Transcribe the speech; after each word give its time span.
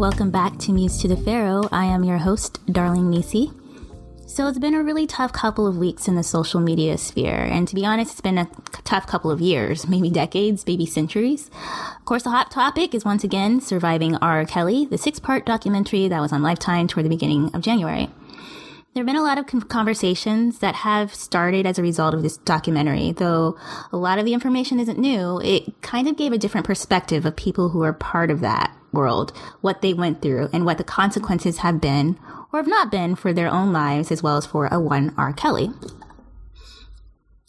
Welcome 0.00 0.30
back 0.30 0.56
to 0.60 0.72
Muse 0.72 0.96
to 1.02 1.08
the 1.08 1.16
Pharaoh. 1.18 1.68
I 1.70 1.84
am 1.84 2.04
your 2.04 2.16
host, 2.16 2.58
Darling 2.72 3.10
Nisi. 3.10 3.52
So 4.26 4.46
it's 4.46 4.58
been 4.58 4.72
a 4.72 4.82
really 4.82 5.06
tough 5.06 5.30
couple 5.34 5.66
of 5.66 5.76
weeks 5.76 6.08
in 6.08 6.14
the 6.14 6.22
social 6.22 6.58
media 6.58 6.96
sphere, 6.96 7.36
and 7.36 7.68
to 7.68 7.74
be 7.74 7.84
honest, 7.84 8.12
it's 8.12 8.22
been 8.22 8.38
a 8.38 8.48
tough 8.84 9.06
couple 9.06 9.30
of 9.30 9.42
years, 9.42 9.86
maybe 9.90 10.08
decades, 10.08 10.66
maybe 10.66 10.86
centuries. 10.86 11.50
Of 11.98 12.06
course, 12.06 12.22
the 12.22 12.30
hot 12.30 12.50
topic 12.50 12.94
is 12.94 13.04
once 13.04 13.24
again 13.24 13.60
surviving 13.60 14.16
R. 14.16 14.46
Kelly, 14.46 14.86
the 14.86 14.96
six-part 14.96 15.44
documentary 15.44 16.08
that 16.08 16.22
was 16.22 16.32
on 16.32 16.42
Lifetime 16.42 16.88
toward 16.88 17.04
the 17.04 17.10
beginning 17.10 17.54
of 17.54 17.60
January. 17.60 18.08
There 18.94 19.02
have 19.02 19.06
been 19.06 19.16
a 19.16 19.22
lot 19.22 19.36
of 19.36 19.68
conversations 19.68 20.60
that 20.60 20.76
have 20.76 21.14
started 21.14 21.66
as 21.66 21.78
a 21.78 21.82
result 21.82 22.14
of 22.14 22.22
this 22.22 22.38
documentary, 22.38 23.12
though 23.12 23.58
a 23.92 23.98
lot 23.98 24.18
of 24.18 24.24
the 24.24 24.32
information 24.32 24.80
isn't 24.80 24.98
new. 24.98 25.42
It 25.42 25.82
kind 25.82 26.08
of 26.08 26.16
gave 26.16 26.32
a 26.32 26.38
different 26.38 26.66
perspective 26.66 27.26
of 27.26 27.36
people 27.36 27.68
who 27.68 27.82
are 27.82 27.92
part 27.92 28.30
of 28.30 28.40
that 28.40 28.74
world, 28.92 29.32
what 29.60 29.82
they 29.82 29.94
went 29.94 30.22
through, 30.22 30.48
and 30.52 30.64
what 30.64 30.78
the 30.78 30.84
consequences 30.84 31.58
have 31.58 31.80
been 31.80 32.18
or 32.52 32.58
have 32.58 32.66
not 32.66 32.90
been 32.90 33.14
for 33.14 33.32
their 33.32 33.48
own 33.48 33.72
lives 33.72 34.10
as 34.10 34.22
well 34.22 34.36
as 34.36 34.46
for 34.46 34.66
a 34.66 34.80
one 34.80 35.14
R. 35.16 35.32
Kelly. 35.32 35.70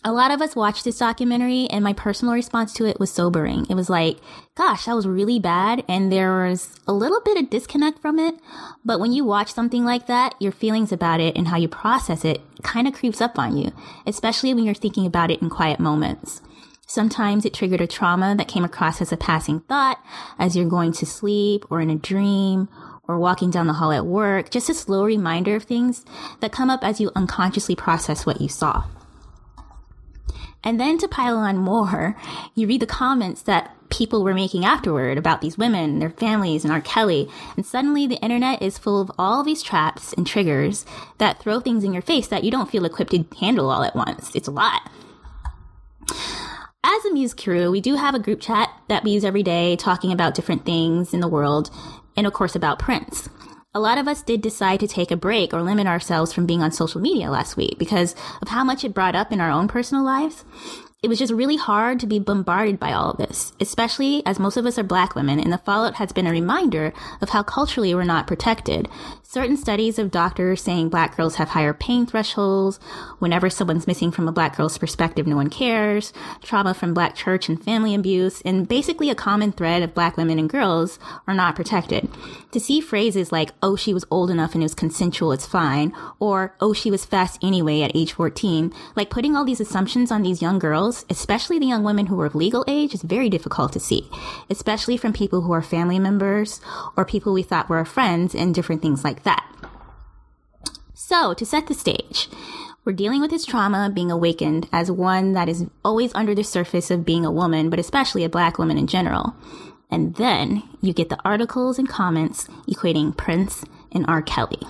A 0.03 0.11
lot 0.11 0.31
of 0.31 0.41
us 0.41 0.55
watched 0.55 0.83
this 0.83 0.97
documentary, 0.97 1.67
and 1.69 1.83
my 1.83 1.93
personal 1.93 2.33
response 2.33 2.73
to 2.73 2.85
it 2.85 2.99
was 2.99 3.11
sobering. 3.11 3.67
It 3.69 3.75
was 3.75 3.87
like, 3.87 4.17
gosh, 4.55 4.85
that 4.85 4.95
was 4.95 5.07
really 5.07 5.37
bad, 5.37 5.83
and 5.87 6.11
there 6.11 6.47
was 6.47 6.75
a 6.87 6.93
little 6.93 7.21
bit 7.21 7.37
of 7.37 7.51
disconnect 7.51 7.99
from 7.99 8.17
it. 8.17 8.33
But 8.83 8.99
when 8.99 9.11
you 9.11 9.23
watch 9.23 9.53
something 9.53 9.85
like 9.85 10.07
that, 10.07 10.33
your 10.39 10.51
feelings 10.51 10.91
about 10.91 11.19
it 11.19 11.37
and 11.37 11.49
how 11.49 11.57
you 11.57 11.67
process 11.67 12.25
it 12.25 12.41
kind 12.63 12.87
of 12.87 12.95
creeps 12.95 13.21
up 13.21 13.37
on 13.37 13.55
you, 13.55 13.73
especially 14.07 14.55
when 14.55 14.63
you're 14.63 14.73
thinking 14.73 15.05
about 15.05 15.29
it 15.29 15.39
in 15.39 15.51
quiet 15.51 15.79
moments. 15.79 16.41
Sometimes 16.91 17.45
it 17.45 17.53
triggered 17.53 17.79
a 17.79 17.87
trauma 17.87 18.35
that 18.35 18.49
came 18.49 18.65
across 18.65 19.01
as 19.01 19.13
a 19.13 19.17
passing 19.17 19.61
thought 19.61 20.03
as 20.37 20.57
you're 20.57 20.67
going 20.67 20.91
to 20.91 21.05
sleep 21.05 21.63
or 21.69 21.79
in 21.79 21.89
a 21.89 21.95
dream 21.95 22.67
or 23.07 23.17
walking 23.17 23.49
down 23.49 23.67
the 23.67 23.73
hall 23.79 23.93
at 23.93 24.05
work, 24.05 24.49
just 24.49 24.69
a 24.69 24.73
slow 24.73 25.05
reminder 25.05 25.55
of 25.55 25.63
things 25.63 26.03
that 26.41 26.51
come 26.51 26.69
up 26.69 26.83
as 26.83 26.99
you 26.99 27.09
unconsciously 27.15 27.77
process 27.77 28.25
what 28.25 28.41
you 28.41 28.49
saw. 28.49 28.83
And 30.65 30.81
then 30.81 30.97
to 30.97 31.07
pile 31.07 31.37
on 31.37 31.55
more, 31.55 32.17
you 32.55 32.67
read 32.67 32.81
the 32.81 32.87
comments 32.87 33.41
that 33.43 33.73
people 33.89 34.21
were 34.21 34.33
making 34.33 34.65
afterward 34.65 35.17
about 35.17 35.39
these 35.39 35.57
women, 35.57 35.99
their 35.99 36.09
families, 36.09 36.65
and 36.65 36.73
R. 36.73 36.81
Kelly, 36.81 37.29
and 37.55 37.65
suddenly 37.65 38.05
the 38.05 38.21
internet 38.21 38.61
is 38.61 38.77
full 38.77 38.99
of 38.99 39.09
all 39.17 39.43
these 39.43 39.63
traps 39.63 40.11
and 40.11 40.27
triggers 40.27 40.85
that 41.19 41.39
throw 41.39 41.61
things 41.61 41.85
in 41.85 41.93
your 41.93 42.01
face 42.01 42.27
that 42.27 42.43
you 42.43 42.51
don't 42.51 42.69
feel 42.69 42.83
equipped 42.83 43.11
to 43.11 43.25
handle 43.39 43.69
all 43.69 43.81
at 43.81 43.95
once. 43.95 44.35
It's 44.35 44.49
a 44.49 44.51
lot. 44.51 44.91
As 46.83 47.05
a 47.05 47.13
Muse 47.13 47.35
crew, 47.35 47.69
we 47.69 47.79
do 47.79 47.95
have 47.95 48.15
a 48.15 48.19
group 48.19 48.41
chat 48.41 48.69
that 48.89 49.03
we 49.03 49.11
use 49.11 49.23
every 49.23 49.43
day 49.43 49.75
talking 49.75 50.11
about 50.11 50.33
different 50.33 50.65
things 50.65 51.13
in 51.13 51.19
the 51.19 51.27
world, 51.27 51.69
and 52.17 52.25
of 52.25 52.33
course 52.33 52.55
about 52.55 52.79
Prince 52.79 53.29
a 53.73 53.79
lot 53.79 53.97
of 53.97 54.07
us 54.07 54.21
did 54.21 54.41
decide 54.41 54.81
to 54.81 54.87
take 54.87 55.11
a 55.11 55.15
break 55.15 55.53
or 55.53 55.61
limit 55.61 55.87
ourselves 55.87 56.33
from 56.33 56.45
being 56.45 56.61
on 56.61 56.71
social 56.71 56.99
media 56.99 57.31
last 57.31 57.55
week 57.55 57.79
because 57.79 58.13
of 58.41 58.49
how 58.49 58.65
much 58.65 58.83
it 58.83 58.93
brought 58.93 59.15
up 59.15 59.31
in 59.31 59.39
our 59.39 59.49
own 59.49 59.67
personal 59.67 60.03
lives 60.03 60.43
it 61.01 61.07
was 61.07 61.17
just 61.17 61.33
really 61.33 61.55
hard 61.55 61.99
to 61.99 62.05
be 62.05 62.19
bombarded 62.19 62.79
by 62.79 62.93
all 62.93 63.09
of 63.09 63.17
this, 63.17 63.53
especially 63.59 64.23
as 64.23 64.37
most 64.37 64.55
of 64.55 64.67
us 64.67 64.77
are 64.77 64.83
black 64.83 65.15
women, 65.15 65.39
and 65.39 65.51
the 65.51 65.57
fallout 65.57 65.95
has 65.95 66.11
been 66.11 66.27
a 66.27 66.31
reminder 66.31 66.93
of 67.21 67.29
how 67.29 67.41
culturally 67.41 67.95
we're 67.95 68.03
not 68.03 68.27
protected. 68.27 68.87
Certain 69.31 69.55
studies 69.55 69.97
of 69.97 70.11
doctors 70.11 70.61
saying 70.61 70.89
black 70.89 71.15
girls 71.15 71.35
have 71.35 71.47
higher 71.47 71.73
pain 71.73 72.05
thresholds. 72.05 72.81
Whenever 73.19 73.49
someone's 73.49 73.87
missing 73.87 74.11
from 74.11 74.27
a 74.27 74.31
black 74.33 74.57
girl's 74.57 74.77
perspective, 74.77 75.25
no 75.25 75.37
one 75.37 75.49
cares. 75.49 76.11
Trauma 76.43 76.73
from 76.73 76.93
black 76.93 77.15
church 77.15 77.47
and 77.47 77.63
family 77.63 77.95
abuse, 77.95 78.41
and 78.41 78.67
basically 78.67 79.09
a 79.09 79.15
common 79.15 79.53
thread 79.53 79.83
of 79.83 79.93
black 79.93 80.17
women 80.17 80.37
and 80.37 80.49
girls 80.49 80.99
are 81.27 81.33
not 81.33 81.55
protected. 81.55 82.09
To 82.51 82.59
see 82.59 82.81
phrases 82.81 83.31
like, 83.31 83.51
oh, 83.63 83.77
she 83.77 83.93
was 83.93 84.03
old 84.11 84.29
enough 84.29 84.53
and 84.53 84.61
it 84.61 84.65
was 84.65 84.75
consensual, 84.75 85.31
it's 85.31 85.45
fine, 85.45 85.93
or, 86.19 86.53
oh, 86.59 86.73
she 86.73 86.91
was 86.91 87.05
fast 87.05 87.41
anyway 87.41 87.83
at 87.83 87.95
age 87.95 88.11
14, 88.11 88.73
like 88.97 89.09
putting 89.09 89.37
all 89.37 89.45
these 89.45 89.61
assumptions 89.61 90.11
on 90.11 90.23
these 90.23 90.41
young 90.41 90.59
girls 90.59 91.05
especially 91.09 91.57
the 91.57 91.65
young 91.67 91.85
women 91.85 92.07
who 92.07 92.19
are 92.19 92.25
of 92.25 92.35
legal 92.35 92.65
age, 92.67 92.93
is 92.93 93.01
very 93.01 93.29
difficult 93.29 93.71
to 93.71 93.79
see, 93.79 94.09
especially 94.49 94.97
from 94.97 95.13
people 95.13 95.39
who 95.39 95.53
are 95.53 95.61
family 95.61 95.99
members 95.99 96.59
or 96.97 97.05
people 97.05 97.31
we 97.31 97.43
thought 97.43 97.69
were 97.69 97.85
friends 97.85 98.35
and 98.35 98.53
different 98.53 98.81
things 98.81 99.05
like 99.05 99.20
that. 99.21 99.45
So, 100.93 101.33
to 101.33 101.45
set 101.45 101.67
the 101.67 101.73
stage, 101.73 102.29
we're 102.83 102.93
dealing 102.93 103.21
with 103.21 103.31
his 103.31 103.45
trauma 103.45 103.91
being 103.93 104.09
awakened 104.09 104.67
as 104.71 104.89
one 104.89 105.33
that 105.33 105.49
is 105.49 105.65
always 105.83 106.13
under 106.15 106.33
the 106.33 106.43
surface 106.43 106.89
of 106.89 107.05
being 107.05 107.25
a 107.25 107.31
woman, 107.31 107.69
but 107.69 107.79
especially 107.79 108.23
a 108.23 108.29
black 108.29 108.57
woman 108.57 108.77
in 108.77 108.87
general. 108.87 109.35
And 109.89 110.15
then 110.15 110.63
you 110.81 110.93
get 110.93 111.09
the 111.09 111.19
articles 111.25 111.77
and 111.77 111.87
comments 111.87 112.47
equating 112.67 113.15
Prince 113.15 113.65
and 113.91 114.05
R. 114.07 114.21
Kelly. 114.21 114.61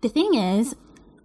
The 0.00 0.08
thing 0.08 0.34
is, 0.34 0.76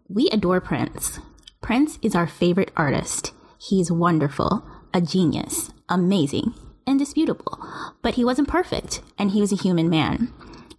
we 0.10 0.30
adore 0.30 0.60
Prince. 0.60 1.20
Prince 1.62 2.00
is 2.02 2.16
our 2.16 2.28
favorite 2.28 2.72
artist. 2.76 3.34
He's 3.60 3.92
wonderful, 3.92 4.66
a 4.94 5.00
genius, 5.00 5.72
amazing, 5.88 6.54
indisputable. 6.86 7.64
But 8.02 8.16
he 8.16 8.26
wasn't 8.26 8.48
perfect, 8.48 9.02
and 9.18 9.32
he 9.32 9.40
was 9.40 9.54
a 9.54 9.58
human 9.58 9.90
man. 9.90 10.34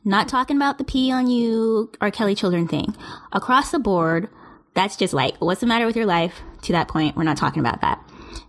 Not 0.07 0.29
talking 0.29 0.57
about 0.57 0.77
the 0.77 0.85
pee 0.85 1.11
on 1.11 1.29
you 1.29 1.91
R. 2.01 2.11
Kelly 2.11 2.35
children 2.35 2.69
thing. 2.69 2.95
Across 3.33 3.71
the 3.71 3.79
board, 3.79 4.29
that's 4.75 4.97
just 4.97 5.15
like, 5.15 5.37
what's 5.39 5.63
the 5.63 5.67
matter 5.67 5.87
with 5.87 5.97
your 5.97 6.05
life? 6.05 6.41
To 6.63 6.73
that 6.73 6.89
point, 6.89 7.17
we're 7.17 7.23
not 7.23 7.39
talking 7.39 7.61
about 7.61 7.81
that. 7.81 8.05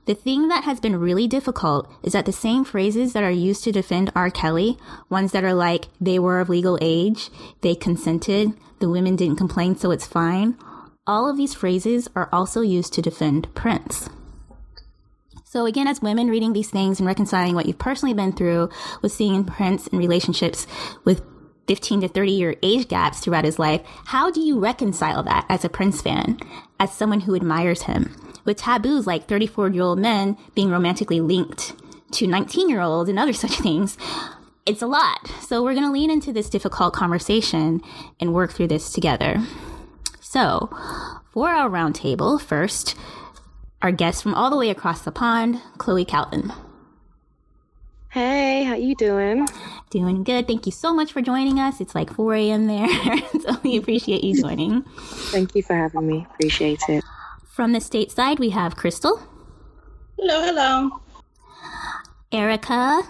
The 0.06 0.16
thing 0.16 0.50
that 0.50 0.66
has 0.66 0.80
been 0.80 1.00
really 1.00 1.28
difficult 1.28 1.90
is 2.04 2.14
that 2.14 2.26
the 2.26 2.34
same 2.34 2.66
phrases 2.66 3.14
that 3.14 3.24
are 3.24 3.32
used 3.32 3.64
to 3.64 3.72
defend 3.72 4.12
R. 4.16 4.30
Kelly, 4.30 4.78
ones 5.10 5.32
that 5.32 5.44
are 5.44 5.54
like, 5.54 5.88
they 6.00 6.20
were 6.20 6.40
of 6.40 6.50
legal 6.50 6.78
age, 6.82 7.30
they 7.62 7.74
consented, 7.74 8.54
the 8.80 8.90
women 8.90 9.16
didn't 9.16 9.38
complain, 9.38 9.76
so 9.76 9.92
it's 9.92 10.06
fine, 10.06 10.58
all 11.08 11.30
of 11.30 11.38
these 11.38 11.54
phrases 11.54 12.08
are 12.16 12.30
also 12.32 12.62
used 12.62 12.94
to 12.94 13.02
defend 13.02 13.54
Prince. 13.56 14.10
So 15.44 15.66
again, 15.66 15.88
as 15.88 16.02
women 16.02 16.28
reading 16.28 16.54
these 16.54 16.70
things 16.70 17.00
and 17.00 17.08
reconciling 17.08 17.56
what 17.56 17.66
you've 17.66 17.80
personally 17.80 18.14
been 18.14 18.34
through 18.34 18.70
with 19.02 19.14
seeing 19.14 19.46
Prince 19.46 19.88
in 19.88 19.98
relationships 19.98 20.68
with 21.06 21.24
15 21.68 22.02
to 22.02 22.08
30 22.08 22.32
year 22.32 22.56
age 22.62 22.88
gaps 22.88 23.20
throughout 23.20 23.46
his 23.46 23.60
life, 23.60 23.82
how 24.06 24.32
do 24.32 24.42
you 24.42 24.60
reconcile 24.60 25.24
that 25.24 25.46
as 25.50 25.66
a 25.66 25.70
Prince 25.70 26.02
fan, 26.02 26.40
as 26.80 26.94
someone 26.94 27.22
who 27.22 27.36
admires 27.36 27.84
him, 27.84 28.16
with 28.44 28.58
taboos 28.58 29.08
like 29.08 29.28
34 29.28 29.70
year 29.70 29.84
old 29.84 30.00
men 30.00 30.38
being 30.54 30.70
romantically 30.70 31.22
linked 31.22 31.74
to 32.12 32.28
19 32.28 32.70
year 32.70 32.82
olds 32.82 33.10
and 33.10 33.20
other 33.20 33.34
such 33.44 33.58
things? 33.60 33.98
It's 34.66 34.82
a 34.82 34.88
lot. 34.88 35.28
So 35.42 35.64
we're 35.64 35.76
going 35.76 35.86
to 35.86 35.92
lean 35.92 36.10
into 36.10 36.34
this 36.34 36.50
difficult 36.50 36.94
conversation 36.94 37.82
and 38.20 38.34
work 38.34 38.52
through 38.52 38.70
this 38.70 38.92
together. 38.92 39.38
So, 40.22 40.70
for 41.32 41.50
our 41.50 41.70
roundtable, 41.70 42.42
first, 42.42 42.96
our 43.82 43.92
guest 43.92 44.24
from 44.24 44.34
all 44.34 44.50
the 44.50 44.58
way 44.58 44.72
across 44.72 45.02
the 45.02 45.12
pond, 45.12 45.62
Chloe 45.78 46.04
Calvin. 46.04 46.52
Hey, 48.16 48.64
how 48.64 48.76
you 48.76 48.96
doing? 48.96 49.46
Doing 49.90 50.24
good. 50.24 50.48
Thank 50.48 50.66
you 50.66 50.72
so 50.72 50.94
much 50.94 51.12
for 51.12 51.22
joining 51.22 51.60
us. 51.60 51.82
It's 51.82 51.94
like 51.94 52.10
4 52.14 52.34
a.m. 52.36 52.66
there, 52.66 52.88
so 53.42 53.58
we 53.62 53.76
appreciate 53.76 54.24
you 54.24 54.42
joining. 54.42 54.84
Thank 55.34 55.54
you 55.54 55.62
for 55.62 55.76
having 55.76 56.08
me. 56.08 56.26
Appreciate 56.36 56.80
it. 56.88 57.04
From 57.46 57.74
the 57.74 57.80
stateside, 57.80 58.40
we 58.40 58.52
have 58.52 58.78
Crystal. 58.78 59.20
Hello, 60.18 60.42
hello. 60.46 61.02
Erica. 62.32 63.02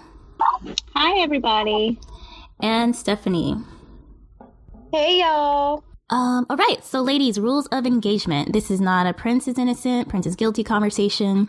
Hi, 0.96 1.22
everybody. 1.22 2.00
And 2.60 2.96
Stephanie. 2.96 3.58
Hey, 4.92 5.20
y'all. 5.20 5.84
Um, 6.10 6.48
all 6.50 6.58
right. 6.58 6.84
So, 6.84 7.04
ladies, 7.04 7.40
rules 7.40 7.68
of 7.68 7.86
engagement. 7.86 8.54
This 8.54 8.72
is 8.72 8.82
not 8.82 9.06
a 9.06 9.14
Prince 9.14 9.48
is 9.48 9.60
innocent, 9.60 10.10
Prince 10.10 10.26
is 10.26 10.36
guilty 10.36 10.64
conversation. 10.64 11.48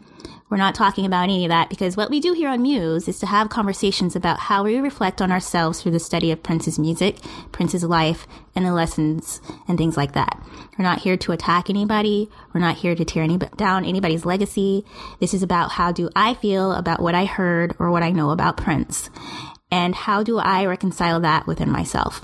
We're 0.48 0.58
not 0.58 0.76
talking 0.76 1.04
about 1.04 1.24
any 1.24 1.44
of 1.44 1.48
that 1.48 1.68
because 1.68 1.96
what 1.96 2.08
we 2.08 2.20
do 2.20 2.32
here 2.32 2.48
on 2.48 2.62
Muse 2.62 3.08
is 3.08 3.18
to 3.18 3.26
have 3.26 3.48
conversations 3.48 4.14
about 4.14 4.38
how 4.38 4.62
we 4.62 4.78
reflect 4.78 5.20
on 5.20 5.32
ourselves 5.32 5.82
through 5.82 5.90
the 5.90 5.98
study 5.98 6.30
of 6.30 6.42
Prince's 6.44 6.78
music, 6.78 7.18
Prince's 7.50 7.82
life, 7.82 8.28
and 8.54 8.64
the 8.64 8.72
lessons 8.72 9.40
and 9.66 9.76
things 9.76 9.96
like 9.96 10.12
that. 10.12 10.40
We're 10.78 10.84
not 10.84 11.00
here 11.00 11.16
to 11.16 11.32
attack 11.32 11.68
anybody. 11.68 12.30
We're 12.54 12.60
not 12.60 12.76
here 12.76 12.94
to 12.94 13.04
tear 13.04 13.24
any, 13.24 13.38
down 13.38 13.84
anybody's 13.84 14.24
legacy. 14.24 14.84
This 15.18 15.34
is 15.34 15.42
about 15.42 15.72
how 15.72 15.90
do 15.90 16.10
I 16.14 16.34
feel 16.34 16.72
about 16.72 17.02
what 17.02 17.16
I 17.16 17.24
heard 17.24 17.74
or 17.80 17.90
what 17.90 18.04
I 18.04 18.12
know 18.12 18.30
about 18.30 18.56
Prince? 18.56 19.10
And 19.72 19.96
how 19.96 20.22
do 20.22 20.38
I 20.38 20.64
reconcile 20.64 21.18
that 21.20 21.48
within 21.48 21.70
myself? 21.72 22.22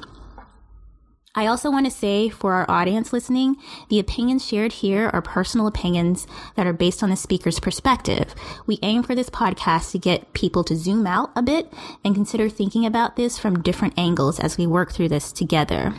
I 1.34 1.46
also 1.46 1.70
want 1.70 1.86
to 1.86 1.90
say 1.90 2.28
for 2.28 2.52
our 2.52 2.70
audience 2.70 3.10
listening, 3.10 3.56
the 3.88 3.98
opinions 3.98 4.44
shared 4.44 4.70
here 4.70 5.08
are 5.14 5.22
personal 5.22 5.66
opinions 5.66 6.26
that 6.56 6.66
are 6.66 6.74
based 6.74 7.02
on 7.02 7.08
the 7.08 7.16
speaker's 7.16 7.58
perspective. 7.58 8.34
We 8.66 8.78
aim 8.82 9.02
for 9.02 9.14
this 9.14 9.30
podcast 9.30 9.92
to 9.92 9.98
get 9.98 10.34
people 10.34 10.62
to 10.64 10.76
zoom 10.76 11.06
out 11.06 11.30
a 11.34 11.40
bit 11.40 11.72
and 12.04 12.14
consider 12.14 12.50
thinking 12.50 12.84
about 12.84 13.16
this 13.16 13.38
from 13.38 13.62
different 13.62 13.98
angles 13.98 14.40
as 14.40 14.58
we 14.58 14.66
work 14.66 14.92
through 14.92 15.08
this 15.08 15.32
together. 15.32 15.94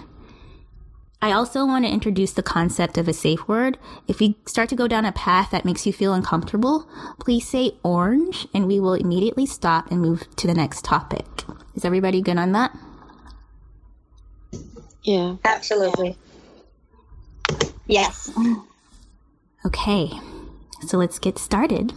I 1.19 1.31
also 1.31 1.65
want 1.65 1.85
to 1.85 1.91
introduce 1.91 2.33
the 2.33 2.43
concept 2.43 2.99
of 2.99 3.07
a 3.07 3.13
safe 3.13 3.47
word. 3.47 3.79
If 4.07 4.21
you 4.21 4.35
start 4.45 4.69
to 4.69 4.75
go 4.75 4.87
down 4.87 5.05
a 5.05 5.11
path 5.11 5.49
that 5.49 5.65
makes 5.65 5.87
you 5.87 5.93
feel 5.93 6.13
uncomfortable, 6.13 6.87
please 7.19 7.47
say 7.47 7.71
orange 7.81 8.47
and 8.53 8.67
we 8.67 8.79
will 8.79 8.93
immediately 8.93 9.47
stop 9.47 9.89
and 9.89 9.99
move 9.99 10.27
to 10.35 10.45
the 10.45 10.53
next 10.53 10.85
topic. 10.85 11.25
Is 11.73 11.85
everybody 11.85 12.21
good 12.21 12.37
on 12.37 12.51
that? 12.51 12.77
Yeah. 15.03 15.35
Absolutely. 15.43 16.17
Yes. 17.87 18.31
Okay, 19.65 20.11
so 20.85 20.97
let's 20.97 21.19
get 21.19 21.37
started. 21.37 21.93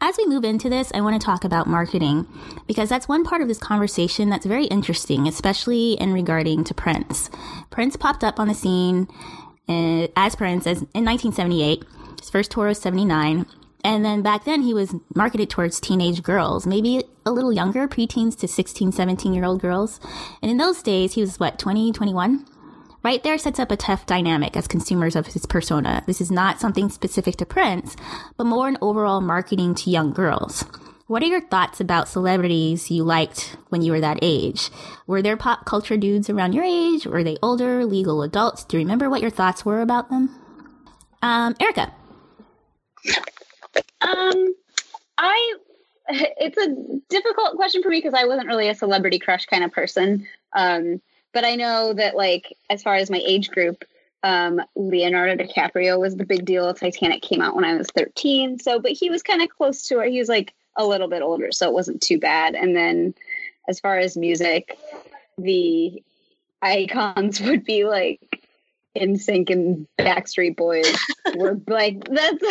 As 0.00 0.18
we 0.18 0.26
move 0.26 0.44
into 0.44 0.68
this, 0.68 0.92
I 0.94 1.00
want 1.00 1.18
to 1.18 1.24
talk 1.24 1.44
about 1.44 1.66
marketing 1.66 2.26
because 2.66 2.90
that's 2.90 3.08
one 3.08 3.24
part 3.24 3.40
of 3.40 3.48
this 3.48 3.58
conversation 3.58 4.28
that's 4.28 4.44
very 4.44 4.66
interesting, 4.66 5.26
especially 5.26 5.92
in 5.94 6.12
regarding 6.12 6.64
to 6.64 6.74
Prince. 6.74 7.30
Prince 7.70 7.96
popped 7.96 8.22
up 8.22 8.38
on 8.38 8.48
the 8.48 8.54
scene 8.54 9.08
uh, 9.66 10.08
as 10.14 10.34
Prince 10.36 10.66
as 10.66 10.78
in 10.94 11.04
1978. 11.06 11.84
His 12.20 12.28
first 12.28 12.50
tour 12.50 12.66
was 12.66 12.78
79. 12.80 13.46
And 13.84 14.02
then 14.02 14.22
back 14.22 14.44
then 14.44 14.62
he 14.62 14.72
was 14.72 14.94
marketed 15.14 15.50
towards 15.50 15.78
teenage 15.78 16.22
girls, 16.22 16.66
maybe 16.66 17.04
a 17.26 17.30
little 17.30 17.52
younger, 17.52 17.86
preteens 17.86 18.36
to 18.38 18.48
16, 18.48 18.92
17 18.92 19.34
year 19.34 19.44
old 19.44 19.60
girls. 19.60 20.00
And 20.40 20.50
in 20.50 20.56
those 20.56 20.82
days, 20.82 21.12
he 21.12 21.20
was 21.20 21.38
what, 21.38 21.58
20, 21.58 21.92
21? 21.92 22.46
Right 23.02 23.22
there 23.22 23.36
sets 23.36 23.60
up 23.60 23.70
a 23.70 23.76
tough 23.76 24.06
dynamic 24.06 24.56
as 24.56 24.66
consumers 24.66 25.14
of 25.14 25.26
his 25.26 25.44
persona. 25.44 26.02
This 26.06 26.22
is 26.22 26.30
not 26.30 26.58
something 26.58 26.88
specific 26.88 27.36
to 27.36 27.44
Prince, 27.44 27.94
but 28.38 28.46
more 28.46 28.66
an 28.66 28.78
overall 28.80 29.20
marketing 29.20 29.74
to 29.76 29.90
young 29.90 30.14
girls. 30.14 30.64
What 31.06 31.22
are 31.22 31.26
your 31.26 31.42
thoughts 31.42 31.80
about 31.80 32.08
celebrities 32.08 32.90
you 32.90 33.04
liked 33.04 33.58
when 33.68 33.82
you 33.82 33.92
were 33.92 34.00
that 34.00 34.20
age? 34.22 34.70
Were 35.06 35.20
there 35.20 35.36
pop 35.36 35.66
culture 35.66 35.98
dudes 35.98 36.30
around 36.30 36.54
your 36.54 36.64
age? 36.64 37.04
Were 37.04 37.22
they 37.22 37.36
older, 37.42 37.84
legal 37.84 38.22
adults? 38.22 38.64
Do 38.64 38.78
you 38.78 38.82
remember 38.82 39.10
what 39.10 39.20
your 39.20 39.30
thoughts 39.30 39.66
were 39.66 39.82
about 39.82 40.08
them? 40.08 40.34
Um, 41.20 41.54
Erica. 41.60 41.92
Um, 44.00 44.54
I 45.18 45.54
it's 46.08 46.58
a 46.58 47.00
difficult 47.08 47.56
question 47.56 47.82
for 47.82 47.88
me 47.88 47.98
because 47.98 48.14
I 48.14 48.26
wasn't 48.26 48.48
really 48.48 48.68
a 48.68 48.74
celebrity 48.74 49.18
crush 49.18 49.46
kind 49.46 49.64
of 49.64 49.72
person. 49.72 50.26
Um, 50.52 51.00
but 51.32 51.44
I 51.44 51.56
know 51.56 51.94
that 51.94 52.14
like 52.14 52.56
as 52.70 52.82
far 52.82 52.94
as 52.96 53.10
my 53.10 53.22
age 53.24 53.50
group, 53.50 53.84
um, 54.22 54.60
Leonardo 54.76 55.42
DiCaprio 55.42 55.98
was 55.98 56.16
the 56.16 56.24
big 56.24 56.44
deal. 56.44 56.72
Titanic 56.72 57.22
came 57.22 57.40
out 57.40 57.54
when 57.54 57.64
I 57.64 57.74
was 57.74 57.88
13. 57.94 58.58
So, 58.58 58.78
but 58.78 58.92
he 58.92 59.10
was 59.10 59.22
kind 59.22 59.42
of 59.42 59.48
close 59.50 59.82
to 59.88 60.00
it. 60.00 60.10
He 60.10 60.18
was 60.18 60.28
like 60.28 60.54
a 60.76 60.86
little 60.86 61.08
bit 61.08 61.22
older, 61.22 61.52
so 61.52 61.68
it 61.68 61.74
wasn't 61.74 62.02
too 62.02 62.18
bad. 62.18 62.54
And 62.54 62.74
then 62.74 63.14
as 63.68 63.80
far 63.80 63.98
as 63.98 64.16
music, 64.16 64.78
the 65.38 66.02
icons 66.62 67.40
would 67.42 67.64
be 67.64 67.84
like 67.84 68.43
NSYNC 68.96 69.50
and 69.50 69.86
Backstreet 69.98 70.56
Boys 70.56 70.96
were 71.34 71.60
like 71.66 72.04
that's 72.08 72.44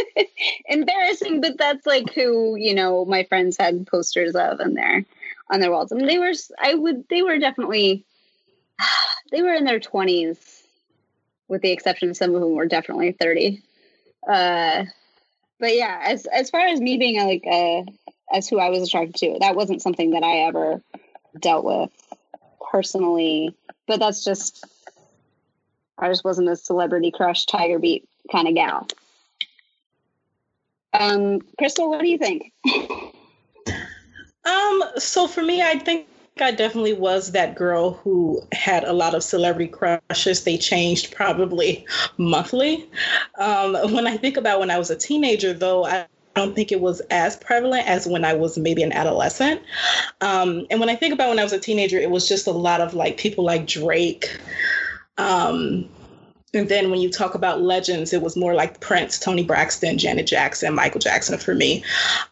embarrassing, 0.66 1.40
but 1.40 1.58
that's 1.58 1.86
like 1.86 2.12
who 2.14 2.56
you 2.56 2.74
know 2.74 3.04
my 3.04 3.24
friends 3.24 3.56
had 3.58 3.86
posters 3.86 4.34
of 4.34 4.60
in 4.60 4.74
their 4.74 5.04
on 5.50 5.60
their 5.60 5.70
walls. 5.70 5.90
Mean, 5.92 6.06
they 6.06 6.18
were 6.18 6.32
I 6.58 6.74
would 6.74 7.08
they 7.08 7.22
were 7.22 7.38
definitely 7.38 8.04
they 9.32 9.42
were 9.42 9.54
in 9.54 9.64
their 9.64 9.80
twenties, 9.80 10.62
with 11.48 11.62
the 11.62 11.72
exception 11.72 12.10
of 12.10 12.16
some 12.16 12.34
of 12.34 12.40
them 12.40 12.54
were 12.54 12.66
definitely 12.66 13.12
thirty. 13.12 13.62
Uh, 14.28 14.84
but 15.58 15.74
yeah, 15.74 16.00
as 16.04 16.26
as 16.26 16.50
far 16.50 16.66
as 16.66 16.80
me 16.80 16.98
being 16.98 17.20
like 17.20 17.44
uh, 17.46 17.82
as 18.32 18.48
who 18.48 18.60
I 18.60 18.68
was 18.68 18.86
attracted 18.86 19.16
to, 19.16 19.38
that 19.40 19.56
wasn't 19.56 19.82
something 19.82 20.10
that 20.10 20.22
I 20.22 20.46
ever 20.46 20.82
dealt 21.38 21.64
with 21.64 21.90
personally. 22.70 23.56
But 23.88 23.98
that's 23.98 24.22
just 24.22 24.64
just 26.08 26.24
wasn't 26.24 26.48
a 26.48 26.56
celebrity 26.56 27.10
crush 27.10 27.46
Tiger 27.46 27.78
Beat 27.78 28.08
kind 28.30 28.48
of 28.48 28.54
gal. 28.54 28.86
Um, 30.92 31.40
Crystal, 31.58 31.88
what 31.88 32.00
do 32.00 32.08
you 32.08 32.18
think? 32.18 32.52
Um, 34.44 34.82
so 34.96 35.28
for 35.28 35.42
me, 35.42 35.62
I 35.62 35.78
think 35.78 36.06
I 36.40 36.50
definitely 36.52 36.94
was 36.94 37.32
that 37.32 37.54
girl 37.54 37.92
who 37.92 38.42
had 38.52 38.84
a 38.84 38.92
lot 38.92 39.14
of 39.14 39.22
celebrity 39.22 39.68
crushes. 39.68 40.44
They 40.44 40.56
changed 40.56 41.14
probably 41.14 41.86
monthly. 42.16 42.88
Um, 43.38 43.74
when 43.92 44.06
I 44.06 44.16
think 44.16 44.36
about 44.36 44.60
when 44.60 44.70
I 44.70 44.78
was 44.78 44.90
a 44.90 44.96
teenager, 44.96 45.52
though, 45.52 45.84
I 45.84 46.06
don't 46.34 46.54
think 46.54 46.72
it 46.72 46.80
was 46.80 47.00
as 47.10 47.36
prevalent 47.36 47.86
as 47.86 48.06
when 48.06 48.24
I 48.24 48.34
was 48.34 48.56
maybe 48.56 48.82
an 48.82 48.92
adolescent. 48.92 49.60
Um, 50.20 50.66
and 50.70 50.80
when 50.80 50.88
I 50.88 50.96
think 50.96 51.12
about 51.12 51.28
when 51.28 51.38
I 51.38 51.44
was 51.44 51.52
a 51.52 51.58
teenager, 51.58 51.98
it 51.98 52.10
was 52.10 52.28
just 52.28 52.46
a 52.46 52.52
lot 52.52 52.80
of 52.80 52.94
like 52.94 53.18
people 53.18 53.44
like 53.44 53.66
Drake. 53.66 54.40
Um, 55.18 55.88
and 56.52 56.68
then 56.68 56.90
when 56.90 57.00
you 57.00 57.10
talk 57.10 57.34
about 57.34 57.62
legends, 57.62 58.12
it 58.12 58.22
was 58.22 58.36
more 58.36 58.54
like 58.54 58.80
Prince, 58.80 59.18
Toni 59.18 59.44
Braxton, 59.44 59.98
Janet 59.98 60.26
Jackson, 60.26 60.74
Michael 60.74 61.00
Jackson 61.00 61.38
for 61.38 61.54
me. 61.54 61.84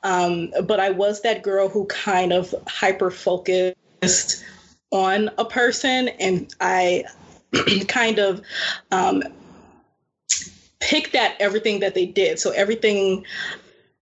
Um, 0.02 0.52
but 0.64 0.80
I 0.80 0.90
was 0.90 1.22
that 1.22 1.42
girl 1.42 1.68
who 1.68 1.86
kind 1.86 2.32
of 2.32 2.54
hyper 2.66 3.10
focused 3.10 4.44
on 4.90 5.30
a 5.38 5.44
person 5.44 6.08
and 6.08 6.52
I 6.60 7.04
kind 7.88 8.18
of 8.18 8.42
um, 8.90 9.22
picked 10.80 11.14
at 11.14 11.40
everything 11.40 11.80
that 11.80 11.94
they 11.94 12.06
did. 12.06 12.40
So 12.40 12.50
everything 12.50 13.24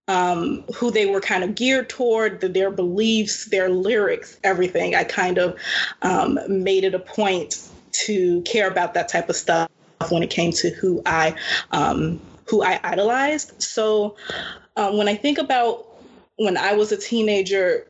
um, 0.08 0.62
who 0.75 0.90
they 0.90 1.06
were 1.06 1.20
kind 1.20 1.44
of 1.44 1.55
geared 1.55 1.90
toward, 1.90 2.40
the, 2.40 2.49
their 2.49 2.70
beliefs, 2.70 3.46
their 3.46 3.69
lyrics, 3.69 4.38
everything. 4.44 4.94
I 4.94 5.05
kind 5.05 5.38
of 5.38 5.58
um, 6.02 6.38
made 6.49 6.84
it 6.84 6.94
a 6.94 6.99
point 6.99 7.69
to 8.04 8.43
care 8.43 8.69
about 8.69 8.94
that 8.94 9.08
type 9.08 9.28
of 9.28 9.37
stuff 9.37 9.69
when 10.10 10.22
it 10.22 10.31
came 10.31 10.52
to 10.52 10.70
who 10.70 11.02
I 11.06 11.34
um, 11.72 12.20
who 12.46 12.62
I 12.62 12.81
idolized. 12.84 13.60
So 13.60 14.16
um, 14.76 14.96
when 14.96 15.08
I 15.08 15.14
think 15.14 15.38
about 15.38 15.87
when 16.37 16.56
I 16.56 16.75
was 16.75 16.93
a 16.93 16.96
teenager, 16.96 17.87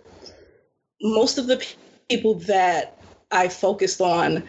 most 1.02 1.38
of 1.38 1.46
the 1.46 1.64
people 2.08 2.34
that 2.34 2.98
I 3.32 3.48
focused 3.48 4.00
on, 4.00 4.42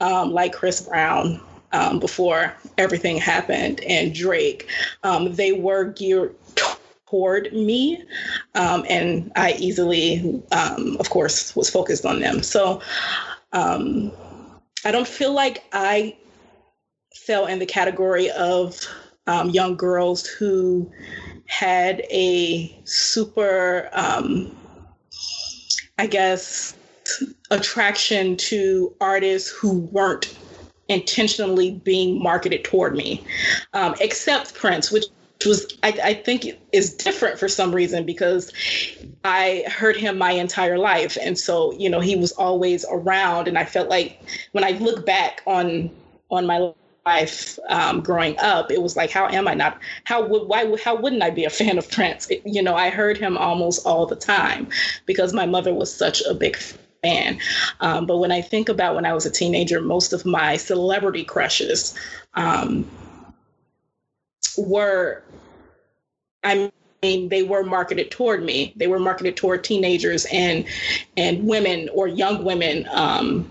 um, 0.00 0.32
like 0.32 0.52
Chris 0.52 0.82
Brown, 0.82 1.40
um, 1.72 1.98
before 1.98 2.54
everything 2.76 3.18
happened, 3.18 3.80
and 3.80 4.14
Drake, 4.14 4.68
um, 5.02 5.34
they 5.34 5.52
were 5.52 5.84
geared 5.84 6.34
toward 7.06 7.52
me, 7.52 8.02
um, 8.54 8.84
and 8.88 9.32
I 9.36 9.52
easily, 9.58 10.42
um, 10.52 10.96
of 11.00 11.10
course, 11.10 11.56
was 11.56 11.70
focused 11.70 12.04
on 12.04 12.20
them. 12.20 12.42
So 12.42 12.80
I 14.84 14.92
don't 14.92 15.08
feel 15.08 15.32
like 15.32 15.64
I 15.72 16.16
fell 17.14 17.46
in 17.46 17.58
the 17.58 17.66
category 17.66 18.30
of 18.30 18.80
young 19.50 19.76
girls 19.76 20.26
who 20.26 20.90
had 21.46 22.02
a 22.10 22.78
super, 22.84 23.90
I 23.92 24.46
guess, 26.08 26.74
attraction 27.50 28.36
to 28.36 28.94
artists 29.00 29.50
who 29.50 29.80
weren't 29.92 30.36
intentionally 30.88 31.72
being 31.72 32.22
marketed 32.22 32.64
toward 32.64 32.94
me, 32.94 33.24
um, 33.74 33.94
except 34.00 34.54
Prince, 34.54 34.90
which 34.90 35.04
was 35.46 35.78
I, 35.82 35.98
I, 36.02 36.14
think 36.14 36.46
is 36.72 36.94
different 36.94 37.38
for 37.38 37.48
some 37.48 37.74
reason 37.74 38.04
because 38.04 38.52
I 39.24 39.64
heard 39.68 39.96
him 39.96 40.18
my 40.18 40.32
entire 40.32 40.78
life, 40.78 41.16
and 41.20 41.38
so 41.38 41.72
you 41.72 41.88
know 41.90 42.00
he 42.00 42.16
was 42.16 42.32
always 42.32 42.84
around, 42.90 43.48
and 43.48 43.58
I 43.58 43.64
felt 43.64 43.88
like 43.88 44.20
when 44.52 44.64
I 44.64 44.70
look 44.72 45.06
back 45.06 45.42
on 45.46 45.90
on 46.30 46.46
my 46.46 46.72
life 47.06 47.58
um, 47.68 48.00
growing 48.00 48.38
up, 48.38 48.70
it 48.70 48.82
was 48.82 48.96
like, 48.96 49.10
how 49.10 49.26
am 49.28 49.48
I 49.48 49.54
not? 49.54 49.78
How 50.04 50.26
would 50.26 50.48
why 50.48 50.76
how 50.84 50.96
wouldn't 50.96 51.22
I 51.22 51.30
be 51.30 51.44
a 51.44 51.50
fan 51.50 51.78
of 51.78 51.90
Prince? 51.90 52.28
It, 52.30 52.42
you 52.44 52.62
know, 52.62 52.74
I 52.74 52.90
heard 52.90 53.16
him 53.16 53.38
almost 53.38 53.86
all 53.86 54.06
the 54.06 54.16
time 54.16 54.68
because 55.06 55.32
my 55.32 55.46
mother 55.46 55.72
was 55.72 55.92
such 55.92 56.22
a 56.22 56.34
big 56.34 56.56
fan. 57.02 57.38
Um, 57.80 58.06
but 58.06 58.18
when 58.18 58.32
I 58.32 58.42
think 58.42 58.68
about 58.68 58.94
when 58.94 59.06
I 59.06 59.14
was 59.14 59.24
a 59.24 59.30
teenager, 59.30 59.80
most 59.80 60.12
of 60.12 60.26
my 60.26 60.56
celebrity 60.56 61.24
crushes 61.24 61.94
um, 62.34 62.84
were, 64.56 65.22
I 66.44 66.70
mean, 67.02 67.28
they 67.28 67.42
were 67.42 67.62
marketed 67.62 68.10
toward 68.10 68.42
me. 68.42 68.72
They 68.76 68.86
were 68.86 68.98
marketed 68.98 69.36
toward 69.36 69.64
teenagers 69.64 70.26
and 70.32 70.64
and 71.16 71.46
women 71.46 71.88
or 71.92 72.08
young 72.08 72.44
women. 72.44 72.88
Um, 72.90 73.50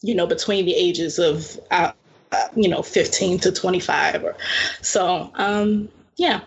you 0.00 0.14
know, 0.14 0.26
between 0.26 0.64
the 0.64 0.74
ages 0.74 1.18
of 1.18 1.58
uh, 1.70 1.92
uh, 2.32 2.48
you 2.54 2.68
know 2.68 2.82
15 2.82 3.38
to 3.40 3.52
25 3.52 4.24
or 4.24 4.36
so. 4.82 5.30
Um, 5.34 5.88
yeah. 6.16 6.40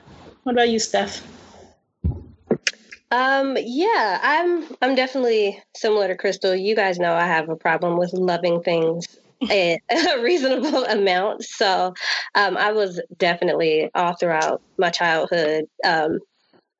What 0.43 0.53
about 0.53 0.69
you, 0.69 0.79
Steph? 0.79 1.25
Um, 3.11 3.57
yeah, 3.59 4.19
I'm 4.21 4.65
I'm 4.81 4.95
definitely 4.95 5.61
similar 5.75 6.07
to 6.07 6.15
Crystal. 6.15 6.55
You 6.55 6.75
guys 6.75 6.97
know 6.97 7.13
I 7.13 7.27
have 7.27 7.49
a 7.49 7.55
problem 7.55 7.97
with 7.97 8.13
loving 8.13 8.61
things 8.63 9.05
a, 9.49 9.79
a 9.89 10.21
reasonable 10.21 10.85
amount. 10.85 11.43
So 11.43 11.93
um, 12.35 12.57
I 12.57 12.71
was 12.71 13.01
definitely 13.17 13.89
all 13.95 14.15
throughout 14.15 14.61
my 14.77 14.89
childhood 14.89 15.65
um, 15.83 16.19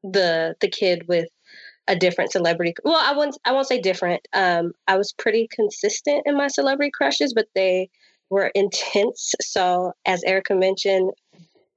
the 0.03 0.55
the 0.61 0.67
kid 0.69 1.07
with 1.07 1.27
a 1.87 1.95
different 1.95 2.31
celebrity. 2.31 2.73
Well, 2.83 3.01
I 3.01 3.15
won't 3.15 3.37
I 3.45 3.51
won't 3.51 3.67
say 3.67 3.79
different. 3.79 4.27
Um, 4.33 4.73
I 4.87 4.97
was 4.97 5.13
pretty 5.13 5.47
consistent 5.51 6.23
in 6.25 6.37
my 6.37 6.47
celebrity 6.47 6.91
crushes, 6.93 7.33
but 7.33 7.47
they 7.55 7.89
were 8.29 8.51
intense. 8.55 9.33
So 9.41 9.93
as 10.05 10.23
Erica 10.23 10.55
mentioned, 10.55 11.11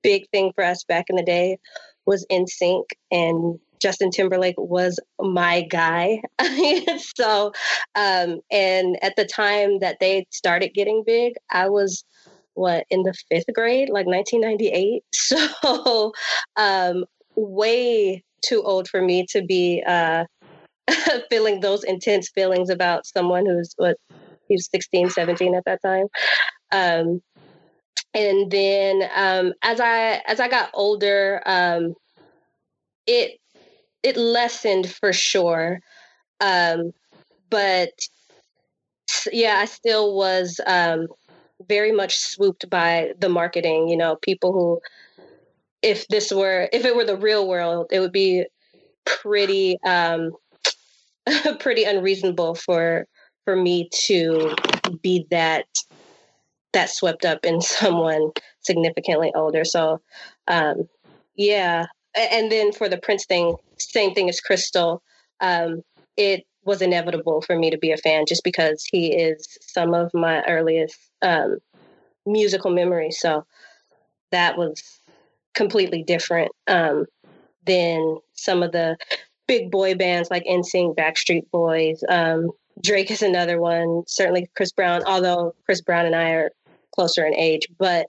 big 0.02 0.28
thing 0.30 0.52
for 0.54 0.64
us 0.64 0.84
back 0.84 1.06
in 1.08 1.16
the 1.16 1.24
day 1.24 1.58
was 2.06 2.26
NSYNC 2.30 2.84
and 3.10 3.58
Justin 3.81 4.11
Timberlake 4.11 4.54
was 4.59 4.99
my 5.21 5.62
guy. 5.62 6.23
so, 7.16 7.52
um, 7.95 8.40
and 8.50 8.97
at 9.02 9.16
the 9.16 9.26
time 9.26 9.78
that 9.81 9.99
they 10.00 10.26
started 10.31 10.75
getting 10.75 11.02
big, 11.04 11.35
I 11.50 11.69
was 11.69 12.04
what 12.54 12.87
in 12.90 13.02
the 13.02 13.14
fifth 13.28 13.52
grade, 13.52 13.90
like 13.90 14.07
1998. 14.07 15.02
So, 15.12 16.12
um, 16.57 17.04
way 17.37 18.23
too 18.43 18.62
old 18.62 18.88
for 18.88 19.02
me 19.02 19.26
to 19.31 19.43
be 19.43 19.83
uh, 19.87 20.25
feeling 21.31 21.61
those 21.61 21.85
intense 21.85 22.28
feelings 22.28 22.71
about 22.71 23.07
someone 23.07 23.47
who's 23.47 23.75
what 23.76 23.97
he 24.49 24.54
was 24.54 24.69
16, 24.71 25.11
17 25.11 25.54
at 25.54 25.64
that 25.64 25.81
time. 25.83 26.07
Um, 26.73 27.23
and 28.12 28.50
then 28.50 29.02
um, 29.14 29.52
as 29.62 29.81
I 29.81 30.23
as 30.26 30.40
I 30.40 30.49
got 30.49 30.71
older, 30.75 31.43
um, 31.47 31.95
it 33.07 33.38
it 34.04 34.16
lessened 34.16 34.92
for 34.92 35.12
sure, 35.12 35.80
um, 36.40 36.92
but 37.50 37.90
yeah, 39.32 39.56
I 39.58 39.64
still 39.64 40.14
was 40.14 40.61
um, 40.66 41.08
very 41.68 41.90
much 41.90 42.18
swooped 42.18 42.68
by 42.68 43.14
the 43.18 43.28
marketing. 43.28 43.88
You 43.88 43.96
know, 43.96 44.16
people 44.16 44.52
who, 44.52 44.80
if 45.82 46.06
this 46.08 46.30
were 46.30 46.68
if 46.73 46.84
it 46.84 46.94
were 46.94 47.04
the 47.04 47.16
real 47.16 47.49
world, 47.49 47.87
it 47.90 48.00
would 48.00 48.12
be 48.12 48.44
pretty 49.06 49.78
um, 49.84 50.32
pretty 51.58 51.84
unreasonable 51.84 52.54
for 52.54 53.06
for 53.44 53.56
me 53.56 53.88
to 54.06 54.54
be 55.02 55.26
that 55.30 55.66
that 56.75 56.90
swept 56.90 57.25
up 57.25 57.44
in 57.44 57.61
someone 57.62 58.32
significantly 58.61 59.32
older. 59.34 59.64
So, 59.64 60.00
um, 60.46 60.88
yeah. 61.37 61.87
And 62.16 62.50
then 62.50 62.73
for 62.73 62.88
the 62.88 62.99
Prince 62.99 63.26
thing, 63.26 63.56
same 63.78 64.14
thing 64.14 64.28
as 64.28 64.40
Crystal. 64.40 65.02
Um, 65.40 65.83
it 66.16 66.44
was 66.64 66.80
inevitable 66.80 67.42
for 67.42 67.59
me 67.59 67.71
to 67.71 67.78
be 67.78 67.92
a 67.92 67.97
fan 67.97 68.25
just 68.26 68.44
because 68.44 68.85
he 68.90 69.14
is 69.14 69.59
some 69.61 69.94
of 69.94 70.12
my 70.14 70.42
earliest 70.44 70.97
um, 71.23 71.59
musical 72.26 72.71
memories. 72.71 73.18
So 73.21 73.44
that 74.30 74.56
was 74.56 75.00
completely 75.54 76.02
different 76.02 76.52
um, 76.66 77.06
than 77.66 78.18
some 78.33 78.62
of 78.62 78.73
the 78.73 78.97
big 79.47 79.71
boy 79.71 79.94
bands 79.94 80.30
like 80.30 80.44
NSYNC, 80.44 80.97
Backstreet 80.97 81.50
Boys. 81.50 82.02
Um, 82.09 82.50
Drake 82.83 83.11
is 83.11 83.23
another 83.23 83.61
one. 83.61 84.02
Certainly 84.06 84.49
Chris 84.56 84.73
Brown, 84.73 85.02
although 85.06 85.54
Chris 85.64 85.80
Brown 85.80 86.06
and 86.06 86.16
I 86.16 86.30
are 86.30 86.50
closer 86.94 87.25
in 87.25 87.35
age. 87.35 87.66
But 87.78 88.06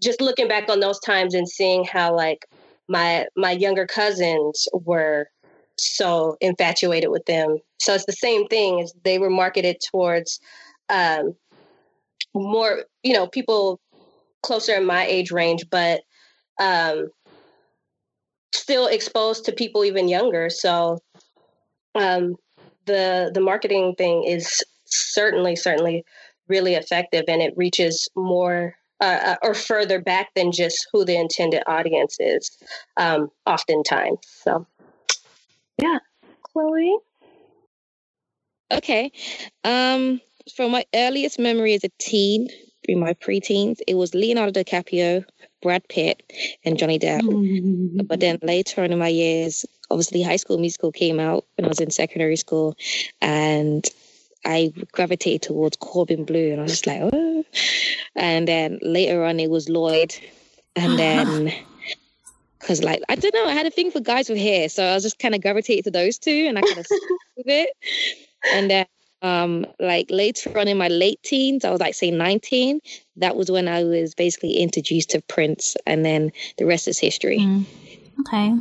just 0.00 0.20
looking 0.20 0.48
back 0.48 0.68
on 0.68 0.80
those 0.80 1.00
times 1.00 1.34
and 1.34 1.48
seeing 1.48 1.84
how 1.84 2.14
like 2.14 2.46
my 2.92 3.26
my 3.36 3.50
younger 3.50 3.86
cousins 3.86 4.68
were 4.72 5.26
so 5.78 6.36
infatuated 6.40 7.10
with 7.10 7.24
them. 7.24 7.56
So 7.80 7.94
it's 7.94 8.04
the 8.04 8.12
same 8.12 8.46
thing 8.46 8.80
as 8.80 8.92
they 9.02 9.18
were 9.18 9.30
marketed 9.30 9.78
towards 9.90 10.38
um, 10.88 11.34
more, 12.34 12.84
you 13.02 13.14
know, 13.14 13.26
people 13.26 13.80
closer 14.42 14.74
in 14.74 14.84
my 14.84 15.06
age 15.06 15.32
range, 15.32 15.64
but 15.70 16.02
um, 16.60 17.08
still 18.54 18.86
exposed 18.86 19.46
to 19.46 19.52
people 19.52 19.84
even 19.84 20.08
younger. 20.08 20.50
So 20.50 20.98
um, 21.94 22.36
the 22.84 23.30
the 23.32 23.40
marketing 23.40 23.94
thing 23.96 24.24
is 24.24 24.62
certainly 24.84 25.56
certainly 25.56 26.04
really 26.48 26.74
effective 26.74 27.24
and 27.28 27.40
it 27.40 27.54
reaches 27.56 28.08
more 28.14 28.74
uh, 29.02 29.18
uh, 29.30 29.36
or 29.42 29.52
further 29.52 30.00
back 30.00 30.32
than 30.36 30.52
just 30.52 30.86
who 30.92 31.04
the 31.04 31.16
intended 31.16 31.62
audience 31.66 32.16
is 32.20 32.56
um, 32.96 33.30
oftentimes 33.46 34.20
so. 34.22 34.64
Yeah. 35.76 35.98
Chloe? 36.44 36.96
Okay. 38.72 39.10
Um 39.64 40.20
from 40.56 40.70
my 40.70 40.84
earliest 40.94 41.38
memory 41.38 41.74
as 41.74 41.84
a 41.84 41.90
teen 41.98 42.48
through 42.84 42.96
my 42.96 43.14
preteens 43.14 43.78
it 43.86 43.94
was 43.94 44.12
leonardo 44.12 44.62
dicaprio 44.62 45.24
brad 45.62 45.86
pitt 45.88 46.22
and 46.64 46.78
johnny 46.78 46.98
depp. 46.98 47.22
But 48.08 48.20
then 48.20 48.38
later 48.42 48.82
on 48.82 48.92
in 48.92 48.98
my 48.98 49.08
years 49.08 49.66
obviously 49.90 50.22
high 50.22 50.36
school 50.36 50.58
musical 50.58 50.92
came 50.92 51.18
out 51.18 51.44
when 51.56 51.64
i 51.64 51.68
was 51.68 51.80
in 51.80 51.90
secondary 51.90 52.36
school 52.36 52.76
and 53.20 53.88
I 54.44 54.72
gravitated 54.90 55.42
towards 55.42 55.76
Corbin 55.76 56.24
Bleu, 56.24 56.50
and 56.50 56.60
I 56.60 56.64
was 56.64 56.72
just 56.72 56.86
like, 56.86 57.00
oh. 57.00 57.21
And 58.14 58.46
then 58.46 58.78
later 58.82 59.24
on, 59.24 59.40
it 59.40 59.50
was 59.50 59.68
Lloyd, 59.68 60.14
and 60.76 60.98
then 60.98 61.52
because 62.62 62.82
like 62.82 63.02
I 63.08 63.16
don't 63.16 63.34
know, 63.34 63.46
I 63.46 63.52
had 63.52 63.66
a 63.66 63.70
thing 63.70 63.90
for 63.90 64.00
guys 64.00 64.28
with 64.28 64.38
hair, 64.38 64.68
so 64.68 64.84
I 64.84 64.94
was 64.94 65.02
just 65.02 65.18
kind 65.18 65.34
of 65.34 65.42
gravitated 65.42 65.84
to 65.84 65.90
those 65.90 66.18
two, 66.18 66.46
and 66.48 66.58
I 66.58 66.62
kind 66.62 66.78
of 66.78 66.86
with 67.36 67.46
it. 67.46 67.70
And 68.52 68.70
then 68.70 68.86
um 69.20 69.66
like 69.78 70.10
later 70.10 70.58
on 70.58 70.68
in 70.68 70.78
my 70.78 70.88
late 70.88 71.22
teens, 71.22 71.64
I 71.64 71.70
was 71.70 71.80
like 71.80 71.94
say 71.94 72.10
19. 72.10 72.80
That 73.16 73.36
was 73.36 73.50
when 73.50 73.68
I 73.68 73.84
was 73.84 74.14
basically 74.14 74.54
introduced 74.58 75.10
to 75.10 75.22
Prince, 75.22 75.76
and 75.86 76.04
then 76.04 76.32
the 76.58 76.66
rest 76.66 76.88
is 76.88 76.98
history. 76.98 77.40
Mm. 77.40 77.66
Okay. 78.20 78.54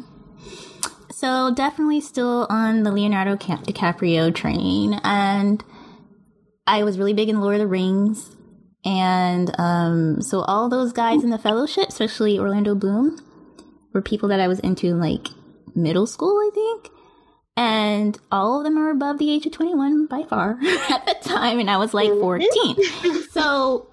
So 1.12 1.54
definitely 1.54 2.01
still 2.01 2.48
on 2.50 2.84
the 2.84 2.92
Leonardo 2.92 3.36
DiCaprio 3.36 4.34
train, 4.34 5.00
and 5.04 5.63
I 6.66 6.84
was 6.84 6.98
really 6.98 7.13
big 7.13 7.30
in 7.30 7.42
Lord 7.42 7.56
of 7.56 7.60
the 7.60 7.68
Rings, 7.68 8.36
and 8.84 9.54
um, 9.60 10.22
so 10.22 10.42
all 10.42 10.70
those 10.70 10.94
guys 10.94 11.24
in 11.24 11.30
the 11.30 11.38
Fellowship, 11.38 11.90
especially 11.90 12.40
Orlando 12.40 12.76
Bloom, 12.76 13.20
were 13.94 14.02
people 14.02 14.30
that 14.30 14.40
I 14.40 14.48
was 14.48 14.60
into 14.60 14.88
in 14.88 15.00
like 15.00 15.28
middle 15.76 16.08
school, 16.08 16.38
I 16.38 16.50
think. 16.54 16.90
And 17.58 18.18
all 18.32 18.60
of 18.60 18.64
them 18.64 18.78
are 18.78 18.90
above 18.90 19.18
the 19.18 19.30
age 19.30 19.46
of 19.46 19.52
21 19.52 20.08
by 20.08 20.24
far 20.24 20.52
at 20.90 21.06
the 21.06 21.16
time, 21.22 21.60
and 21.60 21.70
I 21.70 21.78
was 21.78 21.94
like 21.94 22.10
14. 22.10 22.76
so 23.32 23.88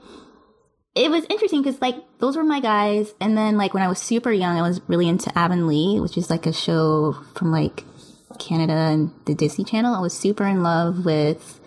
it 0.95 1.11
was 1.11 1.25
interesting 1.31 1.63
because 1.63 1.81
like 1.81 1.97
those 2.19 2.37
were 2.37 2.45
my 2.45 2.61
guys 2.61 3.15
and 3.21 3.37
then 3.37 3.57
like 3.57 3.73
when 3.73 3.83
i 3.85 3.89
was 3.89 4.01
super 4.01 4.33
young 4.33 4.59
i 4.59 4.63
was 4.63 4.81
really 4.89 5.07
into 5.07 5.37
avonlea 5.39 6.01
which 6.01 6.17
is 6.17 6.29
like 6.29 6.45
a 6.45 6.53
show 6.53 7.15
from 7.37 7.53
like 7.53 7.85
canada 8.41 8.73
and 8.73 9.13
the 9.27 9.35
disney 9.35 9.65
channel 9.65 9.95
i 9.95 10.01
was 10.01 10.13
super 10.13 10.45
in 10.45 10.63
love 10.63 11.05
with 11.05 11.61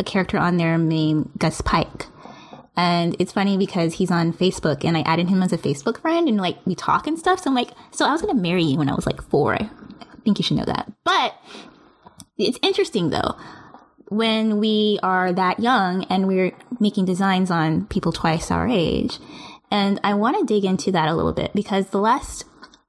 a 0.00 0.04
character 0.04 0.36
on 0.36 0.56
there 0.56 0.76
named 0.78 1.30
gus 1.38 1.60
pike 1.60 2.06
and 2.76 3.16
it's 3.18 3.32
funny 3.32 3.56
because 3.56 3.94
he's 3.94 4.10
on 4.10 4.32
facebook 4.32 4.84
and 4.84 4.96
i 4.96 5.00
added 5.02 5.28
him 5.28 5.42
as 5.42 5.52
a 5.52 5.58
facebook 5.58 6.00
friend 6.00 6.28
and 6.28 6.38
like 6.38 6.58
we 6.66 6.74
talk 6.74 7.06
and 7.06 7.18
stuff 7.18 7.40
so 7.40 7.50
i'm 7.50 7.54
like 7.54 7.70
so 7.90 8.06
i 8.06 8.12
was 8.12 8.20
gonna 8.20 8.34
marry 8.34 8.62
you 8.62 8.78
when 8.78 8.88
i 8.88 8.94
was 8.94 9.06
like 9.06 9.22
four 9.22 9.54
i 9.54 9.68
think 10.24 10.38
you 10.38 10.42
should 10.42 10.56
know 10.56 10.64
that 10.64 10.90
but 11.04 11.34
it's 12.38 12.58
interesting 12.62 13.10
though 13.10 13.36
when 14.08 14.58
we 14.58 14.98
are 15.02 15.32
that 15.32 15.60
young 15.60 16.04
and 16.04 16.28
we're 16.28 16.52
making 16.78 17.04
designs 17.04 17.50
on 17.50 17.86
people 17.86 18.12
twice 18.12 18.50
our 18.50 18.68
age. 18.68 19.18
And 19.70 20.00
I 20.04 20.14
want 20.14 20.38
to 20.38 20.44
dig 20.44 20.64
into 20.64 20.92
that 20.92 21.08
a 21.08 21.14
little 21.14 21.32
bit 21.32 21.52
because 21.54 21.88
the 21.88 21.98
last, 21.98 22.44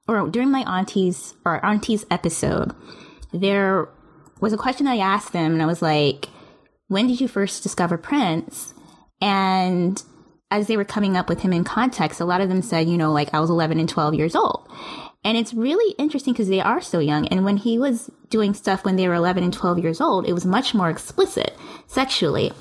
or 0.06 0.28
during 0.28 0.50
my 0.50 0.62
auntie's 0.62 1.34
or 1.44 1.64
auntie's 1.64 2.06
episode, 2.10 2.72
there 3.32 3.88
was 4.40 4.52
a 4.52 4.56
question 4.56 4.86
I 4.86 4.98
asked 4.98 5.32
them, 5.32 5.52
and 5.52 5.62
I 5.62 5.66
was 5.66 5.82
like, 5.82 6.28
"When 6.86 7.08
did 7.08 7.20
you 7.20 7.26
first 7.26 7.64
discover 7.64 7.98
Prince?" 7.98 8.74
And 9.20 10.02
as 10.50 10.66
they 10.66 10.76
were 10.76 10.84
coming 10.84 11.16
up 11.16 11.28
with 11.28 11.40
him 11.40 11.52
in 11.52 11.64
context, 11.64 12.20
a 12.20 12.24
lot 12.24 12.40
of 12.40 12.48
them 12.48 12.62
said, 12.62 12.88
you 12.88 12.96
know, 12.96 13.12
like 13.12 13.34
I 13.34 13.40
was 13.40 13.50
11 13.50 13.78
and 13.78 13.88
12 13.88 14.14
years 14.14 14.34
old. 14.34 14.68
And 15.24 15.36
it's 15.36 15.52
really 15.52 15.94
interesting 15.98 16.32
because 16.32 16.48
they 16.48 16.60
are 16.60 16.80
so 16.80 17.00
young. 17.00 17.26
And 17.28 17.44
when 17.44 17.56
he 17.56 17.78
was 17.78 18.10
doing 18.30 18.54
stuff 18.54 18.84
when 18.84 18.96
they 18.96 19.08
were 19.08 19.14
11 19.14 19.42
and 19.42 19.52
12 19.52 19.78
years 19.80 20.00
old, 20.00 20.26
it 20.26 20.32
was 20.32 20.46
much 20.46 20.74
more 20.74 20.88
explicit 20.88 21.56
sexually. 21.86 22.52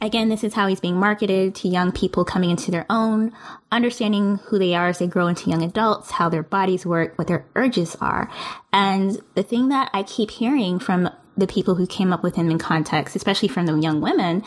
Again, 0.00 0.28
this 0.28 0.42
is 0.42 0.54
how 0.54 0.66
he's 0.66 0.80
being 0.80 0.96
marketed 0.96 1.54
to 1.56 1.68
young 1.68 1.92
people 1.92 2.24
coming 2.24 2.50
into 2.50 2.70
their 2.70 2.86
own, 2.90 3.32
understanding 3.70 4.38
who 4.46 4.58
they 4.58 4.74
are 4.74 4.88
as 4.88 4.98
they 4.98 5.06
grow 5.06 5.28
into 5.28 5.50
young 5.50 5.62
adults, 5.62 6.12
how 6.12 6.28
their 6.28 6.42
bodies 6.42 6.86
work, 6.86 7.16
what 7.18 7.28
their 7.28 7.46
urges 7.54 7.96
are. 8.00 8.30
And 8.72 9.20
the 9.34 9.44
thing 9.44 9.68
that 9.68 9.90
I 9.92 10.02
keep 10.02 10.30
hearing 10.30 10.78
from 10.78 11.08
the 11.36 11.46
people 11.46 11.76
who 11.76 11.86
came 11.86 12.12
up 12.12 12.22
with 12.22 12.34
him 12.34 12.50
in 12.50 12.58
context, 12.58 13.14
especially 13.14 13.48
from 13.48 13.66
the 13.66 13.78
young 13.78 14.00
women 14.00 14.42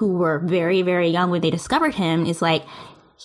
who 0.00 0.16
were 0.16 0.38
very, 0.38 0.80
very 0.80 1.08
young 1.08 1.30
when 1.30 1.42
they 1.42 1.50
discovered 1.50 1.94
him, 1.94 2.24
is 2.24 2.40
like, 2.40 2.64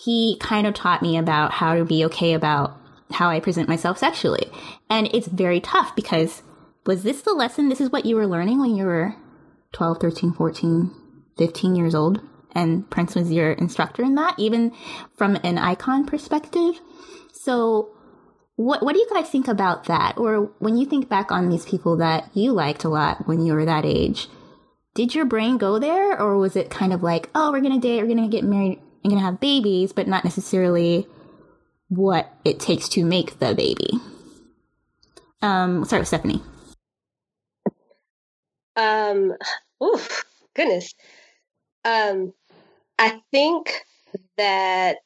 he 0.03 0.38
kind 0.41 0.67
of 0.67 0.74
taught 0.74 1.01
me 1.01 1.17
about 1.17 1.53
how 1.53 1.74
to 1.74 1.86
be 1.86 2.03
okay 2.03 2.34
about 2.34 2.77
how 3.12 3.29
I 3.29 3.39
present 3.39 3.70
myself 3.70 3.98
sexually. 3.98 4.51
And 4.89 5.10
it's 5.13 5.27
very 5.27 5.62
tough 5.62 5.96
because 5.96 6.44
was 6.86 7.03
this 7.03 7.22
the 7.22 7.32
lesson? 7.32 7.70
This 7.70 7.79
is 7.79 7.94
what 7.94 8.05
you 8.05 8.17
were 8.17 8.27
learning 8.27 8.60
when 8.60 8.75
you 8.75 8.84
were 8.84 9.15
12, 9.72 10.00
13, 10.01 10.34
14, 10.34 10.91
15 11.38 11.75
years 11.77 11.96
old? 11.96 12.20
And 12.51 12.89
Prince 12.89 13.15
was 13.15 13.32
your 13.32 13.53
instructor 13.53 14.03
in 14.03 14.15
that, 14.15 14.36
even 14.38 14.74
from 15.15 15.38
an 15.44 15.58
icon 15.58 16.05
perspective. 16.05 16.82
So, 17.32 17.89
what 18.58 18.84
what 18.84 18.94
do 18.94 19.00
you 19.00 19.08
guys 19.13 19.29
think 19.29 19.48
about 19.48 19.86
that? 19.86 20.17
Or 20.17 20.51
when 20.60 20.75
you 20.75 20.86
think 20.86 21.08
back 21.08 21.32
on 21.32 21.50
these 21.50 21.65
people 21.65 21.96
that 21.98 22.29
you 22.34 22.51
liked 22.51 22.84
a 22.84 22.89
lot 22.89 23.27
when 23.27 23.41
you 23.46 23.53
were 23.53 23.65
that 23.65 23.86
age, 23.86 24.27
did 24.96 25.14
your 25.14 25.25
brain 25.25 25.58
go 25.58 25.78
there, 25.78 26.20
or 26.20 26.38
was 26.38 26.56
it 26.56 26.72
kind 26.72 26.92
of 26.94 27.04
like, 27.04 27.30
oh, 27.36 27.52
we're 27.52 27.62
gonna 27.62 27.80
date, 27.80 28.02
we're 28.02 28.08
gonna 28.08 28.28
get 28.28 28.44
married, 28.44 28.80
and 29.04 29.12
gonna 29.12 29.24
have 29.24 29.40
babies, 29.40 29.94
but 29.94 30.08
not 30.08 30.24
necessarily 30.24 31.08
what 31.90 32.34
it 32.44 32.60
takes 32.60 32.90
to 32.90 33.06
make 33.06 33.38
the 33.40 33.54
baby. 33.54 34.00
Um, 35.42 35.75
we'll 35.75 35.86
start 35.86 36.02
with 36.02 36.08
Stephanie. 36.08 36.42
Um, 38.75 39.34
oof, 39.84 40.24
goodness. 40.56 40.96
Um, 41.84 42.34
I 42.98 43.22
think 43.32 43.86
that 44.38 44.98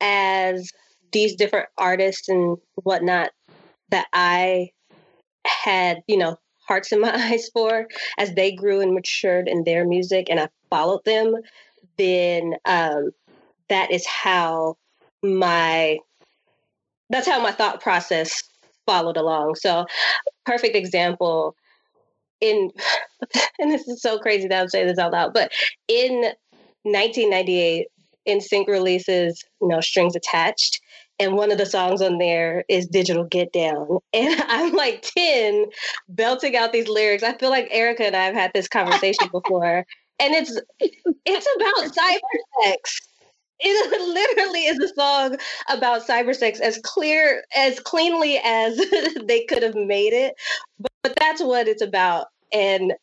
as 0.00 0.70
these 1.12 1.36
different 1.36 1.68
artists 1.78 2.28
and 2.28 2.56
whatnot 2.74 3.30
that 3.90 4.06
I 4.12 4.70
had, 5.46 5.98
you 6.08 6.16
know, 6.16 6.38
hearts 6.66 6.92
in 6.92 7.00
my 7.00 7.14
eyes 7.30 7.48
for 7.52 7.86
as 8.18 8.34
they 8.34 8.52
grew 8.52 8.80
and 8.80 8.94
matured 8.94 9.48
in 9.48 9.64
their 9.64 9.86
music 9.86 10.28
and 10.30 10.40
I 10.40 10.48
followed 10.70 11.04
them, 11.04 11.36
then 11.96 12.54
um, 12.64 13.10
that 13.68 13.90
is 13.90 14.06
how 14.06 14.76
my 15.22 15.98
that's 17.10 17.28
how 17.28 17.40
my 17.40 17.52
thought 17.52 17.82
process 17.82 18.42
followed 18.86 19.16
along. 19.16 19.54
So 19.56 19.86
perfect 20.46 20.74
example 20.74 21.54
in 22.40 22.70
and 23.58 23.70
this 23.70 23.86
is 23.88 24.02
so 24.02 24.18
crazy 24.18 24.48
that 24.48 24.60
I'm 24.60 24.68
saying 24.68 24.86
this 24.86 24.98
out 24.98 25.12
loud, 25.12 25.32
but 25.34 25.52
in 25.88 26.32
1998, 26.82 27.86
NSYNC 28.28 28.68
releases, 28.68 29.42
you 29.60 29.68
know, 29.68 29.80
Strings 29.80 30.16
Attached, 30.16 30.80
and 31.18 31.36
one 31.36 31.52
of 31.52 31.58
the 31.58 31.66
songs 31.66 32.02
on 32.02 32.18
there 32.18 32.64
is 32.68 32.86
Digital 32.86 33.24
Get 33.24 33.52
Down. 33.52 33.98
And 34.12 34.40
I'm 34.48 34.72
like 34.72 35.04
10, 35.16 35.66
belting 36.08 36.56
out 36.56 36.72
these 36.72 36.88
lyrics. 36.88 37.22
I 37.22 37.36
feel 37.36 37.50
like 37.50 37.68
Erica 37.70 38.04
and 38.06 38.16
I 38.16 38.24
have 38.24 38.34
had 38.34 38.52
this 38.54 38.68
conversation 38.68 39.28
before. 39.32 39.84
And 40.20 40.34
it's 40.34 40.60
it's 40.80 41.48
about 41.56 41.92
cyber 41.92 42.64
sex. 42.64 43.00
It 43.60 43.90
literally 43.90 44.66
is 44.66 44.78
a 44.78 44.94
song 44.94 45.36
about 45.68 46.06
cyber 46.06 46.34
sex 46.34 46.60
as 46.60 46.78
clear 46.84 47.44
as 47.56 47.80
cleanly 47.80 48.38
as 48.44 48.76
they 49.26 49.44
could 49.48 49.62
have 49.62 49.74
made 49.74 50.12
it. 50.12 50.34
But, 50.78 50.92
but 51.02 51.16
that's 51.18 51.42
what 51.42 51.66
it's 51.66 51.82
about. 51.82 52.26
And 52.52 52.94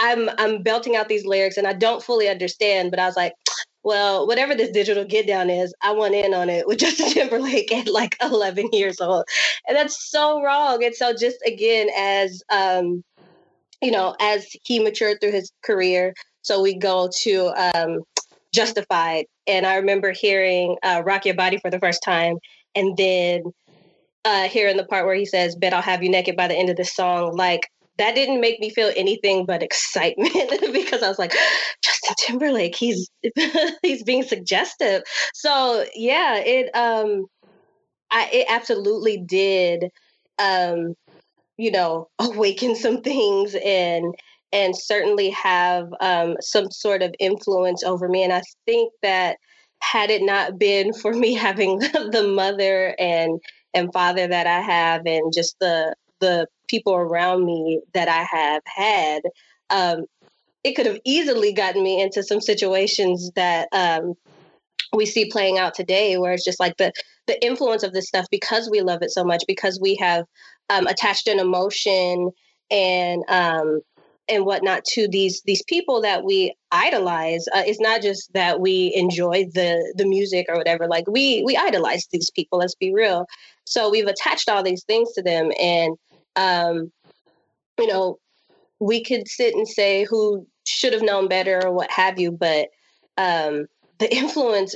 I'm 0.00 0.30
I'm 0.38 0.62
belting 0.62 0.96
out 0.96 1.08
these 1.08 1.26
lyrics 1.26 1.56
and 1.56 1.66
I 1.66 1.74
don't 1.74 2.02
fully 2.02 2.28
understand, 2.28 2.90
but 2.90 2.98
I 2.98 3.06
was 3.06 3.16
like, 3.16 3.34
well, 3.82 4.26
whatever 4.26 4.54
this 4.54 4.70
digital 4.70 5.04
get 5.04 5.26
down 5.26 5.48
is, 5.50 5.74
I 5.80 5.92
went 5.92 6.14
in 6.14 6.34
on 6.34 6.48
it 6.48 6.66
with 6.66 6.78
Justin 6.80 7.10
Timberlake 7.10 7.72
at 7.72 7.88
like 7.88 8.16
11 8.22 8.70
years 8.72 9.00
old. 9.00 9.24
And 9.66 9.76
that's 9.76 10.10
so 10.10 10.42
wrong. 10.42 10.84
And 10.84 10.94
so 10.94 11.14
just 11.14 11.38
again, 11.46 11.88
as, 11.96 12.42
um, 12.52 13.02
you 13.80 13.90
know, 13.90 14.14
as 14.20 14.46
he 14.64 14.78
matured 14.78 15.18
through 15.20 15.32
his 15.32 15.50
career, 15.64 16.14
so 16.42 16.62
we 16.62 16.74
go 16.74 17.08
to 17.22 17.46
um, 17.56 18.00
Justified. 18.52 19.26
And 19.46 19.64
I 19.64 19.76
remember 19.76 20.12
hearing 20.12 20.76
uh, 20.82 21.02
Rock 21.04 21.24
Your 21.24 21.34
Body 21.34 21.58
for 21.58 21.70
the 21.70 21.78
first 21.78 22.02
time. 22.02 22.36
And 22.74 22.96
then 22.96 23.42
uh, 24.24 24.48
hearing 24.48 24.76
the 24.76 24.84
part 24.84 25.06
where 25.06 25.14
he 25.14 25.24
says, 25.24 25.56
Bet 25.56 25.72
I'll 25.72 25.82
have 25.82 26.02
you 26.02 26.10
naked 26.10 26.36
by 26.36 26.48
the 26.48 26.56
end 26.56 26.68
of 26.68 26.76
the 26.76 26.84
song. 26.84 27.36
Like, 27.36 27.68
that 28.00 28.14
didn't 28.14 28.40
make 28.40 28.58
me 28.60 28.70
feel 28.70 28.90
anything 28.96 29.44
but 29.44 29.62
excitement 29.62 30.32
because 30.72 31.02
I 31.02 31.08
was 31.08 31.18
like, 31.18 31.32
Justin 31.84 32.14
Timberlake, 32.18 32.74
he's 32.74 33.10
he's 33.82 34.02
being 34.02 34.22
suggestive. 34.22 35.02
So 35.34 35.84
yeah, 35.94 36.36
it 36.38 36.74
um 36.74 37.26
I 38.10 38.28
it 38.32 38.46
absolutely 38.48 39.18
did 39.18 39.90
um 40.38 40.94
you 41.58 41.70
know 41.70 42.08
awaken 42.18 42.74
some 42.74 43.02
things 43.02 43.54
and 43.62 44.14
and 44.52 44.74
certainly 44.74 45.30
have 45.30 45.88
um 46.00 46.36
some 46.40 46.70
sort 46.70 47.02
of 47.02 47.14
influence 47.18 47.84
over 47.84 48.08
me. 48.08 48.24
And 48.24 48.32
I 48.32 48.42
think 48.64 48.92
that 49.02 49.36
had 49.82 50.10
it 50.10 50.22
not 50.22 50.58
been 50.58 50.94
for 50.94 51.12
me 51.12 51.34
having 51.34 51.78
the 51.78 52.32
mother 52.34 52.94
and 52.98 53.38
and 53.74 53.92
father 53.92 54.26
that 54.26 54.46
I 54.46 54.60
have 54.62 55.02
and 55.04 55.32
just 55.34 55.56
the 55.60 55.94
the 56.20 56.46
people 56.70 56.94
around 56.94 57.44
me 57.44 57.80
that 57.94 58.08
I 58.08 58.22
have 58.22 58.62
had, 58.64 59.22
um, 59.70 60.04
it 60.62 60.74
could 60.74 60.86
have 60.86 61.00
easily 61.04 61.52
gotten 61.52 61.82
me 61.82 62.00
into 62.00 62.22
some 62.22 62.40
situations 62.40 63.30
that 63.34 63.68
um, 63.72 64.14
we 64.94 65.06
see 65.06 65.30
playing 65.30 65.58
out 65.58 65.74
today, 65.74 66.18
where 66.18 66.32
it's 66.32 66.44
just 66.44 66.60
like 66.60 66.76
the 66.76 66.92
the 67.26 67.44
influence 67.44 67.82
of 67.82 67.92
this 67.92 68.08
stuff 68.08 68.26
because 68.30 68.68
we 68.70 68.80
love 68.80 69.02
it 69.02 69.10
so 69.10 69.24
much, 69.24 69.42
because 69.46 69.78
we 69.80 69.96
have 69.96 70.24
um, 70.68 70.86
attached 70.86 71.28
an 71.28 71.38
emotion 71.38 72.30
and 72.70 73.22
um, 73.28 73.80
and 74.28 74.44
whatnot 74.44 74.84
to 74.84 75.08
these 75.08 75.42
these 75.44 75.62
people 75.64 76.02
that 76.02 76.24
we 76.24 76.54
idolize. 76.70 77.46
Uh, 77.54 77.62
it's 77.66 77.80
not 77.80 78.02
just 78.02 78.32
that 78.32 78.60
we 78.60 78.92
enjoy 78.94 79.44
the 79.54 79.94
the 79.96 80.06
music 80.06 80.46
or 80.48 80.56
whatever. 80.56 80.86
Like 80.88 81.06
we 81.08 81.42
we 81.44 81.56
idolize 81.56 82.06
these 82.10 82.30
people. 82.30 82.58
Let's 82.58 82.74
be 82.74 82.92
real. 82.92 83.26
So 83.64 83.90
we've 83.90 84.06
attached 84.06 84.48
all 84.48 84.62
these 84.62 84.84
things 84.84 85.12
to 85.12 85.22
them, 85.22 85.50
and 85.60 85.96
um, 86.36 86.92
you 87.78 87.86
know, 87.86 88.18
we 88.78 89.02
could 89.04 89.28
sit 89.28 89.54
and 89.54 89.68
say 89.68 90.04
who 90.04 90.46
should 90.66 90.92
have 90.92 91.02
known 91.02 91.28
better 91.28 91.66
or 91.66 91.72
what 91.72 91.90
have 91.90 92.18
you, 92.18 92.32
but 92.32 92.68
um, 93.16 93.66
the 93.98 94.14
influence 94.16 94.74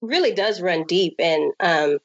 really 0.00 0.32
does 0.32 0.60
run 0.60 0.84
deep. 0.84 1.14
And 1.18 1.52
um, 1.60 1.98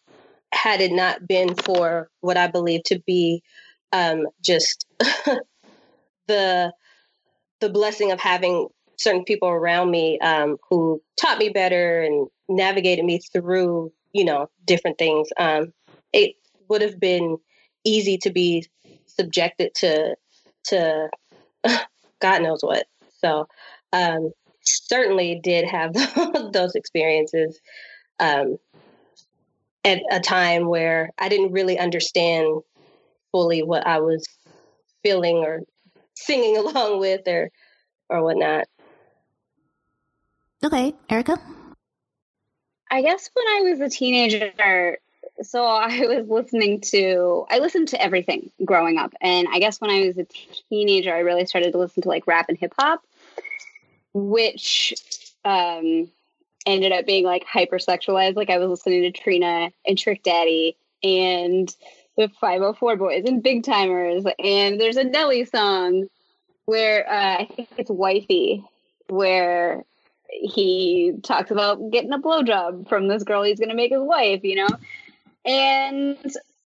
had 0.53 0.81
it 0.81 0.91
not 0.91 1.27
been 1.27 1.55
for 1.55 2.09
what 2.21 2.37
I 2.37 2.47
believe 2.47 2.83
to 2.85 2.99
be 3.05 3.43
um, 3.91 4.27
just 4.43 4.85
the 6.27 6.73
the 7.59 7.69
blessing 7.69 8.11
of 8.11 8.19
having 8.19 8.69
certain 8.97 9.23
people 9.23 9.49
around 9.49 9.91
me 9.91 10.19
um, 10.19 10.57
who 10.69 11.01
taught 11.19 11.39
me 11.39 11.49
better 11.49 12.01
and 12.01 12.27
navigated 12.47 13.03
me 13.03 13.19
through, 13.33 13.91
you 14.13 14.25
know, 14.25 14.49
different 14.65 14.97
things, 14.97 15.29
um, 15.37 15.73
it 16.13 16.35
would 16.69 16.81
have 16.81 16.99
been 16.99 17.37
easy 17.85 18.17
to 18.17 18.29
be 18.29 18.65
subjected 19.19 19.75
to 19.75 20.15
to 20.65 21.09
God 22.21 22.41
knows 22.41 22.61
what. 22.61 22.85
So 23.17 23.47
um, 23.91 24.31
certainly 24.61 25.41
did 25.43 25.65
have 25.65 25.93
those 26.53 26.75
experiences 26.75 27.59
um, 28.19 28.57
at 29.83 29.99
a 30.09 30.21
time 30.21 30.67
where 30.67 31.11
I 31.17 31.27
didn't 31.27 31.51
really 31.51 31.77
understand 31.77 32.61
fully 33.33 33.61
what 33.61 33.85
I 33.85 33.99
was 33.99 34.25
feeling 35.03 35.37
or 35.37 35.61
singing 36.15 36.55
along 36.57 36.99
with 36.99 37.27
or 37.27 37.49
or 38.09 38.23
whatnot. 38.23 38.67
Okay, 40.63 40.93
Erica. 41.09 41.37
I 42.91 43.01
guess 43.01 43.29
when 43.33 43.47
I 43.47 43.69
was 43.69 43.81
a 43.81 43.89
teenager, 43.89 44.97
so 45.41 45.63
I 45.65 45.99
was 46.07 46.27
listening 46.27 46.81
to 46.81 47.45
I 47.49 47.59
listened 47.59 47.89
to 47.89 48.01
everything 48.01 48.51
growing 48.65 48.97
up, 48.97 49.13
and 49.21 49.47
I 49.51 49.59
guess 49.59 49.79
when 49.81 49.91
I 49.91 50.05
was 50.05 50.17
a 50.17 50.27
teenager, 50.69 51.13
I 51.13 51.19
really 51.19 51.45
started 51.45 51.71
to 51.71 51.77
listen 51.77 52.03
to 52.03 52.09
like 52.09 52.27
rap 52.27 52.47
and 52.49 52.57
hip 52.57 52.73
hop, 52.77 53.03
which 54.13 54.93
um, 55.45 56.09
ended 56.65 56.91
up 56.91 57.05
being 57.05 57.25
like 57.25 57.45
hypersexualized. 57.45 58.35
Like 58.35 58.49
I 58.49 58.57
was 58.57 58.69
listening 58.69 59.03
to 59.03 59.11
Trina 59.11 59.71
and 59.85 59.97
Trick 59.97 60.23
Daddy 60.23 60.77
and 61.03 61.73
the 62.17 62.29
504 62.41 62.97
Boys 62.97 63.23
and 63.25 63.41
Big 63.41 63.63
Tymers, 63.63 64.25
and 64.43 64.79
there's 64.79 64.97
a 64.97 65.03
Nelly 65.03 65.45
song 65.45 66.07
where 66.65 67.09
uh, 67.09 67.37
I 67.39 67.45
think 67.45 67.69
it's 67.77 67.89
Wifey, 67.89 68.63
where 69.07 69.83
he 70.29 71.13
talks 71.23 71.51
about 71.51 71.91
getting 71.91 72.13
a 72.13 72.19
blowjob 72.19 72.87
from 72.87 73.07
this 73.07 73.23
girl 73.23 73.43
he's 73.43 73.59
going 73.59 73.69
to 73.69 73.75
make 73.75 73.91
his 73.91 74.01
wife, 74.01 74.43
you 74.43 74.55
know? 74.55 74.77
And 75.45 76.17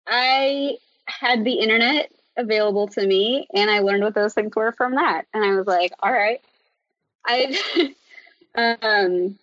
I 0.08 0.78
had 1.06 1.44
the 1.44 1.54
internet 1.54 2.12
available 2.38 2.88
to 2.88 3.06
me 3.06 3.48
and 3.54 3.70
I 3.70 3.80
learned 3.80 4.04
what 4.04 4.14
those 4.14 4.34
things 4.34 4.56
were 4.56 4.72
from 4.72 4.96
that. 4.96 5.26
And 5.34 5.44
I 5.44 5.56
was 5.56 5.68
like, 5.68 5.92
all 6.02 6.12
right. 6.12 6.42
I 7.26 7.94
um 8.56 9.38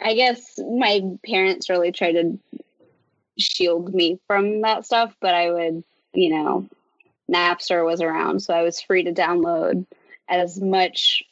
I 0.00 0.14
guess 0.14 0.58
my 0.58 1.02
parents 1.26 1.68
really 1.68 1.92
tried 1.92 2.12
to 2.12 2.38
shield 3.38 3.94
me 3.94 4.18
from 4.26 4.62
that 4.62 4.86
stuff, 4.86 5.14
but 5.20 5.34
I 5.34 5.50
would, 5.50 5.84
you 6.14 6.30
know, 6.30 6.68
Napster 7.30 7.84
was 7.84 8.00
around, 8.00 8.40
so 8.40 8.54
I 8.54 8.62
was 8.62 8.80
free 8.80 9.04
to 9.04 9.12
download 9.12 9.86
as 10.28 10.60
much 10.60 11.22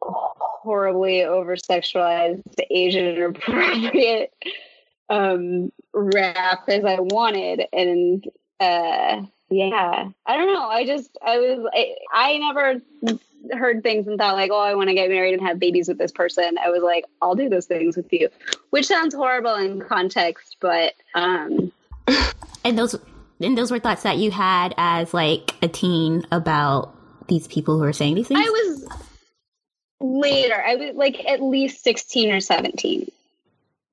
horribly 0.00 1.22
over 1.24 1.56
sexualized 1.56 2.42
Asian 2.70 3.22
appropriate 3.22 4.32
um 5.08 5.72
rap 5.92 6.68
as 6.68 6.84
I 6.84 7.00
wanted 7.00 7.62
and 7.72 8.24
uh 8.60 9.22
yeah. 9.50 10.08
I 10.26 10.36
don't 10.36 10.52
know. 10.52 10.68
I 10.68 10.86
just 10.86 11.16
I 11.24 11.38
was 11.38 11.70
I, 11.74 11.94
I 12.12 12.38
never 12.38 12.80
heard 13.52 13.82
things 13.82 14.06
and 14.06 14.18
thought 14.18 14.34
like 14.34 14.50
oh 14.50 14.58
I 14.58 14.74
want 14.74 14.88
to 14.88 14.94
get 14.94 15.10
married 15.10 15.34
and 15.34 15.46
have 15.46 15.58
babies 15.58 15.88
with 15.88 15.98
this 15.98 16.12
person. 16.12 16.56
I 16.62 16.70
was 16.70 16.82
like 16.82 17.04
I'll 17.20 17.34
do 17.34 17.48
those 17.48 17.66
things 17.66 17.96
with 17.96 18.12
you. 18.12 18.28
Which 18.70 18.86
sounds 18.86 19.14
horrible 19.14 19.54
in 19.54 19.80
context 19.80 20.56
but 20.60 20.94
um 21.14 21.72
and 22.64 22.78
those 22.78 22.96
and 23.40 23.58
those 23.58 23.70
were 23.70 23.80
thoughts 23.80 24.02
that 24.02 24.16
you 24.16 24.30
had 24.30 24.74
as 24.78 25.12
like 25.12 25.54
a 25.62 25.68
teen 25.68 26.26
about 26.32 26.94
these 27.28 27.46
people 27.46 27.78
who 27.78 27.84
are 27.84 27.92
saying 27.92 28.14
these 28.14 28.28
things? 28.28 28.40
I 28.40 28.50
was 28.50 28.88
later. 30.00 30.62
I 30.62 30.76
was 30.76 30.94
like 30.94 31.24
at 31.26 31.42
least 31.42 31.82
16 31.82 32.32
or 32.32 32.40
17 32.40 33.10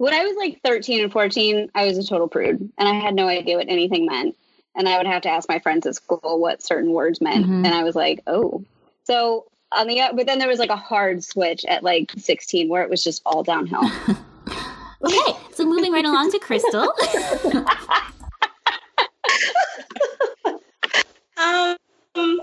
when 0.01 0.13
I 0.15 0.23
was 0.23 0.35
like 0.35 0.59
13 0.65 1.03
and 1.03 1.11
14, 1.11 1.69
I 1.75 1.85
was 1.85 1.95
a 1.99 2.03
total 2.03 2.27
prude 2.27 2.71
and 2.77 2.89
I 2.89 2.93
had 2.93 3.13
no 3.13 3.27
idea 3.27 3.57
what 3.57 3.69
anything 3.69 4.07
meant. 4.07 4.35
and 4.73 4.87
I 4.87 4.97
would 4.97 5.05
have 5.05 5.21
to 5.23 5.29
ask 5.29 5.49
my 5.49 5.59
friends 5.59 5.85
at 5.85 5.95
school 5.95 6.39
what 6.39 6.63
certain 6.63 6.91
words 6.93 7.19
meant, 7.19 7.45
Mhm. 7.45 7.65
and 7.65 7.67
I 7.67 7.83
was 7.83 7.93
like, 7.93 8.21
oh. 8.25 8.63
So 9.03 9.45
on 9.73 9.85
the 9.87 10.01
but 10.15 10.25
then 10.27 10.39
there 10.39 10.47
was 10.47 10.59
like 10.59 10.69
a 10.69 10.75
hard 10.77 11.23
switch 11.25 11.65
at 11.65 11.83
like 11.83 12.11
16 12.17 12.69
where 12.69 12.81
it 12.81 12.89
was 12.89 13.03
just 13.03 13.21
all 13.25 13.43
downhill. 13.43 13.83
Okay, 15.03 15.33
so 15.53 15.65
moving 15.65 15.91
right 15.91 16.05
along 16.05 16.31
to 16.31 16.37
Crystal. 16.39 16.93
Um, 21.37 22.39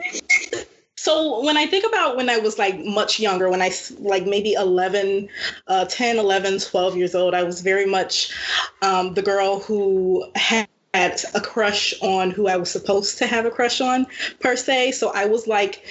so 0.99 1.45
when 1.45 1.57
I 1.57 1.67
think 1.67 1.87
about 1.87 2.17
when 2.17 2.29
I 2.29 2.39
was 2.39 2.59
like 2.59 2.79
much 2.85 3.21
younger, 3.21 3.49
when 3.49 3.63
I 3.63 3.71
like 4.01 4.27
maybe 4.27 4.55
11, 4.55 5.29
uh, 5.69 5.85
10, 5.85 6.19
11, 6.19 6.59
12 6.59 6.97
years 6.97 7.15
old, 7.15 7.35
I 7.35 7.45
was 7.45 7.61
very 7.61 7.87
much 7.87 8.35
um, 8.83 9.15
the 9.15 9.23
girl 9.23 9.61
who 9.61 10.29
had 10.35 10.69
a 10.93 11.41
crush 11.41 11.95
on 12.03 12.33
who 12.33 12.49
I 12.49 12.57
was 12.57 12.71
supposed 12.71 13.19
to 13.19 13.27
have 13.27 13.47
a 13.47 13.51
crush 13.51 13.81
on 13.81 14.07
per 14.41 14.57
se. 14.57 14.93
So 14.93 15.13
I 15.15 15.27
was 15.27 15.47
like 15.47 15.87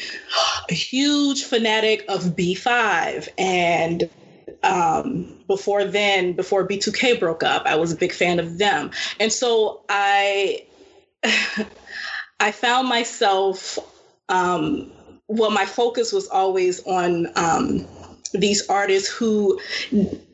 a 0.69 0.73
huge 0.73 1.45
fanatic 1.45 2.03
of 2.09 2.35
B5 2.35 3.29
and 3.37 4.09
um, 4.63 5.37
before 5.47 5.85
then, 5.85 6.33
before 6.33 6.67
B2K 6.67 7.17
broke 7.17 7.43
up, 7.43 7.65
I 7.65 7.75
was 7.75 7.93
a 7.93 7.95
big 7.95 8.11
fan 8.11 8.39
of 8.39 8.57
them. 8.57 8.91
And 9.21 9.31
so 9.31 9.83
I 9.87 10.65
I 12.39 12.51
found 12.51 12.89
myself, 12.89 13.79
um, 14.27 14.91
well, 15.27 15.51
my 15.51 15.65
focus 15.65 16.11
was 16.11 16.27
always 16.27 16.85
on 16.85 17.27
um, 17.35 17.85
these 18.33 18.67
artists 18.69 19.09
who 19.09 19.59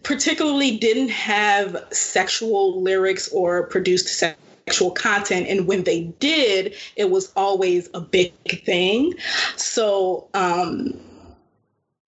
particularly 0.03 0.77
didn't 0.77 1.09
have 1.09 1.83
sexual 1.91 2.81
lyrics 2.81 3.27
or 3.29 3.67
produced 3.67 4.07
sexual 4.07 4.91
content. 4.91 5.47
And 5.47 5.67
when 5.67 5.83
they 5.83 6.03
did, 6.19 6.75
it 6.95 7.09
was 7.09 7.31
always 7.35 7.89
a 7.93 8.01
big 8.01 8.33
thing. 8.65 9.13
So 9.55 10.27
um, 10.33 10.99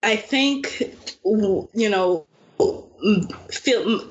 I 0.04 0.16
think, 0.16 0.84
you 1.24 1.90
know, 1.90 2.26
feel, 3.52 4.10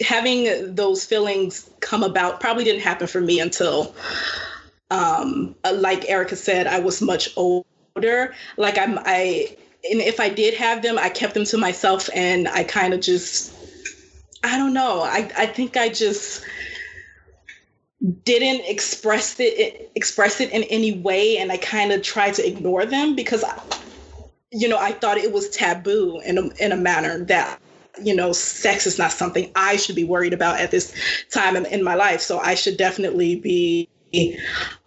having 0.00 0.74
those 0.74 1.04
feelings 1.04 1.68
come 1.80 2.02
about 2.02 2.40
probably 2.40 2.64
didn't 2.64 2.82
happen 2.82 3.06
for 3.06 3.20
me 3.20 3.40
until 3.40 3.94
um, 4.90 5.54
like 5.72 6.08
Erica 6.08 6.36
said, 6.36 6.66
I 6.66 6.80
was 6.80 7.00
much 7.02 7.30
older. 7.36 7.66
Like 8.56 8.78
I'm, 8.78 8.98
I, 9.00 9.56
and 9.90 10.00
if 10.00 10.20
I 10.20 10.28
did 10.28 10.54
have 10.54 10.82
them, 10.82 10.98
I 10.98 11.08
kept 11.08 11.34
them 11.34 11.44
to 11.44 11.58
myself, 11.58 12.08
and 12.14 12.48
I 12.48 12.64
kind 12.64 12.94
of 12.94 13.00
just, 13.00 13.52
I 14.44 14.56
don't 14.56 14.74
know. 14.74 15.02
I, 15.02 15.30
I 15.36 15.46
think 15.46 15.76
I 15.76 15.88
just 15.88 16.44
didn't 18.24 18.68
express 18.68 19.38
it, 19.38 19.90
express 19.94 20.40
it 20.40 20.50
in 20.50 20.62
any 20.64 20.98
way, 20.98 21.38
and 21.38 21.50
I 21.52 21.56
kind 21.56 21.92
of 21.92 22.02
tried 22.02 22.34
to 22.34 22.46
ignore 22.46 22.86
them 22.86 23.14
because, 23.14 23.44
you 24.50 24.68
know, 24.68 24.78
I 24.78 24.92
thought 24.92 25.18
it 25.18 25.32
was 25.32 25.50
taboo 25.50 26.20
in 26.24 26.38
a, 26.38 26.48
in 26.64 26.72
a 26.72 26.76
manner 26.76 27.24
that 27.24 27.58
you 28.00 28.14
know, 28.14 28.32
sex 28.32 28.86
is 28.86 28.98
not 28.98 29.12
something 29.12 29.50
I 29.54 29.76
should 29.76 29.96
be 29.96 30.04
worried 30.04 30.32
about 30.32 30.60
at 30.60 30.70
this 30.70 30.94
time 31.30 31.56
in, 31.56 31.66
in 31.66 31.84
my 31.84 31.94
life. 31.94 32.20
So 32.20 32.38
I 32.38 32.54
should 32.54 32.76
definitely 32.76 33.36
be 33.36 33.88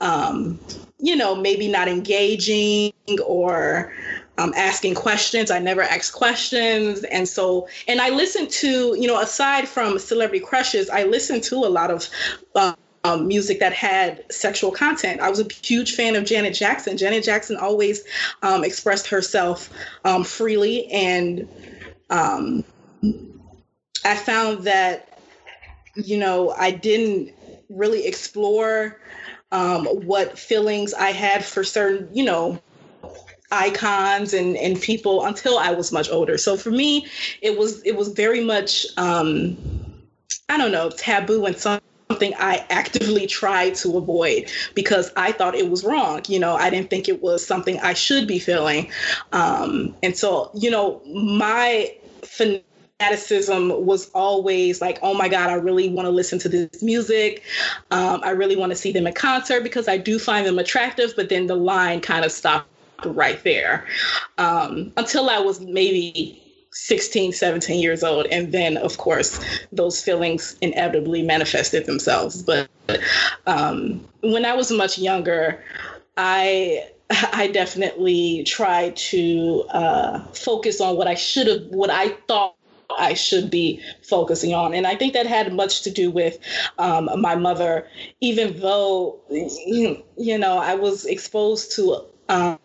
um, 0.01 0.59
you 0.99 1.15
know, 1.15 1.35
maybe 1.35 1.67
not 1.67 1.87
engaging 1.87 2.93
or 3.25 3.93
um, 4.37 4.53
asking 4.55 4.95
questions. 4.95 5.51
I 5.51 5.59
never 5.59 5.81
asked 5.81 6.13
questions. 6.13 7.03
And 7.05 7.27
so, 7.27 7.67
and 7.87 8.01
I 8.01 8.09
listened 8.09 8.49
to, 8.51 8.95
you 8.99 9.07
know, 9.07 9.19
aside 9.19 9.67
from 9.67 9.99
celebrity 9.99 10.43
crushes, 10.43 10.89
I 10.89 11.03
listened 11.03 11.43
to 11.43 11.55
a 11.55 11.69
lot 11.69 11.91
of 11.91 12.09
uh, 12.55 12.73
um, 13.03 13.27
music 13.27 13.59
that 13.59 13.73
had 13.73 14.25
sexual 14.31 14.71
content. 14.71 15.21
I 15.21 15.29
was 15.29 15.39
a 15.39 15.47
huge 15.61 15.95
fan 15.95 16.15
of 16.15 16.25
Janet 16.25 16.55
Jackson. 16.55 16.97
Janet 16.97 17.23
Jackson 17.23 17.55
always 17.55 18.03
um, 18.41 18.63
expressed 18.63 19.07
herself 19.07 19.69
um, 20.05 20.23
freely. 20.23 20.87
And 20.91 21.47
um, 22.09 22.63
I 24.03 24.15
found 24.15 24.63
that, 24.63 25.19
you 25.95 26.17
know, 26.17 26.51
I 26.57 26.71
didn't 26.71 27.34
really 27.69 28.05
explore 28.05 28.99
um, 29.51 29.85
what 29.85 30.37
feelings 30.37 30.93
I 30.93 31.11
had 31.11 31.43
for 31.43 31.63
certain, 31.63 32.09
you 32.13 32.23
know, 32.23 32.61
icons 33.51 34.33
and 34.33 34.57
and 34.57 34.81
people 34.81 35.25
until 35.25 35.57
I 35.57 35.71
was 35.71 35.91
much 35.91 36.09
older. 36.09 36.37
So 36.37 36.57
for 36.57 36.71
me, 36.71 37.07
it 37.41 37.57
was 37.57 37.81
it 37.83 37.95
was 37.95 38.09
very 38.09 38.43
much 38.43 38.85
um, 38.97 39.57
I 40.49 40.57
don't 40.57 40.71
know 40.71 40.89
taboo 40.89 41.45
and 41.45 41.57
something 41.57 42.33
I 42.37 42.65
actively 42.69 43.27
tried 43.27 43.75
to 43.75 43.97
avoid 43.97 44.51
because 44.73 45.11
I 45.15 45.31
thought 45.31 45.55
it 45.55 45.69
was 45.69 45.83
wrong. 45.83 46.21
You 46.27 46.39
know, 46.39 46.55
I 46.55 46.69
didn't 46.69 46.89
think 46.89 47.07
it 47.07 47.21
was 47.21 47.45
something 47.45 47.79
I 47.79 47.93
should 47.93 48.27
be 48.27 48.39
feeling, 48.39 48.91
um, 49.31 49.95
and 50.03 50.15
so 50.17 50.51
you 50.53 50.69
know 50.69 51.01
my 51.05 51.93
fanaticism 52.99 53.85
was 53.85 54.09
always 54.11 54.81
like, 54.81 54.99
oh 55.01 55.13
my 55.13 55.27
God, 55.27 55.49
I 55.49 55.55
really 55.55 55.89
want 55.89 56.05
to 56.05 56.11
listen 56.11 56.39
to 56.39 56.49
this 56.49 56.81
music. 56.81 57.43
Um, 57.91 58.21
I 58.23 58.31
really 58.31 58.55
want 58.55 58.71
to 58.71 58.75
see 58.75 58.91
them 58.91 59.07
in 59.07 59.13
concert 59.13 59.63
because 59.63 59.87
I 59.87 59.97
do 59.97 60.17
find 60.17 60.45
them 60.45 60.59
attractive, 60.59 61.13
but 61.15 61.29
then 61.29 61.47
the 61.47 61.55
line 61.55 62.01
kind 62.01 62.23
of 62.23 62.31
stopped 62.31 62.69
right 63.05 63.43
there 63.43 63.85
um, 64.37 64.93
until 64.97 65.29
I 65.29 65.39
was 65.39 65.59
maybe 65.59 66.41
16, 66.71 67.33
17 67.33 67.81
years 67.81 68.03
old. 68.03 68.27
And 68.27 68.51
then, 68.51 68.77
of 68.77 68.97
course, 68.97 69.39
those 69.71 70.01
feelings 70.01 70.57
inevitably 70.61 71.21
manifested 71.21 71.85
themselves. 71.85 72.43
But 72.43 72.69
um, 73.45 74.07
when 74.21 74.45
I 74.45 74.53
was 74.53 74.71
much 74.71 74.97
younger, 74.97 75.63
I 76.17 76.89
I 77.33 77.47
definitely 77.47 78.43
tried 78.45 78.95
to 78.95 79.65
uh, 79.69 80.19
focus 80.33 80.81
on 80.81 80.97
what 80.97 81.07
I 81.07 81.13
should 81.13 81.47
have, 81.47 81.61
what 81.67 81.91
I 81.91 82.09
thought 82.27 82.54
I 82.97 83.13
should 83.13 83.49
be 83.49 83.81
focusing 84.01 84.53
on. 84.53 84.73
And 84.73 84.87
I 84.87 84.95
think 84.95 85.13
that 85.13 85.27
had 85.27 85.53
much 85.53 85.81
to 85.83 85.91
do 85.91 86.11
with 86.11 86.37
um, 86.77 87.09
my 87.19 87.35
mother, 87.35 87.87
even 88.21 88.59
though, 88.59 89.19
you 89.29 90.37
know, 90.37 90.57
I 90.57 90.75
was 90.75 91.05
exposed 91.05 91.75
to, 91.75 92.05
um, 92.29 92.59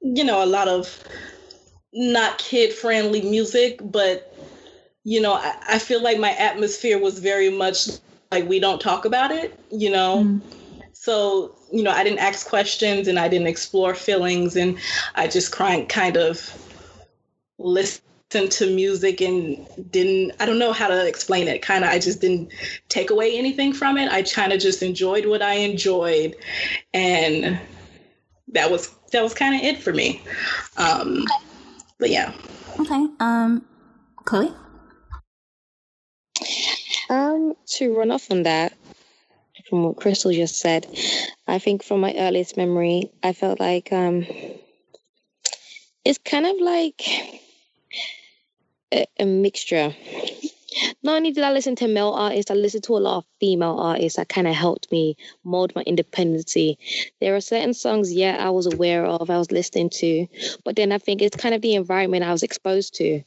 you 0.00 0.24
know, 0.24 0.42
a 0.42 0.46
lot 0.46 0.68
of 0.68 1.02
not 1.92 2.38
kid 2.38 2.72
friendly 2.72 3.22
music, 3.22 3.80
but, 3.82 4.34
you 5.04 5.20
know, 5.20 5.34
I, 5.34 5.56
I, 5.68 5.78
feel 5.78 6.02
like 6.02 6.18
my 6.18 6.32
atmosphere 6.32 6.98
was 6.98 7.18
very 7.18 7.50
much 7.50 7.88
like 8.30 8.48
we 8.48 8.60
don't 8.60 8.80
talk 8.80 9.04
about 9.04 9.32
it, 9.32 9.58
you 9.70 9.90
know? 9.90 10.24
Mm. 10.24 10.40
So, 10.92 11.56
you 11.72 11.82
know, 11.82 11.90
I 11.90 12.04
didn't 12.04 12.18
ask 12.18 12.46
questions 12.46 13.08
and 13.08 13.18
I 13.18 13.26
didn't 13.26 13.46
explore 13.46 13.94
feelings 13.94 14.54
and 14.54 14.78
I 15.14 15.26
just 15.26 15.50
kind 15.52 16.16
of 16.16 16.68
listened 17.58 18.04
to 18.30 18.74
music 18.74 19.20
and 19.20 19.66
didn't 19.90 20.32
i 20.40 20.46
don't 20.46 20.58
know 20.58 20.72
how 20.72 20.88
to 20.88 21.06
explain 21.06 21.48
it. 21.48 21.62
Kind 21.62 21.84
of 21.84 21.90
i 21.90 21.98
just 21.98 22.20
didn't 22.20 22.52
take 22.88 23.10
away 23.10 23.36
anything 23.36 23.72
from 23.72 23.98
it. 23.98 24.10
I 24.10 24.22
kind 24.22 24.52
of 24.52 24.60
just 24.60 24.82
enjoyed 24.82 25.26
what 25.26 25.42
i 25.42 25.54
enjoyed 25.54 26.36
and 26.94 27.58
that 28.52 28.70
was 28.70 28.90
that 29.12 29.22
was 29.22 29.34
kind 29.34 29.54
of 29.54 29.62
it 29.62 29.82
for 29.82 29.92
me. 29.92 30.22
Um 30.76 31.24
but 31.98 32.10
yeah. 32.10 32.32
Okay 32.78 33.06
um 33.18 33.64
chloe? 34.24 34.52
Um 37.08 37.54
to 37.66 37.96
run 37.96 38.10
off 38.10 38.30
on 38.30 38.44
that 38.44 38.72
from 39.68 39.84
what 39.84 39.96
crystal 39.96 40.32
just 40.32 40.58
said 40.58 40.86
i 41.46 41.58
think 41.58 41.84
from 41.84 42.00
my 42.00 42.14
earliest 42.16 42.56
memory 42.56 43.12
i 43.22 43.32
felt 43.32 43.60
like 43.60 43.92
um 43.92 44.26
it's 46.04 46.18
kind 46.18 46.46
of 46.46 46.56
like 46.60 47.02
a, 48.92 49.24
mixture. 49.24 49.94
Not 51.02 51.16
only 51.16 51.32
did 51.32 51.42
I 51.42 51.52
listen 51.52 51.74
to 51.76 51.88
male 51.88 52.10
artists, 52.10 52.50
I 52.50 52.54
listened 52.54 52.84
to 52.84 52.96
a 52.96 52.98
lot 52.98 53.18
of 53.18 53.24
female 53.40 53.76
artists 53.78 54.16
that 54.16 54.28
kind 54.28 54.46
of 54.46 54.54
helped 54.54 54.92
me 54.92 55.16
mold 55.42 55.74
my 55.74 55.82
independency. 55.82 56.78
There 57.20 57.34
are 57.34 57.40
certain 57.40 57.74
songs, 57.74 58.12
yeah, 58.12 58.36
I 58.38 58.50
was 58.50 58.66
aware 58.66 59.04
of, 59.04 59.30
I 59.30 59.38
was 59.38 59.50
listening 59.50 59.90
to, 59.90 60.28
but 60.64 60.76
then 60.76 60.92
I 60.92 60.98
think 60.98 61.22
it's 61.22 61.36
kind 61.36 61.54
of 61.54 61.62
the 61.62 61.74
environment 61.74 62.22
I 62.22 62.30
was 62.30 62.44
exposed 62.44 62.94
to. 62.96 63.22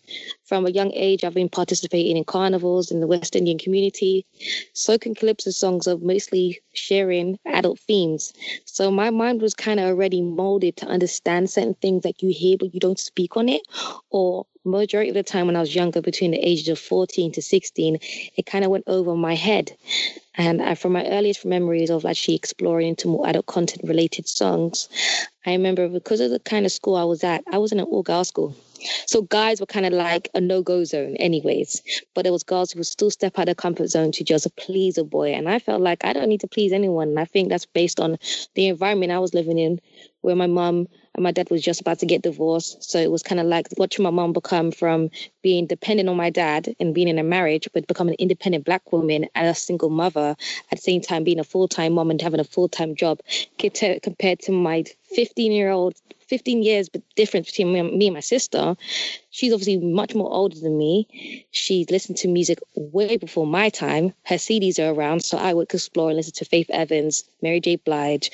From 0.45 0.65
a 0.65 0.71
young 0.71 0.91
age, 0.93 1.23
I've 1.23 1.33
been 1.33 1.49
participating 1.49 2.15
in 2.15 2.23
carnivals 2.23 2.91
in 2.91 3.01
the 3.01 3.07
West 3.07 3.35
Indian 3.35 3.57
community, 3.57 4.25
soca 4.73 5.15
calypso 5.17 5.51
songs 5.51 5.85
are 5.87 5.97
mostly 5.97 6.61
sharing 6.73 7.39
adult 7.45 7.79
themes. 7.79 8.33
So 8.65 8.89
my 8.89 9.09
mind 9.09 9.41
was 9.41 9.53
kind 9.53 9.79
of 9.79 9.87
already 9.87 10.21
molded 10.21 10.77
to 10.77 10.85
understand 10.85 11.49
certain 11.49 11.75
things 11.75 12.03
that 12.03 12.21
you 12.21 12.29
hear, 12.29 12.57
but 12.57 12.73
you 12.73 12.79
don't 12.79 12.99
speak 12.99 13.35
on 13.35 13.49
it, 13.49 13.61
or 14.09 14.45
majority 14.65 15.09
of 15.09 15.15
the 15.15 15.23
time 15.23 15.47
when 15.47 15.55
I 15.55 15.59
was 15.59 15.75
younger, 15.75 16.01
between 16.01 16.31
the 16.31 16.39
ages 16.39 16.67
of 16.69 16.79
14 16.79 17.31
to 17.33 17.41
16, 17.41 17.99
it 18.35 18.45
kind 18.45 18.65
of 18.65 18.71
went 18.71 18.85
over 18.87 19.15
my 19.15 19.35
head. 19.35 19.75
And 20.35 20.61
I, 20.61 20.75
from 20.75 20.93
my 20.93 21.05
earliest 21.07 21.45
memories 21.45 21.89
of 21.89 22.05
actually 22.05 22.35
exploring 22.35 22.87
into 22.87 23.07
more 23.07 23.27
adult 23.27 23.45
content 23.45 23.87
related 23.87 24.27
songs, 24.27 24.89
I 25.45 25.51
remember 25.51 25.87
because 25.87 26.21
of 26.21 26.31
the 26.31 26.39
kind 26.39 26.65
of 26.65 26.71
school 26.71 26.95
I 26.95 27.03
was 27.03 27.23
at, 27.23 27.43
I 27.51 27.57
was 27.57 27.71
in 27.71 27.79
an 27.79 27.85
all 27.85 28.03
girls 28.03 28.29
school. 28.29 28.55
So 29.05 29.21
guys 29.21 29.59
were 29.59 29.65
kind 29.65 29.85
of 29.85 29.93
like 29.93 30.29
a 30.33 30.41
no-go 30.41 30.83
zone 30.83 31.15
anyways. 31.17 31.81
But 32.13 32.23
there 32.23 32.33
was 32.33 32.43
girls 32.43 32.71
who 32.71 32.79
would 32.79 32.87
still 32.87 33.11
step 33.11 33.37
out 33.37 33.49
of 33.49 33.57
comfort 33.57 33.87
zone 33.87 34.11
to 34.13 34.23
just 34.23 34.53
please 34.55 34.97
a 34.97 35.03
boy. 35.03 35.33
And 35.33 35.47
I 35.47 35.59
felt 35.59 35.81
like 35.81 36.03
I 36.03 36.13
don't 36.13 36.29
need 36.29 36.41
to 36.41 36.47
please 36.47 36.73
anyone. 36.73 37.09
And 37.09 37.19
I 37.19 37.25
think 37.25 37.49
that's 37.49 37.65
based 37.65 37.99
on 37.99 38.17
the 38.55 38.67
environment 38.67 39.11
I 39.11 39.19
was 39.19 39.33
living 39.33 39.59
in 39.59 39.79
where 40.23 40.35
my 40.35 40.47
mum 40.47 40.87
and 41.15 41.23
my 41.23 41.31
dad 41.31 41.49
was 41.51 41.61
just 41.61 41.81
about 41.81 41.99
to 41.99 42.05
get 42.05 42.23
divorced. 42.23 42.83
So 42.83 42.97
it 42.97 43.11
was 43.11 43.21
kind 43.21 43.39
of 43.39 43.45
like 43.45 43.67
watching 43.77 44.03
my 44.03 44.09
mom 44.09 44.33
become 44.33 44.71
from 44.71 45.09
being 45.43 45.67
dependent 45.67 46.09
on 46.09 46.17
my 46.17 46.29
dad 46.29 46.75
and 46.79 46.95
being 46.95 47.07
in 47.07 47.19
a 47.19 47.23
marriage, 47.23 47.69
but 47.73 47.87
becoming 47.87 48.13
an 48.13 48.19
independent 48.19 48.65
black 48.65 48.91
woman 48.91 49.27
and 49.35 49.47
a 49.47 49.53
single 49.53 49.89
mother 49.89 50.35
at 50.71 50.77
the 50.77 50.77
same 50.77 51.01
time 51.01 51.23
being 51.23 51.39
a 51.39 51.43
full 51.43 51.67
time 51.67 51.93
mom 51.93 52.09
and 52.09 52.21
having 52.21 52.39
a 52.39 52.45
full 52.45 52.67
time 52.67 52.95
job 52.95 53.19
compared 53.59 54.39
to 54.39 54.51
my 54.51 54.83
15 55.13 55.51
year 55.51 55.69
old 55.69 55.95
15 56.27 56.63
years 56.63 56.89
but 56.89 57.01
difference 57.15 57.47
between 57.51 57.73
me 57.73 58.07
and 58.07 58.13
my 58.15 58.19
sister. 58.19 58.75
She's 59.29 59.53
obviously 59.53 59.77
much 59.77 60.15
more 60.15 60.31
older 60.31 60.59
than 60.59 60.77
me. 60.77 61.45
She's 61.51 61.89
listened 61.91 62.17
to 62.17 62.27
music 62.27 62.59
way 62.75 63.17
before 63.17 63.45
my 63.45 63.69
time. 63.69 64.13
Her 64.23 64.35
cds 64.35 64.79
are 64.79 64.93
around 64.93 65.23
so 65.23 65.37
i 65.37 65.53
would 65.53 65.71
explore 65.73 66.09
and 66.09 66.17
listen 66.17 66.33
to 66.33 66.45
faith 66.45 66.69
evans 66.69 67.23
mary 67.41 67.59
j. 67.59 67.75
Blige 67.75 68.31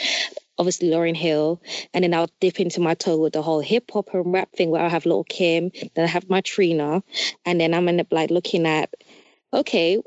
obviously 0.60 0.90
Lauryn 0.90 1.16
Hill, 1.16 1.62
and 1.94 2.04
then 2.04 2.14
I'll 2.14 2.30
dip 2.40 2.60
into 2.60 2.82
my 2.82 2.94
toe 2.94 3.18
with 3.18 3.34
the 3.34 3.42
whole 3.42 3.62
hip 3.62 3.90
hop 3.92 4.14
and 4.14 4.32
rap 4.32 4.52
thing 4.52 4.70
where 4.70 4.84
I 4.84 4.90
have 4.90 5.06
Lil 5.06 5.24
Kim, 5.24 5.72
then 5.96 6.06
I 6.06 6.08
have 6.08 6.30
my 6.30 6.42
Trina, 6.42 7.02
and 7.46 7.60
then 7.60 7.74
I'm 7.74 7.88
end 7.88 8.02
up 8.02 8.12
like 8.12 8.30
looking 8.30 8.68
at, 8.68 8.94
okay, 9.54 10.00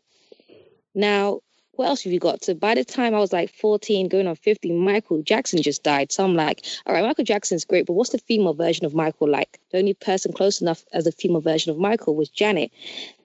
now 0.94 1.40
what 1.72 1.88
else 1.88 2.02
have 2.02 2.12
you 2.12 2.20
got? 2.20 2.44
So 2.44 2.52
by 2.52 2.74
the 2.74 2.84
time 2.84 3.14
I 3.14 3.18
was 3.18 3.32
like 3.32 3.50
14, 3.54 4.08
going 4.08 4.26
on 4.26 4.36
15, 4.36 4.78
Michael 4.78 5.22
Jackson 5.22 5.62
just 5.62 5.82
died. 5.82 6.12
So 6.12 6.22
I'm 6.22 6.34
like, 6.34 6.64
all 6.86 6.94
right, 6.94 7.04
Michael 7.04 7.24
Jackson's 7.24 7.64
great, 7.64 7.86
but 7.86 7.94
what's 7.94 8.10
the 8.10 8.18
female 8.18 8.52
version 8.52 8.84
of 8.84 8.94
Michael 8.94 9.28
like? 9.28 9.58
The 9.70 9.78
only 9.78 9.94
person 9.94 10.32
close 10.32 10.60
enough 10.60 10.84
as 10.92 11.06
a 11.06 11.12
female 11.12 11.40
version 11.40 11.72
of 11.72 11.78
Michael 11.78 12.14
was 12.14 12.28
Janet. 12.28 12.70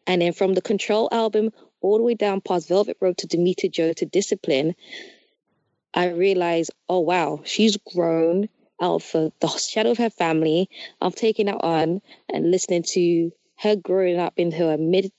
And 0.07 0.21
then 0.21 0.31
from 0.31 0.53
the 0.53 0.61
Control 0.61 1.09
album 1.11 1.51
all 1.81 1.97
the 1.97 2.03
way 2.03 2.13
down 2.13 2.39
past 2.39 2.69
Velvet 2.69 2.97
Rope 3.01 3.17
to 3.17 3.27
Damita 3.27 3.69
Jo 3.69 3.91
to 3.93 4.05
Discipline, 4.05 4.75
I 5.93 6.09
realized, 6.09 6.71
oh 6.89 6.99
wow, 6.99 7.41
she's 7.43 7.77
grown 7.77 8.49
out 8.81 9.03
of 9.13 9.31
the 9.39 9.47
shadow 9.47 9.91
of 9.91 9.97
her 9.97 10.09
family. 10.09 10.69
I've 11.01 11.15
taken 11.15 11.47
that 11.47 11.63
on 11.63 12.01
and 12.29 12.51
listening 12.51 12.83
to 12.83 13.31
her 13.57 13.75
growing 13.75 14.19
up 14.19 14.33
into 14.37 14.57
her 14.57 14.77
mid 14.77 15.11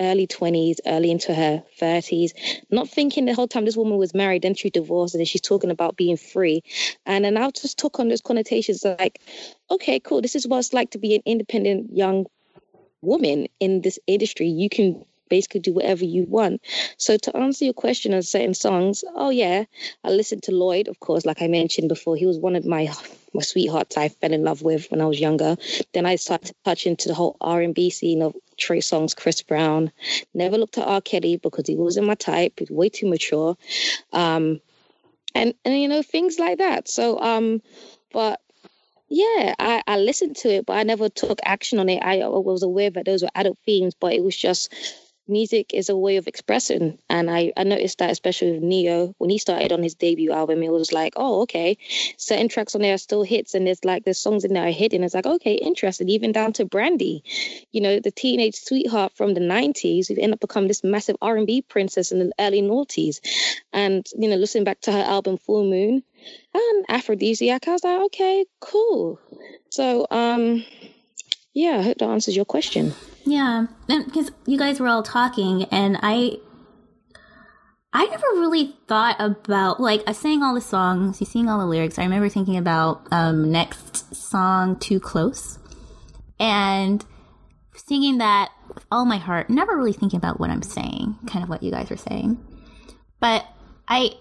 early 0.00 0.26
20s, 0.26 0.76
early 0.86 1.10
into 1.10 1.34
her 1.34 1.62
30s, 1.80 2.32
not 2.70 2.88
thinking 2.88 3.24
the 3.24 3.34
whole 3.34 3.48
time 3.48 3.64
this 3.64 3.76
woman 3.76 3.98
was 3.98 4.14
married, 4.14 4.42
then 4.42 4.54
she 4.54 4.70
divorced, 4.70 5.14
and 5.14 5.20
then 5.20 5.26
she's 5.26 5.40
talking 5.40 5.70
about 5.70 5.96
being 5.96 6.16
free. 6.16 6.62
And 7.06 7.24
then 7.24 7.36
I 7.36 7.50
just 7.50 7.78
took 7.78 7.98
on 7.98 8.08
those 8.08 8.20
connotations 8.20 8.84
like, 8.84 9.20
okay, 9.70 9.98
cool, 9.98 10.20
this 10.20 10.36
is 10.36 10.46
what 10.46 10.58
it's 10.58 10.72
like 10.72 10.90
to 10.90 10.98
be 10.98 11.14
an 11.16 11.22
independent 11.24 11.96
young 11.96 12.26
woman 13.02 13.48
in 13.60 13.80
this 13.80 13.98
industry. 14.06 14.48
You 14.48 14.68
can 14.68 15.04
basically 15.28 15.60
do 15.60 15.72
whatever 15.72 16.04
you 16.04 16.24
want. 16.24 16.62
So 16.96 17.16
to 17.16 17.36
answer 17.36 17.64
your 17.64 17.74
question 17.74 18.14
on 18.14 18.22
certain 18.22 18.54
songs, 18.54 19.04
oh 19.14 19.30
yeah, 19.30 19.64
I 20.04 20.10
listened 20.10 20.42
to 20.44 20.52
Lloyd, 20.52 20.88
of 20.88 21.00
course, 21.00 21.26
like 21.26 21.42
I 21.42 21.48
mentioned 21.48 21.88
before. 21.88 22.16
He 22.16 22.26
was 22.26 22.38
one 22.38 22.56
of 22.56 22.64
my 22.64 22.92
my 23.34 23.42
sweethearts 23.42 23.96
I 23.96 24.08
fell 24.08 24.32
in 24.32 24.42
love 24.42 24.62
with 24.62 24.90
when 24.90 25.00
I 25.00 25.06
was 25.06 25.20
younger. 25.20 25.56
Then 25.92 26.06
I 26.06 26.16
started 26.16 26.48
to 26.48 26.54
touch 26.64 26.86
into 26.86 27.08
the 27.08 27.14
whole 27.14 27.36
R 27.40 27.60
and 27.60 27.74
B 27.74 27.90
scene 27.90 28.22
of 28.22 28.34
Trey 28.56 28.80
Songz, 28.80 29.14
Chris 29.14 29.42
Brown. 29.42 29.92
Never 30.34 30.58
looked 30.58 30.78
at 30.78 30.86
R. 30.86 31.00
Kelly 31.00 31.36
because 31.36 31.66
he 31.66 31.76
wasn't 31.76 32.06
my 32.06 32.14
type. 32.14 32.54
He's 32.58 32.70
way 32.70 32.88
too 32.88 33.08
mature. 33.08 33.56
Um, 34.12 34.60
and 35.34 35.54
and 35.64 35.80
you 35.80 35.88
know 35.88 36.02
things 36.02 36.38
like 36.38 36.58
that. 36.58 36.88
So 36.88 37.20
um, 37.20 37.62
but 38.12 38.40
yeah, 39.08 39.54
I, 39.58 39.82
I 39.86 39.98
listened 39.98 40.36
to 40.36 40.48
it, 40.50 40.66
but 40.66 40.76
I 40.76 40.82
never 40.82 41.08
took 41.08 41.38
action 41.44 41.78
on 41.78 41.88
it. 41.88 42.02
I, 42.02 42.20
I 42.20 42.28
was 42.28 42.62
aware 42.62 42.90
that 42.90 43.06
those 43.06 43.22
were 43.22 43.30
adult 43.34 43.58
themes, 43.64 43.94
but 43.98 44.12
it 44.12 44.22
was 44.22 44.36
just 44.36 44.72
music 45.28 45.74
is 45.74 45.88
a 45.88 45.96
way 45.96 46.16
of 46.16 46.26
expressing. 46.26 46.98
And 47.08 47.30
I, 47.30 47.52
I 47.56 47.64
noticed 47.64 47.98
that 47.98 48.10
especially 48.10 48.52
with 48.52 48.62
Ne-Yo, 48.62 49.14
when 49.18 49.30
he 49.30 49.38
started 49.38 49.72
on 49.72 49.82
his 49.82 49.94
debut 49.94 50.32
album, 50.32 50.62
it 50.62 50.70
was 50.70 50.92
like, 50.92 51.14
oh, 51.16 51.42
okay, 51.42 51.78
certain 52.16 52.48
tracks 52.48 52.74
on 52.74 52.82
there 52.82 52.94
are 52.94 52.98
still 52.98 53.22
hits 53.22 53.54
and 53.54 53.66
there's 53.66 53.84
like 53.84 54.04
there's 54.04 54.18
songs 54.18 54.44
in 54.44 54.54
there 54.54 54.66
are 54.66 54.70
hidden. 54.70 55.04
It's 55.04 55.14
like, 55.14 55.26
okay, 55.26 55.54
interesting. 55.54 56.08
Even 56.08 56.32
down 56.32 56.52
to 56.54 56.64
Brandy, 56.64 57.22
you 57.72 57.80
know, 57.80 58.00
the 58.00 58.10
teenage 58.10 58.56
sweetheart 58.56 59.12
from 59.14 59.34
the 59.34 59.40
90s 59.40 60.08
who 60.08 60.14
ended 60.14 60.34
up 60.34 60.40
becoming 60.40 60.68
this 60.68 60.84
massive 60.84 61.16
R&B 61.20 61.62
princess 61.62 62.12
in 62.12 62.18
the 62.18 62.32
early 62.38 62.62
noughties. 62.62 63.20
And, 63.72 64.06
you 64.16 64.28
know, 64.28 64.36
listening 64.36 64.64
back 64.64 64.80
to 64.82 64.92
her 64.92 65.02
album 65.02 65.38
Full 65.38 65.64
Moon 65.64 66.02
and 66.54 66.86
Afrodisiac, 66.88 67.68
I 67.68 67.72
was 67.72 67.84
like, 67.84 68.00
okay, 68.06 68.44
cool. 68.60 69.20
So, 69.70 70.06
um, 70.10 70.64
yeah, 71.54 71.78
I 71.78 71.82
hope 71.82 71.98
that 71.98 72.08
answers 72.08 72.36
your 72.36 72.44
question. 72.44 72.94
Yeah, 73.28 73.66
because 73.86 74.32
you 74.46 74.56
guys 74.56 74.80
were 74.80 74.88
all 74.88 75.02
talking, 75.02 75.64
and 75.64 75.98
I, 76.02 76.38
I 77.92 78.06
never 78.06 78.26
really 78.36 78.74
thought 78.86 79.16
about 79.18 79.80
like 79.80 80.02
I 80.06 80.12
sang 80.12 80.42
all 80.42 80.54
the 80.54 80.62
songs, 80.62 81.20
you 81.20 81.26
sing 81.26 81.46
all 81.46 81.58
the 81.58 81.66
lyrics. 81.66 81.98
I 81.98 82.04
remember 82.04 82.30
thinking 82.30 82.56
about 82.56 83.06
um, 83.10 83.52
Next 83.52 84.14
song, 84.16 84.78
"Too 84.78 84.98
Close," 84.98 85.58
and 86.40 87.04
singing 87.74 88.16
that 88.16 88.48
with 88.74 88.86
all 88.90 89.04
my 89.04 89.18
heart. 89.18 89.50
Never 89.50 89.76
really 89.76 89.92
thinking 89.92 90.16
about 90.16 90.40
what 90.40 90.48
I'm 90.48 90.62
saying, 90.62 91.18
kind 91.26 91.42
of 91.42 91.50
what 91.50 91.62
you 91.62 91.70
guys 91.70 91.90
were 91.90 91.98
saying, 91.98 92.42
but 93.20 93.44
I, 93.86 94.12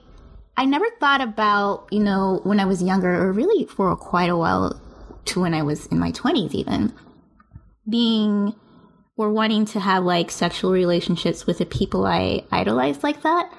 I 0.58 0.66
never 0.66 0.86
thought 1.00 1.22
about 1.22 1.88
you 1.92 2.02
know 2.02 2.42
when 2.44 2.60
I 2.60 2.66
was 2.66 2.84
younger, 2.84 3.24
or 3.24 3.32
really 3.32 3.64
for 3.68 3.96
quite 3.96 4.30
a 4.30 4.36
while, 4.36 4.82
to 5.28 5.40
when 5.40 5.54
I 5.54 5.64
was 5.64 5.86
in 5.86 5.98
my 5.98 6.12
twenties 6.12 6.54
even, 6.54 6.92
being 7.90 8.54
were 9.18 9.32
wanting 9.32 9.66
to 9.66 9.80
have 9.80 10.04
like 10.04 10.32
sexual 10.32 10.72
relationships 10.72 11.46
with 11.46 11.58
the 11.58 11.66
people 11.66 12.06
I 12.06 12.44
idolized 12.52 13.04
like 13.04 13.24
that. 13.24 13.52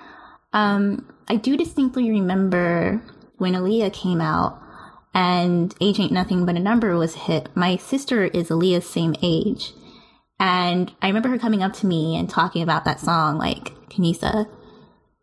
Um, 0.53 1.12
I 1.29 1.37
do 1.37 1.57
distinctly 1.57 2.09
remember 2.11 3.03
when 3.37 3.55
Aaliyah 3.55 3.92
came 3.92 4.21
out 4.21 4.62
and 5.12 5.75
Age 5.81 5.99
Ain't 5.99 6.12
Nothing 6.12 6.47
But 6.47 6.57
a 6.57 6.61
Number 6.61 6.97
was 6.97 7.14
hit. 7.14 7.49
My 7.55 7.77
sister 7.77 8.25
is 8.25 8.49
Aaliyah's 8.49 8.87
same 8.87 9.16
age. 9.21 9.73
And 10.40 10.92
I 11.03 11.09
remember 11.09 11.29
her 11.29 11.38
coming 11.38 11.64
up 11.64 11.73
to 11.75 11.87
me 11.87 12.16
and 12.16 12.31
talking 12.31 12.62
about 12.62 12.85
that 12.85 13.01
song, 13.01 13.38
like, 13.38 13.75
Kanisa, 13.88 14.49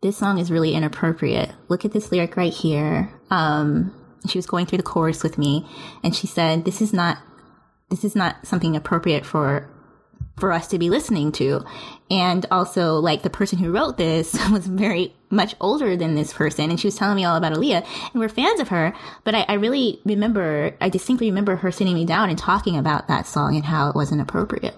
this 0.02 0.18
song 0.18 0.38
is 0.38 0.50
really 0.50 0.74
inappropriate. 0.74 1.50
Look 1.68 1.86
at 1.86 1.92
this 1.92 2.12
lyric 2.12 2.36
right 2.36 2.52
here. 2.52 3.10
Um, 3.30 3.94
she 4.28 4.36
was 4.36 4.46
going 4.46 4.66
through 4.66 4.78
the 4.78 4.84
chorus 4.84 5.22
with 5.22 5.38
me 5.38 5.66
and 6.04 6.14
she 6.14 6.26
said, 6.26 6.66
this 6.66 6.82
is 6.82 6.92
not, 6.92 7.18
this 7.88 8.04
is 8.04 8.14
not 8.14 8.46
something 8.46 8.76
appropriate 8.76 9.24
for 9.24 9.70
for 10.38 10.52
us 10.52 10.68
to 10.68 10.78
be 10.78 10.90
listening 10.90 11.32
to. 11.32 11.64
And 12.10 12.46
also, 12.50 12.96
like, 12.96 13.22
the 13.22 13.30
person 13.30 13.58
who 13.58 13.72
wrote 13.72 13.96
this 13.96 14.38
was 14.50 14.66
very 14.66 15.14
much 15.30 15.56
older 15.60 15.96
than 15.96 16.14
this 16.14 16.32
person, 16.32 16.70
and 16.70 16.78
she 16.78 16.86
was 16.86 16.96
telling 16.96 17.16
me 17.16 17.24
all 17.24 17.36
about 17.36 17.52
Aaliyah, 17.52 17.84
and 18.12 18.20
we're 18.20 18.28
fans 18.28 18.60
of 18.60 18.68
her. 18.68 18.94
But 19.24 19.34
I, 19.34 19.44
I 19.48 19.54
really 19.54 20.00
remember, 20.04 20.76
I 20.80 20.88
distinctly 20.88 21.28
remember 21.28 21.56
her 21.56 21.72
sitting 21.72 21.94
me 21.94 22.04
down 22.04 22.28
and 22.28 22.38
talking 22.38 22.76
about 22.76 23.08
that 23.08 23.26
song 23.26 23.56
and 23.56 23.64
how 23.64 23.88
it 23.88 23.96
wasn't 23.96 24.20
appropriate. 24.20 24.76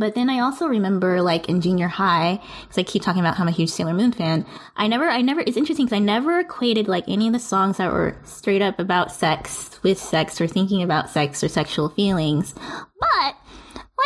But 0.00 0.14
then 0.14 0.30
I 0.30 0.40
also 0.40 0.66
remember, 0.66 1.20
like 1.20 1.50
in 1.50 1.60
junior 1.60 1.88
high, 1.88 2.40
because 2.62 2.78
I 2.78 2.84
keep 2.84 3.02
talking 3.02 3.20
about 3.20 3.36
how 3.36 3.44
I'm 3.44 3.48
a 3.48 3.52
huge 3.52 3.68
Sailor 3.68 3.92
Moon 3.92 4.12
fan. 4.12 4.46
I 4.74 4.86
never, 4.86 5.06
I 5.06 5.20
never. 5.20 5.40
It's 5.40 5.58
interesting 5.58 5.84
because 5.84 5.96
I 5.96 6.00
never 6.00 6.40
equated 6.40 6.88
like 6.88 7.04
any 7.06 7.26
of 7.26 7.34
the 7.34 7.38
songs 7.38 7.76
that 7.76 7.92
were 7.92 8.16
straight 8.24 8.62
up 8.62 8.78
about 8.78 9.12
sex 9.12 9.78
with 9.82 9.98
sex 9.98 10.40
or 10.40 10.46
thinking 10.46 10.82
about 10.82 11.10
sex 11.10 11.44
or 11.44 11.48
sexual 11.48 11.90
feelings. 11.90 12.54
But 12.54 13.36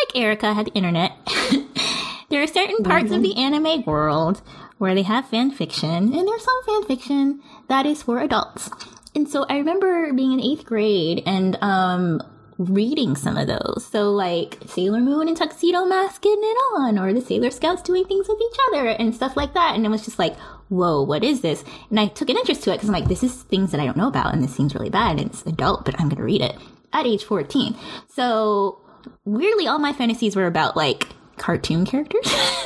like 0.05 0.17
Erica 0.21 0.55
had 0.55 0.67
the 0.67 0.73
internet, 0.73 1.13
there 2.31 2.43
are 2.43 2.47
certain 2.47 2.85
parts 2.85 3.07
mm-hmm. 3.07 3.15
of 3.15 3.23
the 3.23 3.37
anime 3.37 3.83
world 3.85 4.43
where 4.79 4.95
they 4.95 5.03
have 5.03 5.29
fan 5.29 5.51
fiction, 5.51 5.89
and 5.89 6.29
there's 6.29 6.45
some 6.45 6.65
fan 6.67 6.85
fiction 6.85 7.41
that 7.69 7.87
is 7.87 8.03
for 8.03 8.19
adults. 8.19 8.71
And 9.15 9.29
so 9.29 9.47
I 9.49 9.59
remember 9.59 10.13
being 10.13 10.33
in 10.33 10.41
eighth 10.41 10.65
grade 10.65 11.23
and 11.25 11.57
um, 11.63 12.21
reading 12.59 13.15
some 13.15 13.37
of 13.37 13.47
those. 13.47 13.87
So 13.91 14.11
like 14.11 14.59
Sailor 14.67 15.01
Moon 15.01 15.29
and 15.29 15.37
Tuxedo 15.37 15.85
Mask 15.85 16.21
getting 16.21 16.43
it 16.43 16.59
on, 16.77 16.99
or 16.99 17.13
the 17.13 17.21
Sailor 17.21 17.51
Scouts 17.51 17.83
doing 17.83 18.05
things 18.05 18.27
with 18.29 18.41
each 18.41 18.59
other 18.69 18.89
and 18.89 19.15
stuff 19.15 19.37
like 19.37 19.55
that. 19.55 19.77
And 19.77 19.87
it 19.87 19.89
was 19.89 20.05
just 20.05 20.19
like, 20.19 20.37
whoa, 20.69 21.03
what 21.03 21.23
is 21.23 21.43
this? 21.43 21.65
And 21.91 22.01
I 22.01 22.09
took 22.09 22.29
an 22.29 22.37
interest 22.37 22.65
to 22.65 22.71
it 22.71 22.75
because 22.75 22.89
I'm 22.89 22.95
like, 22.95 23.09
this 23.09 23.23
is 23.23 23.43
things 23.45 23.71
that 23.71 23.81
I 23.81 23.87
don't 23.87 23.97
know 23.97 24.09
about, 24.09 24.35
and 24.35 24.43
this 24.43 24.55
seems 24.55 24.75
really 24.75 24.91
bad, 24.91 25.21
and 25.21 25.31
it's 25.31 25.47
adult, 25.47 25.85
but 25.85 25.95
I'm 26.01 26.09
going 26.09 26.17
to 26.17 26.25
read 26.25 26.41
it 26.41 26.57
at 26.93 27.07
age 27.07 27.25
14. 27.25 27.77
So 28.09 28.84
weirdly, 29.25 29.67
all 29.67 29.79
my 29.79 29.93
fantasies 29.93 30.37
were 30.37 30.47
about 30.47 30.77
like 30.77 31.09
cartoon 31.37 31.85
characters. 31.85 32.27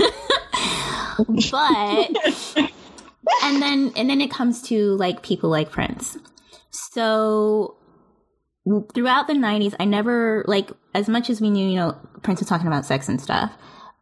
but 3.25 3.41
and 3.43 3.63
then 3.63 3.93
and 3.97 4.11
then 4.11 4.21
it 4.21 4.31
comes 4.31 4.63
to 4.63 4.95
like 4.97 5.23
people 5.23 5.51
like 5.51 5.71
Prince. 5.71 6.17
So 6.71 7.77
throughout 8.95 9.27
the 9.27 9.35
90s, 9.35 9.75
I 9.81 9.85
never 9.85 10.45
like 10.47 10.71
as 10.95 11.09
much 11.09 11.31
as 11.31 11.41
we 11.41 11.51
knew, 11.51 11.69
you 11.69 11.77
know, 11.77 11.97
Prince 12.23 12.41
was 12.41 12.49
talking 12.49 12.67
about 12.67 12.85
sex 12.85 13.09
and 13.09 13.21
stuff. 13.21 13.53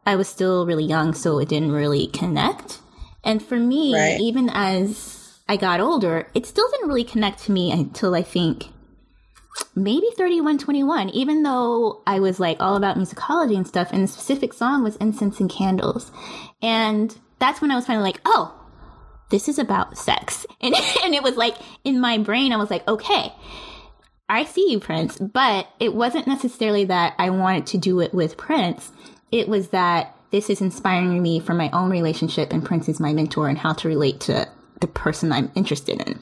I 0.05 0.17
was 0.17 0.29
still 0.29 0.67
really 0.67 0.85
young, 0.85 1.15
so 1.15 1.39
it 1.39 1.49
didn't 1.49 1.73
really 1.73 2.07
connect. 2.09 2.79
And 3.25 3.43
for 3.43 3.57
me, 3.57 3.95
right. 3.95 4.21
even 4.21 4.49
as 4.51 5.41
I 5.49 5.57
got 5.57 5.81
older, 5.81 6.29
it 6.35 6.47
still 6.47 6.69
didn't 6.71 6.89
really 6.89 7.05
connect 7.05 7.43
to 7.45 7.53
me 7.53 7.73
until 7.73 8.15
I 8.15 8.23
think 8.23 8.69
maybe 9.75 10.07
3121, 10.17 11.11
even 11.11 11.43
though 11.43 12.03
I 12.07 12.21
was 12.21 12.41
like 12.41 12.57
all 12.61 12.77
about 12.77 12.97
musicology 12.97 13.57
and 13.57 13.67
stuff. 13.67 13.93
And 13.93 14.05
the 14.05 14.09
specific 14.09 14.53
song 14.53 14.83
was 14.83 14.97
Incense 14.97 15.41
and 15.41 15.51
Candles. 15.51 16.11
And 16.63 17.17
that's 17.39 17.61
when 17.61 17.71
I 17.71 17.77
was 17.77 17.87
finally 17.87 18.05
like, 18.05 18.21
oh, 18.25 18.55
this 19.31 19.49
is 19.49 19.59
about 19.59 19.99
sex. 19.99 20.47
And, 20.63 20.75
and 21.05 21.15
it 21.15 21.23
was 21.23 21.37
like 21.37 21.55
in 21.85 22.01
my 22.01 22.19
brain, 22.19 22.53
I 22.53 22.57
was 22.57 22.71
like, 22.71 22.89
okay, 22.89 23.33
I 24.29 24.45
see 24.45 24.71
you, 24.71 24.81
Prince. 24.81 25.19
But 25.19 25.69
it 25.79 25.95
wasn't 25.95 26.27
necessarily 26.27 26.87
that 26.87 27.15
I 27.19 27.31
wanted 27.31 27.67
to 27.69 27.79
do 27.79 28.01
it 28.01 28.13
with 28.15 28.37
Prince. 28.37 28.91
It 29.31 29.49
was 29.49 29.69
that 29.69 30.17
this 30.31 30.51
is 30.51 30.61
inspiring 30.61 31.23
me 31.23 31.39
for 31.39 31.55
my 31.55 31.71
own 31.73 31.91
relationship 31.91 32.53
and 32.53 32.65
Prince 32.65 32.89
is 32.89 32.99
my 32.99 33.13
mentor 33.13 33.49
and 33.49 33.59
how 33.59 33.75
to 33.75 33.89
relate 33.89 34.21
to 34.21 34.49
the 34.81 34.87
person 34.87 35.31
I'm 35.31 35.53
interested 35.55 36.01
in. 36.01 36.21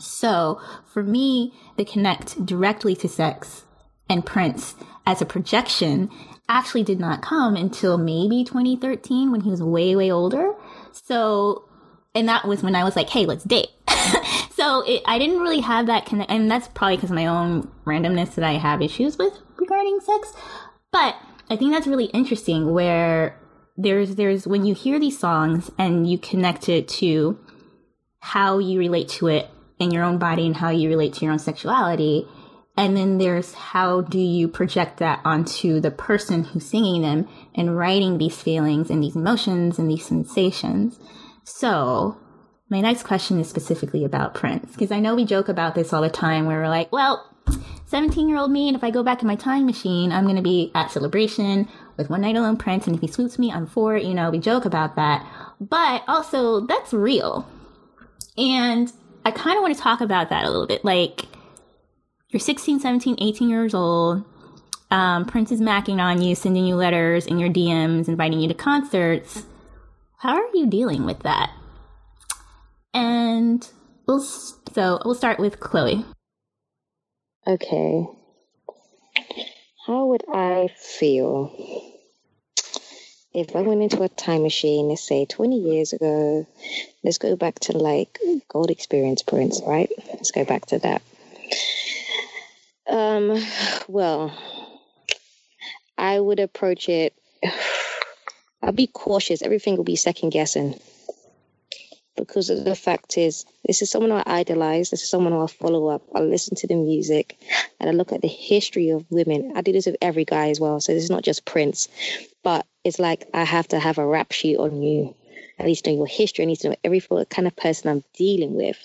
So 0.00 0.60
for 0.86 1.02
me, 1.02 1.52
the 1.76 1.84
connect 1.84 2.44
directly 2.44 2.94
to 2.96 3.08
sex 3.08 3.64
and 4.08 4.24
Prince 4.24 4.74
as 5.06 5.20
a 5.20 5.26
projection 5.26 6.10
actually 6.48 6.82
did 6.82 7.00
not 7.00 7.22
come 7.22 7.56
until 7.56 7.98
maybe 7.98 8.44
2013 8.44 9.30
when 9.30 9.40
he 9.40 9.50
was 9.50 9.62
way, 9.62 9.96
way 9.96 10.10
older. 10.10 10.52
So, 10.92 11.68
and 12.14 12.28
that 12.28 12.46
was 12.46 12.62
when 12.62 12.74
I 12.74 12.84
was 12.84 12.94
like, 12.94 13.08
hey, 13.08 13.26
let's 13.26 13.44
date. 13.44 13.70
so 14.50 14.82
it, 14.82 15.02
I 15.06 15.18
didn't 15.18 15.40
really 15.40 15.60
have 15.60 15.86
that 15.86 16.06
connect, 16.06 16.30
and 16.30 16.50
that's 16.50 16.68
probably 16.68 16.96
because 16.96 17.10
of 17.10 17.16
my 17.16 17.26
own 17.26 17.70
randomness 17.86 18.34
that 18.34 18.44
I 18.44 18.52
have 18.52 18.82
issues 18.82 19.16
with 19.16 19.38
regarding 19.56 20.00
sex. 20.00 20.32
But 20.90 21.16
I 21.48 21.56
think 21.56 21.72
that's 21.72 21.86
really 21.86 22.06
interesting 22.06 22.72
where 22.72 23.38
there's, 23.76 24.16
there's, 24.16 24.46
when 24.46 24.66
you 24.66 24.74
hear 24.74 25.00
these 25.00 25.18
songs 25.18 25.70
and 25.78 26.08
you 26.08 26.18
connect 26.18 26.68
it 26.68 26.86
to 26.88 27.38
how 28.20 28.58
you 28.58 28.78
relate 28.78 29.08
to 29.08 29.28
it 29.28 29.48
in 29.82 29.90
your 29.90 30.04
own 30.04 30.18
body 30.18 30.46
and 30.46 30.56
how 30.56 30.70
you 30.70 30.88
relate 30.88 31.14
to 31.14 31.24
your 31.24 31.32
own 31.32 31.38
sexuality. 31.38 32.26
And 32.76 32.96
then 32.96 33.18
there's 33.18 33.52
how 33.52 34.00
do 34.00 34.18
you 34.18 34.48
project 34.48 34.98
that 34.98 35.20
onto 35.24 35.80
the 35.80 35.90
person 35.90 36.44
who's 36.44 36.66
singing 36.66 37.02
them 37.02 37.28
and 37.54 37.76
writing 37.76 38.16
these 38.16 38.40
feelings 38.40 38.88
and 38.88 39.02
these 39.02 39.16
emotions 39.16 39.78
and 39.78 39.90
these 39.90 40.06
sensations. 40.06 40.98
So 41.44 42.18
my 42.70 42.80
next 42.80 43.02
question 43.02 43.38
is 43.38 43.50
specifically 43.50 44.04
about 44.04 44.34
Prince, 44.34 44.72
because 44.72 44.90
I 44.90 45.00
know 45.00 45.14
we 45.14 45.26
joke 45.26 45.48
about 45.48 45.74
this 45.74 45.92
all 45.92 46.00
the 46.00 46.08
time 46.08 46.46
where 46.46 46.60
we're 46.60 46.68
like, 46.68 46.90
well, 46.90 47.28
17 47.86 48.26
year 48.26 48.38
old 48.38 48.50
me, 48.50 48.68
and 48.68 48.76
if 48.76 48.82
I 48.82 48.90
go 48.90 49.02
back 49.02 49.20
in 49.20 49.28
my 49.28 49.36
time 49.36 49.66
machine, 49.66 50.10
I'm 50.10 50.24
going 50.24 50.36
to 50.36 50.42
be 50.42 50.72
at 50.74 50.90
celebration 50.90 51.68
with 51.98 52.08
One 52.08 52.22
Night 52.22 52.36
Alone 52.36 52.56
Prince, 52.56 52.86
and 52.86 52.96
if 52.96 53.02
he 53.02 53.08
swoops 53.08 53.38
me, 53.38 53.52
I'm 53.52 53.66
it. 53.66 54.04
You 54.04 54.14
know, 54.14 54.30
we 54.30 54.38
joke 54.38 54.64
about 54.64 54.96
that. 54.96 55.26
But 55.60 56.02
also, 56.08 56.60
that's 56.60 56.94
real. 56.94 57.46
And 58.38 58.90
I 59.24 59.30
kind 59.30 59.56
of 59.56 59.62
want 59.62 59.74
to 59.76 59.80
talk 59.80 60.00
about 60.00 60.30
that 60.30 60.44
a 60.44 60.50
little 60.50 60.66
bit. 60.66 60.84
Like, 60.84 61.26
you're 62.30 62.40
16, 62.40 62.80
17, 62.80 63.16
18 63.18 63.50
years 63.50 63.74
old. 63.74 64.24
Um, 64.90 65.24
Prince 65.24 65.52
is 65.52 65.60
macking 65.60 66.00
on 66.00 66.20
you, 66.20 66.34
sending 66.34 66.66
you 66.66 66.74
letters 66.74 67.26
in 67.26 67.38
your 67.38 67.48
DMs, 67.48 68.08
inviting 68.08 68.40
you 68.40 68.48
to 68.48 68.54
concerts. 68.54 69.44
How 70.18 70.36
are 70.36 70.48
you 70.54 70.66
dealing 70.66 71.04
with 71.04 71.20
that? 71.20 71.50
And 72.94 73.66
we'll, 74.06 74.20
so 74.20 75.00
we'll 75.04 75.14
start 75.14 75.38
with 75.38 75.60
Chloe. 75.60 76.04
Okay. 77.46 78.06
How 79.86 80.06
would 80.06 80.22
I 80.32 80.68
feel 80.78 81.52
if 83.34 83.56
I 83.56 83.62
went 83.62 83.82
into 83.82 84.02
a 84.02 84.08
time 84.08 84.42
machine, 84.42 84.88
let's 84.88 85.06
say 85.06 85.24
20 85.24 85.58
years 85.58 85.92
ago, 85.92 86.46
let's 87.04 87.18
go 87.18 87.36
back 87.36 87.58
to 87.60 87.76
like 87.76 88.18
Gold 88.48 88.70
Experience 88.70 89.22
Prince, 89.22 89.60
right? 89.66 89.90
Let's 90.08 90.30
go 90.30 90.44
back 90.44 90.66
to 90.66 90.78
that. 90.80 91.02
Um, 92.88 93.42
well, 93.88 94.36
I 95.96 96.18
would 96.18 96.40
approach 96.40 96.88
it, 96.88 97.14
I'd 98.62 98.76
be 98.76 98.86
cautious. 98.86 99.42
Everything 99.42 99.76
will 99.76 99.84
be 99.84 99.96
second 99.96 100.30
guessing. 100.30 100.78
Because 102.16 102.50
of 102.50 102.64
the 102.64 102.76
fact 102.76 103.18
is, 103.18 103.44
this 103.66 103.82
is 103.82 103.90
someone 103.90 104.12
I 104.12 104.22
idolize. 104.26 104.90
This 104.90 105.02
is 105.02 105.08
someone 105.08 105.32
I 105.32 105.46
follow 105.46 105.88
up. 105.88 106.02
I 106.14 106.20
listen 106.20 106.54
to 106.56 106.66
the 106.66 106.76
music 106.76 107.38
and 107.80 107.88
I 107.88 107.92
look 107.92 108.12
at 108.12 108.20
the 108.20 108.28
history 108.28 108.90
of 108.90 109.10
women. 109.10 109.52
I 109.56 109.62
do 109.62 109.72
this 109.72 109.86
with 109.86 109.96
every 110.02 110.24
guy 110.24 110.50
as 110.50 110.60
well. 110.60 110.80
So 110.80 110.92
this 110.92 111.02
is 111.02 111.10
not 111.10 111.24
just 111.24 111.44
Prince. 111.44 111.88
But 112.44 112.66
it's 112.84 112.98
like 112.98 113.26
I 113.32 113.44
have 113.44 113.68
to 113.68 113.80
have 113.80 113.98
a 113.98 114.06
rap 114.06 114.30
sheet 114.30 114.58
on 114.58 114.82
you. 114.82 115.14
At 115.62 115.68
least 115.68 115.86
know 115.86 115.94
your 115.94 116.06
history. 116.08 116.42
I 116.42 116.46
need 116.46 116.58
to 116.60 116.70
know 116.70 116.76
every 116.82 117.00
kind 117.30 117.46
of 117.46 117.54
person 117.54 117.88
I'm 117.88 118.02
dealing 118.14 118.54
with. 118.54 118.84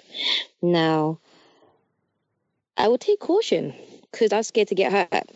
Now, 0.61 1.17
I 2.77 2.87
would 2.87 3.01
take 3.01 3.19
caution 3.19 3.73
because 4.11 4.31
I'm 4.31 4.43
scared 4.43 4.67
to 4.67 4.75
get 4.75 4.91
hurt. 4.91 5.27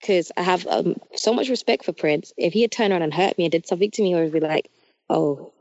Because 0.00 0.32
I 0.36 0.42
have 0.42 0.66
um, 0.66 0.96
so 1.14 1.32
much 1.32 1.48
respect 1.48 1.84
for 1.84 1.92
Prince. 1.92 2.32
If 2.36 2.52
he 2.52 2.62
had 2.62 2.72
turned 2.72 2.92
around 2.92 3.02
and 3.02 3.14
hurt 3.14 3.38
me 3.38 3.44
and 3.44 3.52
did 3.52 3.68
something 3.68 3.92
to 3.92 4.02
me, 4.02 4.16
I 4.16 4.22
would 4.24 4.32
be 4.32 4.40
like, 4.40 4.68
oh, 5.08 5.52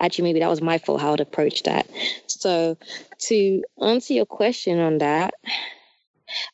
actually, 0.00 0.24
maybe 0.24 0.40
that 0.40 0.48
was 0.48 0.62
my 0.62 0.78
fault 0.78 1.02
how 1.02 1.12
I'd 1.12 1.20
approach 1.20 1.64
that. 1.64 1.86
So, 2.28 2.78
to 3.28 3.62
answer 3.82 4.14
your 4.14 4.24
question 4.24 4.80
on 4.80 4.98
that, 4.98 5.34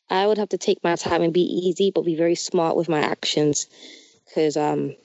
I 0.09 0.27
would 0.27 0.37
have 0.37 0.49
to 0.49 0.57
take 0.57 0.83
my 0.83 0.97
time 0.97 1.21
and 1.21 1.33
be 1.33 1.41
easy, 1.41 1.89
but 1.89 2.03
be 2.03 2.15
very 2.15 2.35
smart 2.35 2.75
with 2.75 2.89
my 2.89 2.99
actions, 2.99 3.67
because 4.27 4.57
um, 4.57 4.97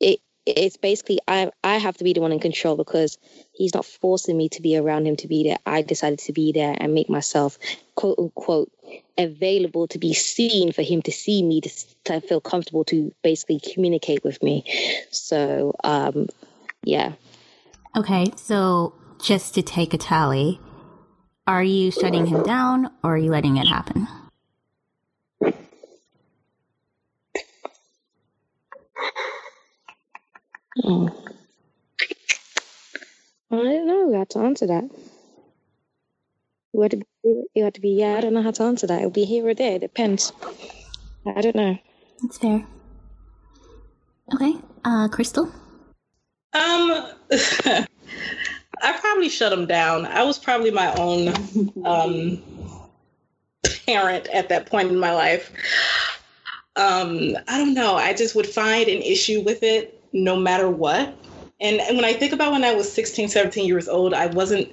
it 0.00 0.18
it's 0.44 0.76
basically 0.76 1.20
I 1.28 1.50
I 1.62 1.78
have 1.78 1.96
to 1.98 2.04
be 2.04 2.12
the 2.12 2.20
one 2.20 2.32
in 2.32 2.40
control 2.40 2.76
because 2.76 3.18
he's 3.52 3.74
not 3.74 3.84
forcing 3.84 4.36
me 4.36 4.48
to 4.50 4.62
be 4.62 4.76
around 4.76 5.06
him 5.06 5.16
to 5.16 5.28
be 5.28 5.44
there. 5.44 5.58
I 5.64 5.82
decided 5.82 6.18
to 6.20 6.32
be 6.32 6.52
there 6.52 6.74
and 6.78 6.94
make 6.94 7.08
myself 7.08 7.58
quote 7.94 8.18
unquote 8.18 8.72
available 9.16 9.86
to 9.88 9.98
be 9.98 10.14
seen 10.14 10.72
for 10.72 10.82
him 10.82 11.02
to 11.02 11.12
see 11.12 11.42
me 11.42 11.60
to, 11.60 11.70
to 12.04 12.20
feel 12.20 12.40
comfortable 12.40 12.84
to 12.84 13.14
basically 13.22 13.60
communicate 13.60 14.24
with 14.24 14.42
me. 14.42 14.64
So 15.10 15.74
um, 15.84 16.28
yeah. 16.82 17.12
Okay, 17.96 18.26
so 18.36 18.94
just 19.22 19.54
to 19.54 19.62
take 19.62 19.94
a 19.94 19.98
tally, 19.98 20.60
are 21.46 21.62
you 21.62 21.90
shutting 21.90 22.26
him 22.26 22.42
down 22.42 22.86
or 23.04 23.14
are 23.14 23.18
you 23.18 23.30
letting 23.30 23.58
it 23.58 23.66
happen? 23.68 24.08
Oh. 30.84 31.10
I 33.50 33.56
don't 33.56 33.86
know 33.86 34.16
how 34.16 34.24
to 34.24 34.38
answer 34.38 34.66
that. 34.66 34.84
You 36.72 36.80
have 36.80 36.90
to 36.92 36.96
be, 36.96 37.44
you 37.54 37.64
have 37.64 37.74
to 37.74 37.80
be 37.80 37.90
yeah, 37.90 38.16
I 38.16 38.20
don't 38.22 38.32
know 38.32 38.42
how 38.42 38.50
to 38.50 38.62
answer 38.62 38.86
that. 38.86 39.00
It'll 39.00 39.10
be 39.10 39.26
here 39.26 39.46
or 39.46 39.54
there. 39.54 39.76
It 39.76 39.80
depends. 39.80 40.32
I 41.26 41.40
don't 41.42 41.54
know. 41.54 41.78
That's 42.22 42.38
fair. 42.38 42.64
Okay, 44.34 44.54
uh, 44.84 45.08
Crystal? 45.08 45.44
Um, 45.44 45.52
I 47.32 47.86
probably 49.00 49.28
shut 49.28 49.52
him 49.52 49.66
down. 49.66 50.06
I 50.06 50.22
was 50.22 50.38
probably 50.38 50.70
my 50.70 50.94
own 50.94 51.34
um, 51.84 52.42
parent 53.86 54.28
at 54.28 54.48
that 54.48 54.66
point 54.66 54.90
in 54.90 54.98
my 54.98 55.12
life. 55.12 55.52
Um, 56.76 57.36
I 57.48 57.58
don't 57.58 57.74
know. 57.74 57.96
I 57.96 58.14
just 58.14 58.34
would 58.34 58.46
find 58.46 58.88
an 58.88 59.02
issue 59.02 59.42
with 59.42 59.62
it 59.62 60.01
no 60.12 60.36
matter 60.36 60.68
what. 60.68 61.14
And, 61.60 61.80
and 61.80 61.96
when 61.96 62.04
I 62.04 62.12
think 62.12 62.32
about 62.32 62.52
when 62.52 62.64
I 62.64 62.74
was 62.74 62.92
16, 62.92 63.28
17 63.28 63.66
years 63.66 63.88
old, 63.88 64.14
I 64.14 64.26
wasn't 64.26 64.68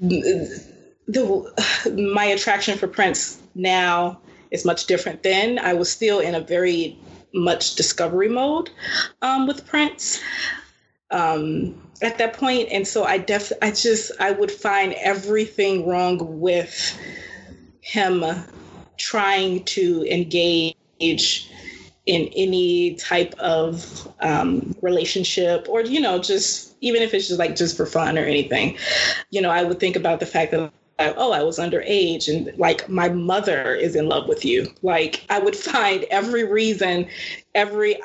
the 0.00 1.52
my 1.92 2.24
attraction 2.24 2.78
for 2.78 2.88
Prince 2.88 3.40
now 3.54 4.18
is 4.50 4.64
much 4.64 4.86
different 4.86 5.22
then. 5.22 5.58
I 5.58 5.74
was 5.74 5.90
still 5.90 6.20
in 6.20 6.34
a 6.34 6.40
very 6.40 6.98
much 7.34 7.74
discovery 7.74 8.28
mode 8.28 8.70
um, 9.22 9.46
with 9.46 9.66
Prince 9.66 10.20
um, 11.10 11.80
at 12.02 12.18
that 12.18 12.34
point, 12.34 12.68
and 12.70 12.86
so 12.86 13.04
I 13.04 13.18
def 13.18 13.52
I 13.62 13.70
just 13.70 14.12
I 14.18 14.32
would 14.32 14.50
find 14.50 14.94
everything 14.94 15.86
wrong 15.86 16.40
with 16.40 16.98
him 17.80 18.24
trying 18.96 19.64
to 19.64 20.04
engage 20.10 21.50
in 22.06 22.30
any 22.36 22.94
type 22.94 23.34
of 23.38 24.08
um, 24.20 24.74
relationship 24.80 25.66
or 25.68 25.82
you 25.82 26.00
know 26.00 26.18
just 26.18 26.76
even 26.80 27.02
if 27.02 27.12
it's 27.12 27.26
just 27.26 27.38
like 27.38 27.56
just 27.56 27.76
for 27.76 27.84
fun 27.84 28.16
or 28.16 28.22
anything 28.22 28.76
you 29.30 29.40
know 29.40 29.50
i 29.50 29.62
would 29.62 29.80
think 29.80 29.96
about 29.96 30.20
the 30.20 30.26
fact 30.26 30.52
that 30.52 30.72
oh 30.98 31.32
i 31.32 31.42
was 31.42 31.58
underage 31.58 32.28
and 32.28 32.56
like 32.58 32.88
my 32.88 33.08
mother 33.08 33.74
is 33.74 33.96
in 33.96 34.08
love 34.08 34.28
with 34.28 34.44
you 34.44 34.66
like 34.82 35.24
i 35.30 35.38
would 35.38 35.56
find 35.72 36.04
every 36.10 36.44
reason 36.44 37.06
every 37.54 37.96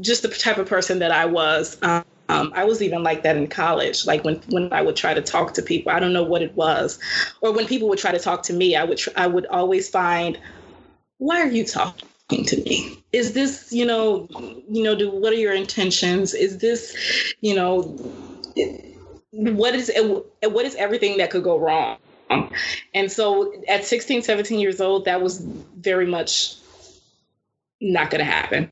just 0.00 0.22
the 0.22 0.28
type 0.28 0.58
of 0.58 0.68
person 0.68 0.98
that 0.98 1.10
i 1.10 1.24
was 1.24 1.78
um, 1.82 2.04
um, 2.30 2.52
I 2.54 2.64
was 2.64 2.80
even 2.80 3.02
like 3.02 3.24
that 3.24 3.36
in 3.36 3.48
college. 3.48 4.06
Like 4.06 4.22
when 4.24 4.36
when 4.50 4.72
I 4.72 4.82
would 4.82 4.94
try 4.94 5.14
to 5.14 5.20
talk 5.20 5.52
to 5.54 5.62
people, 5.62 5.90
I 5.90 5.98
don't 5.98 6.12
know 6.12 6.22
what 6.22 6.42
it 6.42 6.54
was, 6.54 7.00
or 7.40 7.52
when 7.52 7.66
people 7.66 7.88
would 7.88 7.98
try 7.98 8.12
to 8.12 8.20
talk 8.20 8.44
to 8.44 8.52
me, 8.52 8.76
I 8.76 8.84
would 8.84 8.98
tr- 8.98 9.10
I 9.16 9.26
would 9.26 9.46
always 9.46 9.88
find, 9.90 10.38
why 11.18 11.40
are 11.40 11.50
you 11.50 11.66
talking? 11.66 12.09
To 12.30 12.62
me 12.62 13.02
is 13.12 13.32
this 13.32 13.72
you 13.72 13.84
know 13.84 14.26
you 14.68 14.82
know 14.82 14.94
do 14.94 15.10
what 15.10 15.32
are 15.32 15.36
your 15.36 15.52
intentions 15.52 16.34
is 16.34 16.58
this 16.58 17.34
you 17.40 17.54
know 17.54 17.82
what 19.32 19.74
is 19.74 19.90
what 20.42 20.64
is 20.64 20.74
everything 20.76 21.18
that 21.18 21.30
could 21.30 21.44
go 21.44 21.58
wrong 21.58 21.98
And 22.94 23.10
so 23.10 23.52
at 23.68 23.84
16, 23.84 24.22
17 24.22 24.58
years 24.58 24.80
old, 24.80 25.04
that 25.04 25.20
was 25.20 25.38
very 25.38 26.06
much 26.06 26.56
not 27.80 28.10
going 28.10 28.18
to 28.18 28.24
happen 28.24 28.70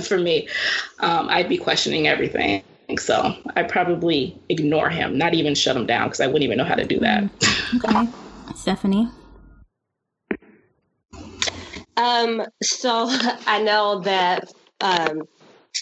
for 0.02 0.18
me. 0.18 0.48
Um, 1.00 1.28
I'd 1.28 1.48
be 1.48 1.58
questioning 1.58 2.08
everything. 2.08 2.62
So 2.98 3.36
I 3.54 3.64
probably 3.64 4.38
ignore 4.48 4.88
him, 4.88 5.18
not 5.18 5.34
even 5.34 5.54
shut 5.54 5.76
him 5.76 5.86
down 5.86 6.08
because 6.08 6.20
I 6.20 6.26
wouldn't 6.26 6.44
even 6.44 6.56
know 6.56 6.64
how 6.64 6.74
to 6.74 6.86
do 6.86 6.98
that. 7.00 7.24
Okay. 7.76 8.08
Stephanie? 8.56 9.08
Um, 11.98 12.44
so 12.62 13.06
I 13.46 13.60
know 13.62 14.00
that 14.00 14.52
um, 14.80 15.22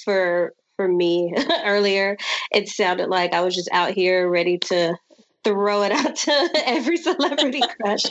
for 0.05 0.53
for 0.77 0.89
me 0.89 1.33
earlier, 1.65 2.17
it 2.51 2.69
sounded 2.69 3.09
like 3.09 3.33
I 3.33 3.43
was 3.43 3.55
just 3.55 3.69
out 3.73 3.93
here 3.93 4.29
ready 4.29 4.59
to 4.59 4.97
throw 5.45 5.83
it 5.83 5.93
out 5.93 6.17
to 6.27 6.51
every 6.65 6.97
celebrity 6.97 7.61
crush, 7.81 8.05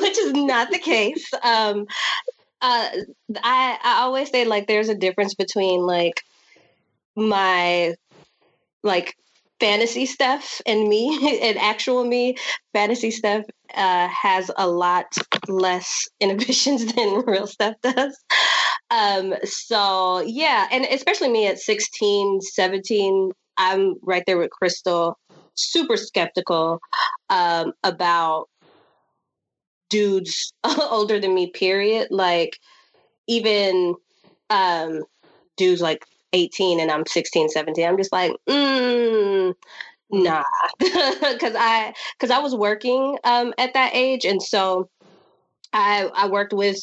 which 0.00 0.18
is 0.18 0.32
not 0.32 0.70
the 0.70 0.78
case. 0.78 1.30
Um, 1.42 1.86
uh, 2.62 2.88
I 3.42 3.78
I 3.84 4.00
always 4.00 4.30
say 4.30 4.46
like 4.46 4.66
there's 4.66 4.88
a 4.88 4.94
difference 4.94 5.34
between 5.34 5.80
like 5.80 6.22
my 7.14 7.94
like 8.82 9.14
fantasy 9.60 10.06
stuff 10.06 10.60
and 10.66 10.88
me 10.88 11.40
and 11.42 11.58
actual 11.58 12.04
me 12.04 12.36
fantasy 12.72 13.10
stuff 13.10 13.44
uh, 13.74 14.08
has 14.08 14.50
a 14.56 14.68
lot 14.68 15.06
less 15.48 16.08
inhibitions 16.20 16.92
than 16.92 17.22
real 17.26 17.46
stuff 17.46 17.74
does. 17.82 18.18
Um 18.90 19.34
so 19.42 20.20
yeah 20.20 20.68
and 20.70 20.84
especially 20.84 21.28
me 21.28 21.48
at 21.48 21.58
16 21.58 22.40
17 22.40 23.32
i'm 23.58 23.96
right 24.02 24.22
there 24.26 24.38
with 24.38 24.50
crystal 24.50 25.18
super 25.56 25.96
skeptical 25.96 26.78
um 27.28 27.72
about 27.82 28.46
dudes 29.90 30.52
older 30.64 31.18
than 31.18 31.34
me 31.34 31.50
period. 31.50 32.08
Like 32.10 32.58
even 33.26 33.94
um 34.50 35.02
dudes 35.56 35.80
like 35.80 36.04
18 36.32 36.80
and 36.80 36.90
i'm 36.90 37.04
16 37.06 37.48
17 37.48 37.84
i'm 37.86 37.96
just 37.96 38.12
like 38.12 38.32
mm, 38.48 39.54
nah 40.10 40.42
because 40.78 41.54
i 41.56 41.92
because 42.18 42.30
i 42.30 42.38
was 42.38 42.54
working 42.54 43.18
um 43.24 43.52
at 43.58 43.74
that 43.74 43.90
age 43.94 44.24
and 44.24 44.42
so 44.42 44.88
i 45.72 46.08
i 46.14 46.28
worked 46.28 46.52
with 46.52 46.78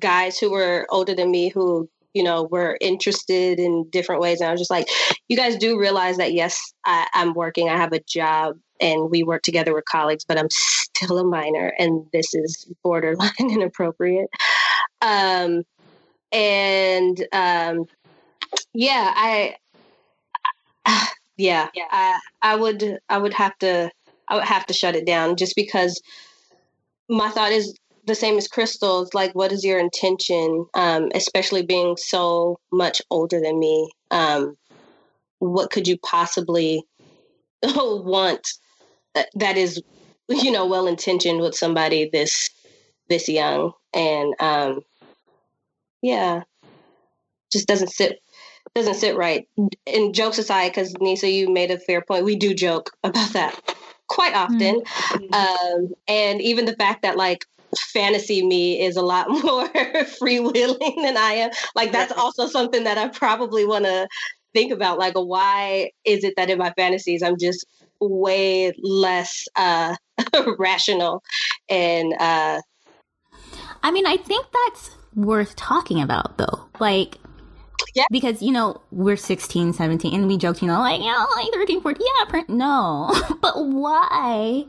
guys 0.00 0.38
who 0.38 0.50
were 0.50 0.86
older 0.90 1.14
than 1.14 1.30
me 1.30 1.48
who 1.48 1.88
you 2.14 2.22
know 2.22 2.44
were 2.50 2.76
interested 2.80 3.58
in 3.58 3.88
different 3.90 4.20
ways 4.20 4.40
and 4.40 4.48
i 4.48 4.52
was 4.52 4.60
just 4.60 4.70
like 4.70 4.88
you 5.28 5.36
guys 5.36 5.56
do 5.56 5.78
realize 5.78 6.16
that 6.16 6.32
yes 6.32 6.72
I, 6.84 7.06
i'm 7.14 7.32
working 7.34 7.68
i 7.68 7.76
have 7.76 7.92
a 7.92 8.00
job 8.00 8.56
and 8.80 9.10
we 9.10 9.22
work 9.22 9.42
together 9.42 9.74
with 9.74 9.84
colleagues 9.86 10.24
but 10.24 10.38
i'm 10.38 10.50
still 10.50 11.18
a 11.18 11.24
minor 11.24 11.72
and 11.78 12.04
this 12.12 12.34
is 12.34 12.70
borderline 12.82 13.30
inappropriate. 13.38 14.28
Um 15.00 15.62
and 16.32 17.26
um 17.32 17.86
yeah 18.74 19.12
i 19.16 19.56
yeah, 21.38 21.68
yeah. 21.74 21.84
I, 21.90 22.18
I 22.42 22.56
would 22.56 22.98
i 23.08 23.16
would 23.16 23.34
have 23.34 23.56
to 23.58 23.90
i 24.28 24.34
would 24.34 24.44
have 24.44 24.66
to 24.66 24.74
shut 24.74 24.96
it 24.96 25.06
down 25.06 25.36
just 25.36 25.56
because 25.56 26.00
my 27.08 27.30
thought 27.30 27.52
is 27.52 27.74
the 28.06 28.14
same 28.14 28.36
as 28.36 28.48
crystals 28.48 29.14
like 29.14 29.34
what 29.34 29.52
is 29.52 29.64
your 29.64 29.78
intention 29.78 30.66
um, 30.74 31.10
especially 31.14 31.62
being 31.62 31.96
so 31.96 32.58
much 32.72 33.00
older 33.10 33.40
than 33.40 33.58
me 33.58 33.90
um, 34.10 34.56
what 35.38 35.70
could 35.70 35.86
you 35.86 35.96
possibly 35.98 36.82
want 37.64 38.46
that 39.34 39.56
is 39.56 39.82
you 40.28 40.50
know 40.50 40.66
well 40.66 40.86
intentioned 40.86 41.40
with 41.40 41.54
somebody 41.54 42.08
this 42.12 42.50
this 43.08 43.28
young 43.28 43.72
and 43.94 44.34
um 44.40 44.80
yeah 46.02 46.42
just 47.50 47.66
doesn't 47.66 47.90
sit 47.90 48.20
doesn't 48.78 48.94
sit 48.94 49.16
right 49.16 49.48
and 49.86 50.14
jokes 50.14 50.38
aside 50.38 50.70
because 50.70 50.94
nisa 51.00 51.28
you 51.28 51.52
made 51.52 51.70
a 51.70 51.78
fair 51.78 52.00
point 52.02 52.24
we 52.24 52.36
do 52.36 52.54
joke 52.54 52.90
about 53.04 53.32
that 53.32 53.76
quite 54.06 54.34
often 54.34 54.80
mm-hmm. 54.80 55.34
um 55.34 55.92
and 56.06 56.40
even 56.40 56.64
the 56.64 56.76
fact 56.76 57.02
that 57.02 57.16
like 57.16 57.44
fantasy 57.76 58.44
me 58.44 58.80
is 58.80 58.96
a 58.96 59.02
lot 59.02 59.28
more 59.28 59.68
freewheeling 59.68 61.02
than 61.02 61.16
I 61.16 61.32
am. 61.32 61.50
Like 61.74 61.92
that's 61.92 62.12
also 62.12 62.46
something 62.46 62.84
that 62.84 62.98
I 62.98 63.08
probably 63.08 63.66
want 63.66 63.84
to 63.84 64.08
think 64.54 64.72
about. 64.72 64.98
Like, 64.98 65.14
why 65.14 65.90
is 66.04 66.24
it 66.24 66.34
that 66.36 66.50
in 66.50 66.58
my 66.58 66.72
fantasies 66.76 67.22
I'm 67.22 67.38
just 67.38 67.66
way 68.00 68.72
less 68.78 69.46
uh, 69.56 69.96
rational 70.58 71.22
and 71.68 72.14
uh, 72.18 72.60
I 73.82 73.90
mean, 73.90 74.06
I 74.06 74.16
think 74.16 74.46
that's 74.52 74.90
worth 75.14 75.54
talking 75.56 76.00
about 76.00 76.38
though. 76.38 76.68
Like 76.80 77.18
yeah. 77.94 78.04
Because, 78.10 78.42
you 78.42 78.52
know, 78.52 78.80
we're 78.90 79.16
16, 79.16 79.72
17, 79.72 80.14
and 80.14 80.26
we 80.26 80.36
joked, 80.36 80.62
you 80.62 80.68
know, 80.68 80.80
like, 80.80 81.02
yeah, 81.02 81.24
like 81.36 81.52
13, 81.52 81.80
14. 81.80 82.06
Yeah, 82.18 82.24
print 82.26 82.48
no. 82.48 83.10
but 83.40 83.54
why? 83.56 84.66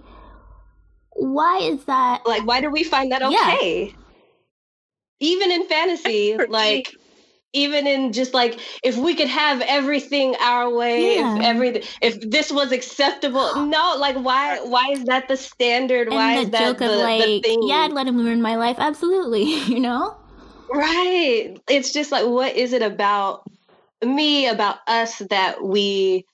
why 1.20 1.60
is 1.60 1.84
that? 1.86 2.26
Like, 2.26 2.46
why 2.46 2.62
do 2.62 2.70
we 2.70 2.84
find 2.84 3.12
that 3.12 3.22
okay? 3.22 3.86
Yeah. 3.88 3.94
Even 5.22 5.52
in 5.52 5.68
fantasy, 5.68 6.38
like, 6.48 6.94
even 7.52 7.88
in 7.88 8.14
just 8.14 8.34
like 8.36 8.60
if 8.84 8.96
we 8.96 9.16
could 9.16 9.28
have 9.28 9.60
everything 9.62 10.36
our 10.40 10.72
way 10.72 11.16
yeah. 11.16 11.36
if 11.36 11.42
everything 11.42 11.82
if 12.00 12.22
this 12.30 12.52
was 12.52 12.72
acceptable 12.72 13.56
no 13.66 13.96
like 13.98 14.16
why 14.18 14.60
why 14.60 14.86
is 14.92 15.04
that 15.06 15.28
the 15.28 15.36
standard 15.36 16.10
and 16.10 16.16
why 16.16 16.36
the 16.36 16.42
is 16.42 16.50
that 16.52 16.60
joke 16.60 16.78
the, 16.78 16.94
of 16.94 17.00
like 17.00 17.24
the 17.24 17.42
thing? 17.42 17.60
yeah 17.64 17.78
i'd 17.78 17.92
let 17.92 18.06
him 18.06 18.18
ruin 18.18 18.40
my 18.40 18.56
life 18.56 18.76
absolutely 18.78 19.44
you 19.66 19.80
know 19.80 20.16
right 20.74 21.58
it's 21.68 21.92
just 21.92 22.12
like 22.12 22.26
what 22.26 22.56
is 22.56 22.74
it 22.74 22.82
about 22.82 23.44
me 24.04 24.48
about 24.48 24.78
us 24.88 25.20
that 25.30 25.64
we 25.64 26.26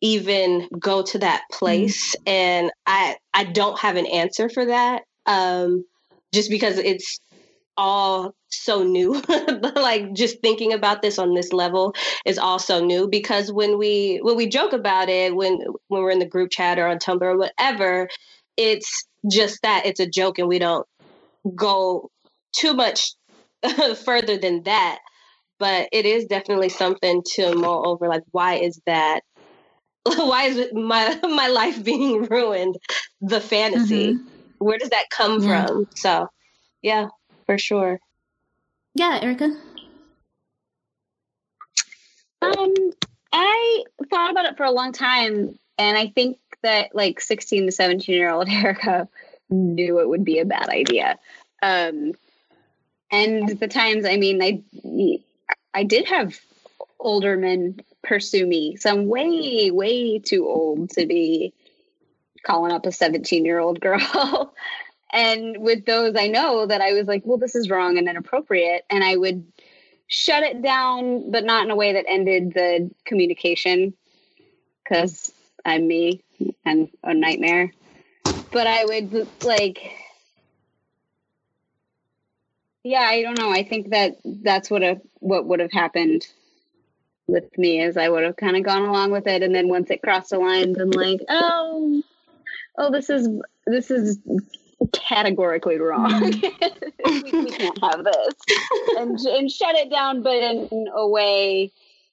even 0.00 0.68
go 0.78 1.02
to 1.02 1.18
that 1.18 1.42
mm-hmm. 1.42 1.58
place 1.58 2.14
mm-hmm. 2.16 2.28
and 2.28 2.72
i 2.86 3.16
i 3.32 3.44
don't 3.44 3.78
have 3.78 3.96
an 3.96 4.06
answer 4.06 4.48
for 4.48 4.66
that 4.66 5.02
um 5.26 5.84
just 6.32 6.50
because 6.50 6.78
it's 6.78 7.20
all 7.76 8.34
so 8.48 8.84
new 8.84 9.20
like 9.74 10.12
just 10.12 10.40
thinking 10.40 10.72
about 10.72 11.02
this 11.02 11.18
on 11.18 11.34
this 11.34 11.52
level 11.52 11.94
is 12.24 12.38
also 12.38 12.84
new 12.84 13.08
because 13.08 13.52
when 13.52 13.78
we 13.78 14.18
when 14.22 14.36
we 14.36 14.46
joke 14.46 14.72
about 14.72 15.08
it 15.08 15.34
when 15.34 15.58
when 15.88 16.02
we're 16.02 16.10
in 16.10 16.20
the 16.20 16.26
group 16.26 16.50
chat 16.50 16.78
or 16.78 16.86
on 16.86 16.98
tumblr 16.98 17.22
or 17.22 17.36
whatever 17.36 18.08
it's 18.56 19.06
just 19.30 19.60
that 19.62 19.86
it's 19.86 20.00
a 20.00 20.08
joke 20.08 20.38
and 20.38 20.48
we 20.48 20.58
don't 20.58 20.86
go 21.54 22.10
too 22.52 22.74
much 22.74 23.14
further 24.04 24.36
than 24.36 24.62
that 24.64 25.00
but 25.58 25.88
it 25.92 26.06
is 26.06 26.26
definitely 26.26 26.68
something 26.68 27.22
to 27.24 27.54
mull 27.54 27.88
over 27.88 28.08
like 28.08 28.24
why 28.32 28.54
is 28.54 28.80
that 28.86 29.20
why 30.16 30.44
is 30.44 30.72
my 30.72 31.18
my 31.22 31.48
life 31.48 31.82
being 31.82 32.24
ruined? 32.24 32.76
The 33.20 33.40
fantasy. 33.40 34.14
Mm-hmm. 34.14 34.28
Where 34.58 34.78
does 34.78 34.90
that 34.90 35.10
come 35.10 35.42
yeah. 35.42 35.66
from? 35.66 35.88
So, 35.94 36.28
yeah, 36.82 37.08
for 37.46 37.58
sure. 37.58 37.98
Yeah, 38.94 39.18
Erica. 39.20 39.50
Um, 42.40 42.74
I 43.32 43.84
thought 44.10 44.30
about 44.30 44.46
it 44.46 44.56
for 44.56 44.64
a 44.64 44.70
long 44.70 44.92
time, 44.92 45.58
and 45.78 45.98
I 45.98 46.08
think 46.08 46.38
that 46.62 46.94
like 46.94 47.20
16 47.20 47.66
to 47.66 47.72
17 47.72 48.14
year 48.14 48.30
old 48.30 48.48
Erica 48.48 49.08
knew 49.50 50.00
it 50.00 50.08
would 50.08 50.24
be 50.24 50.38
a 50.38 50.44
bad 50.44 50.68
idea. 50.68 51.18
Um, 51.62 52.12
and 53.14 53.58
the 53.58 53.68
times, 53.68 54.04
I 54.04 54.16
mean, 54.16 54.42
I 54.42 54.62
I 55.72 55.84
did 55.84 56.06
have 56.06 56.38
older 56.98 57.36
men 57.36 57.80
pursue 58.02 58.46
me. 58.46 58.76
So 58.76 58.90
I'm 58.90 59.06
way, 59.06 59.70
way 59.70 60.18
too 60.18 60.46
old 60.46 60.90
to 60.90 61.06
be 61.06 61.52
calling 62.44 62.72
up 62.72 62.86
a 62.86 62.92
17 62.92 63.44
year 63.44 63.58
old 63.58 63.80
girl. 63.80 64.54
and 65.12 65.58
with 65.58 65.86
those, 65.86 66.14
I 66.16 66.28
know 66.28 66.66
that 66.66 66.80
I 66.80 66.92
was 66.92 67.06
like, 67.06 67.22
well, 67.24 67.38
this 67.38 67.54
is 67.54 67.70
wrong 67.70 67.98
and 67.98 68.08
inappropriate. 68.08 68.84
And 68.90 69.02
I 69.02 69.16
would 69.16 69.44
shut 70.06 70.42
it 70.42 70.62
down, 70.62 71.30
but 71.30 71.44
not 71.44 71.64
in 71.64 71.70
a 71.70 71.76
way 71.76 71.94
that 71.94 72.06
ended 72.08 72.52
the 72.54 72.90
communication 73.04 73.94
because 74.82 75.32
I'm 75.64 75.86
me 75.86 76.22
and 76.64 76.88
a 77.02 77.14
nightmare. 77.14 77.72
But 78.52 78.66
I 78.66 78.84
would 78.84 79.28
like, 79.44 79.90
yeah, 82.84 83.00
I 83.00 83.22
don't 83.22 83.38
know. 83.38 83.50
I 83.50 83.64
think 83.64 83.90
that 83.90 84.18
that's 84.24 84.70
what 84.70 84.82
a 84.82 85.00
what 85.20 85.46
would 85.46 85.60
have 85.60 85.72
happened 85.72 86.26
with 87.26 87.56
me 87.56 87.80
is 87.80 87.96
I 87.96 88.10
would 88.10 88.22
have 88.22 88.36
kind 88.36 88.56
of 88.56 88.62
gone 88.62 88.82
along 88.82 89.10
with 89.10 89.26
it. 89.26 89.42
And 89.42 89.54
then 89.54 89.68
once 89.68 89.90
it 89.90 90.02
crossed 90.02 90.30
the 90.30 90.38
lines, 90.38 90.78
I'm 90.78 90.90
like, 90.90 91.20
oh, 91.30 92.02
oh, 92.76 92.92
this 92.92 93.08
is 93.08 93.28
this 93.66 93.90
is 93.90 94.18
categorically 94.92 95.78
wrong. 95.78 96.22
we, 97.06 97.22
we, 97.22 97.50
can't 97.50 97.82
have 97.82 98.04
this, 98.04 98.34
and 98.98 99.18
and 99.18 99.50
shut 99.50 99.74
it 99.76 99.90
down, 99.90 100.22
but 100.22 100.36
in 100.36 100.88
a 100.94 101.08
way, 101.08 101.72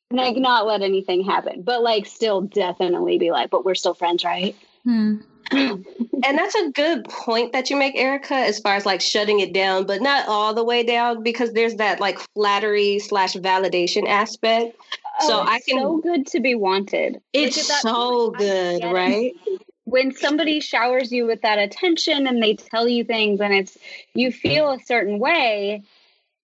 like 0.09 0.37
not 0.37 0.65
let 0.65 0.81
anything 0.81 1.25
happen, 1.25 1.63
but 1.63 1.83
like 1.83 2.05
still 2.05 2.41
definitely 2.41 3.17
be 3.17 3.31
like, 3.31 3.49
but 3.49 3.65
we're 3.65 3.75
still 3.75 3.93
friends, 3.93 4.23
right? 4.23 4.55
Hmm. 4.85 5.17
And 5.51 6.37
that's 6.37 6.55
a 6.55 6.71
good 6.71 7.05
point 7.05 7.53
that 7.53 7.69
you 7.69 7.75
make, 7.75 7.95
Erica, 7.95 8.35
as 8.35 8.59
far 8.59 8.75
as 8.75 8.85
like 8.85 9.01
shutting 9.01 9.39
it 9.39 9.53
down, 9.53 9.85
but 9.85 10.01
not 10.01 10.27
all 10.27 10.53
the 10.53 10.63
way 10.63 10.83
down 10.83 11.23
because 11.23 11.53
there's 11.53 11.75
that 11.75 11.99
like 11.99 12.19
flattery 12.35 12.99
slash 12.99 13.33
validation 13.33 14.07
aspect. 14.07 14.75
Oh, 15.21 15.27
so 15.27 15.39
I 15.41 15.59
can. 15.59 15.79
so 15.79 15.97
good 15.97 16.27
to 16.27 16.39
be 16.39 16.55
wanted. 16.55 17.21
it's 17.33 17.81
so 17.81 18.31
good, 18.31 18.83
right? 18.83 19.33
when 19.85 20.13
somebody 20.13 20.59
showers 20.59 21.11
you 21.11 21.25
with 21.25 21.41
that 21.41 21.59
attention 21.59 22.27
and 22.27 22.41
they 22.41 22.55
tell 22.55 22.87
you 22.87 23.03
things 23.03 23.41
and 23.41 23.53
it's 23.53 23.77
you 24.13 24.31
feel 24.31 24.71
a 24.71 24.79
certain 24.85 25.19
way 25.19 25.83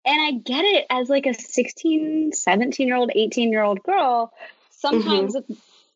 and 0.04 0.22
i 0.22 0.32
get 0.32 0.64
it 0.64 0.86
as 0.90 1.08
like 1.08 1.26
a 1.26 1.34
16 1.34 2.32
17 2.32 2.86
year 2.86 2.96
old 2.96 3.10
18 3.14 3.50
year 3.50 3.62
old 3.62 3.82
girl 3.82 4.26
mm-hmm. 4.26 4.70
sometimes 4.70 5.34
if, 5.34 5.44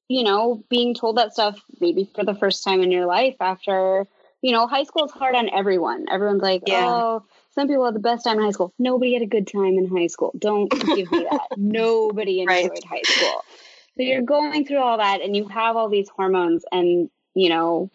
you 0.09 0.23
know 0.23 0.65
being 0.69 0.95
told 0.95 1.17
that 1.17 1.33
stuff 1.33 1.61
maybe 1.81 2.11
for 2.15 2.25
the 2.25 2.35
first 2.35 2.65
time 2.65 2.83
in 2.83 2.91
your 2.91 3.07
life 3.07 3.37
after 3.41 4.07
you 4.43 4.53
know 4.53 4.67
high 4.67 4.85
school 4.85 5.05
is 5.07 5.13
hard 5.13 5.35
on 5.35 5.49
everyone. 5.51 6.07
Everyone's 6.11 6.43
like 6.43 6.63
Yeah. 6.67 7.03
oh 7.03 7.25
some 7.55 7.69
people 7.69 7.85
had 7.87 7.95
the 7.95 8.01
best 8.01 8.25
time 8.25 8.39
in 8.39 8.45
high 8.45 8.51
school. 8.51 8.75
Nobody 8.79 9.15
had 9.15 9.23
a 9.23 9.27
good 9.27 9.47
time 9.47 9.79
in 9.79 9.87
high 9.89 10.09
school. 10.09 10.33
Don't 10.39 10.71
give 10.95 11.11
me 11.11 11.25
that. 11.31 11.49
Nobody 11.57 12.41
enjoyed 12.41 12.63
Right. 12.71 12.85
high 12.85 13.05
school. 13.05 13.45
So 13.97 14.03
you're 14.03 14.23
going 14.23 14.67
through 14.67 14.81
all 14.81 14.99
that 14.99 15.23
and 15.23 15.35
you 15.35 15.49
have 15.49 15.77
all 15.77 15.89
these 15.89 16.09
hormones 16.09 16.65
and 16.71 17.09
you 17.35 17.49
know 17.49 17.91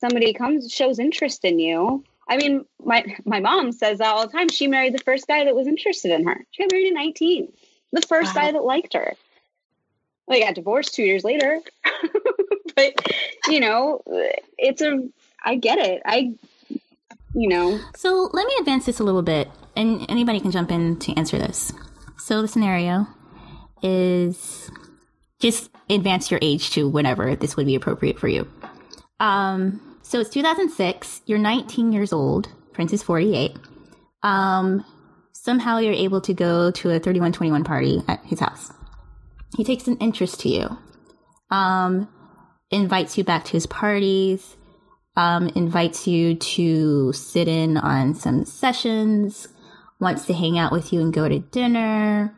somebody 0.00 0.32
comes 0.32 0.72
shows 0.72 0.98
interest 0.98 1.44
in 1.44 1.58
you. 1.58 2.04
I 2.28 2.36
mean 2.36 2.64
my 2.84 3.04
my 3.24 3.40
mom 3.40 3.72
says 3.72 3.98
that 3.98 4.08
all 4.14 4.26
the 4.26 4.32
time. 4.32 4.48
She 4.48 4.68
married 4.68 4.94
the 4.94 5.02
first 5.04 5.26
guy 5.26 5.44
that 5.44 5.54
was 5.56 5.66
interested 5.66 6.12
in 6.12 6.26
her. 6.26 6.44
She 6.52 6.62
got 6.62 6.72
married 6.72 6.88
at 6.88 6.94
19 6.94 7.52
the 7.92 8.02
first 8.02 8.34
Wow. 8.34 8.42
guy 8.42 8.52
that 8.52 8.64
liked 8.64 8.94
her 8.94 9.14
they 10.28 10.40
got 10.40 10.54
divorced 10.54 10.94
two 10.94 11.02
years 11.02 11.24
later 11.24 11.60
but 12.76 12.94
you 13.48 13.60
know 13.60 14.02
it's 14.58 14.82
a 14.82 15.08
i 15.44 15.54
get 15.54 15.78
it 15.78 16.02
i 16.04 16.32
you 17.34 17.48
know 17.48 17.78
So 17.94 18.30
let 18.32 18.46
me 18.46 18.54
advance 18.60 18.86
this 18.86 18.98
a 18.98 19.04
little 19.04 19.22
bit, 19.22 19.48
and 19.76 20.06
anybody 20.10 20.40
can 20.40 20.50
jump 20.50 20.70
in 20.70 20.98
to 21.00 21.14
answer 21.16 21.38
this. 21.38 21.72
So 22.18 22.40
the 22.40 22.48
scenario 22.48 23.06
is 23.82 24.70
just 25.38 25.70
advance 25.90 26.30
your 26.30 26.40
age 26.42 26.70
to 26.70 26.88
whenever 26.88 27.36
this 27.36 27.56
would 27.56 27.66
be 27.66 27.74
appropriate 27.74 28.18
for 28.18 28.26
you. 28.26 28.48
Um, 29.20 29.98
so 30.02 30.18
it's 30.20 30.30
2006. 30.30 31.22
You're 31.26 31.38
19 31.38 31.92
years 31.92 32.12
old. 32.12 32.48
Prince 32.72 32.92
is 32.94 33.02
48. 33.02 33.56
Um, 34.22 34.84
somehow 35.32 35.78
you're 35.78 35.92
able 35.92 36.20
to 36.22 36.32
go 36.32 36.70
to 36.70 36.90
a 36.90 36.98
3121 36.98 37.64
party 37.64 38.02
at 38.08 38.24
his 38.24 38.40
house. 38.40 38.72
He 39.56 39.64
takes 39.64 39.88
an 39.88 39.96
interest 39.98 40.40
to 40.40 40.48
you. 40.48 40.78
Um, 41.50 42.08
invites 42.70 43.16
you 43.16 43.24
back 43.24 43.44
to 43.44 43.52
his 43.52 43.66
parties 43.66 44.56
um, 45.16 45.48
invites 45.54 46.06
you 46.06 46.34
to 46.34 47.12
sit 47.12 47.48
in 47.48 47.76
on 47.78 48.14
some 48.14 48.44
sessions, 48.44 49.48
wants 49.98 50.26
to 50.26 50.34
hang 50.34 50.58
out 50.58 50.72
with 50.72 50.92
you 50.92 51.00
and 51.00 51.12
go 51.12 51.28
to 51.28 51.38
dinner, 51.38 52.34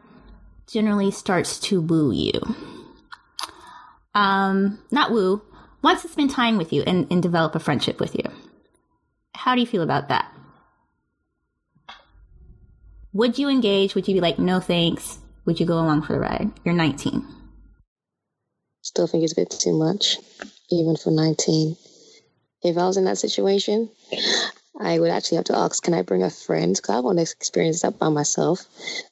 generally 0.68 1.10
starts 1.10 1.58
to 1.58 1.80
woo 1.80 2.12
you. 2.12 2.40
Um, 4.14 4.80
not 4.90 5.10
woo, 5.10 5.42
wants 5.82 6.02
to 6.02 6.08
spend 6.08 6.30
time 6.30 6.56
with 6.56 6.72
you 6.72 6.82
and, 6.86 7.06
and 7.10 7.22
develop 7.22 7.54
a 7.54 7.60
friendship 7.60 8.00
with 8.00 8.14
you. 8.14 8.24
How 9.34 9.54
do 9.54 9.60
you 9.60 9.66
feel 9.66 9.82
about 9.82 10.08
that? 10.08 10.32
Would 13.12 13.38
you 13.38 13.48
engage? 13.48 13.94
Would 13.94 14.06
you 14.06 14.14
be 14.14 14.20
like, 14.20 14.38
no 14.38 14.60
thanks? 14.60 15.18
Would 15.48 15.60
you 15.60 15.64
go 15.64 15.78
along 15.78 16.02
for 16.02 16.12
the 16.12 16.20
ride? 16.20 16.50
You're 16.62 16.74
19. 16.74 17.24
Still 18.82 19.06
think 19.06 19.24
it's 19.24 19.32
a 19.32 19.36
bit 19.36 19.48
too 19.48 19.72
much, 19.72 20.18
even 20.70 20.94
for 20.94 21.10
19. 21.10 21.74
If 22.62 22.76
I 22.76 22.86
was 22.86 22.98
in 22.98 23.06
that 23.06 23.16
situation, 23.16 23.88
I 24.78 24.98
would 24.98 25.10
actually 25.10 25.36
have 25.36 25.46
to 25.46 25.56
ask, 25.56 25.82
can 25.82 25.94
I 25.94 26.02
bring 26.02 26.22
a 26.22 26.28
friend? 26.28 26.76
Because 26.76 26.94
I 26.94 27.00
want 27.00 27.16
to 27.16 27.22
experience 27.22 27.80
that 27.80 27.98
by 27.98 28.10
myself. 28.10 28.66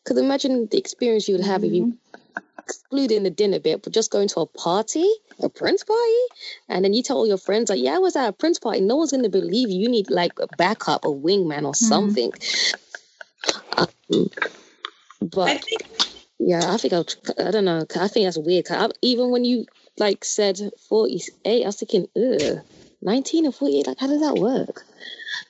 Because 0.05 0.18
imagine 0.18 0.68
the 0.70 0.76
experience 0.76 1.26
you 1.26 1.37
would 1.37 1.47
have 1.47 1.64
if 1.64 1.72
you 1.72 1.97
excluding 2.59 3.22
the 3.22 3.30
dinner 3.30 3.59
bit, 3.59 3.82
but 3.82 3.95
just 3.95 4.11
going 4.11 4.28
to 4.28 4.41
a 4.41 4.47
party, 4.47 5.09
a 5.43 5.49
Prince 5.49 5.84
party, 5.84 6.22
and 6.68 6.84
then 6.84 6.93
you 6.93 7.03
tell 7.03 7.16
all 7.16 7.26
your 7.26 7.39
friends, 7.39 7.70
like, 7.70 7.80
yeah, 7.80 7.95
I 7.95 7.99
was 7.99 8.14
at 8.14 8.28
a 8.28 8.32
Prince 8.34 8.59
party. 8.59 8.82
No 8.82 8.97
one's 8.97 9.12
going 9.12 9.22
to 9.22 9.30
believe 9.30 9.70
you. 9.70 9.80
You 9.80 9.89
need 9.89 10.11
like 10.11 10.39
a 10.39 10.49
backup, 10.59 11.07
a 11.07 11.09
wingman 11.09 11.64
or 11.64 11.74
something. 11.74 12.30
Um, 13.78 14.28
but 15.22 15.49
I 15.49 15.57
think 15.57 16.16
yeah, 16.39 16.72
I 16.72 16.76
think 16.76 16.93
I'll, 16.93 17.07
I 17.39 17.51
don't 17.51 17.64
know. 17.64 17.87
I 17.99 18.09
think 18.09 18.26
that's 18.26 18.39
weird. 18.39 18.66
I, 18.70 18.91
even 19.03 19.30
when 19.30 19.45
you 19.45 19.66
like 19.99 20.24
said 20.24 20.59
48, 20.89 21.62
I 21.62 21.66
was 21.66 21.76
thinking, 21.76 22.09
ugh, 22.16 22.61
19 23.03 23.47
or 23.47 23.53
48, 23.53 23.87
like, 23.87 23.99
how 23.99 24.07
does 24.07 24.20
that 24.20 24.34
work? 24.34 24.84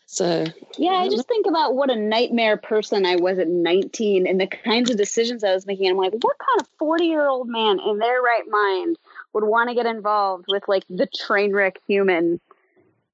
So, 0.08 0.46
Yeah, 0.78 0.92
I 0.92 1.08
just 1.08 1.26
think 1.26 1.46
about 1.46 1.74
what 1.74 1.90
a 1.90 1.96
nightmare 1.96 2.56
person 2.56 3.04
I 3.04 3.16
was 3.16 3.38
at 3.38 3.48
19 3.48 4.26
and 4.26 4.40
the 4.40 4.46
kinds 4.46 4.88
of 4.90 4.96
decisions 4.96 5.42
I 5.42 5.52
was 5.52 5.66
making. 5.66 5.90
I'm 5.90 5.96
like, 5.96 6.12
what 6.12 6.38
kind 6.38 6.60
of 6.60 6.68
40 6.78 7.04
year 7.04 7.26
old 7.26 7.48
man 7.48 7.80
in 7.80 7.98
their 7.98 8.22
right 8.22 8.44
mind 8.48 8.96
would 9.32 9.44
want 9.44 9.68
to 9.68 9.74
get 9.74 9.86
involved 9.86 10.46
with 10.48 10.62
like 10.68 10.84
the 10.88 11.06
train 11.06 11.52
wreck 11.52 11.78
human? 11.88 12.40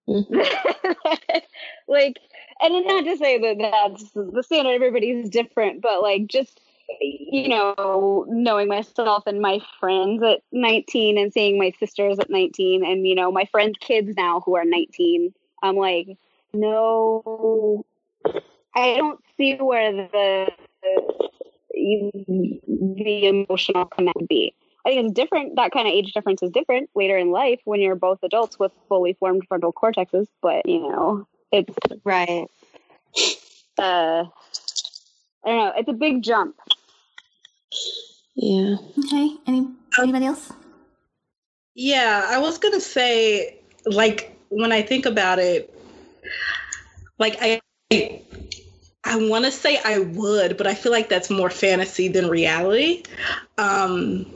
Mm-hmm. 0.06 0.34
like, 1.88 2.18
and 2.60 2.74
it's 2.74 2.86
not 2.86 3.04
to 3.04 3.16
say 3.16 3.38
that 3.38 3.56
that's 3.58 4.10
the 4.12 4.42
standard, 4.42 4.74
everybody's 4.74 5.30
different, 5.30 5.80
but 5.80 6.02
like 6.02 6.26
just, 6.26 6.60
you 7.00 7.48
know, 7.48 8.26
knowing 8.28 8.68
myself 8.68 9.24
and 9.26 9.40
my 9.40 9.60
friends 9.80 10.22
at 10.22 10.40
19 10.52 11.18
and 11.18 11.32
seeing 11.32 11.58
my 11.58 11.72
sisters 11.78 12.18
at 12.18 12.30
19 12.30 12.84
and, 12.84 13.06
you 13.06 13.14
know, 13.14 13.30
my 13.32 13.44
friends' 13.46 13.78
kids 13.80 14.14
now 14.16 14.40
who 14.40 14.56
are 14.56 14.64
19, 14.64 15.32
I'm 15.62 15.76
like, 15.76 16.08
no, 16.52 17.84
I 18.74 18.96
don't 18.96 19.20
see 19.36 19.56
where 19.56 19.92
the 19.92 20.48
the, 20.82 22.60
the 22.96 23.26
emotional 23.26 23.86
connect 23.86 24.28
be. 24.28 24.54
I 24.84 24.90
think 24.90 25.06
it's 25.06 25.14
different. 25.14 25.56
That 25.56 25.72
kind 25.72 25.86
of 25.86 25.92
age 25.94 26.12
difference 26.12 26.42
is 26.42 26.50
different 26.50 26.90
later 26.94 27.16
in 27.16 27.30
life 27.30 27.60
when 27.64 27.80
you're 27.80 27.94
both 27.94 28.18
adults 28.22 28.58
with 28.58 28.72
fully 28.88 29.14
formed 29.14 29.44
frontal 29.48 29.72
cortexes. 29.72 30.26
But 30.42 30.68
you 30.68 30.80
know, 30.80 31.26
it's 31.52 31.74
Right. 32.04 32.48
uh, 33.78 34.24
I 35.44 35.48
don't 35.48 35.56
know. 35.56 35.72
It's 35.76 35.88
a 35.88 35.92
big 35.92 36.22
jump. 36.22 36.56
yeah. 38.34 38.76
Okay. 38.98 39.36
Any 39.46 39.68
anybody 39.98 40.26
else? 40.26 40.52
Yeah, 41.74 42.26
I 42.28 42.38
was 42.38 42.58
gonna 42.58 42.80
say, 42.80 43.58
like, 43.86 44.36
when 44.50 44.72
I 44.72 44.82
think 44.82 45.06
about 45.06 45.38
it, 45.38 45.74
like 47.18 47.36
I, 47.40 47.60
I 49.04 49.16
want 49.28 49.44
to 49.46 49.50
say 49.50 49.80
I 49.84 50.00
would, 50.00 50.56
but 50.56 50.66
I 50.66 50.74
feel 50.74 50.92
like 50.92 51.08
that's 51.08 51.30
more 51.30 51.50
fantasy 51.50 52.08
than 52.08 52.28
reality. 52.28 53.02
Um, 53.58 54.26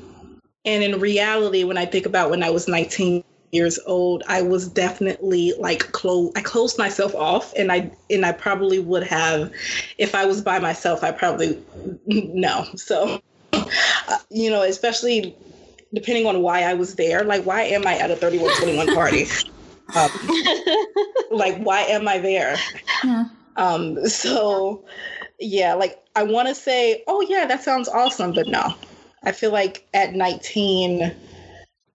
and 0.65 0.83
in 0.83 0.99
reality, 0.99 1.65
when 1.65 1.79
I 1.79 1.87
think 1.87 2.07
about 2.07 2.31
when 2.31 2.43
I 2.43 2.51
was 2.51 2.67
19 2.67 3.23
years 3.53 3.79
old, 3.87 4.23
I 4.29 4.43
was 4.43 4.69
definitely 4.69 5.53
like 5.59 5.93
close. 5.93 6.33
I 6.37 6.43
closed 6.43 6.79
myself 6.79 7.15
off, 7.15 7.53
and 7.57 7.71
I 7.73 7.91
and 8.11 8.25
I 8.27 8.33
probably 8.33 8.79
would 8.79 9.05
have, 9.05 9.53
if 9.99 10.15
I 10.15 10.25
was 10.25 10.41
by 10.41 10.59
myself, 10.59 11.03
I 11.03 11.13
probably 11.13 11.63
no. 12.07 12.65
So, 12.77 13.21
uh, 13.53 14.19
you 14.31 14.51
know, 14.51 14.63
especially 14.63 15.37
depending 15.95 16.27
on 16.27 16.43
why 16.43 16.63
I 16.63 16.75
was 16.75 16.95
there. 16.95 17.25
Like, 17.25 17.45
why 17.45 17.63
am 17.63 17.87
I 17.87 17.97
at 17.99 18.11
a 18.11 18.17
3121 18.17 18.95
party? 18.95 19.27
Um, 19.95 20.11
like, 21.31 21.59
why 21.59 21.83
am 21.83 22.09
I 22.09 22.19
there? 22.19 22.57
Yeah. 23.05 23.25
Um, 23.57 24.07
so, 24.07 24.85
yeah, 25.41 25.75
like, 25.75 26.03
I 26.15 26.23
want 26.23 26.49
to 26.49 26.55
say, 26.55 27.03
oh, 27.07 27.23
yeah, 27.23 27.47
that 27.47 27.63
sounds 27.63 27.89
awesome, 27.89 28.33
but 28.33 28.47
no. 28.49 28.75
I 29.25 29.33
feel 29.33 29.53
like 29.53 29.87
at 29.95 30.15
19, 30.15 31.15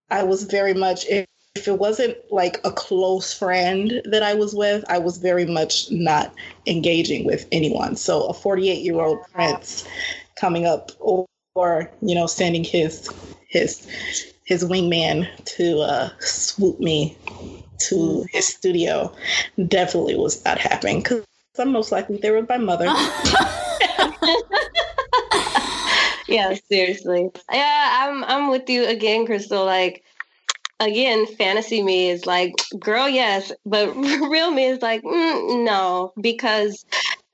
I 0.10 0.24
was 0.24 0.44
very 0.44 0.74
much, 0.74 1.06
if, 1.08 1.28
if 1.56 1.68
it 1.68 1.78
wasn't 1.80 2.18
like 2.32 2.62
a 2.64 2.72
close 2.72 3.34
friend 3.34 4.02
that 4.06 4.24
I 4.24 4.34
was 4.34 4.56
with, 4.56 4.86
I 4.88 4.98
was 4.98 5.18
very 5.18 5.46
much 5.46 5.92
not 5.92 6.34
engaging 6.66 7.26
with 7.26 7.46
anyone. 7.52 7.96
So, 7.96 8.24
a 8.28 8.34
48 8.34 8.82
year 8.82 9.02
old 9.02 9.20
prince 9.34 9.86
coming 10.36 10.66
up 10.66 10.92
or, 11.00 11.26
or, 11.56 11.92
you 12.02 12.16
know, 12.16 12.26
sending 12.26 12.64
his, 12.64 13.10
his, 13.50 13.86
his 14.46 14.64
wingman 14.64 15.28
to 15.58 15.80
uh, 15.80 16.10
swoop 16.20 16.80
me 16.80 17.18
to 17.90 18.26
his 18.32 18.48
studio 18.48 19.14
definitely 19.68 20.16
was 20.16 20.44
not 20.46 20.58
happening 20.58 21.02
because 21.02 21.26
I'm 21.60 21.72
most 21.72 21.92
likely 21.92 22.18
there 22.18 22.36
with 22.36 22.48
my 22.48 22.58
mother. 22.58 22.86
Yeah, 26.32 26.56
seriously. 26.70 27.30
Yeah, 27.52 28.00
I'm 28.04 28.24
I'm 28.24 28.50
with 28.50 28.70
you 28.70 28.86
again, 28.86 29.26
Crystal. 29.26 29.66
Like 29.66 30.04
again, 30.82 31.26
fantasy 31.38 31.82
me 31.84 32.10
is 32.10 32.26
like, 32.26 32.54
girl, 32.80 33.08
yes, 33.08 33.52
but 33.66 33.94
real 33.96 34.52
me 34.52 34.66
is 34.66 34.82
like, 34.82 35.04
mm, 35.04 35.64
no, 35.66 36.12
because 36.22 36.86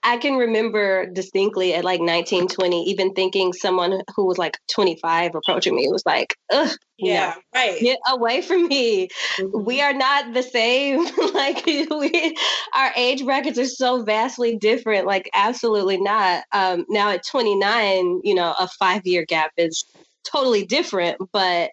I 0.04 0.18
can 0.18 0.36
remember 0.36 1.08
distinctly 1.08 1.74
at 1.74 1.84
like 1.86 2.02
19, 2.02 2.48
20, 2.48 2.84
even 2.90 3.14
thinking 3.14 3.54
someone 3.54 4.02
who 4.16 4.26
was 4.28 4.38
like 4.38 4.58
25 4.72 5.36
approaching 5.36 5.76
me 5.76 5.88
was 5.90 6.04
like, 6.06 6.36
ugh, 6.52 6.70
Yeah, 6.98 7.34
no, 7.36 7.60
right. 7.60 7.80
get 7.82 8.00
away 8.08 8.42
from 8.42 8.68
me. 8.68 9.10
Mhm. 9.40 9.66
We 9.66 9.82
are 9.82 9.94
not 9.94 10.34
the 10.34 10.44
same. 10.44 11.06
like 11.34 11.66
we, 11.66 12.38
our 12.76 12.92
age 12.96 13.26
brackets 13.26 13.60
are 13.60 13.66
so 13.66 14.04
vastly 14.04 14.58
different. 14.58 15.08
Like 15.08 15.30
absolutely 15.34 16.00
not. 16.00 16.44
Um, 16.54 16.86
now 16.90 17.12
at 17.12 17.26
29, 17.26 18.22
you 18.24 18.36
know, 18.36 18.54
a 18.60 18.68
five 18.80 19.06
year 19.06 19.26
gap 19.26 19.52
is 19.58 19.86
totally 20.32 20.66
different. 20.66 21.18
But 21.34 21.72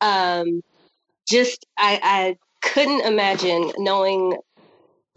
um, 0.00 0.62
just 1.28 1.66
I, 1.78 2.00
I 2.02 2.36
couldn't 2.62 3.02
imagine 3.02 3.72
knowing 3.78 4.36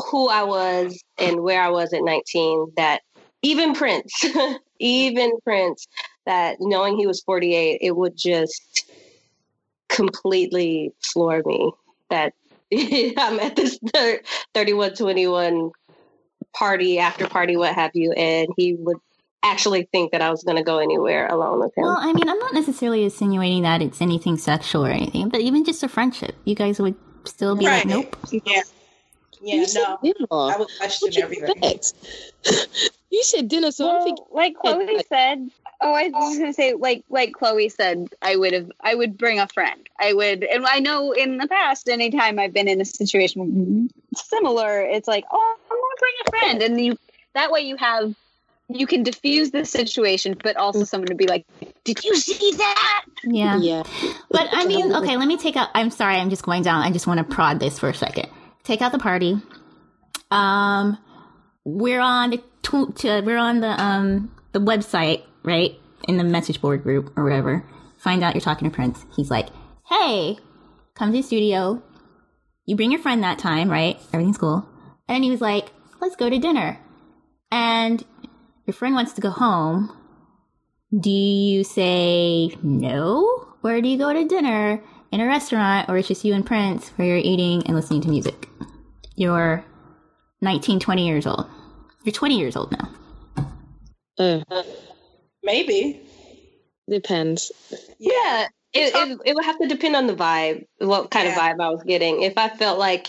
who 0.10 0.30
I 0.30 0.44
was 0.44 1.02
and 1.18 1.42
where 1.42 1.62
I 1.62 1.70
was 1.70 1.94
at 1.94 2.04
19 2.04 2.74
that 2.78 3.02
even 3.42 3.74
Prince, 3.74 4.26
even 4.80 5.32
Prince, 5.44 5.88
that 6.26 6.58
knowing 6.60 6.98
he 6.98 7.08
was 7.08 7.22
48, 7.22 7.80
it 7.82 7.96
would 7.96 8.16
just 8.16 8.86
completely 9.88 10.92
floor 11.02 11.42
me 11.46 11.72
that 12.10 12.34
I'm 12.74 13.40
at 13.40 13.56
this 13.56 13.80
3121 13.94 15.72
party, 16.54 17.00
after 17.00 17.28
party, 17.28 17.58
what 17.58 17.76
have 17.76 17.92
you, 17.94 18.12
and 18.14 18.48
he 18.58 18.76
would 18.76 18.98
actually 19.44 19.84
think 19.84 20.12
that 20.12 20.22
I 20.22 20.30
was 20.30 20.44
going 20.44 20.58
to 20.58 20.64
go 20.64 20.80
anywhere 20.80 21.28
alone 21.28 21.60
with 21.60 21.78
him. 21.78 21.86
Well, 21.86 21.98
I 21.98 22.12
mean, 22.14 22.28
I'm 22.28 22.40
not 22.40 22.54
necessarily 22.54 23.04
insinuating 23.04 23.64
that 23.64 23.82
it's 23.82 24.02
anything 24.02 24.38
sexual 24.38 24.86
or 24.86 24.90
anything, 24.90 25.30
but 25.30 25.42
even 25.42 25.64
just 25.64 25.84
a 25.84 25.88
friendship, 25.88 26.36
you 26.46 26.56
guys 26.56 26.80
would 26.80 26.96
still 27.26 27.56
be 27.56 27.66
like, 27.66 27.86
nope. 27.86 28.16
Yeah. 28.32 28.62
Yeah, 29.42 29.56
you 29.56 29.66
said 29.66 29.84
no. 29.88 30.00
dinner. 30.04 30.28
I 30.32 30.58
would 30.58 30.68
question 30.78 31.12
you 31.14 31.24
everything. 31.24 31.80
you 33.10 33.24
said 33.24 33.48
dinner, 33.48 33.72
so 33.72 33.90
I'm 33.90 34.04
thinking. 34.04 34.26
like 34.32 34.56
Chloe 34.56 34.98
like- 34.98 35.08
said, 35.08 35.50
oh, 35.82 35.94
I 35.94 36.10
was 36.10 36.38
gonna 36.38 36.54
say, 36.54 36.74
like 36.74 37.04
like 37.10 37.34
Chloe 37.34 37.70
said, 37.70 38.10
I 38.22 38.36
would 38.36 38.54
have, 38.54 38.72
I 38.82 38.96
would 38.96 39.18
bring 39.18 39.40
a 39.40 39.48
friend. 39.48 39.88
I 40.00 40.14
would, 40.14 40.44
and 40.44 40.66
I 40.66 40.80
know 40.80 41.14
in 41.14 41.38
the 41.38 41.48
past, 41.48 41.88
anytime 41.88 42.38
I've 42.38 42.54
been 42.54 42.68
in 42.68 42.82
a 42.82 42.86
situation 42.86 43.90
similar, 44.14 44.82
it's 44.82 45.08
like, 45.08 45.24
oh, 45.32 45.56
I'm 45.72 45.78
gonna 45.78 46.00
bring 46.00 46.14
a 46.26 46.30
friend, 46.30 46.62
and 46.64 46.86
you 46.86 46.98
that 47.34 47.52
way 47.52 47.62
you 47.62 47.78
have. 47.78 48.14
You 48.72 48.86
can 48.86 49.02
diffuse 49.02 49.50
the 49.50 49.66
situation, 49.66 50.38
but 50.42 50.56
also 50.56 50.84
someone 50.84 51.08
to 51.08 51.16
be 51.16 51.26
like, 51.26 51.46
"Did 51.84 52.04
you 52.04 52.16
see 52.16 52.52
that?" 52.58 53.06
Yeah. 53.24 53.58
Yeah. 53.58 53.84
But 54.30 54.48
I 54.52 54.66
mean, 54.66 54.94
okay, 54.94 55.18
let 55.18 55.28
me 55.28 55.38
take 55.38 55.56
out. 55.58 55.70
I'm 55.74 55.90
sorry, 55.90 56.18
I'm 56.18 56.30
just 56.30 56.44
going 56.44 56.62
down. 56.62 56.84
I 56.84 56.92
just 56.92 57.08
want 57.08 57.18
to 57.18 57.24
prod 57.24 57.60
this 57.60 57.80
for 57.80 57.90
a 57.90 57.96
second. 57.96 58.28
Take 58.64 58.82
out 58.82 58.92
the 58.92 59.00
party. 59.00 59.42
Um, 60.30 61.00
we're 61.66 62.00
on 62.00 62.30
the 62.30 62.38
tw- 62.62 62.96
to, 63.00 63.22
we're 63.26 63.38
on 63.38 63.60
the 63.60 63.82
um 63.82 64.32
the 64.52 64.60
website, 64.60 65.24
right? 65.44 65.76
In 66.08 66.18
the 66.18 66.24
message 66.24 66.62
board 66.62 66.84
group 66.84 67.18
or 67.18 67.24
whatever. 67.24 67.66
Find 67.98 68.24
out 68.24 68.36
you're 68.36 68.42
talking 68.42 68.70
to 68.70 68.76
Prince. 68.76 69.04
He's 69.16 69.32
like, 69.32 69.50
"Hey, 69.88 70.38
come 70.94 71.12
to 71.12 71.18
the 71.18 71.24
studio. 71.24 71.82
You 72.66 72.76
bring 72.76 72.92
your 72.92 73.02
friend 73.02 73.24
that 73.24 73.40
time, 73.40 73.70
right? 73.70 74.00
Everything's 74.14 74.38
cool." 74.38 74.70
And 75.08 75.16
then 75.16 75.24
he 75.24 75.32
was 75.32 75.42
like, 75.42 75.72
"Let's 76.00 76.16
go 76.16 76.30
to 76.30 76.38
dinner." 76.38 76.80
And 77.52 78.04
your 78.70 78.76
friend 78.76 78.94
wants 78.94 79.14
to 79.14 79.22
go 79.22 79.32
home. 79.32 79.92
Do 80.96 81.10
you 81.10 81.64
say 81.64 82.52
no? 82.62 83.48
Or 83.64 83.82
do 83.82 83.90
you 83.90 83.98
go 83.98 84.14
to 84.14 84.26
dinner 84.28 84.80
in 85.12 85.20
a 85.20 85.26
restaurant 85.26 85.90
or 85.90 85.98
it's 85.98 86.08
just 86.08 86.24
you 86.24 86.36
and 86.36 86.46
Prince 86.46 86.90
where 86.90 87.08
you're 87.08 87.18
eating 87.18 87.66
and 87.66 87.76
listening 87.76 88.02
to 88.02 88.10
music? 88.10 88.48
You're 89.16 89.66
19, 90.42 90.80
20 90.80 91.08
years 91.08 91.26
old. 91.26 91.48
You're 92.04 92.14
20 92.14 92.38
years 92.38 92.56
old 92.56 92.72
now. 92.72 92.90
Uh, 94.20 94.64
Maybe. 95.42 96.02
depends. 96.88 97.52
Yeah, 97.98 98.50
it, 98.74 98.94
it, 98.94 99.20
it 99.26 99.34
would 99.34 99.46
have 99.46 99.58
to 99.58 99.68
depend 99.68 99.96
on 99.96 100.06
the 100.06 100.16
vibe, 100.16 100.68
what 100.78 101.10
kind 101.10 101.26
Yeah. 101.28 101.34
of 101.34 101.40
vibe 101.58 101.60
I 101.60 101.70
was 101.72 101.82
getting. 101.88 102.22
If 102.22 102.38
I 102.38 102.50
felt 102.50 102.78
like 102.78 103.08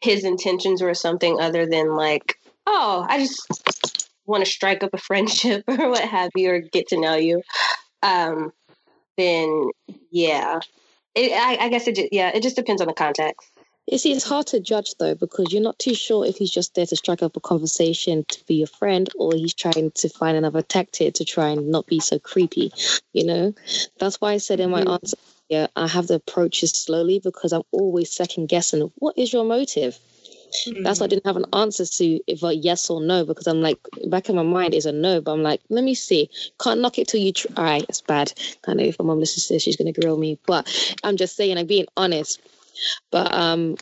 his 0.00 0.24
intentions 0.24 0.80
were 0.80 0.94
something 0.94 1.38
other 1.38 1.66
than 1.66 1.94
like, 1.94 2.38
oh, 2.66 3.04
I 3.06 3.18
just 3.18 3.93
want 4.26 4.44
to 4.44 4.50
strike 4.50 4.82
up 4.82 4.94
a 4.94 4.98
friendship 4.98 5.64
or 5.68 5.90
what 5.90 6.04
have 6.04 6.30
you, 6.34 6.50
or 6.50 6.60
get 6.60 6.88
to 6.88 7.00
know 7.00 7.14
you, 7.16 7.42
um, 8.02 8.52
then 9.16 9.70
yeah, 10.10 10.60
it, 11.14 11.32
I, 11.32 11.66
I 11.66 11.68
guess 11.68 11.86
it 11.86 11.96
just, 11.96 12.12
yeah, 12.12 12.30
it 12.34 12.42
just 12.42 12.56
depends 12.56 12.80
on 12.80 12.88
the 12.88 12.94
context. 12.94 13.48
You 13.86 13.98
see, 13.98 14.12
it's 14.12 14.24
hard 14.24 14.46
to 14.48 14.60
judge 14.60 14.94
though 14.98 15.14
because 15.14 15.52
you're 15.52 15.62
not 15.62 15.78
too 15.78 15.94
sure 15.94 16.24
if 16.24 16.36
he's 16.36 16.50
just 16.50 16.74
there 16.74 16.86
to 16.86 16.96
strike 16.96 17.22
up 17.22 17.36
a 17.36 17.40
conversation 17.40 18.24
to 18.28 18.44
be 18.46 18.54
your 18.56 18.66
friend 18.66 19.10
or 19.18 19.34
he's 19.34 19.52
trying 19.52 19.90
to 19.90 20.08
find 20.08 20.38
another 20.38 20.62
tactic 20.62 21.14
to 21.14 21.24
try 21.24 21.50
and 21.50 21.68
not 21.68 21.86
be 21.86 22.00
so 22.00 22.18
creepy. 22.18 22.72
You 23.12 23.26
know, 23.26 23.54
that's 23.98 24.20
why 24.22 24.32
I 24.32 24.38
said 24.38 24.60
in 24.60 24.70
my 24.70 24.82
Mhm. 24.82 24.92
answer, 24.94 25.16
yeah, 25.50 25.66
I 25.76 25.86
have 25.86 26.06
to 26.06 26.14
approach 26.14 26.62
it 26.62 26.68
slowly 26.68 27.18
because 27.18 27.52
I'm 27.52 27.64
always 27.72 28.10
second 28.10 28.48
guessing. 28.48 28.90
What 28.96 29.18
is 29.18 29.32
your 29.32 29.44
motive? 29.44 29.98
That's 30.82 31.00
why 31.00 31.04
I 31.04 31.08
didn't 31.08 31.26
have 31.26 31.36
an 31.36 31.46
answer 31.52 31.84
to 31.84 32.20
if 32.26 32.42
a 32.42 32.54
yes 32.54 32.90
or 32.90 33.00
no 33.00 33.24
because 33.24 33.46
I'm 33.46 33.60
like 33.60 33.78
back 34.06 34.28
in 34.28 34.36
my 34.36 34.42
mind 34.42 34.74
is 34.74 34.86
a 34.86 34.92
no, 34.92 35.20
but 35.20 35.32
I'm 35.32 35.42
like, 35.42 35.60
let 35.68 35.84
me 35.84 35.94
see. 35.94 36.30
Can't 36.60 36.80
knock 36.80 36.98
it 36.98 37.08
till 37.08 37.20
you 37.20 37.32
try. 37.32 37.82
It's 37.88 38.00
bad. 38.00 38.32
I 38.66 38.74
know 38.74 38.84
if 38.84 38.98
my 38.98 39.04
mom 39.04 39.20
listens 39.20 39.46
to 39.46 39.54
this, 39.54 39.62
she's 39.62 39.76
gonna 39.76 39.92
grill 39.92 40.16
me. 40.16 40.38
But 40.46 40.96
I'm 41.02 41.16
just 41.16 41.36
saying, 41.36 41.58
I'm 41.58 41.66
being 41.66 41.86
honest. 41.96 42.40
But 43.10 43.32
um, 43.32 43.76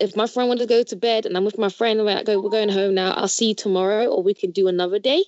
if 0.00 0.16
my 0.16 0.26
friend 0.26 0.48
wanted 0.48 0.66
to 0.66 0.74
go 0.74 0.82
to 0.82 0.96
bed 0.96 1.26
and 1.26 1.36
I'm 1.36 1.44
with 1.44 1.58
my 1.58 1.68
friend, 1.68 2.02
we're 2.04 2.24
go, 2.24 2.40
we're 2.40 2.50
going 2.50 2.70
home 2.70 2.94
now. 2.94 3.12
I'll 3.12 3.28
see 3.28 3.48
you 3.48 3.54
tomorrow, 3.54 4.06
or 4.06 4.22
we 4.22 4.34
can 4.34 4.50
do 4.50 4.66
another 4.66 4.98
day. 4.98 5.24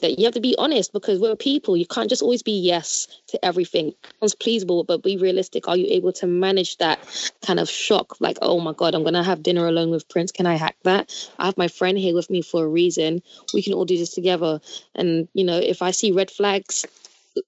That 0.00 0.18
you 0.18 0.24
have 0.24 0.34
to 0.34 0.40
be 0.40 0.54
honest 0.58 0.92
because 0.92 1.18
we're 1.18 1.36
people. 1.36 1.76
You 1.76 1.86
can't 1.86 2.08
just 2.08 2.22
always 2.22 2.42
be 2.42 2.52
yes 2.58 3.08
to 3.28 3.44
everything. 3.44 3.92
Sounds 4.20 4.34
pleasable, 4.34 4.86
but 4.86 5.02
be 5.02 5.16
realistic. 5.16 5.68
Are 5.68 5.76
you 5.76 5.86
able 5.90 6.12
to 6.14 6.26
manage 6.26 6.76
that 6.78 6.98
kind 7.44 7.58
of 7.58 7.68
shock? 7.68 8.20
Like, 8.20 8.38
oh 8.42 8.60
my 8.60 8.72
god, 8.72 8.94
I'm 8.94 9.04
gonna 9.04 9.24
have 9.24 9.42
dinner 9.42 9.66
alone 9.66 9.90
with 9.90 10.08
Prince. 10.08 10.32
Can 10.32 10.46
I 10.46 10.54
hack 10.54 10.76
that? 10.84 11.12
I 11.38 11.46
have 11.46 11.56
my 11.56 11.68
friend 11.68 11.98
here 11.98 12.14
with 12.14 12.30
me 12.30 12.42
for 12.42 12.64
a 12.64 12.68
reason. 12.68 13.22
We 13.52 13.62
can 13.62 13.74
all 13.74 13.84
do 13.84 13.98
this 13.98 14.14
together. 14.14 14.60
And 14.94 15.28
you 15.34 15.44
know, 15.44 15.58
if 15.58 15.82
I 15.82 15.90
see 15.90 16.12
red 16.12 16.30
flags 16.30 16.84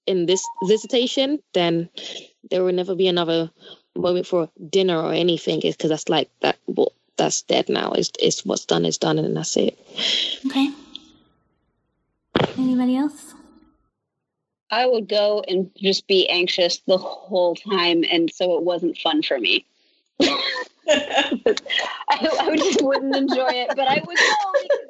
in 0.05 0.25
this 0.25 0.45
visitation, 0.67 1.39
then 1.53 1.89
there 2.51 2.63
will 2.63 2.73
never 2.73 2.95
be 2.95 3.07
another 3.07 3.51
moment 3.95 4.27
for 4.27 4.49
dinner 4.69 4.97
or 4.97 5.13
anything 5.13 5.61
is 5.61 5.75
because 5.75 5.89
that's 5.89 6.09
like 6.09 6.29
that 6.41 6.57
well, 6.67 6.93
that's 7.17 7.41
dead 7.43 7.67
now 7.67 7.91
it's, 7.91 8.11
it's 8.19 8.45
what's 8.45 8.65
done 8.65 8.85
is 8.85 8.97
done 8.97 9.19
and 9.19 9.35
that's 9.35 9.57
it 9.57 9.77
Okay. 10.45 10.69
Anybody 12.57 12.97
else? 12.97 13.33
I 14.71 14.85
would 14.85 15.07
go 15.09 15.43
and 15.47 15.71
just 15.75 16.07
be 16.07 16.29
anxious 16.29 16.79
the 16.87 16.97
whole 16.97 17.55
time, 17.55 18.03
and 18.09 18.31
so 18.31 18.57
it 18.57 18.63
wasn't 18.63 18.97
fun 18.97 19.23
for 19.23 19.39
me. 19.39 19.65
I, 20.21 21.47
I 22.09 22.47
would 22.49 22.59
just 22.59 22.81
wouldn't 22.81 23.15
enjoy 23.15 23.49
it, 23.49 23.69
but 23.75 23.87
I 23.87 24.01
would 24.05 24.17
go 24.17 24.35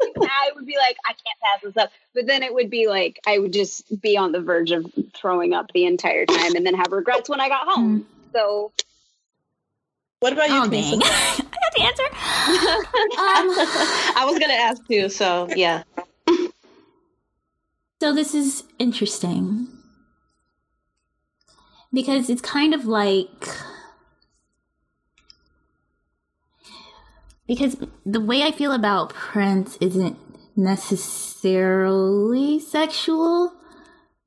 because 0.02 0.30
I 0.30 0.52
would 0.56 0.66
be 0.66 0.76
like, 0.78 0.98
I 1.06 1.14
can't 1.14 1.40
pass 1.42 1.62
this 1.64 1.78
up. 1.78 1.92
But 2.14 2.28
then 2.28 2.44
it 2.44 2.54
would 2.54 2.70
be 2.70 2.88
like 2.88 3.20
I 3.26 3.38
would 3.38 3.54
just 3.54 4.02
be 4.02 4.18
on 4.18 4.32
the 4.32 4.42
verge 4.42 4.72
of 4.72 4.92
throwing 5.14 5.54
up 5.54 5.72
the 5.74 5.86
entire 5.86 6.26
time, 6.26 6.56
and 6.56 6.66
then 6.66 6.74
have 6.74 6.92
regrets 6.92 7.30
when 7.30 7.40
I 7.40 7.48
got 7.48 7.68
home. 7.68 8.02
Mm. 8.02 8.32
So 8.34 8.72
What 10.20 10.34
about 10.34 10.50
you, 10.50 10.62
Oh, 10.62 10.66
Camisa? 10.66 10.98
dang. 10.98 11.02
I 11.04 11.38
got 11.38 11.74
the 11.76 11.84
answer. 11.84 12.04
Um, 13.20 13.50
I 14.16 14.24
was 14.26 14.40
gonna 14.40 14.54
ask 14.54 14.82
too, 14.88 15.10
so 15.10 15.48
yeah. 15.56 15.84
So 18.02 18.14
this 18.14 18.34
is 18.34 18.64
interesting 18.80 19.68
because 21.94 22.30
it's 22.30 22.42
kind 22.42 22.74
of 22.74 22.86
like 22.86 23.30
because 27.48 27.76
the 28.06 28.22
way 28.22 28.44
I 28.44 28.52
feel 28.52 28.72
about 28.72 29.14
Prince 29.14 29.78
isn't 29.82 30.18
necessarily 30.56 32.60
sexual 32.60 33.52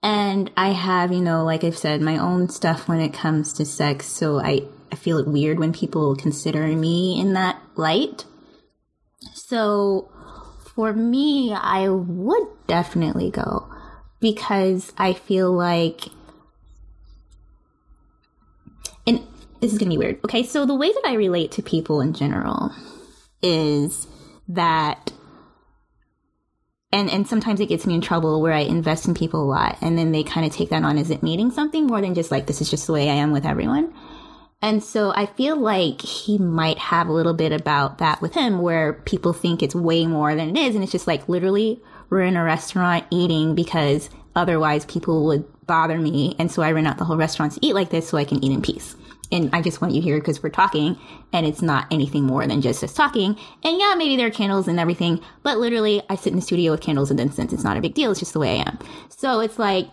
and 0.03 0.51
I 0.57 0.73
have, 0.73 1.13
you 1.13 1.21
know, 1.21 1.45
like 1.45 1.63
I've 1.65 1.79
said, 1.79 2.01
my 2.03 2.19
own 2.19 2.49
stuff 2.49 2.89
when 2.89 3.01
it 3.01 3.13
comes 3.15 3.53
to 3.55 3.65
sex, 3.65 4.07
so 4.07 4.41
I 4.41 4.63
I 4.93 4.95
feel 4.95 5.17
it 5.17 5.27
weird 5.27 5.59
when 5.59 5.73
people 5.73 6.15
consider 6.15 6.67
me 6.67 7.19
in 7.19 7.33
that 7.33 7.61
light. 7.77 8.27
So 9.33 10.13
for 10.75 10.93
me, 10.93 11.55
I 11.55 11.89
would 11.89 12.47
definitely 12.67 13.31
go 13.31 13.73
because 14.21 14.93
I 14.99 15.15
feel 15.15 15.51
like, 15.51 16.09
and 19.07 19.27
this 19.61 19.73
is 19.73 19.79
gonna 19.79 19.91
be 19.91 19.99
weird. 19.99 20.23
Okay, 20.27 20.43
so 20.43 20.67
the 20.67 20.75
way 20.75 20.93
that 20.93 21.07
I 21.07 21.15
relate 21.15 21.53
to 21.53 21.63
people 21.63 22.03
in 22.03 22.13
general 22.13 22.71
is 23.43 24.07
that, 24.49 25.11
and 26.93 27.09
and 27.11 27.27
sometimes 27.27 27.61
it 27.61 27.71
gets 27.71 27.87
me 27.87 27.95
in 27.95 28.03
trouble 28.03 28.43
where 28.43 28.53
I 28.53 28.61
invest 28.61 29.09
in 29.09 29.15
people 29.15 29.43
a 29.43 29.49
lot, 29.49 29.79
and 29.81 29.97
then 29.97 30.13
they 30.13 30.23
kind 30.23 30.45
of 30.45 30.53
take 30.53 30.69
that 30.69 30.85
on 30.85 30.99
as 30.99 31.11
it 31.11 31.23
meaning 31.23 31.51
something 31.51 31.87
more 31.87 32.03
than 32.03 32.15
just 32.15 32.31
like 32.31 32.47
this 32.47 32.61
is 32.61 32.71
just 32.71 32.87
the 32.87 32.93
way 32.93 33.09
I 33.09 33.15
am 33.15 33.33
with 33.33 33.47
everyone. 33.47 33.95
And 34.63 34.83
so 34.83 35.13
I 35.15 35.27
feel 35.27 35.57
like 35.57 36.01
he 36.01 36.39
might 36.39 36.79
have 36.79 37.09
a 37.09 37.13
little 37.13 37.35
bit 37.35 37.53
about 37.53 37.99
that 37.99 38.23
with 38.23 38.33
him 38.33 38.63
where 38.63 38.93
people 38.93 39.33
think 39.33 39.61
it's 39.61 39.75
way 39.75 40.07
more 40.07 40.35
than 40.37 40.57
it 40.57 40.61
is. 40.61 40.75
And 40.77 40.85
it's 40.85 40.93
just 40.93 41.09
like 41.09 41.29
literally 41.29 41.83
we're 42.09 42.23
in 42.23 42.37
a 42.37 42.45
restaurant 42.45 43.05
eating 43.11 43.57
because 43.57 44.09
otherwise 44.37 44.85
people 44.85 45.27
would 45.27 45.45
bother 45.67 45.99
me. 45.99 46.37
And 46.39 46.51
so 46.51 46.63
I 46.63 46.71
rent 46.71 46.87
out 46.87 46.99
the 46.99 47.05
whole 47.05 47.17
restaurant 47.17 47.55
to 47.55 47.67
eat 47.67 47.75
like 47.75 47.91
this 47.91 48.09
so 48.09 48.17
I 48.17 48.25
can 48.25 48.43
eat 48.45 48.53
in 48.53 48.63
peace. 48.63 48.95
And 49.33 49.49
I 49.55 49.63
just 49.63 49.81
want 49.81 49.95
you 49.95 50.03
here 50.03 50.19
because 50.21 50.43
we're 50.43 50.51
talking 50.51 50.99
and 51.33 51.47
it's 51.47 51.63
not 51.63 51.87
anything 51.91 52.25
more 52.25 52.47
than 52.47 52.61
just 52.61 52.85
us 52.85 52.93
talking. 52.93 53.37
And 53.65 53.79
yeah, 53.79 53.95
maybe 53.97 54.17
there 54.17 54.27
are 54.27 54.31
candles 54.31 54.69
and 54.69 54.79
everything, 54.79 55.21
but 55.43 55.59
literally 55.59 56.03
I 56.11 56.17
sit 56.17 56.35
in 56.35 56.37
the 56.37 56.43
studio 56.43 56.71
with 56.71 56.83
candles 56.83 57.11
and 57.11 57.19
incense. 57.19 57.53
It's 57.53 57.65
not 57.65 57.79
a 57.79 57.81
big 57.81 57.95
deal. 57.95 58.11
It's 58.11 58.21
just 58.21 58.35
the 58.35 58.41
way 58.41 58.61
I 58.61 58.65
am. 58.69 58.79
So 59.09 59.41
it's 59.41 59.59
like, 59.59 59.89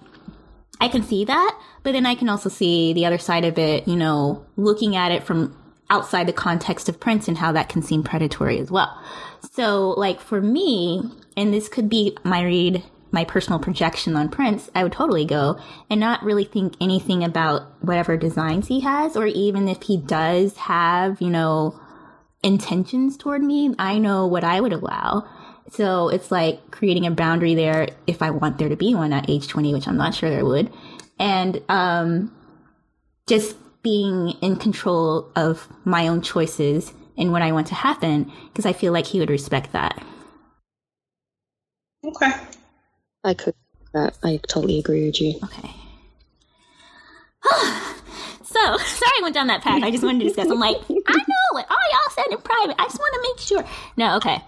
I 0.80 0.88
can 0.88 1.03
see 1.03 1.25
that, 1.25 1.59
but 1.84 1.91
then 1.91 2.05
I 2.05 2.15
can 2.15 2.30
also 2.30 2.49
see 2.49 2.93
the 2.93 3.05
other 3.05 3.17
side 3.17 3.45
of 3.45 3.57
it, 3.57 3.88
you 3.88 3.95
know, 3.95 4.45
looking 4.55 4.95
at 4.95 5.11
it 5.11 5.23
from 5.23 5.55
outside 5.89 6.27
the 6.27 6.34
context 6.34 6.88
of 6.88 6.99
Prince 6.99 7.27
and 7.27 7.38
how 7.38 7.51
that 7.51 7.69
can 7.69 7.82
seem 7.82 8.03
predatory 8.03 8.59
as 8.59 8.71
well. 8.71 9.01
So, 9.51 9.89
like 9.91 10.21
for 10.21 10.41
me, 10.41 11.03
and 11.36 11.53
this 11.53 11.67
could 11.67 11.89
be 11.89 12.17
my 12.23 12.43
read, 12.43 12.84
my 13.11 13.25
personal 13.25 13.59
projection 13.59 14.15
on 14.15 14.30
Prince, 14.30 14.69
I 14.75 14.84
would 14.84 14.91
totally 14.91 15.25
go 15.25 15.59
and 15.89 15.99
not 15.99 16.23
really 16.23 16.43
think 16.43 16.75
anything 16.80 17.23
about 17.23 17.84
whatever 17.84 18.17
designs 18.17 18.67
he 18.67 18.82
has, 18.82 19.17
or 19.17 19.25
even 19.25 19.67
if 19.67 19.82
he 19.82 19.97
does 19.97 20.55
have, 20.57 21.21
you 21.21 21.30
know, 21.30 21.80
intentions 22.43 23.17
toward 23.17 23.41
me, 23.41 23.73
I 23.80 23.97
know 23.97 24.27
what 24.27 24.43
I 24.43 24.61
would 24.61 24.73
allow. 24.73 25.27
So 25.72 26.09
it's 26.09 26.32
like 26.32 26.72
creating 26.72 27.05
a 27.05 27.11
boundary 27.11 27.55
there 27.55 27.89
if 28.07 28.22
I 28.22 28.32
want 28.32 28.57
there 28.57 28.70
to 28.70 28.76
be 28.76 28.95
one 28.95 29.13
at 29.13 29.30
age 29.30 29.47
20, 29.47 29.74
which 29.74 29.88
I'm 29.88 29.97
not 29.97 30.15
sure 30.15 30.30
there 30.30 30.45
would. 30.45 30.72
And 31.20 31.61
um, 31.70 32.36
just 33.28 33.55
being 33.84 34.32
in 34.41 34.55
control 34.55 35.32
of 35.36 35.67
my 35.86 36.07
own 36.07 36.22
choices 36.22 36.93
and 37.17 37.32
what 37.32 37.41
I 37.41 37.51
want 37.51 37.67
to 37.67 37.76
happen, 37.76 38.32
because 38.47 38.65
I 38.65 38.74
feel 38.74 38.93
like 38.93 39.05
he 39.05 39.20
would 39.20 39.30
respect 39.30 39.74
that. 39.74 40.01
Okay. 42.03 42.32
I 43.24 43.34
could. 43.34 43.55
That 43.93 44.17
I 44.24 44.39
totally 44.47 44.78
agree 44.78 45.07
with 45.07 45.20
you. 45.20 45.39
Okay. 45.43 45.72
so 48.43 48.78
sorry 48.78 49.11
I 49.17 49.20
went 49.24 49.34
down 49.34 49.47
that 49.47 49.63
path. 49.63 49.82
I 49.82 49.89
just 49.89 50.03
wanted 50.03 50.20
to 50.20 50.26
discuss. 50.26 50.49
I'm 50.49 50.59
like, 50.59 50.78
I 50.78 51.15
know 51.15 51.45
what 51.51 51.65
all 51.70 51.78
y'all 51.91 52.11
said 52.11 52.28
in 52.30 52.38
private. 52.38 52.76
I 52.80 52.86
just 52.86 52.99
want 52.99 53.13
to 53.15 53.22
make 53.22 53.39
sure. 53.39 53.65
No, 53.97 54.15
okay. 54.17 54.43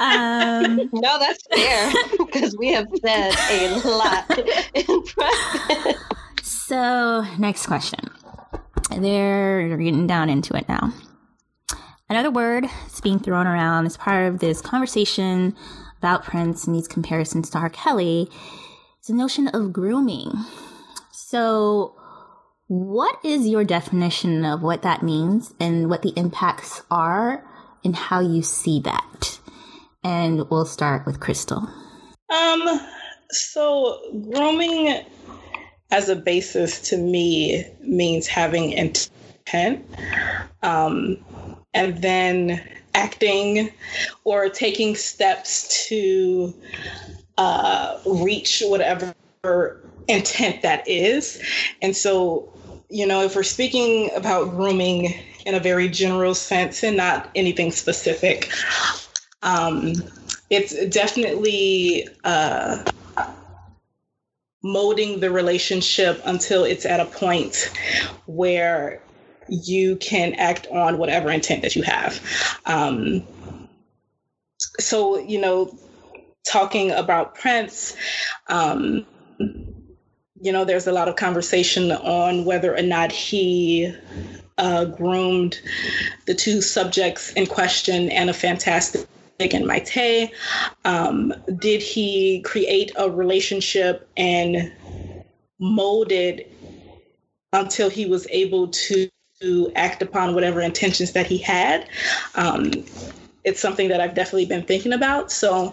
Um, 0.00 0.76
no, 0.92 1.18
that's 1.18 1.46
fair 1.54 1.92
because 2.18 2.56
we 2.56 2.72
have 2.72 2.88
said 3.04 3.34
a 3.50 3.88
lot 3.88 4.38
in 4.74 5.02
private. 5.04 5.96
So, 6.42 7.24
next 7.38 7.66
question. 7.66 8.00
They're 8.90 9.68
getting 9.76 10.06
down 10.06 10.28
into 10.28 10.54
it 10.54 10.68
now. 10.68 10.92
Another 12.10 12.30
word 12.30 12.64
that's 12.64 13.00
being 13.00 13.18
thrown 13.18 13.46
around 13.46 13.86
as 13.86 13.96
part 13.96 14.26
of 14.26 14.40
this 14.40 14.60
conversation 14.60 15.56
about 15.98 16.24
Prince 16.24 16.66
and 16.66 16.74
these 16.74 16.88
comparisons 16.88 17.48
to 17.50 17.58
R. 17.58 17.70
Kelly 17.70 18.28
is 19.00 19.06
the 19.06 19.14
notion 19.14 19.48
of 19.48 19.72
grooming. 19.72 20.32
So, 21.10 21.94
what 22.66 23.18
is 23.24 23.46
your 23.46 23.64
definition 23.64 24.44
of 24.44 24.62
what 24.62 24.82
that 24.82 25.02
means 25.02 25.54
and 25.60 25.88
what 25.88 26.02
the 26.02 26.12
impacts 26.16 26.82
are 26.90 27.44
and 27.84 27.94
how 27.94 28.20
you 28.20 28.42
see 28.42 28.80
that? 28.80 29.38
And 30.04 30.48
we'll 30.50 30.64
start 30.64 31.06
with 31.06 31.20
Crystal. 31.20 31.68
Um, 32.30 32.80
so 33.30 34.00
grooming 34.30 35.04
as 35.90 36.08
a 36.08 36.16
basis 36.16 36.80
to 36.88 36.96
me 36.96 37.64
means 37.80 38.26
having 38.26 38.72
intent. 38.72 39.84
Um, 40.62 41.18
and 41.74 42.00
then 42.02 42.62
acting 42.94 43.70
or 44.24 44.48
taking 44.48 44.94
steps 44.96 45.86
to 45.88 46.54
uh, 47.38 47.98
reach 48.06 48.62
whatever 48.66 49.14
intent 50.08 50.62
that 50.62 50.86
is. 50.86 51.42
And 51.80 51.96
so, 51.96 52.52
you 52.90 53.06
know, 53.06 53.22
if 53.22 53.34
we're 53.34 53.42
speaking 53.42 54.10
about 54.14 54.50
grooming 54.50 55.14
in 55.46 55.54
a 55.54 55.60
very 55.60 55.88
general 55.88 56.34
sense 56.34 56.82
and 56.82 56.96
not 56.96 57.30
anything 57.34 57.72
specific, 57.72 58.50
um, 59.42 59.94
it's 60.50 60.86
definitely 60.86 62.08
uh, 62.24 62.84
molding 64.62 65.20
the 65.20 65.30
relationship 65.30 66.20
until 66.24 66.64
it's 66.64 66.86
at 66.86 67.00
a 67.00 67.06
point 67.06 67.72
where 68.26 69.00
you 69.48 69.96
can 69.96 70.34
act 70.34 70.66
on 70.68 70.98
whatever 70.98 71.30
intent 71.30 71.62
that 71.62 71.74
you 71.74 71.82
have. 71.82 72.20
Um, 72.66 73.26
so, 74.78 75.18
you 75.18 75.40
know, 75.40 75.76
talking 76.48 76.92
about 76.92 77.34
Prince, 77.34 77.96
um, 78.48 79.04
you 79.38 80.52
know, 80.52 80.64
there's 80.64 80.86
a 80.86 80.92
lot 80.92 81.08
of 81.08 81.16
conversation 81.16 81.90
on 81.90 82.44
whether 82.44 82.76
or 82.76 82.82
not 82.82 83.12
he 83.12 83.94
uh, 84.58 84.84
groomed 84.84 85.60
the 86.26 86.34
two 86.34 86.60
subjects 86.60 87.32
in 87.32 87.46
question, 87.46 88.10
Anna 88.10 88.32
Fantastic 88.32 89.06
and 89.50 89.64
Mayte? 89.64 90.30
Um, 90.84 91.34
did 91.58 91.82
he 91.82 92.40
create 92.42 92.92
a 92.96 93.10
relationship 93.10 94.08
and 94.16 94.72
mold 95.58 96.12
it 96.12 96.50
until 97.52 97.90
he 97.90 98.06
was 98.06 98.26
able 98.30 98.68
to 98.68 99.08
act 99.74 100.02
upon 100.02 100.34
whatever 100.34 100.60
intentions 100.60 101.12
that 101.12 101.26
he 101.26 101.38
had? 101.38 101.88
Um, 102.34 102.70
it's 103.44 103.60
something 103.60 103.88
that 103.88 104.00
I've 104.00 104.14
definitely 104.14 104.46
been 104.46 104.64
thinking 104.64 104.92
about. 104.92 105.32
So, 105.32 105.72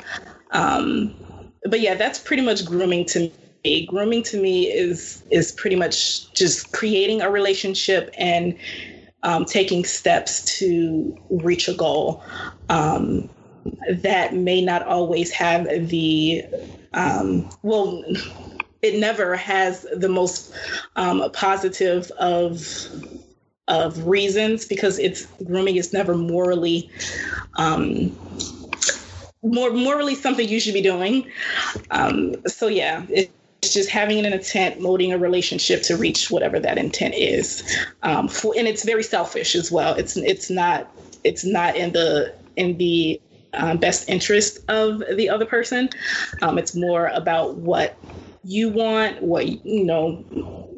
um, 0.52 1.16
but 1.66 1.80
yeah, 1.80 1.96
that's 1.96 2.20
pretty 2.20 2.42
much 2.42 2.66
grooming 2.66 3.06
to 3.06 3.32
me. 3.64 3.86
Grooming 3.86 4.24
to 4.24 4.42
me 4.42 4.68
is 4.68 5.24
is 5.30 5.52
pretty 5.52 5.76
much 5.76 6.34
just 6.34 6.72
creating 6.72 7.22
a 7.22 7.30
relationship 7.30 8.10
and 8.18 8.58
um, 9.24 9.46
taking 9.46 9.84
steps 9.84 10.58
to 10.60 11.18
reach 11.30 11.68
a 11.68 11.74
goal. 11.74 12.24
Um, 12.70 13.30
that 13.90 14.34
may 14.34 14.62
not 14.62 14.84
always 14.84 15.32
have 15.32 15.66
the 15.90 16.44
um, 16.94 17.50
well 17.64 18.04
it 18.82 19.00
never 19.00 19.36
has 19.36 19.86
the 19.94 20.10
most 20.10 20.54
um, 20.96 21.30
positive 21.34 22.12
of 22.20 22.66
of 23.68 24.08
reasons 24.08 24.66
because 24.66 24.98
it's 24.98 25.28
grooming 25.46 25.76
is 25.76 25.94
never 25.94 26.16
morally 26.16 26.90
um, 27.56 28.16
more 29.44 29.72
morally 29.72 30.16
something 30.16 30.48
you 30.48 30.60
should 30.60 30.74
be 30.74 30.82
doing. 30.82 31.30
Um, 31.92 32.36
so 32.48 32.68
yeah, 32.68 33.06
it's 33.10 33.32
just 33.74 33.90
having 33.90 34.26
an 34.26 34.32
intent, 34.34 34.82
molding 34.82 35.14
a 35.14 35.18
relationship 35.18 35.84
to 35.84 35.98
reach 35.98 36.32
whatever 36.32 36.60
that 36.60 36.78
intent 36.78 37.14
is. 37.16 37.78
Um, 38.04 38.28
for, 38.28 38.54
and 38.58 38.68
it's 38.68 38.86
very 38.86 39.04
selfish 39.04 39.56
as 39.56 39.72
well. 39.72 39.94
It's 39.96 40.18
it's 40.18 40.50
not 40.50 40.90
it's 41.24 41.46
not 41.46 41.76
in 41.76 41.94
the 41.94 42.36
in 42.56 42.78
the 42.78 43.22
um, 43.54 43.78
best 43.78 44.10
interest 44.10 44.60
of 44.70 45.04
the 45.16 45.30
other 45.30 45.46
person. 45.46 45.90
Um, 46.42 46.58
it's 46.58 46.76
more 46.76 47.08
about 47.08 47.56
what 47.56 47.98
you 48.44 48.70
want, 48.70 49.22
what 49.22 49.48
you 49.66 49.84
know, 49.84 50.24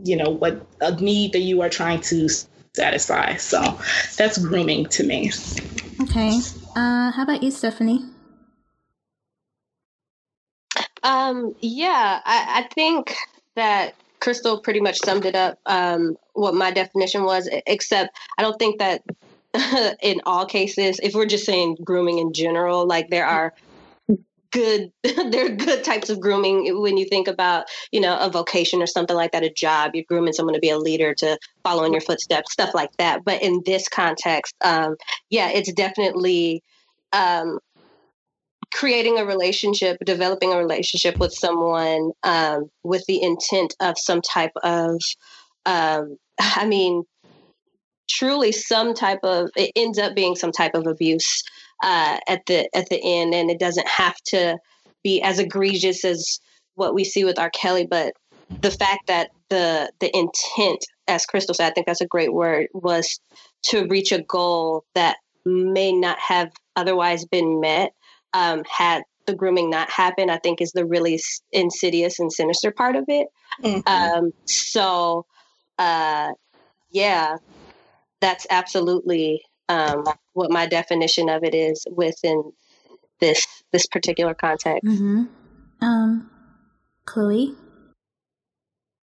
you 0.03 0.15
know, 0.15 0.29
what 0.29 0.65
a 0.81 0.99
need 0.99 1.33
that 1.33 1.39
you 1.39 1.61
are 1.61 1.69
trying 1.69 2.01
to 2.01 2.27
satisfy. 2.73 3.35
So 3.35 3.61
that's 4.17 4.37
grooming 4.37 4.85
to 4.87 5.03
me. 5.03 5.31
Okay. 6.01 6.39
Uh, 6.75 7.11
how 7.11 7.23
about 7.23 7.43
you, 7.43 7.51
Stephanie? 7.51 8.05
Um, 11.03 11.55
yeah, 11.59 12.21
I, 12.23 12.63
I 12.63 12.73
think 12.73 13.15
that 13.55 13.95
Crystal 14.19 14.59
pretty 14.59 14.79
much 14.79 14.99
summed 14.99 15.25
it 15.25 15.35
up. 15.35 15.59
Um, 15.65 16.15
what 16.33 16.53
my 16.53 16.71
definition 16.71 17.23
was, 17.23 17.49
except 17.67 18.15
I 18.37 18.43
don't 18.43 18.57
think 18.57 18.79
that 18.79 19.01
in 20.01 20.21
all 20.25 20.45
cases, 20.45 20.99
if 21.01 21.13
we're 21.13 21.25
just 21.25 21.45
saying 21.45 21.77
grooming 21.83 22.19
in 22.19 22.33
general, 22.33 22.85
like 22.85 23.09
there 23.09 23.25
are 23.25 23.53
good 24.51 24.91
there 25.03 25.45
are 25.45 25.55
good 25.55 25.83
types 25.83 26.09
of 26.09 26.19
grooming. 26.19 26.81
When 26.81 26.97
you 26.97 27.05
think 27.05 27.27
about 27.27 27.65
you 27.91 27.99
know 27.99 28.17
a 28.17 28.29
vocation 28.29 28.81
or 28.81 28.87
something 28.87 29.15
like 29.15 29.31
that 29.31 29.43
a 29.43 29.49
job 29.49 29.91
you're 29.93 30.05
grooming 30.07 30.33
someone 30.33 30.53
to 30.53 30.59
be 30.59 30.69
a 30.69 30.77
leader 30.77 31.13
to 31.15 31.37
follow 31.63 31.83
in 31.83 31.93
your 31.93 32.01
footsteps 32.01 32.51
stuff 32.51 32.73
like 32.73 32.95
that. 32.97 33.23
But 33.25 33.41
in 33.41 33.61
this 33.65 33.87
context 33.87 34.55
um, 34.61 34.95
yeah 35.29 35.49
it's 35.49 35.71
definitely 35.73 36.63
um, 37.13 37.59
creating 38.73 39.17
a 39.17 39.25
relationship 39.25 39.97
developing 40.05 40.53
a 40.53 40.57
relationship 40.57 41.17
with 41.17 41.33
someone 41.33 42.11
um, 42.23 42.69
with 42.83 43.05
the 43.07 43.21
intent 43.21 43.75
of 43.79 43.97
some 43.97 44.21
type 44.21 44.53
of 44.63 45.01
um, 45.65 46.17
i 46.39 46.65
mean 46.65 47.03
truly 48.11 48.51
some 48.51 48.93
type 48.93 49.19
of 49.23 49.49
it 49.55 49.71
ends 49.75 49.97
up 49.97 50.15
being 50.15 50.35
some 50.35 50.51
type 50.51 50.75
of 50.75 50.87
abuse 50.87 51.43
uh, 51.83 52.17
at 52.27 52.45
the 52.47 52.69
at 52.75 52.89
the 52.89 52.99
end, 53.03 53.33
and 53.33 53.49
it 53.49 53.59
doesn't 53.59 53.87
have 53.87 54.15
to 54.27 54.57
be 55.03 55.21
as 55.21 55.39
egregious 55.39 56.05
as 56.05 56.39
what 56.75 56.93
we 56.93 57.03
see 57.03 57.23
with 57.23 57.39
R. 57.39 57.49
Kelly, 57.49 57.87
but 57.89 58.13
the 58.61 58.71
fact 58.71 59.07
that 59.07 59.31
the 59.49 59.91
the 59.99 60.15
intent 60.15 60.85
as 61.07 61.25
Crystal 61.25 61.53
said, 61.53 61.69
I 61.69 61.73
think 61.73 61.87
that's 61.87 62.01
a 62.01 62.07
great 62.07 62.33
word, 62.33 62.67
was 62.73 63.19
to 63.63 63.85
reach 63.87 64.11
a 64.11 64.21
goal 64.21 64.85
that 64.95 65.17
may 65.45 65.91
not 65.91 66.19
have 66.19 66.51
otherwise 66.75 67.25
been 67.25 67.59
met 67.59 67.93
um, 68.33 68.63
had 68.69 69.03
the 69.25 69.35
grooming 69.35 69.69
not 69.69 69.89
happened. 69.89 70.31
I 70.31 70.37
think 70.37 70.61
is 70.61 70.71
the 70.71 70.85
really 70.85 71.19
insidious 71.51 72.19
and 72.19 72.31
sinister 72.31 72.71
part 72.71 72.95
of 72.95 73.05
it. 73.07 73.27
Mm-hmm. 73.61 73.87
Um, 73.87 74.33
so, 74.45 75.25
uh, 75.77 76.31
yeah, 76.91 77.37
that's 78.21 78.47
absolutely 78.49 79.43
um, 79.67 80.05
what 80.33 80.51
my 80.51 80.67
definition 80.67 81.29
of 81.29 81.43
it 81.43 81.53
is 81.53 81.85
within 81.91 82.51
this 83.19 83.45
this 83.71 83.85
particular 83.85 84.33
context. 84.33 84.85
Mm-hmm. 84.85 85.23
Um, 85.81 86.29
Chloe. 87.05 87.55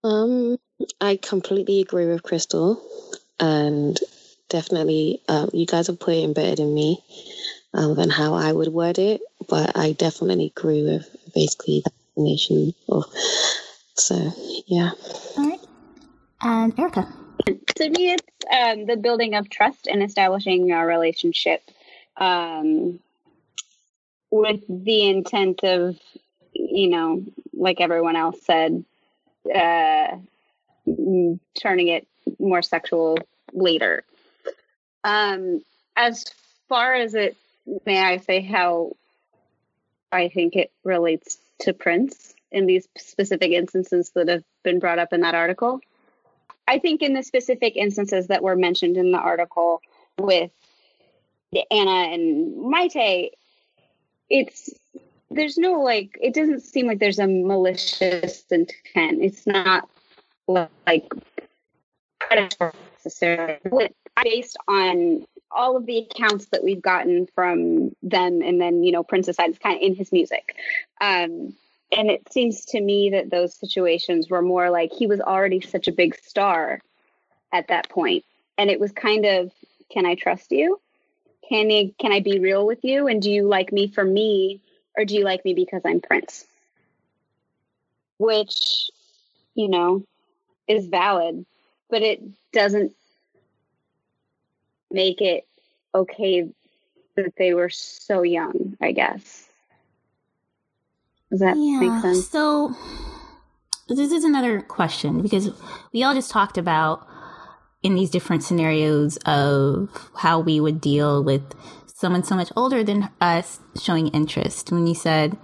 Um, 0.03 0.59
I 1.01 1.17
completely 1.17 1.81
agree 1.81 2.07
with 2.07 2.23
Crystal, 2.23 2.83
and 3.41 3.99
definitely, 4.51 5.23
uh, 5.29 5.47
you 5.53 5.67
guys 5.67 5.87
have 5.87 5.99
put 5.99 6.15
it 6.15 6.35
better 6.35 6.57
than 6.57 6.75
me 6.75 7.03
um, 7.73 7.95
than 7.95 8.11
how 8.11 8.35
I 8.35 8.53
would 8.53 8.69
word 8.69 8.99
it. 8.99 9.23
But 9.49 9.77
I 9.77 9.93
definitely 9.93 10.53
agree 10.57 10.83
with 10.83 11.09
basically 11.35 11.83
the 11.85 11.91
definition 12.15 12.75
of. 12.89 13.05
So, 13.97 14.33
yeah. 14.67 14.91
All 15.39 15.49
right, 15.49 15.61
and 16.43 16.79
Erica. 16.79 17.24
To 17.47 17.91
me, 17.91 18.13
it's 18.13 18.25
um, 18.51 18.87
the 18.87 18.97
building 18.97 19.35
of 19.35 19.51
trust 19.51 19.87
and 19.87 20.03
establishing 20.03 20.73
a 20.73 20.87
relationship 20.87 21.63
um, 22.17 23.01
with 24.31 24.63
the 24.69 25.09
intent 25.09 25.63
of, 25.63 25.99
you 26.53 26.89
know, 26.89 27.25
like 27.53 27.81
everyone 27.81 28.17
else 28.17 28.41
said, 28.45 28.85
uh, 29.55 30.17
turning 31.61 31.89
it 31.89 32.07
more 32.39 32.63
sexual 32.63 33.19
later. 33.53 34.05
Um, 35.03 35.63
as 35.97 36.25
far 36.69 36.95
as 36.95 37.15
it, 37.15 37.37
may 37.85 38.01
I 38.03 38.19
say 38.19 38.41
how 38.41 38.97
I 40.11 40.29
think 40.29 40.57
it 40.57 40.73
relates 40.83 41.39
to 41.61 41.73
Prince 41.73 42.35
in 42.51 42.67
these 42.67 42.89
specific 42.97 43.51
instances 43.51 44.11
that 44.15 44.29
have 44.29 44.45
been 44.63 44.79
brought 44.79 44.99
up 44.99 45.13
in 45.13 45.21
that 45.21 45.35
article. 45.35 45.81
I 46.67 46.79
think 46.79 47.03
in 47.03 47.13
the 47.13 47.23
specific 47.23 47.77
instances 47.77 48.29
that 48.29 48.43
were 48.43 48.57
mentioned 48.57 48.97
in 48.97 49.13
the 49.13 49.19
article 49.19 49.83
with 50.19 50.51
Anna 51.71 52.13
and 52.13 52.55
Mayte, 52.57 53.31
it's 54.31 54.71
there's 55.31 55.59
no 55.59 55.81
like 55.83 56.17
it 56.21 56.35
doesn't 56.35 56.61
seem 56.61 56.87
like 56.87 56.99
there's 56.99 57.19
a 57.19 57.27
malicious 57.27 58.45
intent. 58.51 59.23
It's 59.23 59.47
not 59.47 59.89
like 60.87 61.13
necessarily 62.31 63.91
based 64.23 64.57
on 64.69 65.27
all 65.51 65.77
of 65.77 65.87
the 65.87 65.99
accounts 65.99 66.47
that 66.47 66.65
we've 66.65 66.83
gotten 66.83 67.27
from 67.35 67.95
them 68.03 68.43
and 68.43 68.61
then 68.61 68.83
you 68.83 68.93
know 68.93 69.03
Prince's 69.03 69.37
side 69.37 69.51
is 69.51 69.59
kind 69.59 69.77
of 69.77 69.83
in 69.83 69.95
his 69.95 70.13
music. 70.13 70.57
Um, 71.01 71.55
and 71.97 72.11
it 72.11 72.33
seems 72.33 72.65
to 72.67 72.81
me 72.81 73.11
that 73.11 73.31
those 73.31 73.55
situations 73.55 74.29
were 74.29 74.43
more 74.43 74.71
like 74.71 74.93
he 74.93 75.07
was 75.07 75.21
already 75.21 75.61
such 75.61 75.89
a 75.89 75.93
big 75.93 76.17
star 76.17 76.81
at 77.53 77.69
that 77.69 77.89
point. 77.89 78.25
And 78.59 78.71
it 78.71 78.81
was 78.81 78.93
kind 78.93 79.25
of 79.25 79.53
can 79.91 80.07
i 80.07 80.15
trust 80.15 80.51
you? 80.51 80.81
Can 81.49 81.71
you 81.71 81.95
can 81.99 82.13
i 82.13 82.21
be 82.21 82.39
real 82.39 82.67
with 82.67 82.85
you? 82.85 83.07
And 83.07 83.23
do 83.23 83.31
you 83.31 83.47
like 83.47 83.73
me 83.73 83.89
for 83.89 84.05
me 84.05 84.61
or 84.97 85.05
do 85.05 85.15
you 85.15 85.25
like 85.25 85.45
me 85.45 85.55
because 85.55 85.83
i'm 85.85 86.01
prince? 86.01 86.47
Which 88.19 88.91
you 89.55 89.69
know 89.69 90.05
is 90.67 90.87
valid 90.87 91.45
but 91.91 92.03
it 92.03 92.21
doesn't 92.53 92.93
make 94.91 95.21
it 95.21 95.47
okay 95.95 96.49
that 97.17 97.35
they 97.37 97.55
were 97.55 97.71
so 97.71 98.23
young 98.23 98.77
i 98.81 98.93
guess 98.93 99.44
does 101.35 101.41
that 101.41 101.57
yeah, 101.57 101.81
make 101.81 102.01
sense? 102.01 102.29
So 102.29 102.73
this 103.89 104.13
is 104.13 104.23
another 104.23 104.61
question 104.61 105.21
because 105.21 105.51
we 105.93 106.05
all 106.05 106.15
just 106.15 106.31
talked 106.31 106.57
about 106.57 107.05
in 107.83 107.97
these 107.97 108.09
different 108.09 108.45
scenarios 108.45 109.17
of 109.27 109.89
how 110.17 110.39
we 110.39 110.61
would 110.61 110.81
deal 110.81 111.25
with 111.25 111.43
someone 111.93 112.23
so 112.23 112.37
much 112.37 112.53
older 112.55 112.85
than 112.85 113.11
us 113.21 113.59
showing 113.83 114.09
interest. 114.09 114.71
When 114.71 114.87
you 114.87 114.95
said 114.95 115.37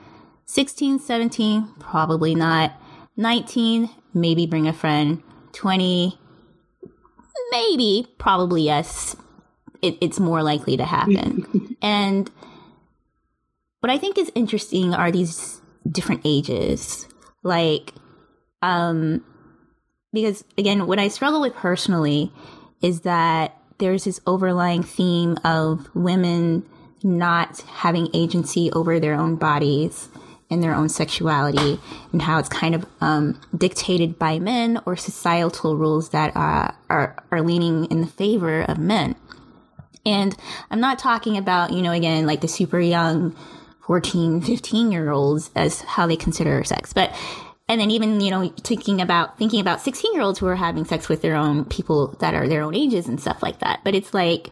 16, 0.44 1.00
17, 1.00 1.74
probably 1.80 2.36
not. 2.36 2.72
19, 3.16 3.90
maybe 4.14 4.46
bring 4.46 4.68
a 4.68 4.72
friend. 4.72 5.20
20, 5.54 6.16
maybe, 7.50 8.06
probably 8.16 8.62
yes. 8.62 9.16
It, 9.82 9.98
it's 10.00 10.20
more 10.20 10.44
likely 10.44 10.76
to 10.76 10.84
happen. 10.84 11.76
and 11.82 12.30
what 13.80 13.90
I 13.90 13.98
think 13.98 14.18
is 14.18 14.30
interesting 14.36 14.94
are 14.94 15.10
these 15.10 15.60
different 15.88 16.22
ages. 16.24 17.06
Like, 17.42 17.94
um, 18.62 19.24
because 20.12 20.44
again, 20.58 20.86
what 20.86 20.98
I 20.98 21.08
struggle 21.08 21.40
with 21.40 21.54
personally 21.54 22.32
is 22.82 23.02
that 23.02 23.56
there's 23.78 24.04
this 24.04 24.20
overlying 24.26 24.82
theme 24.82 25.38
of 25.44 25.88
women 25.94 26.64
not 27.02 27.60
having 27.62 28.08
agency 28.12 28.70
over 28.72 29.00
their 29.00 29.14
own 29.14 29.36
bodies 29.36 30.08
and 30.50 30.62
their 30.62 30.74
own 30.74 30.88
sexuality 30.88 31.78
and 32.12 32.22
how 32.22 32.38
it's 32.38 32.48
kind 32.48 32.74
of 32.74 32.84
um, 33.00 33.40
dictated 33.56 34.18
by 34.18 34.38
men 34.38 34.80
or 34.84 34.96
societal 34.96 35.76
rules 35.76 36.10
that 36.10 36.36
uh, 36.36 36.72
are 36.90 37.16
are 37.30 37.40
leaning 37.40 37.84
in 37.86 38.00
the 38.00 38.06
favor 38.06 38.62
of 38.62 38.78
men. 38.78 39.14
And 40.04 40.36
I'm 40.70 40.80
not 40.80 40.98
talking 40.98 41.36
about, 41.36 41.72
you 41.72 41.82
know, 41.82 41.92
again, 41.92 42.26
like 42.26 42.40
the 42.40 42.48
super 42.48 42.80
young 42.80 43.36
14, 43.82 44.40
15 44.42 44.92
year 44.92 45.10
olds 45.10 45.50
as 45.56 45.80
how 45.82 46.06
they 46.06 46.16
consider 46.16 46.62
sex. 46.64 46.92
But, 46.92 47.14
and 47.68 47.80
then 47.80 47.90
even, 47.90 48.20
you 48.20 48.30
know, 48.30 48.48
thinking 48.62 49.00
about, 49.00 49.38
thinking 49.38 49.60
about 49.60 49.80
16 49.80 50.12
year 50.14 50.22
olds 50.22 50.38
who 50.38 50.46
are 50.46 50.56
having 50.56 50.84
sex 50.84 51.08
with 51.08 51.22
their 51.22 51.36
own 51.36 51.64
people 51.64 52.16
that 52.20 52.34
are 52.34 52.48
their 52.48 52.62
own 52.62 52.74
ages 52.74 53.08
and 53.08 53.20
stuff 53.20 53.42
like 53.42 53.60
that. 53.60 53.80
But 53.84 53.94
it's 53.94 54.14
like, 54.14 54.50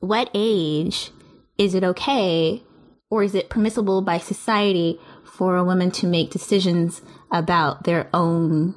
what 0.00 0.30
age 0.34 1.10
is 1.58 1.74
it 1.74 1.84
okay 1.84 2.62
or 3.10 3.22
is 3.22 3.34
it 3.34 3.50
permissible 3.50 4.02
by 4.02 4.18
society 4.18 4.98
for 5.24 5.56
a 5.56 5.64
woman 5.64 5.90
to 5.92 6.06
make 6.06 6.30
decisions 6.30 7.02
about 7.30 7.84
their 7.84 8.08
own, 8.12 8.74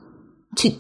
to 0.58 0.72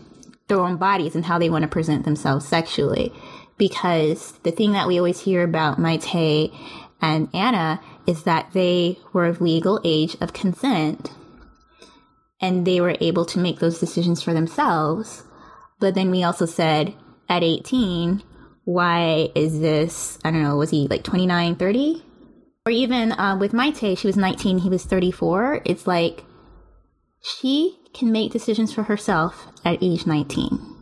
their 0.48 0.60
own 0.60 0.78
bodies 0.78 1.16
and 1.16 1.26
how 1.26 1.40
they 1.40 1.50
want 1.50 1.64
to 1.64 1.68
present 1.68 2.06
themselves 2.06 2.48
sexually? 2.48 3.12
Because 3.58 4.34
the 4.44 4.52
thing 4.52 4.74
that 4.74 4.88
we 4.88 4.98
always 4.98 5.22
hear 5.22 5.44
about 5.44 5.80
Mayte 5.80 6.54
and 7.02 7.30
Anna 7.34 7.82
is 8.08 8.24
that 8.24 8.52
they 8.54 9.00
were 9.14 9.26
of 9.26 9.42
legal 9.42 9.80
age 9.84 10.16
of 10.22 10.34
consent 10.34 11.12
and 12.42 12.66
they 12.66 12.82
were 12.82 12.98
able 13.00 13.26
to 13.26 13.40
make 13.40 13.60
those 13.60 13.80
decisions 13.80 14.22
for 14.22 14.34
themselves. 14.34 15.24
But 15.80 15.96
then 15.96 16.12
we 16.12 16.24
also 16.24 16.46
said 16.46 16.94
at 17.30 17.44
18, 17.44 18.22
why 18.66 19.30
is 19.36 19.60
this? 19.60 20.20
I 20.24 20.32
don't 20.32 20.44
know, 20.44 20.58
was 20.58 20.72
he 20.72 20.88
like 20.88 21.04
29, 21.04 21.56
30? 21.56 22.04
Or 22.66 22.72
even 22.72 23.12
uh, 23.14 23.38
with 23.38 23.52
Mayte, 23.52 23.98
she 23.98 24.08
was 24.08 24.18
19, 24.18 24.60
he 24.60 24.70
was 24.70 24.84
34. 24.86 25.62
It's 25.66 25.88
like 25.88 26.24
she 27.22 27.80
can 27.94 28.12
make 28.12 28.32
decisions 28.32 28.74
for 28.74 28.84
herself 28.84 29.48
at 29.64 29.82
age 29.82 30.06
19. 30.06 30.76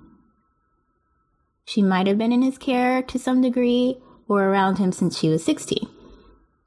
She 1.65 1.81
might 1.81 2.07
have 2.07 2.17
been 2.17 2.31
in 2.31 2.41
his 2.41 2.57
care 2.57 3.01
to 3.03 3.19
some 3.19 3.41
degree 3.41 3.97
or 4.27 4.43
around 4.43 4.77
him 4.77 4.91
since 4.91 5.17
she 5.17 5.29
was 5.29 5.43
16. 5.43 5.87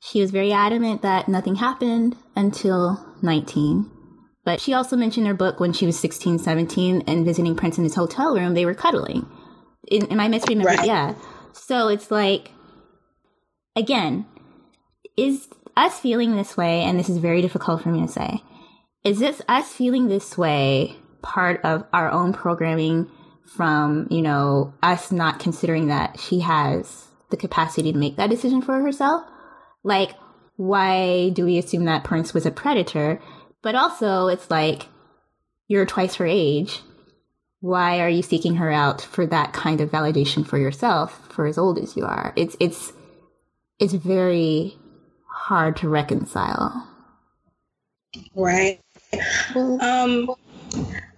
She 0.00 0.20
was 0.20 0.30
very 0.30 0.52
adamant 0.52 1.02
that 1.02 1.28
nothing 1.28 1.56
happened 1.56 2.16
until 2.34 3.16
19. 3.22 3.90
But 4.44 4.60
she 4.60 4.72
also 4.72 4.96
mentioned 4.96 5.26
her 5.26 5.34
book 5.34 5.58
when 5.58 5.72
she 5.72 5.86
was 5.86 5.98
16, 5.98 6.38
17 6.38 7.02
and 7.06 7.24
visiting 7.24 7.56
Prince 7.56 7.78
in 7.78 7.84
his 7.84 7.96
hotel 7.96 8.34
room, 8.34 8.54
they 8.54 8.64
were 8.64 8.74
cuddling. 8.74 9.26
In, 9.88 10.06
am 10.06 10.20
I 10.20 10.28
misremembering? 10.28 10.64
Right. 10.64 10.86
Yeah. 10.86 11.14
So 11.52 11.88
it's 11.88 12.10
like, 12.10 12.52
again, 13.74 14.26
is 15.16 15.48
us 15.76 15.98
feeling 15.98 16.36
this 16.36 16.56
way, 16.56 16.82
and 16.82 16.98
this 16.98 17.08
is 17.08 17.18
very 17.18 17.42
difficult 17.42 17.82
for 17.82 17.88
me 17.88 18.02
to 18.02 18.08
say, 18.08 18.42
is 19.04 19.18
this 19.18 19.42
us 19.48 19.72
feeling 19.72 20.08
this 20.08 20.38
way 20.38 20.96
part 21.22 21.60
of 21.64 21.84
our 21.92 22.10
own 22.10 22.32
programming 22.32 23.10
from, 23.46 24.06
you 24.10 24.22
know, 24.22 24.74
us 24.82 25.10
not 25.10 25.40
considering 25.40 25.88
that 25.88 26.20
she 26.20 26.40
has 26.40 27.08
the 27.30 27.36
capacity 27.36 27.92
to 27.92 27.98
make 27.98 28.16
that 28.16 28.30
decision 28.30 28.62
for 28.62 28.80
herself? 28.80 29.24
Like, 29.86 30.16
why 30.56 31.30
do 31.30 31.44
we 31.44 31.58
assume 31.58 31.84
that 31.84 32.02
Prince 32.02 32.34
was 32.34 32.44
a 32.44 32.50
predator? 32.50 33.20
But 33.62 33.76
also, 33.76 34.26
it's 34.26 34.50
like, 34.50 34.88
you're 35.68 35.86
twice 35.86 36.16
her 36.16 36.26
age. 36.26 36.80
Why 37.60 38.00
are 38.00 38.08
you 38.08 38.22
seeking 38.22 38.56
her 38.56 38.70
out 38.70 39.00
for 39.00 39.26
that 39.26 39.52
kind 39.52 39.80
of 39.80 39.92
validation 39.92 40.44
for 40.44 40.58
yourself 40.58 41.28
for 41.32 41.46
as 41.46 41.56
old 41.56 41.78
as 41.78 41.96
you 41.96 42.04
are? 42.04 42.32
It's, 42.34 42.56
it's, 42.58 42.92
it's 43.78 43.92
very 43.92 44.76
hard 45.28 45.76
to 45.76 45.88
reconcile. 45.88 46.88
Right. 48.34 48.80
Um, 49.54 50.34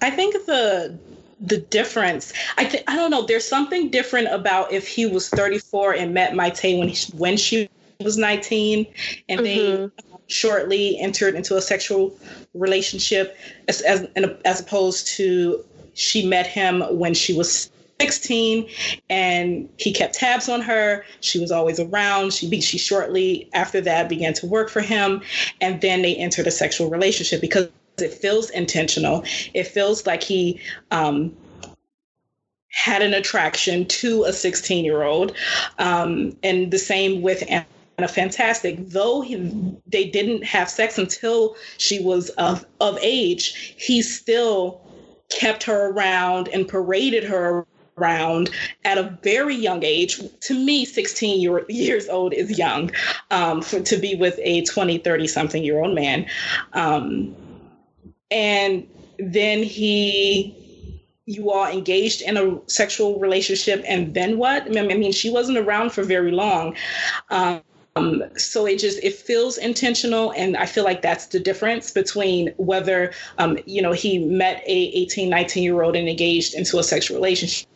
I 0.03 0.11
think 0.11 0.35
the 0.45 0.99
the 1.41 1.59
difference. 1.59 2.33
I 2.59 2.65
think 2.65 2.85
I 2.89 2.97
don't 2.97 3.11
know. 3.11 3.25
There's 3.25 3.47
something 3.47 3.91
different 3.91 4.29
about 4.29 4.73
if 4.73 4.89
he 4.89 5.07
was 5.07 5.29
34 5.29 5.95
and 5.95 6.13
met 6.13 6.33
Mayte 6.33 6.79
when 6.79 6.89
he, 6.89 7.13
when 7.17 7.37
she 7.37 7.71
was 8.01 8.17
19, 8.17 8.87
and 9.29 9.41
mm-hmm. 9.41 9.87
they 9.87 9.91
shortly 10.29 10.99
entered 11.01 11.35
into 11.35 11.57
a 11.57 11.61
sexual 11.61 12.17
relationship, 12.55 13.37
as 13.67 13.81
as 13.83 14.07
as 14.45 14.61
opposed 14.61 15.07
to 15.17 15.65
she 15.95 16.27
met 16.27 16.47
him 16.47 16.83
when 16.97 17.13
she 17.13 17.35
was 17.35 17.71
16 18.01 18.69
and 19.11 19.69
he 19.77 19.93
kept 19.93 20.15
tabs 20.15 20.49
on 20.49 20.61
her 20.61 21.05
she 21.19 21.41
was 21.41 21.51
always 21.51 21.81
around 21.81 22.33
she 22.33 22.61
she 22.61 22.79
shortly 22.79 23.51
after 23.55 23.81
that 23.81 24.09
began 24.09 24.33
to 24.33 24.47
work 24.47 24.71
for 24.71 24.81
him 24.81 25.21
and 25.61 25.81
then 25.81 26.03
they 26.03 26.15
entered 26.15 26.47
a 26.47 26.51
sexual 26.53 26.89
relationship 26.89 27.41
because 27.41 27.69
it 28.03 28.13
feels 28.15 28.51
intentional. 28.51 29.25
It 29.55 29.67
feels 29.67 30.07
like 30.07 30.23
he 30.23 30.61
um, 30.91 31.37
had 32.71 33.03
an 33.03 33.15
attraction 33.15 33.87
to 33.87 34.25
a 34.25 34.33
16 34.33 34.85
year 34.85 35.03
old. 35.03 35.35
Um, 35.79 36.37
and 36.43 36.71
the 36.71 36.79
same 36.79 37.23
with 37.23 37.43
Anna 37.49 37.67
Fantastic. 38.07 38.89
Though 38.89 39.23
he, 39.23 39.77
they 39.87 40.09
didn't 40.09 40.45
have 40.45 40.71
sex 40.71 40.99
until 40.99 41.57
she 41.79 41.99
was 41.99 42.31
of, 42.31 42.65
of 42.81 42.97
age, 43.03 43.75
he 43.77 44.03
still 44.03 44.81
kept 45.31 45.65
her 45.65 45.91
around 45.91 46.49
and 46.49 46.69
paraded 46.69 47.25
her 47.25 47.67
around 47.99 48.51
at 48.85 48.99
a 48.99 49.19
very 49.23 49.57
young 49.57 49.83
age. 49.83 50.21
To 50.43 50.55
me, 50.55 50.85
16 50.85 51.41
year, 51.41 51.65
years 51.69 52.09
old 52.09 52.33
is 52.33 52.57
young 52.57 52.93
um, 53.31 53.63
for, 53.63 53.81
to 53.81 53.97
be 53.97 54.15
with 54.15 54.39
a 54.43 54.63
20, 54.63 54.99
30 54.99 55.27
something 55.27 55.65
year 55.65 55.81
old 55.81 55.95
man. 55.95 56.27
Um, 56.75 57.35
and 58.31 58.87
then 59.19 59.63
he 59.63 60.55
you 61.27 61.51
all 61.51 61.67
engaged 61.67 62.23
in 62.23 62.39
a 62.39 62.59
sexual 62.69 63.19
relationship 63.19 63.85
and 63.87 64.15
then 64.15 64.39
what 64.39 64.63
i 64.79 64.83
mean 64.83 65.13
she 65.13 65.29
wasn't 65.29 65.59
around 65.59 65.93
for 65.93 66.03
very 66.03 66.31
long 66.31 66.75
um, 67.29 67.61
so 68.37 68.65
it 68.67 68.79
just 68.79 69.03
it 69.03 69.15
feels 69.15 69.59
intentional 69.59 70.33
and 70.33 70.57
i 70.57 70.65
feel 70.65 70.85
like 70.85 71.03
that's 71.03 71.27
the 71.27 71.41
difference 71.41 71.91
between 71.91 72.53
whether 72.57 73.13
um, 73.39 73.59
you 73.67 73.83
know 73.83 73.93
he 73.93 74.19
met 74.19 74.63
a 74.67 74.71
18 74.95 75.29
19 75.29 75.63
year 75.65 75.83
old 75.83 75.97
and 75.97 76.09
engaged 76.09 76.55
into 76.55 76.79
a 76.79 76.83
sexual 76.85 77.17
relationship 77.17 77.67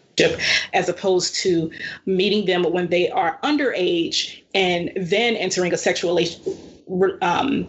as 0.72 0.88
opposed 0.88 1.34
to 1.34 1.70
meeting 2.06 2.46
them 2.46 2.62
when 2.62 2.88
they 2.88 3.10
are 3.10 3.38
underage 3.42 4.42
and 4.54 4.92
then 4.94 5.34
entering 5.36 5.72
a 5.72 5.76
sexual 5.76 6.18
um, 7.22 7.66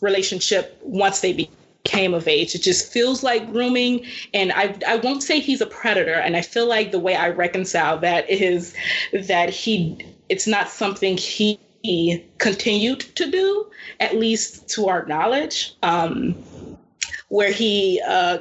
relationship 0.00 0.78
once 0.82 1.20
they 1.20 1.32
became 1.32 2.14
of 2.14 2.28
age. 2.28 2.54
It 2.54 2.62
just 2.62 2.92
feels 2.92 3.22
like 3.22 3.50
grooming. 3.50 4.04
And 4.34 4.52
I, 4.52 4.78
I 4.86 4.96
won't 4.96 5.22
say 5.22 5.40
he's 5.40 5.60
a 5.60 5.66
predator. 5.66 6.14
And 6.14 6.36
I 6.36 6.42
feel 6.42 6.66
like 6.66 6.92
the 6.92 6.98
way 6.98 7.16
I 7.16 7.30
reconcile 7.30 7.98
that 7.98 8.28
is 8.28 8.74
that 9.12 9.50
he, 9.50 9.98
it's 10.28 10.46
not 10.46 10.68
something 10.68 11.16
he, 11.16 11.58
he 11.82 12.26
continued 12.38 13.00
to 13.00 13.30
do, 13.30 13.66
at 14.00 14.16
least 14.16 14.68
to 14.70 14.88
our 14.88 15.06
knowledge, 15.06 15.74
um, 15.82 16.36
where 17.28 17.52
he 17.52 18.00
uh, 18.06 18.38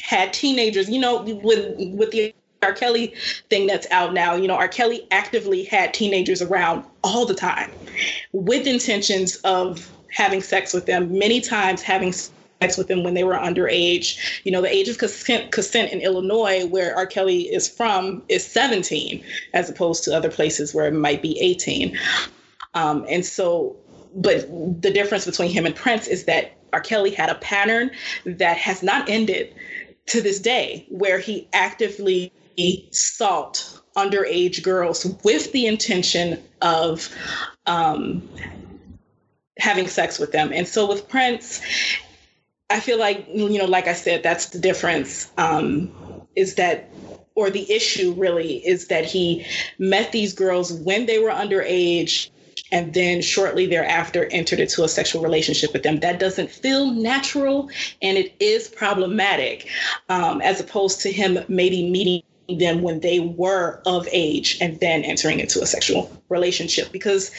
had 0.00 0.32
teenagers, 0.32 0.88
you 0.88 1.00
know, 1.00 1.22
with, 1.22 1.74
with 1.94 2.10
the 2.10 2.34
R. 2.62 2.72
Kelly 2.72 3.14
thing 3.50 3.66
that's 3.66 3.86
out 3.90 4.12
now, 4.12 4.34
you 4.34 4.48
know, 4.48 4.56
R. 4.56 4.68
Kelly 4.68 5.06
actively 5.10 5.64
had 5.64 5.94
teenagers 5.94 6.42
around 6.42 6.84
all 7.04 7.24
the 7.24 7.34
time 7.34 7.70
with 8.32 8.66
intentions 8.66 9.36
of 9.36 9.92
having 10.10 10.42
sex 10.42 10.72
with 10.72 10.86
them, 10.86 11.16
many 11.18 11.40
times 11.40 11.82
having 11.82 12.12
sex 12.12 12.76
with 12.76 12.88
them 12.88 13.04
when 13.04 13.14
they 13.14 13.24
were 13.24 13.34
underage. 13.34 14.42
You 14.44 14.52
know, 14.52 14.60
the 14.60 14.74
age 14.74 14.88
of 14.88 14.98
consent, 14.98 15.52
consent 15.52 15.92
in 15.92 16.00
Illinois, 16.00 16.66
where 16.66 16.96
R. 16.96 17.06
Kelly 17.06 17.42
is 17.42 17.68
from, 17.68 18.22
is 18.28 18.44
17, 18.44 19.22
as 19.54 19.70
opposed 19.70 20.02
to 20.04 20.16
other 20.16 20.30
places 20.30 20.74
where 20.74 20.86
it 20.86 20.94
might 20.94 21.22
be 21.22 21.38
18. 21.40 21.96
Um, 22.74 23.04
and 23.08 23.24
so, 23.24 23.76
but 24.14 24.48
the 24.82 24.90
difference 24.90 25.24
between 25.24 25.50
him 25.50 25.66
and 25.66 25.74
Prince 25.74 26.06
is 26.06 26.24
that 26.24 26.56
R. 26.72 26.80
Kelly 26.80 27.10
had 27.10 27.30
a 27.30 27.34
pattern 27.36 27.90
that 28.24 28.56
has 28.56 28.82
not 28.82 29.08
ended 29.08 29.54
to 30.06 30.20
this 30.22 30.38
day, 30.40 30.86
where 30.88 31.18
he 31.18 31.48
actively 31.52 32.32
sought 32.90 33.80
underage 33.96 34.62
girls 34.62 35.06
with 35.22 35.52
the 35.52 35.66
intention 35.66 36.42
of 36.62 37.08
um, 37.66 38.26
having 39.58 39.86
sex 39.86 40.18
with 40.18 40.32
them. 40.32 40.52
And 40.52 40.66
so 40.66 40.88
with 40.88 41.08
Prince, 41.08 41.60
I 42.70 42.80
feel 42.80 42.98
like, 42.98 43.26
you 43.32 43.58
know, 43.58 43.66
like 43.66 43.86
I 43.86 43.92
said, 43.94 44.22
that's 44.22 44.46
the 44.46 44.58
difference 44.58 45.30
um, 45.36 45.92
is 46.36 46.54
that, 46.56 46.90
or 47.34 47.50
the 47.50 47.70
issue 47.70 48.12
really 48.12 48.56
is 48.66 48.88
that 48.88 49.04
he 49.04 49.46
met 49.78 50.12
these 50.12 50.32
girls 50.32 50.72
when 50.72 51.06
they 51.06 51.18
were 51.18 51.30
underage 51.30 52.30
and 52.72 52.94
then 52.94 53.22
shortly 53.22 53.66
thereafter 53.66 54.28
entered 54.30 54.60
into 54.60 54.84
a 54.84 54.88
sexual 54.88 55.22
relationship 55.22 55.72
with 55.72 55.82
them. 55.82 56.00
That 56.00 56.18
doesn't 56.18 56.50
feel 56.50 56.90
natural 56.92 57.70
and 58.02 58.18
it 58.18 58.34
is 58.40 58.68
problematic 58.68 59.68
um, 60.08 60.40
as 60.40 60.60
opposed 60.60 61.00
to 61.02 61.12
him 61.12 61.38
maybe 61.48 61.90
meeting 61.90 62.22
them 62.58 62.82
when 62.82 63.00
they 63.00 63.20
were 63.20 63.80
of 63.86 64.08
age 64.10 64.58
and 64.60 64.80
then 64.80 65.02
entering 65.02 65.40
into 65.40 65.60
a 65.60 65.66
sexual 65.66 66.10
relationship. 66.28 66.90
Because 66.92 67.30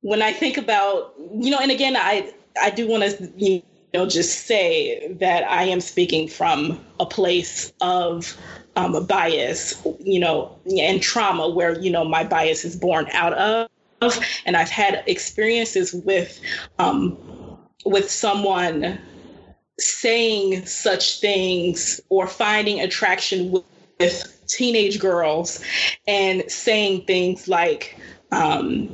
when 0.00 0.20
I 0.20 0.32
think 0.32 0.56
about, 0.56 1.14
you 1.38 1.50
know, 1.50 1.58
and 1.60 1.70
again, 1.70 1.96
I, 1.96 2.32
I 2.60 2.70
do 2.70 2.88
want 2.88 3.04
to, 3.04 3.32
you 3.36 3.62
know, 3.94 4.06
just 4.06 4.46
say 4.46 5.12
that 5.20 5.48
I 5.48 5.64
am 5.64 5.80
speaking 5.80 6.28
from 6.28 6.84
a 6.98 7.06
place 7.06 7.72
of 7.80 8.36
um, 8.76 9.06
bias, 9.06 9.80
you 10.00 10.18
know, 10.18 10.58
and 10.78 11.00
trauma 11.00 11.48
where, 11.48 11.78
you 11.78 11.90
know, 11.90 12.04
my 12.04 12.24
bias 12.24 12.64
is 12.64 12.76
born 12.76 13.06
out 13.12 13.32
of. 13.34 13.68
And 14.46 14.56
I've 14.56 14.70
had 14.70 15.02
experiences 15.06 15.94
with, 15.94 16.40
um, 16.78 17.16
with 17.84 18.10
someone 18.10 18.98
saying 19.78 20.66
such 20.66 21.20
things 21.20 22.00
or 22.08 22.26
finding 22.26 22.80
attraction 22.80 23.50
with, 23.50 23.64
with 24.00 24.46
teenage 24.46 24.98
girls 25.00 25.64
and 26.06 26.48
saying 26.50 27.04
things 27.06 27.48
like, 27.48 27.98
um, 28.30 28.88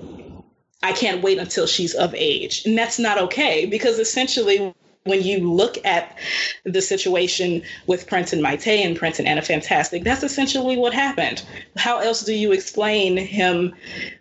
I 0.83 0.93
can't 0.93 1.23
wait 1.23 1.39
until 1.39 1.67
she's 1.67 1.95
of 1.95 2.15
age. 2.15 2.65
And 2.65 2.77
that's 2.77 2.99
not 2.99 3.19
okay 3.19 3.67
because 3.67 3.99
essentially 3.99 4.75
when 5.05 5.23
you 5.23 5.51
look 5.51 5.79
at 5.85 6.19
the 6.65 6.83
situation 6.83 7.63
with 7.87 8.07
Prince 8.07 8.33
and 8.33 8.43
Mayte 8.43 8.85
and 8.85 8.97
Prince 8.97 9.19
and 9.19 9.27
Anna 9.27 9.43
Fantastic, 9.43 10.05
that's 10.05 10.23
essentially 10.23 10.77
what 10.77 10.93
happened. 10.93 11.43
How 11.77 11.99
else 11.99 12.23
do 12.23 12.35
you 12.35 12.53
explain 12.53 13.17
him 13.17 13.75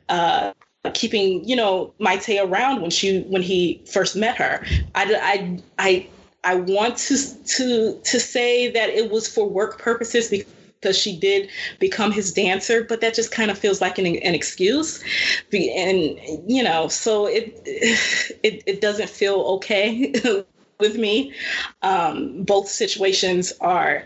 uh, 0.07 0.53
keeping, 0.93 1.47
you 1.47 1.55
know, 1.55 1.93
Mayte 1.99 2.43
around 2.43 2.81
when 2.81 2.91
she 2.91 3.21
when 3.23 3.41
he 3.41 3.81
first 3.85 4.15
met 4.15 4.37
her? 4.37 4.65
I, 4.95 5.15
I, 5.15 5.59
I, 5.77 6.07
I 6.43 6.55
want 6.55 6.97
to 6.97 7.17
to 7.17 7.99
to 8.03 8.19
say 8.19 8.69
that 8.71 8.89
it 8.89 9.11
was 9.11 9.27
for 9.27 9.47
work 9.49 9.79
purposes 9.79 10.29
because 10.29 10.53
because 10.81 10.97
she 10.97 11.17
did 11.17 11.49
become 11.79 12.11
his 12.11 12.31
dancer, 12.31 12.83
but 12.83 13.01
that 13.01 13.13
just 13.13 13.31
kind 13.31 13.51
of 13.51 13.57
feels 13.57 13.81
like 13.81 13.97
an, 13.97 14.05
an 14.05 14.33
excuse. 14.33 15.03
And, 15.51 16.17
you 16.47 16.63
know, 16.63 16.87
so 16.87 17.25
it, 17.25 17.61
it, 17.65 18.63
it 18.65 18.81
doesn't 18.81 19.09
feel 19.09 19.41
okay 19.41 20.13
with 20.79 20.97
me. 20.97 21.33
Um, 21.81 22.43
both 22.43 22.69
situations 22.69 23.51
are 23.59 24.05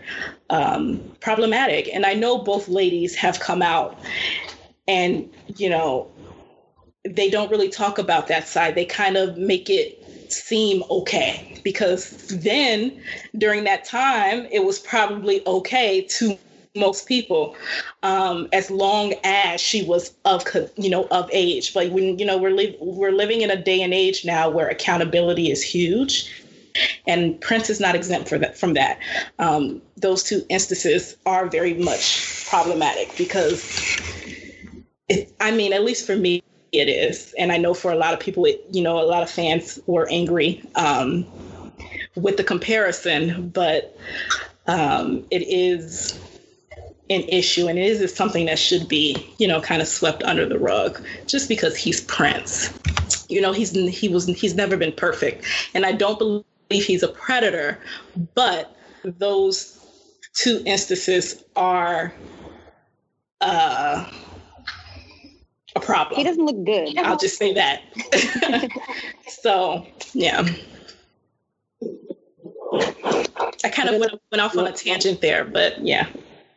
um, 0.50 1.00
problematic. 1.20 1.88
And 1.94 2.04
I 2.04 2.14
know 2.14 2.38
both 2.38 2.68
ladies 2.68 3.14
have 3.14 3.38
come 3.38 3.62
out 3.62 3.96
and, 4.88 5.32
you 5.56 5.70
know, 5.70 6.10
they 7.04 7.30
don't 7.30 7.50
really 7.50 7.68
talk 7.68 7.98
about 7.98 8.28
that 8.28 8.48
side. 8.48 8.74
They 8.74 8.84
kind 8.84 9.16
of 9.16 9.36
make 9.36 9.68
it 9.68 10.00
seem 10.32 10.82
okay 10.90 11.60
because 11.62 12.26
then 12.28 13.00
during 13.38 13.64
that 13.64 13.84
time, 13.84 14.46
it 14.50 14.64
was 14.64 14.78
probably 14.78 15.46
okay 15.46 16.02
to 16.02 16.38
most 16.76 17.06
people 17.06 17.54
um, 18.02 18.48
as 18.52 18.68
long 18.68 19.14
as 19.22 19.60
she 19.60 19.84
was 19.84 20.12
of 20.24 20.44
you 20.76 20.90
know 20.90 21.06
of 21.12 21.30
age 21.32 21.72
but 21.72 21.88
when 21.92 22.18
you 22.18 22.26
know 22.26 22.36
we're 22.36 22.50
li- 22.50 22.76
we're 22.80 23.12
living 23.12 23.42
in 23.42 23.50
a 23.52 23.54
day 23.62 23.80
and 23.80 23.94
age 23.94 24.24
now 24.24 24.50
where 24.50 24.66
accountability 24.66 25.52
is 25.52 25.62
huge 25.62 26.28
and 27.06 27.40
Prince 27.40 27.70
is 27.70 27.80
not 27.80 27.94
exempt 27.94 28.30
that, 28.30 28.56
from 28.58 28.74
that. 28.74 28.98
Um, 29.38 29.80
those 29.96 30.22
two 30.22 30.44
instances 30.48 31.16
are 31.26 31.46
very 31.46 31.74
much 31.74 32.46
problematic 32.48 33.16
because, 33.16 33.62
it, 35.08 35.32
I 35.40 35.50
mean, 35.50 35.72
at 35.72 35.84
least 35.84 36.06
for 36.06 36.16
me, 36.16 36.42
it 36.80 36.88
is. 36.88 37.34
And 37.38 37.52
I 37.52 37.56
know 37.56 37.74
for 37.74 37.92
a 37.92 37.96
lot 37.96 38.14
of 38.14 38.20
people, 38.20 38.44
it, 38.44 38.64
you 38.70 38.82
know, 38.82 39.00
a 39.00 39.04
lot 39.04 39.22
of 39.22 39.30
fans 39.30 39.78
were 39.86 40.08
angry 40.10 40.62
um, 40.74 41.26
with 42.14 42.36
the 42.36 42.44
comparison, 42.44 43.48
but 43.50 43.96
um, 44.66 45.24
it 45.30 45.42
is 45.42 46.18
an 47.10 47.20
issue 47.28 47.68
and 47.68 47.78
it 47.78 47.84
is 47.84 48.14
something 48.14 48.46
that 48.46 48.58
should 48.58 48.88
be 48.88 49.14
you 49.36 49.46
know 49.46 49.60
kind 49.60 49.82
of 49.82 49.86
swept 49.86 50.22
under 50.22 50.48
the 50.48 50.58
rug 50.58 50.98
just 51.26 51.50
because 51.50 51.76
he's 51.76 52.00
prince 52.00 52.72
you 53.28 53.42
know 53.42 53.52
he's 53.52 53.72
he 53.94 54.08
was 54.08 54.24
he's 54.24 54.54
never 54.54 54.74
been 54.74 54.90
perfect 54.90 55.44
and 55.74 55.84
i 55.84 55.92
don't 55.92 56.18
believe 56.18 56.44
he's 56.70 57.02
a 57.02 57.08
predator, 57.08 57.78
but 58.34 58.76
those 59.04 59.80
two 60.34 60.62
instances 60.66 61.44
are 61.56 62.12
uh, 63.40 64.10
a 65.74 65.80
problem. 65.80 66.18
He 66.18 66.24
doesn't 66.24 66.44
look 66.44 66.64
good. 66.64 66.96
I'll 67.04 67.18
just 67.18 67.38
say 67.38 67.54
that. 67.54 67.82
so, 69.28 69.86
yeah. 70.12 70.46
I 73.64 73.68
kind 73.70 73.88
of 73.88 74.00
went, 74.00 74.12
went 74.30 74.40
off 74.40 74.56
on 74.56 74.66
a 74.66 74.72
tangent 74.72 75.20
there, 75.20 75.44
but 75.44 75.84
yeah. 75.84 76.08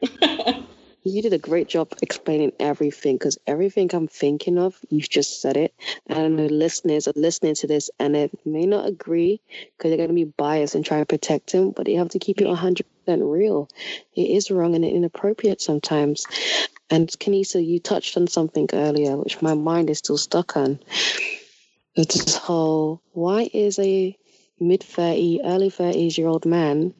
You 1.08 1.22
did 1.22 1.32
a 1.32 1.38
great 1.38 1.70
job 1.70 1.94
explaining 2.02 2.52
everything 2.60 3.16
because 3.16 3.38
everything 3.48 3.90
I'm 3.94 4.10
thinking 4.10 4.58
of, 4.58 4.78
you've 4.90 5.10
just 5.10 5.42
said 5.42 5.56
it. 5.56 5.74
And 6.08 6.38
the 6.38 6.50
listeners 6.50 7.08
are 7.08 7.14
listening 7.16 7.56
to 7.56 7.68
this 7.68 7.90
and 7.98 8.14
they 8.14 8.30
may 8.44 8.66
not 8.66 8.88
agree 8.88 9.40
because 9.78 9.90
they're 9.90 9.98
going 9.98 10.10
to 10.10 10.14
be 10.14 10.26
biased 10.26 10.76
and 10.76 10.84
try 10.84 11.00
to 11.00 11.06
protect 11.06 11.52
him, 11.52 11.72
but 11.72 11.88
you 11.88 11.98
have 12.00 12.10
to 12.10 12.20
keep 12.20 12.42
it 12.42 12.48
100% 12.48 12.84
real. 13.08 13.70
It 14.16 14.30
is 14.30 14.52
wrong 14.52 14.76
and 14.76 14.84
inappropriate 14.84 15.62
sometimes. 15.62 16.26
And 16.90 17.08
Kanisa, 17.08 17.66
you 17.66 17.80
touched 17.80 18.18
on 18.18 18.28
something 18.28 18.68
earlier, 18.74 19.16
which 19.16 19.42
my 19.42 19.54
mind 19.54 19.90
is 19.90 20.00
still 20.00 20.18
stuck 20.18 20.58
on. 20.58 20.80
It's 21.96 22.26
this 22.26 22.36
whole 22.36 23.02
why 23.14 23.50
is 23.54 23.80
a 23.80 24.18
mid 24.60 24.84
30, 24.84 25.42
early 25.46 25.70
30s 25.70 26.18
year 26.18 26.28
old 26.28 26.46
man 26.46 26.94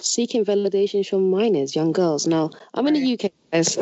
seeking 0.00 0.44
validation 0.44 1.06
from 1.06 1.30
minors, 1.30 1.74
young 1.74 1.92
girls. 1.92 2.26
Now, 2.26 2.50
I'm 2.74 2.86
in 2.86 2.94
the 2.94 3.12
UK, 3.14 3.32
guys, 3.52 3.78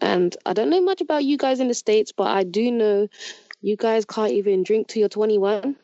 and 0.00 0.36
I 0.46 0.52
don't 0.52 0.70
know 0.70 0.80
much 0.80 1.00
about 1.00 1.24
you 1.24 1.36
guys 1.36 1.60
in 1.60 1.68
the 1.68 1.74
States, 1.74 2.12
but 2.12 2.28
I 2.28 2.44
do 2.44 2.70
know 2.70 3.08
you 3.62 3.76
guys 3.76 4.04
can't 4.04 4.32
even 4.32 4.62
drink 4.62 4.88
till 4.88 5.00
you're 5.00 5.08
21. 5.08 5.76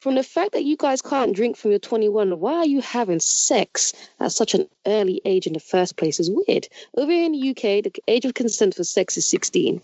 From 0.00 0.14
the 0.14 0.22
fact 0.22 0.52
that 0.52 0.64
you 0.64 0.76
guys 0.76 1.02
can't 1.02 1.34
drink 1.34 1.56
from 1.56 1.72
your 1.72 1.80
21, 1.80 2.38
why 2.38 2.54
are 2.54 2.66
you 2.66 2.80
having 2.80 3.18
sex 3.18 3.92
at 4.20 4.30
such 4.30 4.54
an 4.54 4.68
early 4.86 5.20
age 5.24 5.46
in 5.46 5.54
the 5.54 5.60
first 5.60 5.96
place 5.96 6.20
is 6.20 6.30
weird. 6.30 6.68
Over 6.96 7.10
here 7.10 7.26
in 7.26 7.32
the 7.32 7.50
UK, 7.50 7.82
the 7.82 7.92
age 8.06 8.24
of 8.24 8.34
consent 8.34 8.76
for 8.76 8.84
sex 8.84 9.16
is 9.16 9.26
16. 9.26 9.82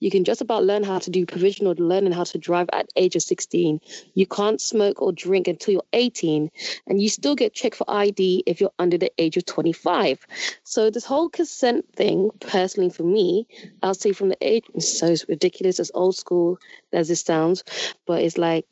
You 0.00 0.10
can 0.10 0.24
just 0.24 0.40
about 0.40 0.64
learn 0.64 0.82
how 0.82 0.98
to 0.98 1.10
do 1.10 1.26
provisional 1.26 1.74
learning 1.78 2.12
how 2.12 2.24
to 2.24 2.38
drive 2.38 2.68
at 2.72 2.88
age 2.96 3.16
of 3.16 3.22
16. 3.22 3.80
You 4.14 4.26
can't 4.26 4.60
smoke 4.60 5.00
or 5.00 5.12
drink 5.12 5.48
until 5.48 5.74
you're 5.74 5.82
18, 5.92 6.50
and 6.86 7.00
you 7.00 7.08
still 7.08 7.34
get 7.34 7.54
checked 7.54 7.76
for 7.76 7.88
ID 7.88 8.44
if 8.46 8.60
you're 8.60 8.72
under 8.78 8.98
the 8.98 9.12
age 9.18 9.36
of 9.36 9.46
25. 9.46 10.26
So 10.64 10.90
this 10.90 11.04
whole 11.04 11.28
consent 11.28 11.86
thing, 11.94 12.30
personally 12.40 12.90
for 12.90 13.04
me, 13.04 13.46
I'll 13.82 13.94
say 13.94 14.12
from 14.12 14.28
the 14.28 14.38
age, 14.40 14.64
it's 14.74 14.98
so 14.98 15.14
ridiculous, 15.28 15.80
as 15.80 15.90
old 15.94 16.16
school 16.16 16.58
as 16.92 17.10
it 17.10 17.16
sounds, 17.16 17.64
but 18.06 18.22
it's 18.22 18.38
like 18.38 18.66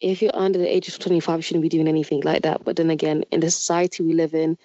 if 0.00 0.20
you're 0.20 0.36
under 0.36 0.58
the 0.58 0.72
age 0.72 0.88
of 0.88 0.98
25, 0.98 1.38
you 1.38 1.42
shouldn't 1.42 1.62
be 1.62 1.68
doing 1.68 1.88
anything 1.88 2.20
like 2.20 2.42
that. 2.42 2.64
But 2.64 2.76
then 2.76 2.90
again, 2.90 3.24
in 3.30 3.40
the 3.40 3.50
society 3.50 4.02
we 4.02 4.12
live 4.12 4.34
in, 4.34 4.58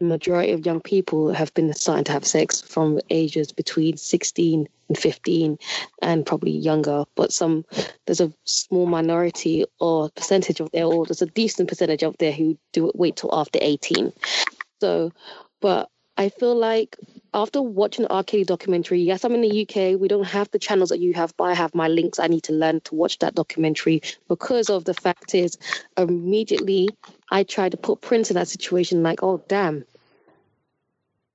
majority 0.00 0.52
of 0.52 0.66
young 0.66 0.80
people 0.80 1.32
have 1.32 1.52
been 1.54 1.72
starting 1.72 2.04
to 2.04 2.12
have 2.12 2.26
sex 2.26 2.60
from 2.60 3.00
ages 3.10 3.52
between 3.52 3.96
16 3.96 4.68
and 4.88 4.98
15 4.98 5.58
and 6.02 6.26
probably 6.26 6.50
younger 6.50 7.04
but 7.14 7.32
some 7.32 7.64
there's 8.06 8.20
a 8.20 8.32
small 8.44 8.86
minority 8.86 9.64
or 9.80 10.10
percentage 10.10 10.60
of 10.60 10.70
there 10.72 10.84
or 10.84 11.06
there's 11.06 11.22
a 11.22 11.26
decent 11.26 11.68
percentage 11.68 12.02
of 12.02 12.16
there 12.18 12.32
who 12.32 12.58
do 12.72 12.88
it 12.88 12.96
wait 12.96 13.16
till 13.16 13.34
after 13.34 13.58
18 13.62 14.12
so 14.80 15.10
but 15.60 15.88
i 16.16 16.28
feel 16.28 16.54
like 16.54 16.96
after 17.34 17.60
watching 17.60 18.04
the 18.04 18.12
R. 18.12 18.22
Documentary, 18.22 19.00
yes, 19.00 19.24
I'm 19.24 19.34
in 19.34 19.40
the 19.40 19.62
UK. 19.62 20.00
We 20.00 20.06
don't 20.06 20.24
have 20.24 20.48
the 20.52 20.58
channels 20.60 20.90
that 20.90 21.00
you 21.00 21.12
have, 21.14 21.36
but 21.36 21.44
I 21.44 21.54
have 21.54 21.74
my 21.74 21.88
links. 21.88 22.20
I 22.20 22.28
need 22.28 22.44
to 22.44 22.52
learn 22.52 22.80
to 22.82 22.94
watch 22.94 23.18
that 23.18 23.34
documentary 23.34 24.02
because 24.28 24.70
of 24.70 24.84
the 24.84 24.94
fact 24.94 25.34
is, 25.34 25.58
immediately 25.98 26.88
I 27.30 27.42
tried 27.42 27.72
to 27.72 27.76
put 27.76 28.00
Prince 28.00 28.30
in 28.30 28.34
that 28.34 28.46
situation, 28.46 29.02
like, 29.02 29.24
oh 29.24 29.42
damn, 29.48 29.84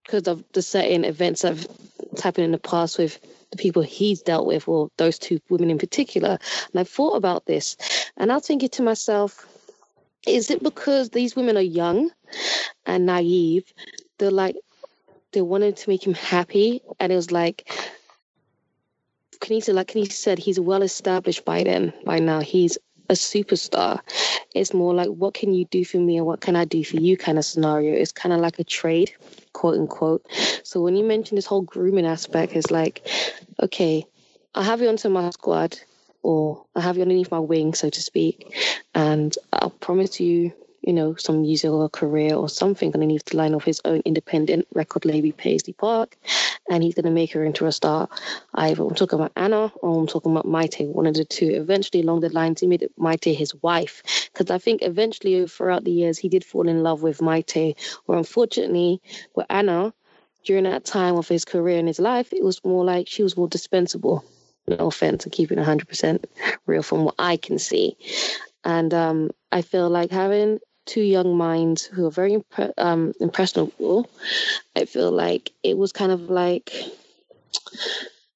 because 0.06 0.28
of 0.28 0.44
the 0.54 0.62
certain 0.62 1.04
events 1.04 1.42
that 1.42 1.58
have 1.58 1.68
happened 2.24 2.46
in 2.46 2.52
the 2.54 2.58
past 2.58 2.98
with 2.98 3.20
the 3.52 3.58
people 3.58 3.82
he's 3.82 4.22
dealt 4.22 4.48
with, 4.48 4.70
or 4.70 4.90
those 4.96 5.20
two 5.20 5.42
women 5.50 5.70
in 5.70 5.80
particular. 5.80 6.40
And 6.72 6.80
I 6.80 6.86
thought 6.86 7.18
about 7.18 7.46
this, 7.46 7.76
and 8.16 8.32
I 8.32 8.36
was 8.36 8.48
thinking 8.48 8.70
to 8.70 8.84
myself, 8.84 9.46
is 10.26 10.50
it 10.50 10.64
because 10.64 11.10
these 11.10 11.36
women 11.36 11.58
are 11.58 11.62
young 11.62 12.10
and 12.86 13.06
naive? 13.06 13.74
They're 14.18 14.32
like, 14.32 14.56
they 15.32 15.42
wanted 15.42 15.78
to 15.78 15.90
make 15.90 16.06
him 16.06 16.14
happy, 16.14 16.82
and 17.00 17.12
it 17.12 17.16
was 17.16 17.32
like, 17.32 17.70
Kanisa, 19.40 19.74
like 19.74 19.88
Kanisa 19.88 20.12
said, 20.12 20.40
he's 20.40 20.60
well 20.60 20.82
established 20.82 21.46
by 21.46 21.64
then. 21.64 21.94
By 22.06 22.20
now, 22.20 22.42
he's 22.42 22.78
a 23.10 23.14
superstar. 23.14 24.00
It's 24.54 24.74
more 24.74 24.94
like, 24.94 25.08
what 25.10 25.34
can 25.34 25.54
you 25.54 25.66
do 25.66 25.86
for 25.86 25.98
me, 25.98 26.18
and 26.18 26.26
what 26.26 26.42
can 26.42 26.56
I 26.56 26.66
do 26.66 26.84
for 26.84 26.98
you, 26.98 27.16
kind 27.18 27.38
of 27.38 27.46
scenario. 27.46 27.94
It's 27.94 28.12
kind 28.12 28.34
of 28.34 28.40
like 28.40 28.60
a 28.60 28.64
trade, 28.64 29.12
quote 29.54 29.76
unquote. 29.76 30.26
So 30.64 30.82
when 30.82 30.96
you 30.96 31.04
mention 31.04 31.36
this 31.36 31.46
whole 31.46 31.62
grooming 31.62 32.06
aspect, 32.06 32.54
it's 32.54 32.72
like, 32.72 33.08
okay, 33.62 34.06
I'll 34.56 34.64
have 34.64 34.82
you 34.82 34.90
onto 34.90 35.10
my 35.10 35.30
squad, 35.30 35.80
or 36.22 36.66
I 36.76 36.82
have 36.82 36.98
you 36.98 37.04
underneath 37.04 37.32
my 37.32 37.40
wing, 37.40 37.74
so 37.74 37.90
to 37.90 38.02
speak, 38.02 38.54
and 38.94 39.36
I'll 39.54 39.70
promise 39.70 40.20
you 40.20 40.52
you 40.90 40.94
know, 40.94 41.14
some 41.14 41.44
music 41.44 41.70
or 41.70 41.88
career 41.88 42.34
or 42.34 42.50
something 42.50 42.92
underneath 42.96 43.24
the 43.26 43.38
line 43.38 43.54
of 43.54 43.64
his 43.64 43.80
own 43.86 44.02
independent 44.06 44.66
record 44.74 45.06
label, 45.06 45.32
Paisley 45.34 45.74
Park, 45.74 46.18
and 46.68 46.82
he's 46.82 46.96
going 46.96 47.06
to 47.06 47.12
make 47.12 47.32
her 47.32 47.46
into 47.46 47.68
a 47.68 47.72
star. 47.72 48.10
Either 48.56 48.82
I'm 48.82 48.96
talking 48.96 49.20
about 49.20 49.32
Anna 49.36 49.72
or 49.84 50.00
I'm 50.00 50.08
talking 50.08 50.32
about 50.32 50.48
Mayte, 50.48 50.92
one 50.92 51.06
of 51.06 51.14
the 51.14 51.26
two. 51.26 51.52
Eventually, 51.52 52.02
along 52.02 52.22
the 52.22 52.30
lines, 52.30 52.62
he 52.62 52.66
made 52.66 52.90
Mayte 53.00 53.38
his 53.38 53.54
wife, 53.62 54.02
because 54.34 54.50
I 54.50 54.58
think 54.58 54.82
eventually 54.82 55.46
throughout 55.46 55.84
the 55.84 55.92
years, 55.92 56.18
he 56.18 56.28
did 56.28 56.44
fall 56.44 56.68
in 56.68 56.82
love 56.82 57.04
with 57.04 57.20
Mayte, 57.20 57.76
or 58.08 58.18
unfortunately, 58.18 59.00
with 59.36 59.46
Anna, 59.52 59.94
during 60.44 60.64
that 60.64 60.86
time 60.86 61.18
of 61.18 61.28
his 61.28 61.46
career 61.46 61.78
and 61.78 61.88
his 61.88 62.00
life, 62.00 62.34
it 62.34 62.44
was 62.44 62.66
more 62.66 62.84
like 62.84 63.08
she 63.08 63.22
was 63.22 63.38
more 63.38 63.48
dispensable. 63.48 64.26
No 64.68 64.88
offense, 64.88 65.24
I'm 65.24 65.32
keeping 65.32 65.60
100% 65.60 66.26
real 66.66 66.82
from 66.82 67.04
what 67.04 67.16
I 67.20 67.38
can 67.38 67.60
see. 67.60 67.96
And 68.64 68.92
um, 68.94 69.32
I 69.52 69.62
feel 69.62 69.90
like 69.90 70.12
having 70.12 70.60
two 70.90 71.02
young 71.02 71.38
minds 71.38 71.86
who 71.86 72.08
are 72.08 72.12
very 72.12 72.34
impre- 72.36 72.74
um, 72.80 73.14
impressionable, 73.20 74.10
I 74.76 74.86
feel 74.86 75.12
like 75.12 75.52
it 75.62 75.78
was 75.78 75.92
kind 75.92 76.12
of 76.12 76.22
like 76.32 76.74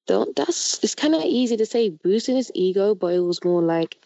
don't 0.06 0.36
that's 0.36 0.82
it's 0.84 0.94
kind 0.94 1.14
of 1.14 1.22
easy 1.24 1.56
to 1.56 1.66
say 1.66 1.88
boosting 1.88 2.36
his 2.36 2.52
ego, 2.54 2.94
but 2.94 3.12
it 3.12 3.20
was 3.20 3.44
more 3.44 3.60
like 3.60 3.96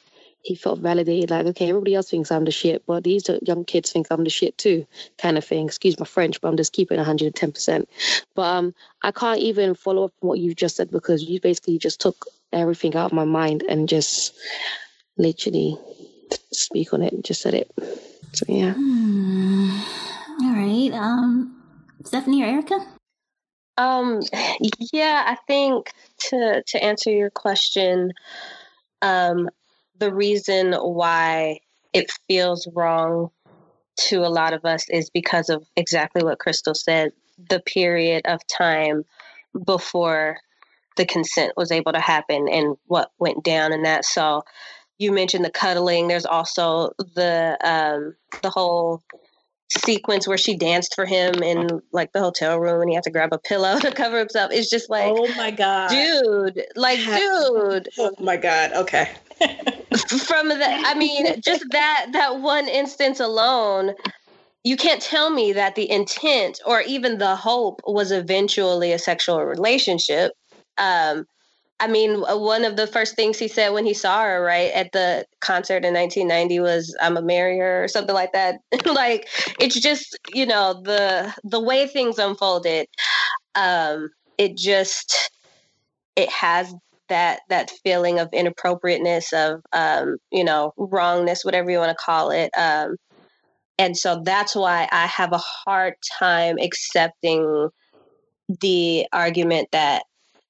he 0.42 0.54
felt 0.54 0.78
validated, 0.78 1.30
like, 1.30 1.44
okay, 1.46 1.68
everybody 1.68 1.94
else 1.94 2.08
thinks 2.08 2.30
I'm 2.30 2.44
the 2.44 2.50
shit, 2.50 2.82
but 2.86 3.04
these 3.04 3.28
young 3.42 3.64
kids 3.66 3.92
think 3.92 4.06
I'm 4.10 4.24
the 4.24 4.30
shit 4.30 4.56
too, 4.56 4.86
kind 5.18 5.36
of 5.36 5.44
thing. 5.44 5.66
Excuse 5.66 5.98
my 5.98 6.06
French, 6.06 6.40
but 6.40 6.48
I'm 6.48 6.56
just 6.56 6.72
keeping 6.72 6.98
110%. 6.98 7.86
But 8.34 8.42
um, 8.42 8.74
I 9.02 9.10
can't 9.10 9.40
even 9.40 9.74
follow 9.74 10.04
up 10.04 10.14
on 10.22 10.28
what 10.28 10.38
you 10.38 10.54
just 10.54 10.76
said 10.76 10.90
because 10.90 11.24
you 11.24 11.40
basically 11.40 11.76
just 11.76 12.00
took 12.00 12.24
everything 12.52 12.96
out 12.96 13.06
of 13.06 13.12
my 13.12 13.24
mind 13.26 13.62
and 13.68 13.88
just 13.88 14.34
literally 15.18 15.76
speak 16.52 16.92
on 16.92 17.02
it, 17.02 17.22
just 17.24 17.40
said 17.40 17.54
it. 17.54 17.70
So 18.32 18.46
yeah. 18.48 18.74
Hmm. 18.76 19.70
All 20.42 20.52
right. 20.54 20.92
Um, 20.92 21.62
Stephanie 22.04 22.42
or 22.42 22.46
Erica? 22.46 22.86
Um, 23.76 24.20
yeah, 24.92 25.24
I 25.26 25.36
think 25.46 25.92
to 26.30 26.62
to 26.66 26.84
answer 26.84 27.10
your 27.10 27.30
question, 27.30 28.12
um, 29.02 29.48
the 29.98 30.12
reason 30.12 30.72
why 30.74 31.60
it 31.92 32.10
feels 32.28 32.68
wrong 32.74 33.30
to 33.96 34.20
a 34.20 34.28
lot 34.28 34.52
of 34.52 34.64
us 34.64 34.88
is 34.88 35.10
because 35.10 35.48
of 35.48 35.64
exactly 35.76 36.22
what 36.22 36.38
Crystal 36.38 36.74
said. 36.74 37.12
The 37.48 37.60
period 37.60 38.26
of 38.26 38.40
time 38.46 39.04
before 39.64 40.38
the 40.96 41.06
consent 41.06 41.52
was 41.56 41.70
able 41.70 41.92
to 41.92 42.00
happen 42.00 42.48
and 42.48 42.76
what 42.86 43.10
went 43.18 43.44
down 43.44 43.72
in 43.72 43.82
that. 43.82 44.04
So 44.04 44.42
you 44.98 45.12
mentioned 45.12 45.44
the 45.44 45.50
cuddling. 45.50 46.08
There's 46.08 46.26
also 46.26 46.92
the 47.14 47.56
um, 47.64 48.14
the 48.42 48.50
whole 48.50 49.02
sequence 49.70 50.26
where 50.26 50.38
she 50.38 50.56
danced 50.56 50.94
for 50.94 51.04
him 51.04 51.42
in 51.42 51.80
like 51.92 52.12
the 52.12 52.20
hotel 52.20 52.58
room 52.58 52.80
and 52.80 52.88
he 52.88 52.94
had 52.94 53.04
to 53.04 53.10
grab 53.10 53.32
a 53.32 53.38
pillow 53.38 53.78
to 53.80 53.90
cover 53.90 54.18
himself. 54.18 54.52
It's 54.52 54.70
just 54.70 54.90
like, 54.90 55.12
oh 55.14 55.28
my 55.36 55.50
god, 55.50 55.90
dude, 55.90 56.64
like, 56.76 56.98
dude, 56.98 57.88
oh 57.98 58.14
my 58.18 58.36
god, 58.36 58.72
okay. 58.72 59.10
From 60.26 60.48
the, 60.48 60.58
I 60.60 60.94
mean, 60.94 61.40
just 61.40 61.64
that 61.70 62.06
that 62.12 62.40
one 62.40 62.68
instance 62.68 63.20
alone, 63.20 63.94
you 64.64 64.76
can't 64.76 65.00
tell 65.00 65.30
me 65.30 65.52
that 65.52 65.76
the 65.76 65.88
intent 65.90 66.60
or 66.66 66.80
even 66.82 67.18
the 67.18 67.36
hope 67.36 67.80
was 67.86 68.10
eventually 68.10 68.92
a 68.92 68.98
sexual 68.98 69.44
relationship. 69.44 70.32
Um, 70.76 71.26
I 71.80 71.86
mean, 71.86 72.24
uh, 72.28 72.36
one 72.36 72.64
of 72.64 72.76
the 72.76 72.86
first 72.86 73.14
things 73.14 73.38
he 73.38 73.46
said 73.48 73.70
when 73.70 73.86
he 73.86 73.94
saw 73.94 74.22
her, 74.22 74.42
right, 74.42 74.72
at 74.72 74.90
the 74.92 75.24
concert 75.40 75.84
in 75.84 75.94
1990 75.94 76.60
was, 76.60 76.96
"I'm 77.00 77.16
a 77.16 77.22
marry 77.22 77.58
her" 77.58 77.84
or 77.84 77.88
something 77.88 78.14
like 78.14 78.32
that. 78.32 78.56
like, 78.86 79.28
it's 79.60 79.78
just, 79.80 80.18
you 80.34 80.46
know, 80.46 80.82
the 80.82 81.32
the 81.44 81.60
way 81.60 81.86
things 81.86 82.18
unfolded. 82.18 82.88
Um, 83.54 84.10
it 84.38 84.56
just 84.56 85.30
it 86.16 86.28
has 86.30 86.74
that 87.08 87.40
that 87.48 87.70
feeling 87.84 88.18
of 88.18 88.28
inappropriateness, 88.32 89.32
of 89.32 89.60
um, 89.72 90.18
you 90.32 90.44
know, 90.44 90.72
wrongness, 90.76 91.44
whatever 91.44 91.70
you 91.70 91.78
want 91.78 91.96
to 91.96 92.04
call 92.04 92.30
it. 92.30 92.50
Um, 92.56 92.96
and 93.78 93.96
so 93.96 94.20
that's 94.24 94.56
why 94.56 94.88
I 94.90 95.06
have 95.06 95.32
a 95.32 95.38
hard 95.38 95.94
time 96.18 96.58
accepting 96.58 97.68
the 98.60 99.06
argument 99.12 99.68
that, 99.72 100.02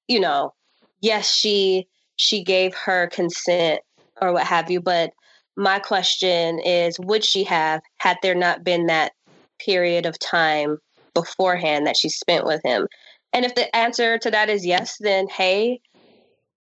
you 0.07 0.19
know, 0.19 0.53
yes, 1.01 1.33
she 1.33 1.87
she 2.15 2.43
gave 2.43 2.75
her 2.75 3.07
consent 3.07 3.81
or 4.21 4.33
what 4.33 4.45
have 4.45 4.69
you, 4.69 4.81
but 4.81 5.11
my 5.55 5.79
question 5.79 6.59
is 6.59 6.99
would 6.99 7.23
she 7.23 7.43
have 7.43 7.81
had 7.97 8.17
there 8.21 8.35
not 8.35 8.63
been 8.63 8.87
that 8.87 9.13
period 9.59 10.05
of 10.05 10.17
time 10.19 10.77
beforehand 11.13 11.87
that 11.87 11.97
she 11.97 12.09
spent 12.09 12.45
with 12.45 12.61
him? 12.63 12.87
And 13.33 13.45
if 13.45 13.55
the 13.55 13.73
answer 13.75 14.17
to 14.17 14.31
that 14.31 14.49
is 14.49 14.65
yes, 14.65 14.97
then 14.99 15.27
hey, 15.27 15.81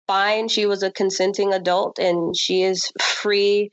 fine. 0.06 0.48
She 0.48 0.66
was 0.66 0.82
a 0.82 0.90
consenting 0.90 1.52
adult 1.52 1.98
and 1.98 2.36
she 2.36 2.62
is 2.62 2.90
free 3.00 3.70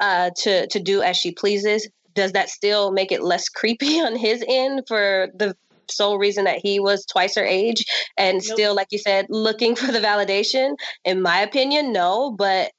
uh, 0.00 0.30
to 0.38 0.66
to 0.68 0.80
do 0.80 1.02
as 1.02 1.16
she 1.16 1.32
pleases. 1.32 1.88
Does 2.14 2.32
that 2.32 2.48
still 2.48 2.92
make 2.92 3.12
it 3.12 3.22
less 3.22 3.48
creepy 3.48 4.00
on 4.00 4.16
his 4.16 4.44
end 4.46 4.82
for 4.86 5.28
the 5.34 5.56
sole 5.90 6.18
reason 6.18 6.44
that 6.44 6.60
he 6.62 6.80
was 6.80 7.04
twice 7.06 7.34
her 7.36 7.44
age 7.44 7.84
and 8.16 8.36
nope. 8.36 8.42
still, 8.42 8.74
like 8.74 8.88
you 8.90 8.98
said, 8.98 9.26
looking 9.28 9.74
for 9.76 9.90
the 9.92 10.00
validation? 10.00 10.76
In 11.04 11.22
my 11.22 11.40
opinion, 11.40 11.92
no. 11.92 12.30
But 12.30 12.72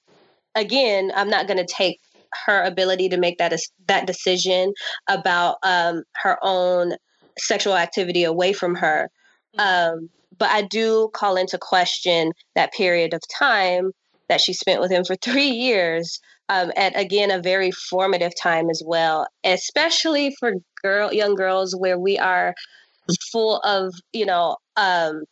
again, 0.55 1.11
I'm 1.15 1.29
not 1.29 1.47
going 1.47 1.57
to 1.57 1.73
take 1.73 1.99
her 2.45 2.63
ability 2.63 3.09
to 3.09 3.17
make 3.17 3.38
that 3.38 3.53
that 3.88 4.07
decision 4.07 4.73
about 5.07 5.57
um, 5.63 6.03
her 6.15 6.38
own 6.41 6.93
sexual 7.38 7.75
activity 7.75 8.23
away 8.23 8.53
from 8.53 8.75
her. 8.75 9.09
Mm-hmm. 9.57 9.95
Um, 9.95 10.09
but 10.38 10.49
I 10.49 10.63
do 10.63 11.09
call 11.13 11.35
into 11.35 11.57
question 11.57 12.31
that 12.55 12.73
period 12.73 13.13
of 13.13 13.21
time 13.39 13.91
that 14.29 14.41
she 14.41 14.53
spent 14.53 14.81
with 14.81 14.91
him 14.91 15.03
for 15.03 15.15
three 15.21 15.49
years. 15.49 16.19
Um, 16.49 16.71
at 16.77 16.97
again 16.97 17.29
a 17.29 17.41
very 17.41 17.71
formative 17.71 18.31
time 18.41 18.69
as 18.69 18.81
well, 18.85 19.27
especially 19.43 20.34
for 20.39 20.53
girl 20.81 21.11
young 21.11 21.35
girls 21.35 21.75
where 21.75 21.99
we 21.99 22.17
are 22.17 22.55
full 23.31 23.59
of 23.59 23.93
you 24.13 24.25
know 24.25 24.57
um, 24.75 25.23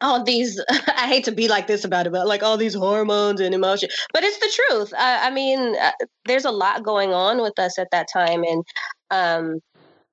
all 0.00 0.22
these 0.22 0.60
i 0.88 1.06
hate 1.08 1.24
to 1.24 1.32
be 1.32 1.48
like 1.48 1.66
this 1.66 1.84
about 1.84 2.06
it 2.06 2.12
but 2.12 2.26
like 2.26 2.42
all 2.42 2.56
these 2.56 2.74
hormones 2.74 3.40
and 3.40 3.54
emotion 3.54 3.88
but 4.12 4.22
it's 4.22 4.38
the 4.38 4.62
truth. 4.68 4.92
I, 4.96 5.28
I 5.28 5.30
mean 5.30 5.76
uh, 5.80 5.92
there's 6.26 6.44
a 6.44 6.50
lot 6.50 6.84
going 6.84 7.12
on 7.12 7.40
with 7.40 7.58
us 7.58 7.78
at 7.78 7.88
that 7.92 8.08
time 8.12 8.44
and 8.44 8.64
um, 9.10 9.60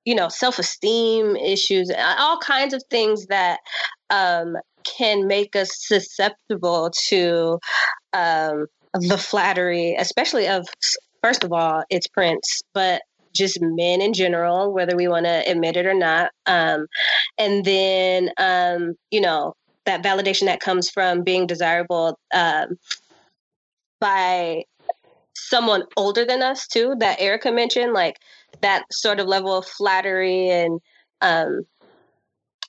you 0.04 0.14
know 0.14 0.28
self-esteem 0.28 1.36
issues 1.36 1.90
all 2.18 2.38
kinds 2.38 2.74
of 2.74 2.82
things 2.90 3.26
that 3.26 3.60
um, 4.10 4.56
can 4.84 5.26
make 5.26 5.54
us 5.54 5.70
susceptible 5.86 6.90
to 7.08 7.58
um, 8.12 8.66
the 8.94 9.18
flattery 9.18 9.94
especially 9.98 10.48
of 10.48 10.66
first 11.22 11.44
of 11.44 11.52
all 11.52 11.82
it's 11.90 12.06
prince 12.08 12.62
but 12.74 13.02
just 13.32 13.60
men 13.60 14.00
in 14.00 14.12
general 14.12 14.72
whether 14.72 14.96
we 14.96 15.08
want 15.08 15.26
to 15.26 15.50
admit 15.50 15.76
it 15.76 15.86
or 15.86 15.94
not 15.94 16.30
um, 16.46 16.86
and 17.38 17.64
then 17.64 18.30
um, 18.38 18.94
you 19.10 19.20
know 19.20 19.54
that 19.84 20.02
validation 20.02 20.44
that 20.44 20.60
comes 20.60 20.90
from 20.90 21.22
being 21.22 21.46
desirable 21.46 22.18
um, 22.32 22.76
by 24.00 24.62
someone 25.34 25.82
older 25.96 26.24
than 26.24 26.42
us 26.42 26.66
too 26.66 26.94
that 26.98 27.20
erica 27.20 27.50
mentioned 27.50 27.92
like 27.92 28.16
that 28.60 28.84
sort 28.92 29.18
of 29.18 29.26
level 29.26 29.56
of 29.56 29.66
flattery 29.66 30.48
and 30.48 30.80
um 31.20 31.62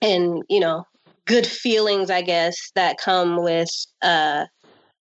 and 0.02 0.44
you 0.49 0.60
know 0.60 0.85
good 1.26 1.45
feelings 1.45 2.10
i 2.10 2.22
guess 2.22 2.72
that 2.76 2.98
come 2.98 3.44
with 3.44 3.69
uh 4.02 4.45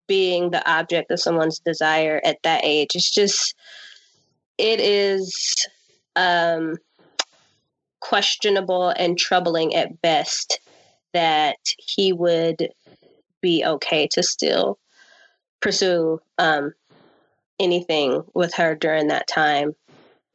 being 0.10 0.50
the 0.50 0.70
object 0.70 1.10
of 1.12 1.22
someone's 1.22 1.60
desire 1.60 2.20
at 2.26 2.40
that 2.44 2.66
age. 2.66 2.90
It's 2.96 3.14
just 3.14 3.56
it 4.60 4.80
is 4.80 5.66
um 6.16 6.76
questionable 8.02 8.90
and 8.90 9.18
troubling 9.18 9.76
at 9.76 10.02
best 10.02 10.60
that 11.14 11.58
he 11.78 12.14
would 12.14 12.70
be 13.42 13.64
okay 13.66 14.08
to 14.08 14.24
still 14.24 14.78
pursue 15.62 16.20
um, 16.38 16.74
anything 17.60 18.24
with 18.34 18.54
her 18.54 18.76
during 18.76 19.08
that 19.08 19.28
time 19.28 19.76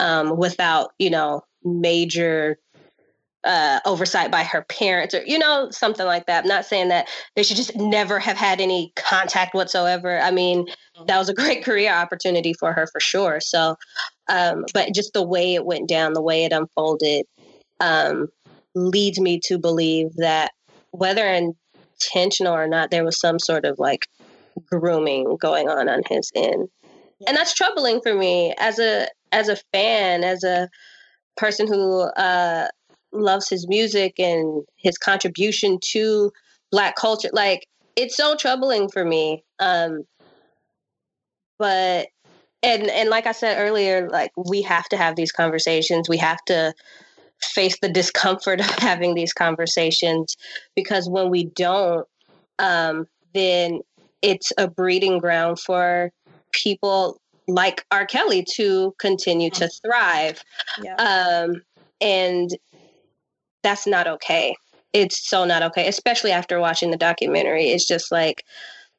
um, 0.00 0.36
without, 0.36 0.90
you 0.98 1.10
know, 1.10 1.42
major 1.62 2.58
uh, 3.44 3.80
oversight 3.84 4.30
by 4.30 4.42
her 4.42 4.62
parents 4.62 5.14
or, 5.14 5.22
you 5.26 5.38
know, 5.38 5.68
something 5.70 6.06
like 6.06 6.26
that. 6.26 6.44
I'm 6.44 6.48
not 6.48 6.64
saying 6.64 6.88
that 6.88 7.08
they 7.36 7.42
should 7.42 7.56
just 7.56 7.76
never 7.76 8.18
have 8.18 8.36
had 8.36 8.60
any 8.60 8.92
contact 8.96 9.54
whatsoever. 9.54 10.18
I 10.18 10.30
mean, 10.30 10.66
mm-hmm. 10.66 11.06
that 11.06 11.18
was 11.18 11.28
a 11.28 11.34
great 11.34 11.64
career 11.64 11.92
opportunity 11.92 12.54
for 12.54 12.72
her 12.72 12.86
for 12.86 13.00
sure. 13.00 13.40
So, 13.40 13.76
um, 14.28 14.64
but 14.72 14.94
just 14.94 15.12
the 15.12 15.26
way 15.26 15.54
it 15.54 15.66
went 15.66 15.88
down, 15.88 16.14
the 16.14 16.22
way 16.22 16.44
it 16.44 16.52
unfolded, 16.52 17.26
um, 17.80 18.28
leads 18.74 19.20
me 19.20 19.40
to 19.44 19.58
believe 19.58 20.14
that 20.16 20.52
whether 20.90 21.26
intentional 21.26 22.54
or 22.54 22.66
not, 22.66 22.90
there 22.90 23.04
was 23.04 23.20
some 23.20 23.38
sort 23.38 23.64
of 23.64 23.78
like 23.78 24.08
grooming 24.66 25.36
going 25.36 25.68
on 25.68 25.88
on 25.88 26.02
his 26.08 26.30
end. 26.34 26.68
And 27.26 27.36
that's 27.36 27.54
troubling 27.54 28.00
for 28.00 28.14
me 28.14 28.54
as 28.58 28.78
a 28.78 29.08
as 29.32 29.48
a 29.48 29.56
fan, 29.72 30.24
as 30.24 30.44
a 30.44 30.68
person 31.36 31.66
who 31.66 32.02
uh, 32.02 32.68
loves 33.14 33.48
his 33.48 33.68
music 33.68 34.18
and 34.18 34.64
his 34.76 34.98
contribution 34.98 35.78
to 35.92 36.32
black 36.70 36.96
culture. 36.96 37.30
Like 37.32 37.66
it's 37.96 38.16
so 38.16 38.36
troubling 38.36 38.88
for 38.88 39.04
me. 39.04 39.44
Um, 39.60 40.04
but 41.58 42.08
and 42.62 42.90
and 42.90 43.10
like 43.10 43.26
I 43.26 43.32
said 43.32 43.58
earlier, 43.58 44.08
like 44.08 44.32
we 44.36 44.62
have 44.62 44.88
to 44.88 44.96
have 44.96 45.16
these 45.16 45.32
conversations. 45.32 46.08
We 46.08 46.18
have 46.18 46.42
to 46.46 46.74
face 47.42 47.78
the 47.80 47.88
discomfort 47.88 48.60
of 48.60 48.70
having 48.78 49.14
these 49.14 49.32
conversations 49.32 50.36
because 50.74 51.08
when 51.08 51.30
we 51.30 51.44
don't, 51.44 52.06
um, 52.58 53.06
then 53.34 53.80
it's 54.22 54.52
a 54.58 54.68
breeding 54.68 55.18
ground 55.18 55.60
for 55.60 56.10
people 56.52 57.20
like 57.46 57.84
R. 57.90 58.06
Kelly 58.06 58.44
to 58.54 58.94
continue 58.98 59.50
to 59.50 59.68
thrive. 59.84 60.42
Yeah. 60.82 60.94
Um, 60.94 61.62
and 62.00 62.50
that's 63.64 63.86
not 63.86 64.06
okay. 64.06 64.54
It's 64.92 65.28
so 65.28 65.44
not 65.44 65.64
okay, 65.64 65.88
especially 65.88 66.30
after 66.30 66.60
watching 66.60 66.92
the 66.92 66.96
documentary. 66.96 67.70
It's 67.70 67.88
just 67.88 68.12
like 68.12 68.44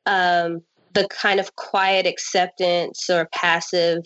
um, 0.05 0.61
the 0.93 1.07
kind 1.07 1.39
of 1.39 1.55
quiet 1.55 2.05
acceptance 2.05 3.09
or 3.09 3.29
passive 3.31 4.03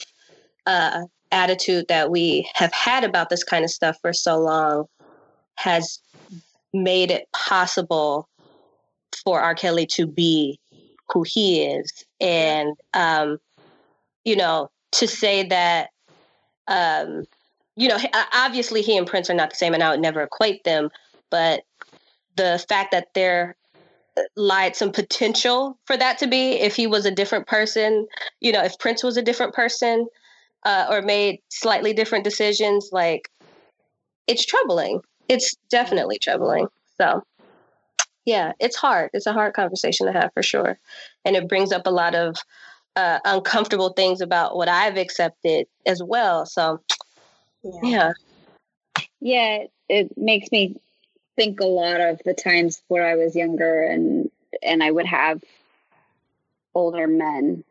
uh, 0.68 1.02
attitude 1.32 1.86
that 1.90 2.12
we 2.12 2.48
have 2.54 2.74
had 2.74 3.04
about 3.04 3.30
this 3.30 3.44
kind 3.44 3.64
of 3.64 3.72
stuff 3.72 3.98
for 4.02 4.14
so 4.14 4.38
long 4.38 4.86
has 5.56 6.00
made 6.74 7.10
it 7.10 7.28
possible 7.34 8.30
for 9.24 9.42
R. 9.42 9.56
Kelly 9.56 9.88
to 9.88 10.06
be 10.06 10.60
who 11.10 11.24
he 11.26 11.64
is. 11.64 11.92
And, 12.22 12.76
um, 12.94 13.40
you 14.24 14.36
know, 14.36 14.70
to 14.94 15.08
say 15.08 15.48
that, 15.48 15.90
um, 16.68 17.24
you 17.80 17.88
know, 17.88 17.98
obviously 18.34 18.82
he 18.82 18.98
and 18.98 19.08
Prince 19.08 19.30
are 19.30 19.34
not 19.34 19.50
the 19.50 19.56
same, 19.56 19.74
and 19.74 19.82
I 19.82 19.90
would 19.90 20.02
never 20.02 20.22
equate 20.22 20.66
them, 20.66 20.90
but 21.30 21.64
the 22.36 22.64
fact 22.68 22.92
that 22.92 23.08
there 23.16 23.56
lied 24.36 24.76
some 24.76 24.92
potential 24.92 25.80
for 25.86 25.96
that 25.96 26.18
to 26.18 26.28
be 26.28 26.52
if 26.60 26.76
he 26.76 26.88
was 26.88 27.06
a 27.06 27.12
different 27.12 27.48
person, 27.48 28.06
you 28.42 28.52
know, 28.52 28.62
if 28.64 28.78
Prince 28.80 29.02
was 29.02 29.16
a 29.16 29.22
different 29.22 29.54
person, 29.54 30.08
uh, 30.66 30.88
or 30.90 31.02
made 31.02 31.40
slightly 31.48 31.94
different 31.94 32.26
decisions, 32.26 32.90
like 32.92 33.30
it's 34.28 34.46
troubling. 34.46 35.00
It's 35.30 35.56
definitely 35.70 36.20
troubling. 36.20 36.68
So, 36.98 37.24
yeah, 38.26 38.52
it's 38.60 38.76
hard. 38.76 39.10
It's 39.14 39.26
a 39.26 39.34
hard 39.34 39.54
conversation 39.54 40.06
to 40.08 40.12
have 40.12 40.32
for 40.34 40.44
sure. 40.44 40.78
And 41.24 41.38
it 41.38 41.48
brings 41.48 41.72
up 41.72 41.88
a 41.88 41.92
lot 41.92 42.14
of 42.14 42.36
uh, 42.98 43.20
uncomfortable 43.24 43.94
things 43.94 44.20
about 44.20 44.58
what 44.58 44.68
I've 44.68 44.98
accepted 44.98 45.68
as 45.86 46.04
well. 46.04 46.46
So, 46.46 46.82
yeah. 47.64 47.80
yeah. 47.84 48.14
Yeah, 49.22 49.64
it 49.90 50.18
makes 50.18 50.52
me 50.52 50.80
think 51.36 51.60
a 51.60 51.66
lot 51.66 52.00
of 52.02 52.22
the 52.24 52.34
times 52.34 52.82
where 52.88 53.06
I 53.06 53.16
was 53.16 53.36
younger 53.36 53.84
and 53.84 54.30
and 54.64 54.84
I 54.84 54.92
would 54.92 55.06
have 55.06 55.44
older 56.74 57.08
men 57.08 57.64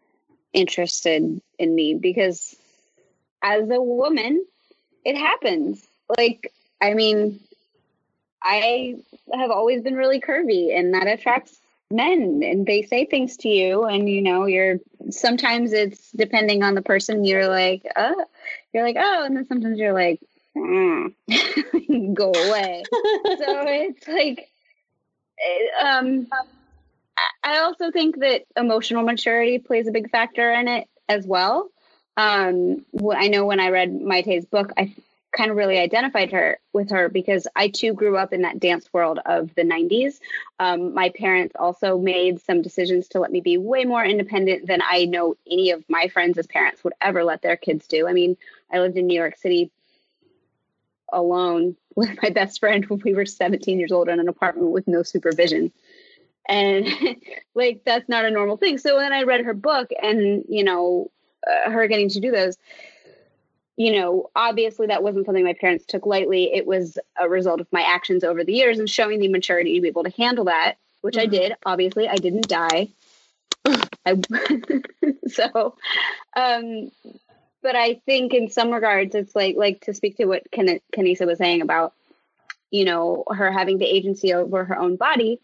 interested 0.53 1.41
in 1.59 1.75
me 1.75 1.95
because 1.95 2.57
as 3.43 3.69
a 3.71 3.81
woman, 3.81 4.45
it 5.05 5.17
happens. 5.17 5.87
Like, 6.17 6.53
I 6.81 6.95
mean, 6.95 7.41
I 8.43 8.97
have 9.33 9.51
always 9.51 9.83
been 9.83 9.95
really 9.95 10.21
curvy, 10.21 10.77
and 10.77 10.95
that 10.95 11.07
attracts 11.07 11.59
men, 11.91 12.43
and 12.45 12.67
they 12.67 12.83
say 12.83 13.05
things 13.05 13.37
to 13.39 13.49
you, 13.49 13.85
and 13.85 14.09
you 14.09 14.23
know, 14.23 14.47
you're 14.47 14.79
sometimes 15.11 15.73
it's 15.73 16.11
depending 16.13 16.63
on 16.63 16.75
the 16.75 16.83
person, 16.83 17.25
you're 17.25 17.49
like, 17.49 17.83
uh, 17.97 18.15
you're 18.73 18.85
like, 18.85 18.97
oh, 18.99 19.25
and 19.25 19.37
then 19.37 19.47
sometimes 19.47 19.79
you're 19.79 19.93
like, 19.93 20.21
mm. 20.57 21.15
go 22.15 22.33
away. 22.33 22.83
so 22.91 22.93
it's 23.03 24.09
like, 24.09 24.49
um, 25.83 26.27
I 27.43 27.59
also 27.61 27.91
think 27.91 28.19
that 28.21 28.45
emotional 28.57 29.03
maturity 29.03 29.59
plays 29.59 29.87
a 29.87 29.93
big 29.93 30.11
factor 30.11 30.53
in 30.53 30.69
it 30.69 30.89
as 31.09 31.27
well. 31.27 31.71
um, 32.17 32.85
I 33.15 33.29
know 33.29 33.47
when 33.47 33.61
I 33.61 33.71
read 33.71 33.93
Mayte's 33.93 34.45
book, 34.45 34.73
I 34.77 34.95
kind 35.39 35.53
of 35.53 35.57
really 35.57 35.79
identified 35.79 36.33
her 36.33 36.59
with 36.73 36.91
her 36.91 37.09
because 37.09 37.47
I 37.55 37.69
too 37.69 37.93
grew 37.95 38.17
up 38.17 38.33
in 38.33 38.43
that 38.43 38.59
dance 38.59 38.93
world 38.93 39.21
of 39.25 39.55
the 39.55 39.63
90s. 39.63 40.19
Um, 40.59 40.93
my 40.93 41.11
parents 41.11 41.55
also 41.57 41.97
made 41.97 42.41
some 42.41 42.61
decisions 42.61 43.07
to 43.09 43.21
let 43.21 43.31
me 43.31 43.41
be 43.41 43.57
way 43.57 43.85
more 43.85 44.05
independent 44.05 44.67
than 44.67 44.81
I 44.83 45.05
know 45.05 45.37
any 45.49 45.71
of 45.71 45.85
my 45.89 46.09
friends 46.09 46.39
as 46.39 46.49
parents 46.49 46.83
would 46.83 46.93
ever 47.01 47.23
let 47.23 47.43
their 47.43 47.57
kids 47.57 47.87
do. 47.87 48.09
I 48.09 48.13
mean, 48.13 48.37
I 48.73 48.81
lived 48.81 48.97
in 48.97 49.07
New 49.07 49.15
York 49.15 49.37
City 49.37 49.71
alone 51.13 51.77
with 51.95 52.11
my 52.21 52.31
best 52.31 52.59
friend 52.59 52.85
when 52.87 53.01
we 53.05 53.15
were 53.15 53.25
17 53.25 53.79
years 53.79 53.93
old 53.93 54.09
in 54.09 54.19
an 54.19 54.29
apartment 54.29 54.73
with 54.73 54.89
no 54.89 55.05
supervision. 55.05 55.73
And 56.49 56.89
like, 57.55 57.83
that's 57.87 58.09
not 58.09 58.25
a 58.25 58.31
normal 58.33 58.57
thing. 58.57 58.79
So 58.79 58.97
when 58.97 59.13
I 59.13 59.23
read 59.23 59.45
her 59.45 59.55
book 59.55 59.91
and, 60.03 60.45
you 60.49 60.65
know, 60.65 61.13
uh, 61.47 61.71
her 61.71 61.87
getting 61.87 62.09
to 62.09 62.21
do 62.21 62.33
those, 62.33 62.57
you 63.79 63.93
know, 63.93 64.29
obviously 64.35 64.89
that 64.89 65.05
wasn't 65.05 65.25
something 65.25 65.45
my 65.45 65.53
parents 65.53 65.85
took 65.87 66.05
lightly. 66.05 66.53
It 66.53 66.67
was 66.67 66.99
a 67.17 67.29
result 67.29 67.61
of 67.61 67.69
my 67.73 67.83
actions 67.83 68.25
over 68.25 68.43
the 68.43 68.53
years 68.53 68.81
and 68.81 68.91
showing 68.91 69.21
the 69.21 69.29
maturity 69.29 69.77
to 69.77 69.81
be 69.81 69.87
able 69.87 70.03
to 70.03 70.11
handle 70.11 70.47
that, 70.47 70.75
which 71.01 71.15
mm-hmm. 71.15 71.23
I 71.23 71.27
did. 71.27 71.53
Obviously, 71.65 72.09
I 72.09 72.17
didn't 72.17 72.49
die. 72.49 72.89
I, 73.65 74.21
so, 75.29 75.77
um, 76.37 76.91
but 77.63 77.77
I 77.77 78.01
think 78.05 78.35
in 78.35 78.51
some 78.51 78.73
regards, 78.73 79.15
it's 79.15 79.37
like 79.37 79.55
like 79.57 79.83
to 79.83 79.95
speak 79.95 80.17
to 80.17 80.25
what 80.25 80.51
Ken- 80.51 80.81
Kenisa 80.93 81.25
was 81.25 81.39
saying 81.39 81.63
about, 81.63 81.93
you 82.73 82.85
know, 82.85 83.23
her 83.31 83.53
having 83.53 83.79
the 83.79 83.87
agency 83.87 84.35
over 84.35 84.65
her 84.65 84.77
own 84.77 84.97
body. 84.97 85.39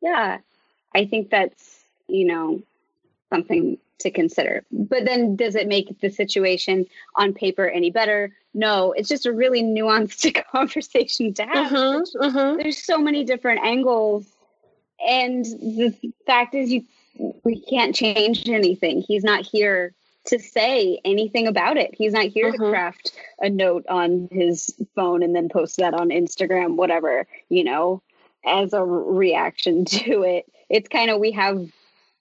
Yeah, 0.00 0.38
I 0.92 1.04
think 1.04 1.30
that's 1.30 1.78
you 2.08 2.26
know 2.26 2.60
something 3.30 3.78
to 4.00 4.10
consider. 4.10 4.64
But 4.70 5.04
then 5.04 5.36
does 5.36 5.54
it 5.54 5.68
make 5.68 6.00
the 6.00 6.10
situation 6.10 6.86
on 7.16 7.34
paper 7.34 7.68
any 7.68 7.90
better? 7.90 8.32
No, 8.54 8.92
it's 8.92 9.08
just 9.08 9.26
a 9.26 9.32
really 9.32 9.62
nuanced 9.62 10.42
conversation 10.52 11.34
to 11.34 11.44
have. 11.44 11.72
Mm-hmm, 11.72 12.22
mm-hmm. 12.22 12.56
There's 12.58 12.82
so 12.82 12.98
many 12.98 13.24
different 13.24 13.64
angles. 13.64 14.26
And 15.06 15.44
the 15.44 15.94
fact 16.26 16.54
is 16.54 16.72
you 16.72 16.84
we 17.44 17.60
can't 17.60 17.94
change 17.94 18.48
anything. 18.48 19.00
He's 19.00 19.24
not 19.24 19.44
here 19.44 19.92
to 20.26 20.38
say 20.38 21.00
anything 21.04 21.46
about 21.46 21.76
it. 21.76 21.94
He's 21.94 22.12
not 22.12 22.26
here 22.26 22.52
to 22.52 22.58
mm-hmm. 22.58 22.70
craft 22.70 23.12
a 23.40 23.48
note 23.48 23.84
on 23.88 24.28
his 24.30 24.74
phone 24.94 25.22
and 25.22 25.34
then 25.34 25.48
post 25.48 25.78
that 25.78 25.94
on 25.94 26.10
Instagram, 26.10 26.76
whatever, 26.76 27.26
you 27.48 27.64
know, 27.64 28.02
as 28.44 28.72
a 28.72 28.84
reaction 28.84 29.84
to 29.86 30.22
it. 30.22 30.46
It's 30.68 30.88
kind 30.88 31.10
of 31.10 31.18
we 31.18 31.32
have, 31.32 31.70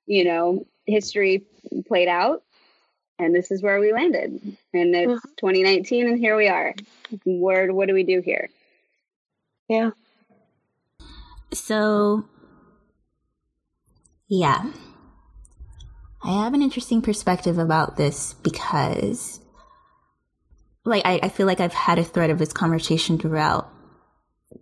you 0.05 0.23
know, 0.23 0.65
history 0.85 1.43
played 1.87 2.07
out 2.07 2.43
and 3.19 3.33
this 3.33 3.51
is 3.51 3.61
where 3.61 3.79
we 3.79 3.91
landed. 3.91 4.31
And 4.73 4.95
it's 4.95 5.11
mm-hmm. 5.11 5.29
2019 5.37 6.07
and 6.07 6.19
here 6.19 6.35
we 6.35 6.47
are. 6.47 6.73
Where 7.25 7.73
what 7.73 7.87
do 7.87 7.93
we 7.93 8.03
do 8.03 8.21
here? 8.21 8.49
Yeah. 9.67 9.91
So 11.53 12.25
yeah. 14.27 14.71
I 16.23 16.43
have 16.43 16.53
an 16.53 16.61
interesting 16.61 17.01
perspective 17.01 17.57
about 17.57 17.95
this 17.95 18.33
because 18.33 19.39
like 20.87 21.05
I, 21.05 21.19
I 21.23 21.29
feel 21.29 21.45
like 21.45 21.59
i've 21.59 21.73
had 21.73 21.99
a 21.99 22.03
thread 22.03 22.29
of 22.29 22.39
this 22.39 22.53
conversation 22.53 23.19
throughout 23.19 23.69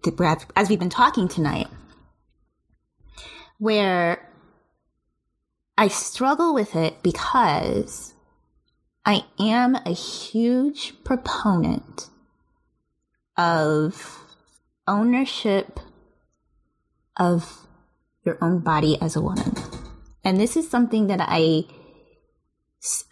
the, 0.04 0.46
as 0.56 0.70
we've 0.70 0.80
been 0.80 0.90
talking 0.90 1.28
tonight 1.28 1.68
where 3.60 4.28
I 5.78 5.90
struggle 5.90 6.54
with 6.54 6.76
it 6.76 7.04
because 7.04 8.14
I 9.06 9.26
am 9.40 9.76
a 9.76 9.92
huge 9.92 10.94
proponent 11.04 12.10
of 13.38 14.20
ownership 14.88 15.80
of 17.18 17.68
your 18.26 18.38
own 18.42 18.60
body 18.60 19.00
as 19.02 19.16
a 19.16 19.22
woman. 19.22 19.54
And 20.24 20.40
this 20.40 20.58
is 20.58 20.70
something 20.70 21.08
that 21.08 21.20
I, 21.22 21.66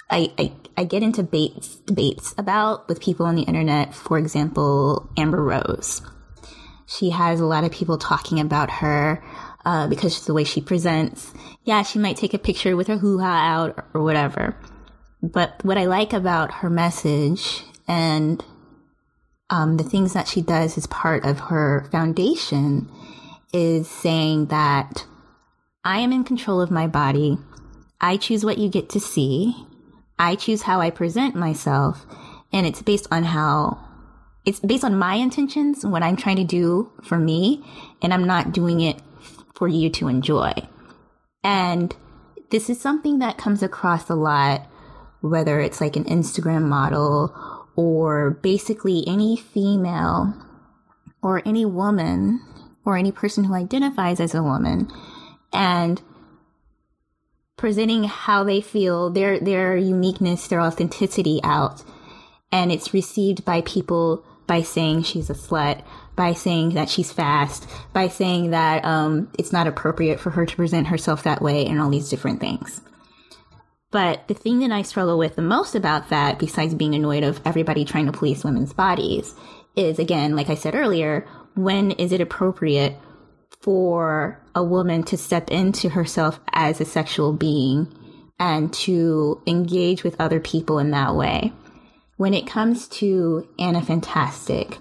I, 0.10 0.31
I, 0.40 0.53
I 0.77 0.84
get 0.85 1.03
into 1.03 1.22
debates, 1.22 1.76
debates 1.76 2.34
about 2.38 2.88
with 2.88 3.02
people 3.02 3.26
on 3.26 3.35
the 3.35 3.44
internet. 3.44 3.94
For 3.94 4.18
example, 4.18 5.10
Amber 5.18 5.44
Rose. 5.44 6.02
She 6.85 7.11
has 7.11 7.40
a 7.40 7.45
lot 7.45 7.64
of 7.64 7.72
people 7.72 7.98
talking 7.98 8.40
about 8.40 8.69
her 8.69 9.23
uh, 9.65 9.88
because 9.88 10.19
of 10.19 10.26
the 10.26 10.34
way 10.34 10.44
she 10.44 10.61
presents. 10.61 11.34
Yeah, 11.64 11.84
she 11.84 11.99
might 11.99 12.18
take 12.18 12.34
a 12.34 12.40
picture 12.40 12.76
with 12.76 12.88
her 12.88 12.98
hoo 12.98 13.19
ha 13.19 13.45
out 13.45 13.85
or, 13.94 14.03
whatever. 14.03 14.56
But 15.22 15.64
what 15.64 15.77
I 15.77 15.85
like 15.85 16.14
about 16.14 16.56
her 16.56 16.69
message 16.69 17.64
and 17.88 18.44
um, 19.49 19.77
the 19.77 19.84
things 19.84 20.14
that 20.14 20.27
she 20.27 20.41
does 20.41 20.77
as 20.77 20.88
part 20.88 21.26
of 21.26 21.40
her 21.40 21.88
foundation 21.91 22.91
is 23.53 23.88
saying 23.88 24.48
that 24.48 25.06
I 25.85 25.99
am 25.99 26.11
in 26.11 26.23
control 26.23 26.60
of 26.60 26.72
my 26.72 26.88
body. 26.88 27.38
I 28.02 28.18
choose 28.18 28.44
what 28.44 28.57
you 28.57 28.69
get 28.69 28.90
to 28.90 28.99
see. 28.99 29.56
I 30.19 30.35
choose 30.35 30.64
how 30.64 30.81
I 30.81 30.90
present 30.90 31.35
myself. 31.35 32.06
And 32.52 32.65
it's 32.65 32.81
based 32.81 33.07
on 33.11 33.23
how 33.23 33.80
it's 34.45 34.60
based 34.60 34.84
on 34.84 34.98
my 34.98 35.15
intentions, 35.15 35.85
what 35.85 36.03
I'm 36.03 36.18
trying 36.18 36.35
to 36.35 36.44
do 36.44 36.91
for 37.03 37.18
me. 37.18 37.64
And 38.02 38.14
I'm 38.14 38.26
not 38.26 38.52
doing 38.52 38.81
it 38.81 38.98
for 39.53 39.67
you 39.67 39.89
to 39.91 40.07
enjoy. 40.07 40.53
And 41.43 41.95
this 42.49 42.69
is 42.69 42.80
something 42.80 43.19
that 43.19 43.38
comes 43.38 43.63
across 43.63 44.09
a 44.09 44.15
lot, 44.15 44.67
whether 45.21 45.59
it's 45.59 45.81
like 45.81 45.95
an 45.95 46.05
Instagram 46.05 46.63
model 46.63 47.35
or 47.75 48.31
basically 48.41 49.03
any 49.07 49.35
female 49.35 50.34
or 51.21 51.41
any 51.45 51.65
woman 51.65 52.41
or 52.85 52.97
any 52.97 53.11
person 53.11 53.45
who 53.45 53.53
identifies 53.53 54.19
as 54.19 54.35
a 54.35 54.43
woman 54.43 54.91
and 55.51 56.01
presenting 57.57 58.03
how 58.03 58.43
they 58.43 58.59
feel, 58.61 59.09
their 59.09 59.39
their 59.39 59.77
uniqueness, 59.77 60.47
their 60.47 60.61
authenticity 60.61 61.39
out. 61.43 61.84
And 62.51 62.71
it's 62.71 62.93
received 62.93 63.45
by 63.45 63.61
people 63.61 64.23
by 64.45 64.61
saying 64.61 65.03
she's 65.03 65.30
a 65.30 65.34
slut, 65.34 65.84
by 66.15 66.34
saying 66.34 66.76
that 66.76 66.90
she's 66.90 67.11
fast, 67.11 67.68
by 67.91 68.07
saying 68.07 68.52
that 68.52 68.85
um, 68.85 69.31
it's 69.38 69.52
not 69.52 69.68
appropriate 69.68 70.19
for 70.19 70.30
her 70.30 70.45
to 70.45 70.56
present 70.56 70.88
herself 70.88 71.23
that 71.23 71.41
way, 71.41 71.65
and 71.65 71.81
all 71.81 71.90
these 71.90 72.10
different 72.10 72.40
things. 72.40 72.81
But 73.91 74.27
the 74.27 74.34
thing 74.34 74.60
that 74.60 74.72
I 74.72 74.81
struggle 74.81 75.19
with 75.19 75.35
the 75.35 75.44
most 75.44 75.76
about 75.76 76.10
that, 76.10 76.40
besides 76.40 76.73
being 76.73 76.95
annoyed 76.95 77.23
of 77.23 77.40
everybody 77.45 77.85
trying 77.85 78.07
to 78.07 78.11
police 78.11 78.44
women's 78.44 78.73
bodies, 78.73 79.35
is 79.76 79.99
again, 79.99 80.35
like 80.35 80.49
I 80.49 80.56
said 80.56 80.76
earlier, 80.76 81.27
when 81.56 81.91
is 81.91 82.11
it 82.11 82.22
appropriate 82.22 82.98
for 83.61 84.41
a 84.56 84.64
woman 84.64 85.03
to 85.03 85.18
step 85.18 85.52
into 85.52 85.90
herself 85.90 86.40
as 86.52 86.81
a 86.81 86.85
sexual 86.85 87.34
being 87.34 87.88
and 88.40 88.73
to 88.73 89.41
engage 89.45 90.03
with 90.03 90.19
other 90.19 90.40
people 90.40 90.80
in 90.80 90.91
that 90.91 91.15
way? 91.15 91.53
When 92.18 92.34
it 92.34 92.48
comes 92.48 92.88
to 92.99 93.48
Anna 93.60 93.81
Fantastic 93.81 94.77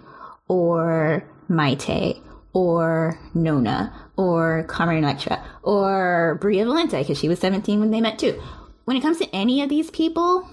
or 0.52 1.24
Mayte 1.48 2.22
or 2.52 3.18
Nona 3.32 4.10
or 4.18 4.64
Carmen 4.64 5.02
Electra 5.02 5.42
or 5.62 6.36
Bria 6.42 6.66
Valente 6.66 6.98
because 6.98 7.18
she 7.18 7.28
was 7.28 7.38
17 7.38 7.80
when 7.80 7.90
they 7.90 8.02
met 8.02 8.18
too. 8.18 8.40
When 8.84 8.96
it 8.96 9.00
comes 9.00 9.16
to 9.18 9.34
any 9.34 9.62
of 9.62 9.70
these 9.70 9.90
people, 9.90 10.46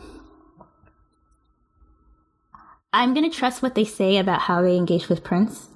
I'm 2.93 3.13
going 3.13 3.30
to 3.30 3.38
trust 3.38 3.61
what 3.61 3.76
they 3.76 3.84
say 3.84 4.17
about 4.17 4.41
how 4.41 4.61
they 4.61 4.77
engaged 4.77 5.09
with 5.09 5.23
Prince 5.23 5.67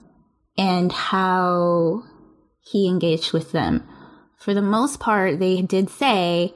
and 0.58 0.92
how 0.92 2.04
he 2.62 2.88
engaged 2.88 3.34
with 3.34 3.52
them. 3.52 3.86
For 4.38 4.54
the 4.54 4.62
most 4.62 5.02
part, 5.02 5.40
they 5.40 5.62
did 5.62 5.90
say 5.90 6.54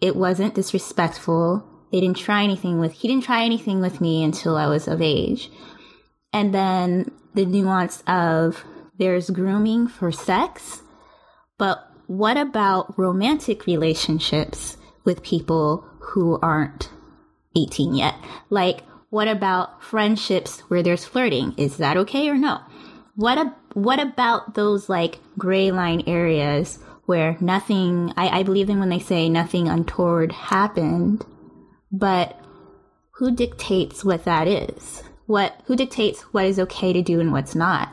it 0.00 0.16
wasn't 0.16 0.54
disrespectful. 0.54 1.68
They 1.92 2.00
didn't 2.00 2.16
try 2.16 2.42
anything 2.42 2.80
with, 2.80 2.92
he 2.92 3.08
didn't 3.08 3.24
try 3.24 3.44
anything 3.44 3.82
with 3.82 4.00
me 4.00 4.24
until 4.24 4.56
I 4.56 4.66
was 4.66 4.88
of 4.88 5.02
age. 5.02 5.50
And 6.32 6.54
then 6.54 7.10
the 7.34 7.44
nuance 7.44 8.02
of 8.06 8.64
there's 8.98 9.30
grooming 9.30 9.88
for 9.88 10.12
sex, 10.12 10.82
but 11.58 11.88
what 12.06 12.36
about 12.36 12.98
romantic 12.98 13.66
relationships 13.66 14.76
with 15.04 15.22
people 15.22 15.84
who 16.00 16.38
aren't 16.42 16.90
18 17.56 17.94
yet? 17.94 18.14
Like, 18.50 18.82
what 19.10 19.28
about 19.28 19.82
friendships 19.82 20.60
where 20.68 20.82
there's 20.82 21.04
flirting? 21.04 21.54
Is 21.56 21.76
that 21.78 21.96
okay 21.98 22.28
or 22.28 22.36
no? 22.36 22.60
What 23.14 23.38
a, 23.38 23.54
what 23.74 24.00
about 24.00 24.54
those 24.54 24.88
like 24.88 25.18
gray 25.36 25.70
line 25.70 26.02
areas 26.06 26.78
where 27.06 27.36
nothing, 27.40 28.12
I, 28.16 28.40
I 28.40 28.42
believe 28.42 28.70
in 28.70 28.78
when 28.78 28.88
they 28.88 28.98
say 28.98 29.28
nothing 29.28 29.68
untoward 29.68 30.32
happened, 30.32 31.26
but 31.90 32.38
who 33.16 33.34
dictates 33.34 34.04
what 34.04 34.24
that 34.24 34.48
is? 34.48 35.02
What 35.26 35.60
who 35.66 35.76
dictates 35.76 36.22
what 36.32 36.44
is 36.44 36.58
okay 36.58 36.92
to 36.92 37.02
do 37.02 37.20
and 37.20 37.32
what's 37.32 37.54
not 37.54 37.88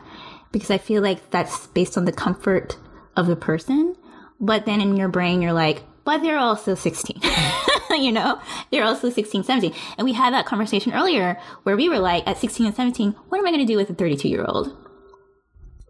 because 0.52 0.70
i 0.70 0.78
feel 0.78 1.02
like 1.02 1.30
that's 1.30 1.66
based 1.68 1.96
on 1.96 2.04
the 2.04 2.12
comfort 2.12 2.76
of 3.16 3.26
the 3.26 3.36
person 3.36 3.94
but 4.40 4.66
then 4.66 4.80
in 4.80 4.96
your 4.96 5.08
brain 5.08 5.40
you're 5.42 5.52
like 5.52 5.82
but 6.04 6.22
they're 6.22 6.38
also 6.38 6.74
16. 6.74 7.20
you 7.90 8.10
know, 8.10 8.40
they're 8.72 8.84
also 8.84 9.10
16, 9.10 9.44
17. 9.44 9.78
And 9.98 10.04
we 10.04 10.12
had 10.12 10.32
that 10.32 10.46
conversation 10.46 10.92
earlier 10.92 11.38
where 11.62 11.76
we 11.76 11.88
were 11.88 11.98
like, 11.98 12.26
at 12.26 12.38
16 12.38 12.66
and 12.66 12.74
17, 12.74 13.12
what 13.28 13.38
am 13.38 13.46
I 13.46 13.50
going 13.50 13.64
to 13.64 13.72
do 13.72 13.76
with 13.76 13.90
a 13.90 13.94
32 13.94 14.28
year 14.28 14.44
old? 14.44 14.76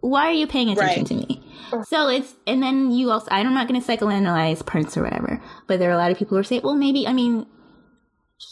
Why 0.01 0.27
are 0.27 0.33
you 0.33 0.47
paying 0.47 0.69
attention 0.69 1.03
Right. 1.03 1.07
to 1.07 1.15
me? 1.15 1.43
So 1.87 2.09
it's, 2.09 2.35
and 2.45 2.61
then 2.61 2.91
you 2.91 3.09
also, 3.09 3.27
I'm 3.31 3.53
not 3.53 3.67
going 3.67 3.81
to 3.81 3.87
psychoanalyze 3.87 4.65
Prince 4.65 4.97
or 4.97 5.03
whatever, 5.03 5.41
but 5.67 5.79
there 5.79 5.89
are 5.89 5.93
a 5.93 5.97
lot 5.97 6.11
of 6.11 6.17
people 6.17 6.35
who 6.35 6.41
are 6.41 6.43
saying, 6.43 6.61
well, 6.63 6.75
maybe, 6.75 7.07
I 7.07 7.13
mean, 7.13 7.45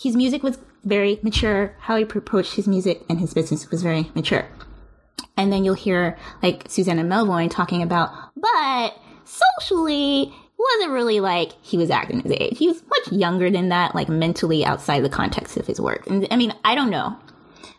his 0.01 0.15
music 0.15 0.41
was 0.41 0.57
very 0.83 1.19
mature. 1.21 1.75
How 1.79 1.95
he 1.97 2.03
approached 2.03 2.55
his 2.55 2.67
music 2.67 3.03
and 3.09 3.19
his 3.19 3.33
business 3.33 3.69
was 3.69 3.83
very 3.83 4.11
mature. 4.15 4.47
And 5.37 5.51
then 5.51 5.63
you'll 5.63 5.73
hear 5.73 6.17
like 6.41 6.65
Susannah 6.67 7.03
Melvoin 7.03 7.49
talking 7.49 7.81
about, 7.81 8.11
but 8.35 8.97
socially, 9.25 10.33
wasn't 10.59 10.91
really 10.91 11.19
like 11.21 11.53
he 11.61 11.77
was 11.77 11.89
acting 11.89 12.19
his 12.19 12.33
age. 12.33 12.57
He 12.57 12.67
was 12.67 12.83
much 12.89 13.11
younger 13.11 13.49
than 13.49 13.69
that, 13.69 13.95
like 13.95 14.09
mentally 14.09 14.65
outside 14.65 15.03
the 15.03 15.09
context 15.09 15.55
of 15.55 15.65
his 15.65 15.79
work. 15.79 16.05
And 16.07 16.27
I 16.29 16.35
mean, 16.35 16.53
I 16.65 16.75
don't 16.75 16.89
know, 16.89 17.17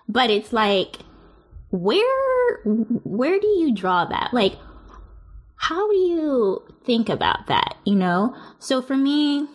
but 0.08 0.30
it's 0.30 0.52
like, 0.52 0.96
where, 1.70 2.56
where 2.64 3.38
do 3.38 3.46
you 3.46 3.74
draw 3.74 4.06
that? 4.06 4.30
Like, 4.32 4.56
how 5.56 5.90
do 5.90 5.96
you 5.96 6.62
think 6.84 7.10
about 7.10 7.48
that? 7.48 7.76
You 7.84 7.96
know? 7.96 8.34
So 8.58 8.80
for 8.80 8.96
me, 8.96 9.46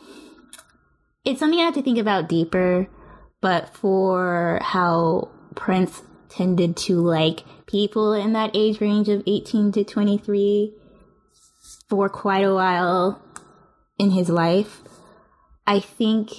it's 1.26 1.39
something 1.39 1.59
I 1.59 1.63
have 1.63 1.73
to 1.73 1.81
think 1.81 1.97
about 1.97 2.30
deeper, 2.30 2.88
but 3.45 3.69
for 3.77 4.57
how 4.63 5.30
Prince 5.53 6.01
tended 6.30 6.76
to 6.76 6.95
like 6.95 7.43
people 7.67 8.11
in 8.11 8.34
that 8.34 8.49
age 8.55 8.81
range 8.81 9.07
of 9.07 9.22
18 9.27 9.72
to 9.73 9.84
23 9.84 10.73
for 11.88 12.09
quite 12.09 12.43
a 12.43 12.55
while 12.55 13.22
in 13.99 14.09
his 14.09 14.30
life, 14.30 14.81
I 15.67 15.80
think 15.80 16.31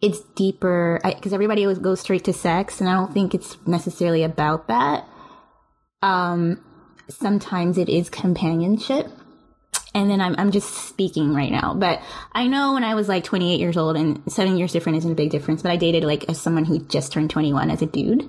it's 0.00 0.20
deeper 0.36 1.00
because 1.02 1.32
everybody 1.32 1.62
always 1.62 1.80
goes 1.80 1.98
straight 1.98 2.22
to 2.26 2.32
sex, 2.32 2.80
and 2.80 2.88
I 2.88 2.94
don't 2.94 3.12
think 3.12 3.34
it's 3.34 3.56
necessarily 3.66 4.22
about 4.22 4.68
that. 4.68 5.04
Um, 6.00 6.62
sometimes 7.08 7.76
it 7.76 7.88
is 7.88 8.08
companionship 8.08 9.08
and 9.94 10.10
then 10.10 10.20
I'm, 10.20 10.34
I'm 10.38 10.50
just 10.50 10.72
speaking 10.88 11.34
right 11.34 11.50
now. 11.50 11.74
But 11.74 12.00
I 12.32 12.46
know 12.46 12.74
when 12.74 12.84
I 12.84 12.94
was 12.94 13.08
like 13.08 13.24
28 13.24 13.60
years 13.60 13.76
old 13.76 13.96
and 13.96 14.22
seven 14.32 14.56
years 14.56 14.72
different 14.72 14.98
isn't 14.98 15.12
a 15.12 15.16
big 15.16 15.30
difference, 15.30 15.62
but 15.62 15.70
I 15.70 15.76
dated 15.76 16.04
like 16.04 16.28
as 16.28 16.40
someone 16.40 16.64
who 16.64 16.78
just 16.78 17.12
turned 17.12 17.30
21 17.30 17.70
as 17.70 17.82
a 17.82 17.86
dude. 17.86 18.28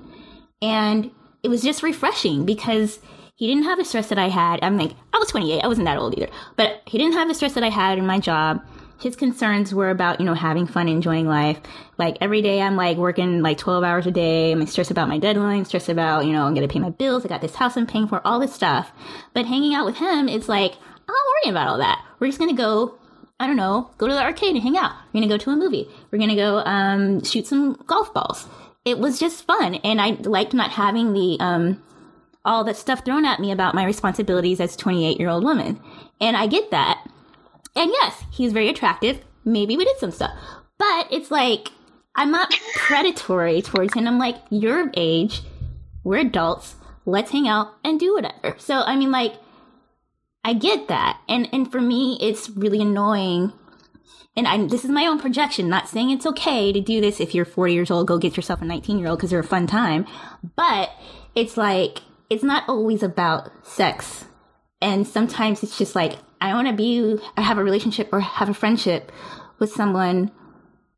And 0.61 1.11
it 1.41 1.49
was 1.49 1.61
just 1.61 1.83
refreshing 1.83 2.45
because 2.45 2.99
he 3.35 3.47
didn't 3.47 3.63
have 3.63 3.77
the 3.77 3.85
stress 3.85 4.09
that 4.09 4.19
I 4.19 4.29
had. 4.29 4.59
I'm 4.61 4.77
like, 4.77 4.91
I 5.13 5.19
was 5.19 5.29
28. 5.29 5.61
I 5.61 5.67
wasn't 5.67 5.85
that 5.85 5.97
old 5.97 6.17
either, 6.17 6.31
but 6.55 6.81
he 6.85 6.97
didn't 6.97 7.13
have 7.13 7.27
the 7.27 7.33
stress 7.33 7.53
that 7.53 7.63
I 7.63 7.69
had 7.69 7.97
in 7.97 8.05
my 8.05 8.19
job. 8.19 8.61
His 9.01 9.15
concerns 9.15 9.73
were 9.73 9.89
about, 9.89 10.19
you 10.21 10.25
know, 10.25 10.33
having 10.33 10.65
fun, 10.65 10.87
enjoying 10.87 11.27
life. 11.27 11.59
Like 11.97 12.17
every 12.21 12.41
day 12.41 12.61
I'm 12.61 12.77
like 12.77 12.95
working 12.95 13.41
like 13.41 13.57
12 13.57 13.83
hours 13.83 14.05
a 14.05 14.11
day. 14.11 14.51
I'm 14.51 14.65
stressed 14.67 14.91
about 14.91 15.09
my 15.09 15.17
deadline, 15.17 15.65
stressed 15.65 15.89
about, 15.89 16.25
you 16.25 16.31
know, 16.31 16.45
I'm 16.45 16.53
going 16.53 16.65
to 16.65 16.71
pay 16.71 16.79
my 16.79 16.91
bills. 16.91 17.25
I 17.25 17.27
got 17.27 17.41
this 17.41 17.55
house 17.55 17.75
I'm 17.75 17.87
paying 17.87 18.07
for, 18.07 18.25
all 18.25 18.39
this 18.39 18.53
stuff. 18.53 18.91
But 19.33 19.45
hanging 19.45 19.73
out 19.73 19.85
with 19.85 19.97
him, 19.97 20.29
it's 20.29 20.47
like, 20.47 20.75
I'm 21.07 21.13
not 21.13 21.25
worrying 21.43 21.53
about 21.53 21.67
all 21.67 21.77
that. 21.79 22.03
We're 22.19 22.27
just 22.27 22.39
gonna 22.39 22.53
go, 22.53 22.95
I 23.39 23.47
don't 23.47 23.55
know, 23.55 23.91
go 23.97 24.07
to 24.07 24.13
the 24.13 24.21
arcade 24.21 24.55
and 24.55 24.63
hang 24.63 24.77
out. 24.77 24.91
We're 25.11 25.21
gonna 25.21 25.27
go 25.27 25.37
to 25.37 25.51
a 25.51 25.55
movie. 25.55 25.89
We're 26.11 26.19
gonna 26.19 26.35
go 26.35 26.57
um, 26.59 27.23
shoot 27.23 27.47
some 27.47 27.73
golf 27.87 28.13
balls. 28.13 28.47
It 28.85 28.99
was 28.99 29.19
just 29.19 29.45
fun, 29.45 29.75
and 29.75 30.01
I 30.01 30.11
liked 30.21 30.53
not 30.53 30.71
having 30.71 31.13
the 31.13 31.37
um, 31.39 31.81
all 32.45 32.63
that 32.65 32.77
stuff 32.77 33.05
thrown 33.05 33.25
at 33.25 33.39
me 33.39 33.51
about 33.51 33.75
my 33.75 33.85
responsibilities 33.85 34.59
as 34.59 34.75
a 34.75 34.77
28 34.77 35.19
year 35.19 35.29
old 35.29 35.43
woman. 35.43 35.79
And 36.19 36.35
I 36.35 36.47
get 36.47 36.71
that. 36.71 37.05
And 37.75 37.89
yes, 37.91 38.23
he's 38.31 38.53
very 38.53 38.69
attractive. 38.69 39.21
Maybe 39.45 39.77
we 39.77 39.85
did 39.85 39.97
some 39.97 40.11
stuff, 40.11 40.31
but 40.77 41.07
it's 41.11 41.31
like 41.31 41.69
I'm 42.15 42.31
not 42.31 42.53
predatory 42.75 43.61
towards 43.61 43.93
him. 43.93 44.07
I'm 44.07 44.19
like, 44.19 44.37
you're 44.49 44.81
of 44.81 44.93
age. 44.95 45.41
We're 46.03 46.17
adults. 46.19 46.75
Let's 47.05 47.31
hang 47.31 47.47
out 47.47 47.73
and 47.83 47.99
do 47.99 48.13
whatever. 48.13 48.55
So 48.59 48.81
I 48.81 48.95
mean, 48.95 49.11
like 49.11 49.35
I 50.43 50.53
get 50.53 50.87
that. 50.87 51.19
And 51.27 51.47
and 51.53 51.71
for 51.71 51.81
me 51.81 52.17
it's 52.21 52.49
really 52.49 52.81
annoying. 52.81 53.53
And 54.35 54.47
I 54.47 54.65
this 54.65 54.83
is 54.83 54.91
my 54.91 55.05
own 55.05 55.19
projection, 55.19 55.69
not 55.69 55.87
saying 55.87 56.09
it's 56.09 56.25
okay 56.25 56.71
to 56.71 56.81
do 56.81 57.01
this 57.01 57.19
if 57.19 57.35
you're 57.35 57.45
40 57.45 57.73
years 57.73 57.91
old, 57.91 58.07
go 58.07 58.17
get 58.17 58.35
yourself 58.35 58.61
a 58.61 58.65
19-year-old 58.65 59.19
because 59.19 59.29
they're 59.29 59.39
a 59.39 59.43
fun 59.43 59.67
time. 59.67 60.05
But 60.55 60.89
it's 61.35 61.57
like 61.57 61.99
it's 62.29 62.43
not 62.43 62.67
always 62.67 63.03
about 63.03 63.51
sex. 63.65 64.25
And 64.81 65.07
sometimes 65.07 65.63
it's 65.63 65.77
just 65.77 65.95
like 65.95 66.17
I 66.41 66.53
want 66.53 66.67
to 66.67 66.73
be 66.73 67.17
I 67.37 67.41
have 67.41 67.57
a 67.57 67.63
relationship 67.63 68.09
or 68.11 68.19
have 68.19 68.49
a 68.49 68.53
friendship 68.53 69.11
with 69.59 69.71
someone 69.71 70.31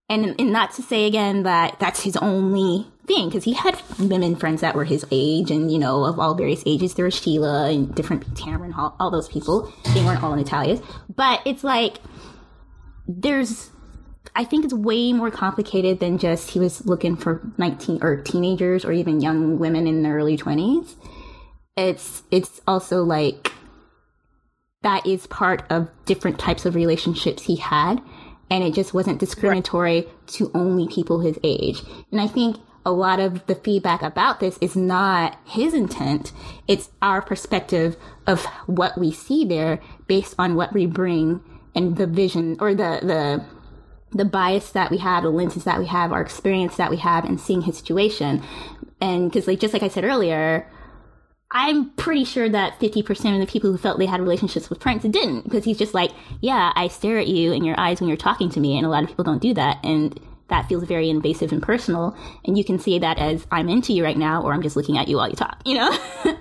and, 0.09 0.35
and 0.39 0.51
not 0.51 0.71
to 0.73 0.81
say 0.81 1.05
again 1.05 1.43
that 1.43 1.77
that's 1.79 2.01
his 2.01 2.15
only 2.17 2.87
thing 3.05 3.29
because 3.29 3.43
he 3.43 3.53
had 3.53 3.81
women 3.99 4.35
friends 4.35 4.61
that 4.61 4.75
were 4.75 4.85
his 4.85 5.05
age 5.11 5.51
and 5.51 5.71
you 5.71 5.79
know 5.79 6.03
of 6.05 6.19
all 6.19 6.35
various 6.35 6.63
ages. 6.65 6.93
There 6.93 7.05
was 7.05 7.15
sheila 7.15 7.69
and 7.69 7.93
different 7.93 8.33
Tamron 8.35 8.71
Hall, 8.71 8.95
all 8.99 9.11
those 9.11 9.27
people. 9.27 9.71
They 9.93 10.03
weren't 10.03 10.23
all 10.23 10.33
in 10.33 10.39
Natalia's 10.39 10.81
but 11.13 11.41
it's 11.45 11.63
like 11.63 11.97
there's 13.07 13.69
i 14.35 14.43
think 14.43 14.65
it's 14.65 14.73
way 14.73 15.13
more 15.13 15.29
complicated 15.29 15.99
than 15.99 16.17
just 16.17 16.49
he 16.51 16.59
was 16.59 16.85
looking 16.85 17.15
for 17.15 17.41
19 17.57 17.99
or 18.01 18.21
teenagers 18.21 18.83
or 18.83 18.91
even 18.91 19.21
young 19.21 19.59
women 19.59 19.85
in 19.85 20.01
their 20.01 20.15
early 20.15 20.37
20s 20.37 20.95
it's 21.77 22.23
it's 22.31 22.61
also 22.67 23.03
like 23.03 23.51
that 24.81 25.05
is 25.05 25.27
part 25.27 25.63
of 25.71 25.89
different 26.05 26.39
types 26.39 26.65
of 26.65 26.75
relationships 26.75 27.43
he 27.43 27.55
had. 27.55 28.01
And 28.51 28.63
it 28.63 28.75
just 28.75 28.93
wasn't 28.93 29.19
discriminatory 29.19 30.07
to 30.27 30.51
only 30.53 30.87
people 30.87 31.21
his 31.21 31.39
age. 31.43 31.81
And 32.11 32.21
i 32.21 32.27
think 32.27 32.57
a 32.85 32.91
lot 32.91 33.19
of 33.19 33.45
the 33.47 33.55
feedback 33.55 34.01
about 34.01 34.39
this 34.39 34.57
is 34.61 34.75
not 34.75 35.37
his 35.45 35.73
intent 35.73 36.31
it's 36.67 36.89
our 37.01 37.21
perspective 37.21 37.97
of 38.27 38.45
what 38.67 38.97
we 38.97 39.11
see 39.11 39.43
there 39.43 39.79
based 40.07 40.35
on 40.37 40.55
what 40.55 40.73
we 40.73 40.85
bring 40.85 41.41
and 41.73 41.97
the 41.97 42.07
vision 42.07 42.55
or 42.59 42.75
the 42.75 42.99
the 43.01 43.43
the 44.15 44.25
bias 44.25 44.71
that 44.71 44.91
we 44.91 44.97
have 44.97 45.23
the 45.23 45.29
lenses 45.29 45.63
that 45.63 45.79
we 45.79 45.87
have 45.87 46.11
our 46.11 46.21
experience 46.21 46.77
that 46.77 46.91
we 46.91 46.97
have 46.97 47.25
in 47.25 47.37
seeing 47.37 47.63
his 47.63 47.77
situation 47.77 48.41
and 49.01 49.29
because 49.29 49.47
like 49.47 49.59
just 49.59 49.73
like 49.73 49.83
i 49.83 49.87
said 49.87 50.03
earlier 50.03 50.69
I'm 51.51 51.91
pretty 51.91 52.25
sure 52.25 52.49
that 52.49 52.79
50% 52.79 53.33
of 53.33 53.39
the 53.39 53.49
people 53.49 53.71
who 53.71 53.77
felt 53.77 53.97
they 53.97 54.07
had 54.07 54.19
relationships 54.19 54.69
with 54.69 54.79
Prince 54.79 55.03
didn't 55.03 55.43
because 55.43 55.63
he's 55.63 55.77
just 55.77 55.93
like, 55.93 56.11
yeah, 56.41 56.73
I 56.75 56.89
stare 56.89 57.17
at 57.17 57.27
you 57.27 57.53
in 57.53 57.63
your 57.63 57.79
eyes 57.79 58.01
when 58.01 58.09
you're 58.09 58.17
talking 58.17 58.49
to 58.49 58.59
me. 58.59 58.75
And 58.77 58.85
a 58.85 58.89
lot 58.89 59.03
of 59.03 59.09
people 59.09 59.23
don't 59.23 59.41
do 59.41 59.53
that. 59.53 59.79
And 59.81 60.19
that 60.49 60.67
feels 60.67 60.83
very 60.83 61.09
invasive 61.09 61.51
and 61.51 61.61
personal. 61.61 62.15
And 62.45 62.57
you 62.57 62.63
can 62.63 62.79
see 62.79 62.99
that 62.99 63.17
as 63.17 63.45
I'm 63.51 63.69
into 63.69 63.93
you 63.93 64.03
right 64.03 64.17
now, 64.17 64.41
or 64.41 64.53
I'm 64.53 64.61
just 64.61 64.75
looking 64.75 64.97
at 64.97 65.07
you 65.07 65.17
while 65.17 65.29
you 65.29 65.35
talk, 65.35 65.61
you 65.65 65.75
know? 65.75 65.97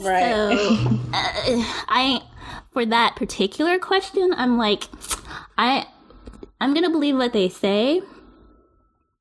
Right. 0.00 0.32
So, 0.32 0.50
uh, 1.12 1.64
I, 1.88 2.22
for 2.72 2.84
that 2.86 3.16
particular 3.16 3.78
question, 3.78 4.32
I'm 4.36 4.58
like, 4.58 4.84
I, 5.56 5.86
I'm 6.60 6.74
gonna 6.74 6.90
believe 6.90 7.16
what 7.16 7.32
they 7.32 7.48
say, 7.48 8.02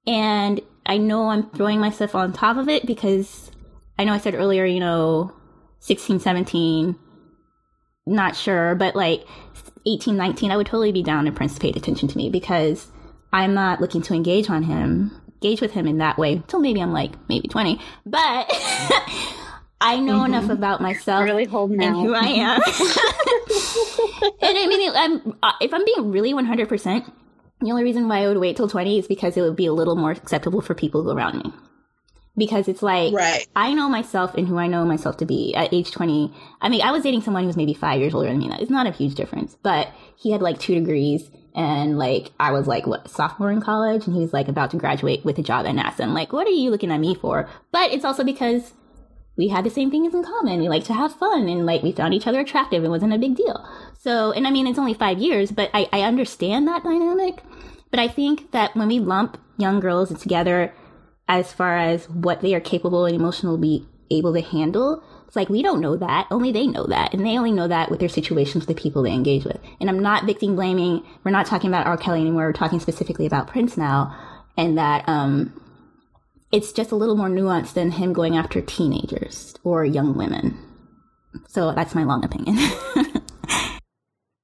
and 0.07 0.61
I 0.85 0.97
know 0.97 1.29
I'm 1.29 1.49
throwing 1.51 1.79
myself 1.79 2.15
on 2.15 2.33
top 2.33 2.57
of 2.57 2.67
it 2.69 2.85
because 2.85 3.51
I 3.97 4.03
know 4.03 4.13
I 4.13 4.17
said 4.17 4.35
earlier, 4.35 4.65
you 4.65 4.79
know, 4.79 5.33
16, 5.79 6.19
17, 6.19 6.95
not 8.05 8.35
sure, 8.35 8.75
but 8.75 8.95
like 8.95 9.25
18, 9.85 10.15
19, 10.17 10.51
I 10.51 10.57
would 10.57 10.67
totally 10.67 10.91
be 10.91 11.03
down 11.03 11.27
if 11.27 11.35
Prince 11.35 11.59
paid 11.59 11.77
attention 11.77 12.07
to 12.09 12.17
me 12.17 12.29
because 12.29 12.87
I'm 13.33 13.55
not 13.55 13.81
looking 13.81 14.03
to 14.03 14.13
engage 14.13 14.49
on 14.49 14.61
him, 14.63 15.11
engage 15.41 15.59
with 15.59 15.71
him 15.71 15.87
in 15.87 15.97
that 15.97 16.19
way 16.19 16.33
until 16.33 16.59
maybe 16.59 16.81
I'm 16.81 16.93
like 16.93 17.13
maybe 17.27 17.47
20. 17.47 17.81
But 18.05 18.45
I 19.81 19.99
know 19.99 20.23
enough 20.23 20.43
mm-hmm. 20.43 20.51
about 20.53 20.81
myself 20.81 21.25
Really 21.25 21.45
holding 21.45 21.83
and 21.83 21.95
out. 21.95 22.01
who 22.01 22.13
I 22.13 22.27
am. 22.27 22.61
and 24.41 24.57
I 24.57 24.67
mean, 24.67 24.91
I'm, 24.95 25.37
if 25.59 25.73
I'm 25.73 25.83
being 25.83 26.11
really 26.11 26.31
100%, 26.31 27.11
the 27.61 27.71
only 27.71 27.83
reason 27.83 28.07
why 28.07 28.19
I 28.19 28.27
would 28.27 28.37
wait 28.37 28.55
till 28.55 28.69
20 28.69 28.99
is 28.99 29.07
because 29.07 29.35
it 29.35 29.41
would 29.41 29.55
be 29.55 29.65
a 29.65 29.73
little 29.73 29.95
more 29.95 30.11
acceptable 30.11 30.61
for 30.61 30.75
people 30.75 31.11
around 31.11 31.43
me. 31.43 31.53
Because 32.37 32.67
it's 32.67 32.83
like, 32.83 33.13
Right. 33.13 33.47
I 33.55 33.73
know 33.73 33.89
myself 33.89 34.35
and 34.35 34.47
who 34.47 34.57
I 34.57 34.67
know 34.67 34.85
myself 34.85 35.17
to 35.17 35.25
be 35.25 35.55
at 35.55 35.73
age 35.73 35.91
20. 35.91 36.31
I 36.61 36.69
mean, 36.69 36.81
I 36.81 36.91
was 36.91 37.03
dating 37.03 37.21
someone 37.21 37.43
who 37.43 37.47
was 37.47 37.57
maybe 37.57 37.73
five 37.73 37.99
years 37.99 38.13
older 38.13 38.29
than 38.29 38.39
me. 38.39 38.49
It's 38.59 38.71
not 38.71 38.87
a 38.87 38.91
huge 38.91 39.15
difference, 39.15 39.57
but 39.63 39.91
he 40.15 40.31
had 40.31 40.41
like 40.41 40.59
two 40.59 40.75
degrees 40.75 41.29
and 41.55 41.97
like 41.97 42.31
I 42.39 42.51
was 42.51 42.67
like, 42.67 42.87
what, 42.87 43.09
sophomore 43.09 43.51
in 43.51 43.61
college? 43.61 44.05
And 44.05 44.15
he 44.15 44.21
was 44.21 44.33
like 44.33 44.47
about 44.47 44.71
to 44.71 44.77
graduate 44.77 45.23
with 45.23 45.37
a 45.37 45.43
job 45.43 45.65
at 45.65 45.75
NASA. 45.75 46.01
I'm 46.01 46.13
like, 46.13 46.33
what 46.33 46.47
are 46.47 46.51
you 46.51 46.69
looking 46.69 46.91
at 46.91 46.99
me 46.99 47.15
for? 47.15 47.47
But 47.71 47.91
it's 47.91 48.05
also 48.05 48.23
because 48.23 48.73
we 49.37 49.47
had 49.47 49.63
the 49.63 49.69
same 49.69 49.89
things 49.89 50.13
in 50.13 50.23
common. 50.23 50.59
We 50.59 50.69
like 50.69 50.83
to 50.85 50.93
have 50.93 51.15
fun 51.15 51.47
and 51.47 51.65
like 51.65 51.83
we 51.83 51.91
found 51.91 52.13
each 52.13 52.27
other 52.27 52.39
attractive. 52.39 52.83
It 52.83 52.89
wasn't 52.89 53.13
a 53.13 53.19
big 53.19 53.35
deal. 53.35 53.67
So, 53.99 54.31
and 54.31 54.47
I 54.47 54.51
mean, 54.51 54.67
it's 54.67 54.79
only 54.79 54.93
five 54.93 55.19
years, 55.19 55.51
but 55.51 55.69
I, 55.73 55.87
I 55.91 56.01
understand 56.01 56.67
that 56.67 56.83
dynamic. 56.83 57.41
But 57.89 57.99
I 57.99 58.07
think 58.07 58.51
that 58.51 58.75
when 58.75 58.87
we 58.87 58.99
lump 58.99 59.39
young 59.57 59.79
girls 59.79 60.17
together 60.19 60.73
as 61.27 61.53
far 61.53 61.77
as 61.77 62.09
what 62.09 62.41
they 62.41 62.53
are 62.53 62.59
capable 62.59 63.05
and 63.05 63.15
emotionally 63.15 63.87
able 64.11 64.33
to 64.33 64.41
handle, 64.41 65.03
like, 65.35 65.49
we 65.49 65.61
don't 65.61 65.81
know 65.81 65.95
that. 65.97 66.27
Only 66.31 66.51
they 66.51 66.67
know 66.67 66.85
that. 66.87 67.13
And 67.13 67.25
they 67.25 67.37
only 67.37 67.51
know 67.51 67.67
that 67.67 67.89
with 67.89 67.99
their 67.99 68.09
situations 68.09 68.65
with 68.65 68.75
the 68.75 68.81
people 68.81 69.03
they 69.03 69.11
engage 69.11 69.45
with. 69.45 69.59
And 69.79 69.89
I'm 69.89 69.99
not 69.99 70.25
victim 70.25 70.55
blaming. 70.55 71.03
We're 71.23 71.31
not 71.31 71.45
talking 71.45 71.69
about 71.69 71.87
R. 71.87 71.97
Kelly 71.97 72.21
anymore. 72.21 72.45
We're 72.45 72.53
talking 72.53 72.79
specifically 72.79 73.25
about 73.25 73.47
Prince 73.47 73.77
now. 73.77 74.15
And 74.57 74.77
that, 74.77 75.07
um, 75.07 75.59
it's 76.51 76.71
just 76.71 76.91
a 76.91 76.95
little 76.95 77.15
more 77.15 77.29
nuanced 77.29 77.73
than 77.73 77.91
him 77.91 78.13
going 78.13 78.37
after 78.37 78.61
teenagers 78.61 79.55
or 79.63 79.83
young 79.83 80.15
women. 80.15 80.57
So 81.47 81.73
that's 81.73 81.95
my 81.95 82.03
long 82.03 82.23
opinion. 82.23 82.55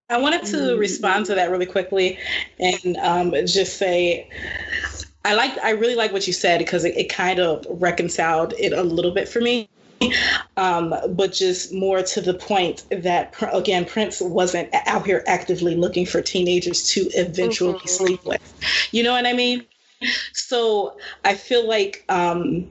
I 0.09 0.17
wanted 0.17 0.43
to 0.45 0.75
respond 0.75 1.27
to 1.27 1.35
that 1.35 1.51
really 1.51 1.67
quickly 1.67 2.17
and 2.57 2.97
um, 2.97 3.31
just 3.45 3.77
say 3.77 4.27
I 5.23 5.35
like 5.35 5.55
I 5.59 5.71
really 5.71 5.95
like 5.95 6.11
what 6.11 6.25
you 6.25 6.33
said 6.33 6.57
because 6.57 6.83
it, 6.83 6.97
it 6.97 7.09
kind 7.09 7.39
of 7.39 7.63
reconciled 7.69 8.53
it 8.57 8.73
a 8.73 8.81
little 8.81 9.11
bit 9.11 9.29
for 9.29 9.39
me. 9.39 9.69
Um, 10.57 10.95
but 11.09 11.33
just 11.33 11.73
more 11.73 12.01
to 12.01 12.21
the 12.21 12.33
point 12.33 12.85
that 12.89 13.33
again 13.53 13.85
prince 13.85 14.21
wasn't 14.21 14.69
out 14.73 15.05
here 15.05 15.23
actively 15.27 15.75
looking 15.75 16.05
for 16.05 16.21
teenagers 16.21 16.87
to 16.89 17.01
eventually 17.13 17.73
mm-hmm. 17.73 17.87
sleep 17.87 18.25
with 18.25 18.89
you 18.91 19.03
know 19.03 19.13
what 19.13 19.25
i 19.25 19.33
mean 19.33 19.65
so 20.33 20.97
i 21.25 21.33
feel 21.33 21.67
like 21.67 22.03
um, 22.09 22.69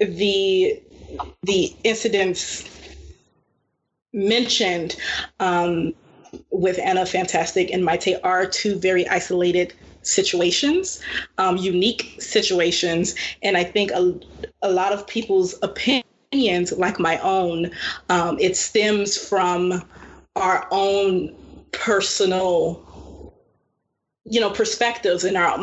the 0.00 0.80
the 1.42 1.74
incidents 1.84 2.64
mentioned 4.12 4.96
um, 5.40 5.92
with 6.50 6.78
Anna 6.78 7.04
Fantastic 7.04 7.70
and 7.70 7.82
Mayte 7.82 8.18
are 8.22 8.46
two 8.46 8.78
very 8.78 9.06
isolated 9.08 9.74
situations, 10.02 11.00
um, 11.38 11.56
unique 11.56 12.16
situations. 12.18 13.14
And 13.42 13.56
I 13.56 13.64
think 13.64 13.90
a, 13.90 14.18
a 14.62 14.70
lot 14.70 14.92
of 14.92 15.06
people's 15.06 15.54
opinions, 16.34 16.72
like 16.72 16.98
my 16.98 17.18
own, 17.18 17.70
um, 18.08 18.36
it 18.40 18.56
stems 18.56 19.16
from 19.16 19.82
our 20.36 20.66
own 20.70 21.34
personal, 21.72 22.82
you 24.24 24.40
know, 24.40 24.50
perspectives 24.50 25.24
and 25.24 25.36
our 25.36 25.56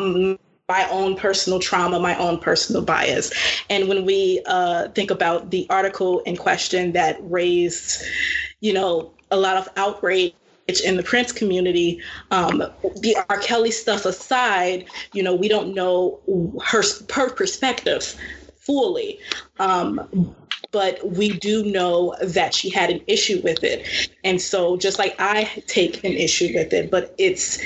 my 0.68 0.88
own 0.90 1.16
personal 1.16 1.58
trauma, 1.58 1.98
my 2.00 2.16
own 2.16 2.38
personal 2.38 2.80
bias. 2.80 3.30
And 3.68 3.88
when 3.88 4.06
we 4.06 4.42
uh, 4.46 4.88
think 4.90 5.10
about 5.10 5.50
the 5.50 5.66
article 5.68 6.20
in 6.20 6.36
question 6.36 6.92
that 6.92 7.18
raised, 7.20 8.02
you 8.60 8.72
know, 8.72 9.12
a 9.30 9.36
lot 9.36 9.56
of 9.56 9.68
outrage 9.76 10.32
in 10.84 10.96
the 10.96 11.02
Prince 11.02 11.32
community, 11.32 12.00
um, 12.30 12.62
the 13.02 13.14
R. 13.28 13.38
Kelly 13.40 13.70
stuff 13.70 14.06
aside, 14.06 14.86
you 15.12 15.22
know, 15.22 15.34
we 15.34 15.48
don't 15.48 15.74
know 15.74 16.18
her 16.64 16.82
her 17.12 17.28
perspective 17.28 18.16
fully. 18.62 19.18
Um, 19.58 20.34
but 20.72 21.06
we 21.06 21.38
do 21.38 21.64
know 21.64 22.16
that 22.22 22.54
she 22.54 22.70
had 22.70 22.90
an 22.90 23.02
issue 23.06 23.40
with 23.44 23.62
it. 23.62 24.10
And 24.24 24.40
so 24.40 24.76
just 24.76 24.98
like 24.98 25.14
I 25.18 25.44
take 25.66 26.02
an 26.02 26.12
issue 26.12 26.50
with 26.54 26.72
it, 26.72 26.90
but 26.90 27.14
it's 27.18 27.58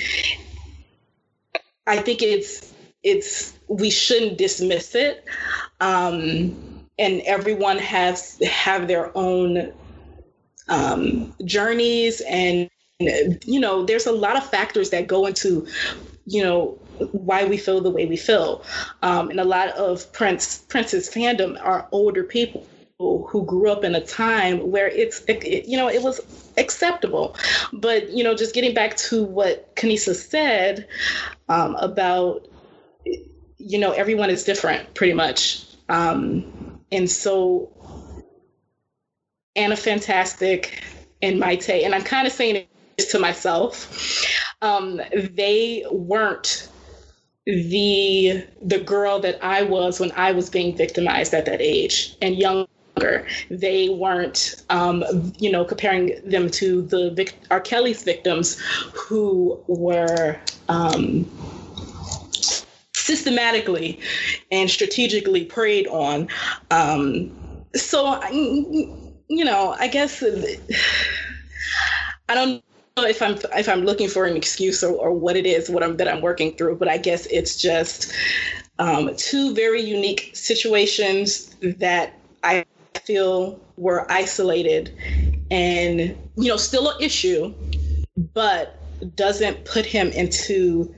I 1.87 1.99
think 1.99 2.21
it's 2.21 2.75
it's 3.03 3.57
we 3.69 3.91
shouldn't 3.91 4.37
dismiss 4.37 4.95
it. 4.95 5.25
Um, 5.81 6.85
and 6.99 7.23
everyone 7.23 7.79
has 7.79 8.39
have 8.45 8.89
their 8.89 9.17
own 9.17 9.73
um, 10.69 11.33
journeys 11.45 12.21
and 12.23 12.69
you 12.99 13.61
know, 13.61 13.85
there's 13.85 14.07
a 14.07 14.13
lot 14.13 14.37
of 14.37 14.49
factors 14.49 14.89
that 14.89 15.07
go 15.07 15.27
into, 15.27 15.67
you 16.25 16.43
know, 16.43 16.79
why 17.13 17.45
we 17.45 17.59
feel 17.59 17.83
the 17.83 17.91
way 17.91 18.07
we 18.07 18.17
feel. 18.17 18.65
Um, 19.03 19.29
and 19.29 19.39
a 19.39 19.45
lot 19.45 19.69
of 19.69 20.11
Prince 20.15 20.65
Prince's 20.69 21.09
fandom 21.11 21.63
are 21.63 21.87
older 21.93 22.25
people 22.25 22.67
who 22.99 23.45
grew 23.45 23.71
up 23.71 23.85
in 23.85 23.95
a 23.95 24.01
time 24.01 24.71
where 24.71 24.89
it's 24.89 25.23
it, 25.29 25.67
you 25.67 25.77
know 25.77 25.89
it 25.89 26.03
was 26.03 26.21
acceptable 26.57 27.37
but 27.75 28.09
you 28.11 28.25
know 28.25 28.35
just 28.35 28.55
getting 28.55 28.73
back 28.73 28.97
to 28.97 29.23
what 29.23 29.75
kanisa 29.77 30.15
said 30.15 30.89
um, 31.51 31.77
about 31.77 32.49
you 33.59 33.79
know 33.79 33.93
everyone 33.93 34.31
is 34.31 34.45
different 34.45 34.95
pretty 34.95 35.13
much 35.13 35.67
um, 35.91 36.81
and 36.91 37.11
so 37.11 37.71
anna 39.57 39.77
fantastic 39.77 40.83
and 41.21 41.41
Mayte 41.41 41.85
and 41.85 41.95
i'm 41.95 42.03
kind 42.03 42.27
of 42.27 42.33
saying 42.33 42.57
it 42.57 42.69
to 43.11 43.19
myself. 43.19 44.25
Um, 44.63 45.01
they 45.13 45.85
weren't 45.91 46.69
the 47.47 48.45
the 48.63 48.81
girl 48.81 49.21
that 49.21 49.39
I 49.45 49.63
was 49.63 50.01
when 50.01 50.11
I 50.13 50.33
was 50.33 50.51
being 50.51 50.77
victimized 50.77 51.33
at 51.33 51.45
that 51.45 51.61
age 51.61 52.17
and 52.21 52.37
younger. 52.97 53.27
They 53.51 53.89
weren't, 53.89 54.63
um, 54.71 55.33
you 55.39 55.51
know, 55.51 55.65
comparing 55.65 56.21
them 56.25 56.51
to 56.51 56.83
the 56.83 57.11
Vic- 57.11 57.39
R. 57.51 57.61
Kelly's 57.61 58.03
victims 58.03 58.59
who 58.95 59.61
were 59.67 60.39
um, 60.69 61.27
systematically 62.95 64.01
and 64.51 64.71
strategically 64.71 65.45
preyed 65.45 65.87
on. 65.89 66.29
Um, 66.71 67.31
so, 67.75 68.21
you 68.31 69.45
know, 69.45 69.77
I 69.79 69.89
guess 69.89 70.23
I 72.29 72.35
don't 72.35 72.63
know 72.97 73.05
if 73.05 73.21
I'm 73.23 73.37
if 73.57 73.69
I'm 73.69 73.83
looking 73.83 74.09
for 74.09 74.25
an 74.25 74.37
excuse 74.37 74.83
or, 74.83 74.95
or 74.95 75.13
what 75.13 75.37
it 75.37 75.47
is 75.47 75.69
what 75.69 75.83
I'm 75.83 75.97
that 75.99 76.09
I'm 76.09 76.23
working 76.23 76.57
through, 76.57 76.77
but 76.77 76.89
I 76.89 76.97
guess 76.97 77.27
it's 77.27 77.61
just 77.61 78.13
um, 78.79 79.15
two 79.17 79.55
very 79.55 79.83
unique 79.83 80.31
situations 80.35 81.55
that 81.61 82.15
I 82.43 82.65
feel 83.07 83.61
were 83.77 84.11
isolated 84.11 84.93
and 85.51 86.01
you 86.37 86.49
know 86.49 86.57
still 86.57 86.91
an 86.91 87.01
issue, 87.01 87.55
but 88.35 88.79
doesn't 89.17 89.65
put 89.65 89.87
him 89.87 90.09
into 90.09 90.95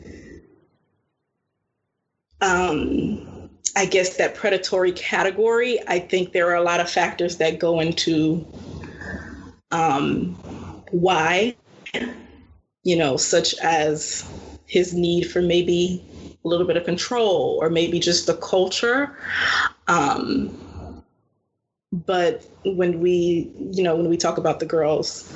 um, 2.41 3.51
I 3.77 3.85
guess 3.87 4.17
that 4.17 4.35
predatory 4.35 4.93
category. 4.93 5.79
I 5.87 5.99
think 5.99 6.33
there 6.33 6.49
are 6.51 6.57
a 6.57 6.63
lot 6.63 6.81
of 6.81 6.91
factors 6.91 7.37
that 7.39 7.59
go 7.59 7.81
into 7.81 8.47
um, 9.71 10.35
why 10.91 11.57
you 12.89 12.97
know, 12.97 13.19
such 13.19 13.55
as 13.59 14.27
his 14.67 14.95
need 14.95 15.25
for 15.25 15.43
maybe 15.43 16.03
a 16.43 16.49
little 16.49 16.67
bit 16.67 16.79
of 16.79 16.85
control 16.85 17.59
or 17.61 17.69
maybe 17.69 18.01
just 18.01 18.27
the 18.27 18.35
culture. 18.35 19.15
Um, 19.89 20.57
but 21.93 22.47
when 22.65 23.01
we, 23.01 23.51
you 23.70 23.82
know, 23.82 23.97
when 23.97 24.09
we 24.09 24.16
talk 24.16 24.39
about 24.39 24.60
the 24.60 24.66
girls 24.66 25.32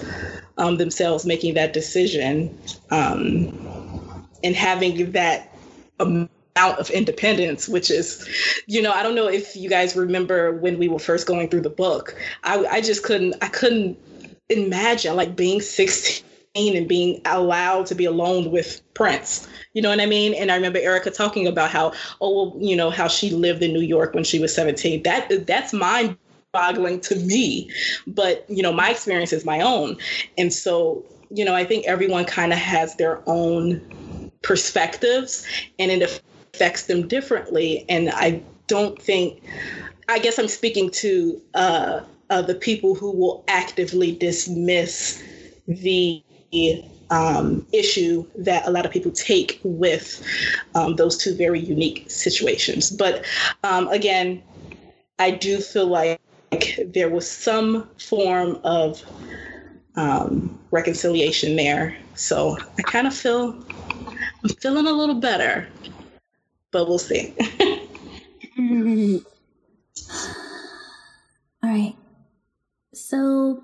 um, 0.58 0.76
themselves 0.76 1.24
making 1.24 1.54
that 1.54 1.72
decision 1.72 2.56
um, 2.90 4.26
and 4.44 4.54
having 4.54 5.12
that 5.12 5.56
amount 5.98 6.28
of 6.56 6.90
independence, 6.90 7.68
which 7.68 7.90
is, 7.90 8.28
you 8.66 8.82
know, 8.82 8.92
I 8.92 9.02
don't 9.02 9.14
know 9.14 9.28
if 9.28 9.56
you 9.56 9.70
guys 9.70 9.96
remember 9.96 10.52
when 10.52 10.78
we 10.78 10.88
were 10.88 10.98
first 10.98 11.26
going 11.26 11.48
through 11.48 11.62
the 11.62 11.70
book. 11.70 12.14
I, 12.44 12.64
I 12.66 12.80
just 12.82 13.02
couldn't, 13.02 13.34
I 13.40 13.48
couldn't 13.48 13.98
imagine 14.50 15.16
like 15.16 15.34
being 15.34 15.60
16 15.62 16.76
and 16.76 16.86
being 16.86 17.22
allowed 17.24 17.86
to 17.86 17.94
be 17.94 18.04
alone 18.04 18.50
with 18.50 18.82
Prince. 18.92 19.48
You 19.72 19.80
know 19.80 19.88
what 19.88 20.00
I 20.00 20.06
mean? 20.06 20.34
And 20.34 20.52
I 20.52 20.56
remember 20.56 20.78
Erica 20.78 21.10
talking 21.10 21.46
about 21.46 21.70
how, 21.70 21.92
oh, 22.20 22.50
well, 22.50 22.62
you 22.62 22.76
know, 22.76 22.90
how 22.90 23.08
she 23.08 23.30
lived 23.30 23.62
in 23.62 23.72
New 23.72 23.80
York 23.80 24.12
when 24.12 24.24
she 24.24 24.38
was 24.38 24.54
17. 24.54 25.02
That 25.04 25.46
that's 25.46 25.72
mind 25.72 26.18
boggling 26.52 27.00
to 27.00 27.16
me. 27.16 27.70
But, 28.06 28.44
you 28.48 28.62
know, 28.62 28.72
my 28.72 28.90
experience 28.90 29.32
is 29.32 29.44
my 29.44 29.60
own. 29.60 29.96
And 30.38 30.52
so, 30.52 31.04
you 31.30 31.44
know, 31.44 31.54
I 31.54 31.64
think 31.64 31.86
everyone 31.86 32.24
kind 32.24 32.52
of 32.52 32.58
has 32.58 32.94
their 32.96 33.22
own 33.26 34.30
perspectives 34.42 35.46
and 35.78 35.90
it 35.90 36.02
affects 36.02 36.86
them 36.86 37.08
differently. 37.08 37.84
And 37.88 38.10
I 38.10 38.42
don't 38.66 39.00
think, 39.00 39.42
I 40.08 40.18
guess 40.18 40.38
I'm 40.38 40.48
speaking 40.48 40.90
to 40.90 41.40
uh, 41.54 42.00
uh, 42.30 42.42
the 42.42 42.54
people 42.54 42.94
who 42.94 43.10
will 43.10 43.44
actively 43.48 44.12
dismiss 44.12 45.22
the 45.66 46.22
um, 47.10 47.66
issue 47.72 48.26
that 48.36 48.66
a 48.66 48.70
lot 48.70 48.86
of 48.86 48.92
people 48.92 49.12
take 49.12 49.60
with 49.64 50.22
um, 50.74 50.96
those 50.96 51.16
two 51.16 51.34
very 51.34 51.60
unique 51.60 52.10
situations. 52.10 52.90
But 52.90 53.24
um, 53.64 53.88
again, 53.88 54.42
I 55.18 55.30
do 55.30 55.60
feel 55.60 55.86
like 55.86 56.20
there 56.86 57.08
was 57.10 57.30
some 57.30 57.88
form 57.98 58.60
of 58.64 59.02
um, 59.96 60.58
reconciliation 60.70 61.56
there. 61.56 61.96
So 62.14 62.56
I 62.78 62.82
kind 62.82 63.06
of 63.06 63.14
feel 63.14 63.64
I'm 64.42 64.50
feeling 64.60 64.86
a 64.86 64.92
little 64.92 65.20
better, 65.20 65.68
but 66.70 66.88
we'll 66.88 66.98
see. 66.98 67.34
All 71.62 71.70
right. 71.70 71.94
So 72.94 73.62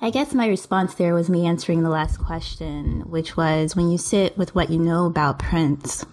I 0.00 0.10
guess 0.10 0.32
my 0.32 0.46
response 0.46 0.94
there 0.94 1.14
was 1.14 1.28
me 1.28 1.46
answering 1.46 1.82
the 1.82 1.90
last 1.90 2.18
question, 2.18 3.02
which 3.08 3.36
was 3.36 3.74
when 3.76 3.90
you 3.90 3.98
sit 3.98 4.38
with 4.38 4.54
what 4.54 4.70
you 4.70 4.78
know 4.78 5.06
about 5.06 5.38
Prince 5.38 6.04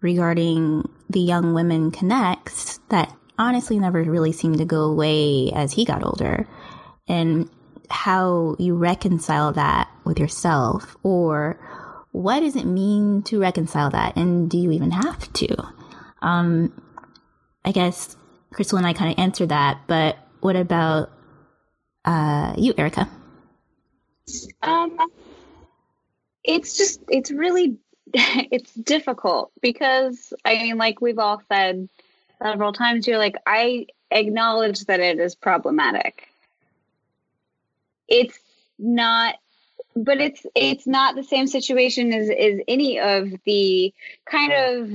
regarding 0.00 0.88
the 1.08 1.20
young 1.20 1.54
women 1.54 1.90
connects 1.90 2.78
that 2.88 3.14
honestly 3.40 3.78
never 3.78 4.02
really 4.02 4.32
seemed 4.32 4.58
to 4.58 4.64
go 4.64 4.82
away 4.82 5.50
as 5.52 5.72
he 5.72 5.84
got 5.84 6.04
older. 6.04 6.46
And 7.08 7.50
how 7.88 8.54
you 8.58 8.76
reconcile 8.76 9.52
that 9.52 9.90
with 10.04 10.20
yourself, 10.20 10.96
or 11.02 11.58
what 12.12 12.40
does 12.40 12.54
it 12.54 12.66
mean 12.66 13.22
to 13.22 13.40
reconcile 13.40 13.90
that? 13.90 14.16
And 14.16 14.48
do 14.48 14.58
you 14.58 14.70
even 14.70 14.92
have 14.92 15.32
to? 15.32 15.56
Um, 16.22 16.80
I 17.64 17.72
guess 17.72 18.16
Crystal 18.52 18.78
and 18.78 18.86
I 18.86 18.92
kind 18.92 19.12
of 19.12 19.18
answered 19.18 19.48
that, 19.48 19.80
but 19.88 20.18
what 20.40 20.54
about 20.54 21.10
uh, 22.04 22.54
you, 22.56 22.74
Erica? 22.76 23.08
Um, 24.62 24.96
it's 26.44 26.76
just, 26.76 27.00
it's 27.08 27.30
really, 27.30 27.78
it's 28.14 28.72
difficult 28.74 29.50
because 29.60 30.32
I 30.44 30.54
mean, 30.54 30.78
like 30.78 31.00
we've 31.00 31.18
all 31.18 31.42
said 31.48 31.88
several 32.42 32.72
times, 32.72 33.06
you're 33.06 33.18
like, 33.18 33.36
I 33.46 33.86
acknowledge 34.10 34.84
that 34.86 35.00
it 35.00 35.18
is 35.18 35.34
problematic. 35.34 36.28
It's 38.08 38.38
not 38.78 39.36
but 39.96 40.20
it's 40.20 40.46
it's 40.54 40.86
not 40.86 41.14
the 41.16 41.24
same 41.24 41.46
situation 41.46 42.12
as 42.12 42.30
as 42.30 42.60
any 42.68 42.98
of 43.00 43.32
the 43.44 43.92
kind 44.24 44.52
of 44.52 44.88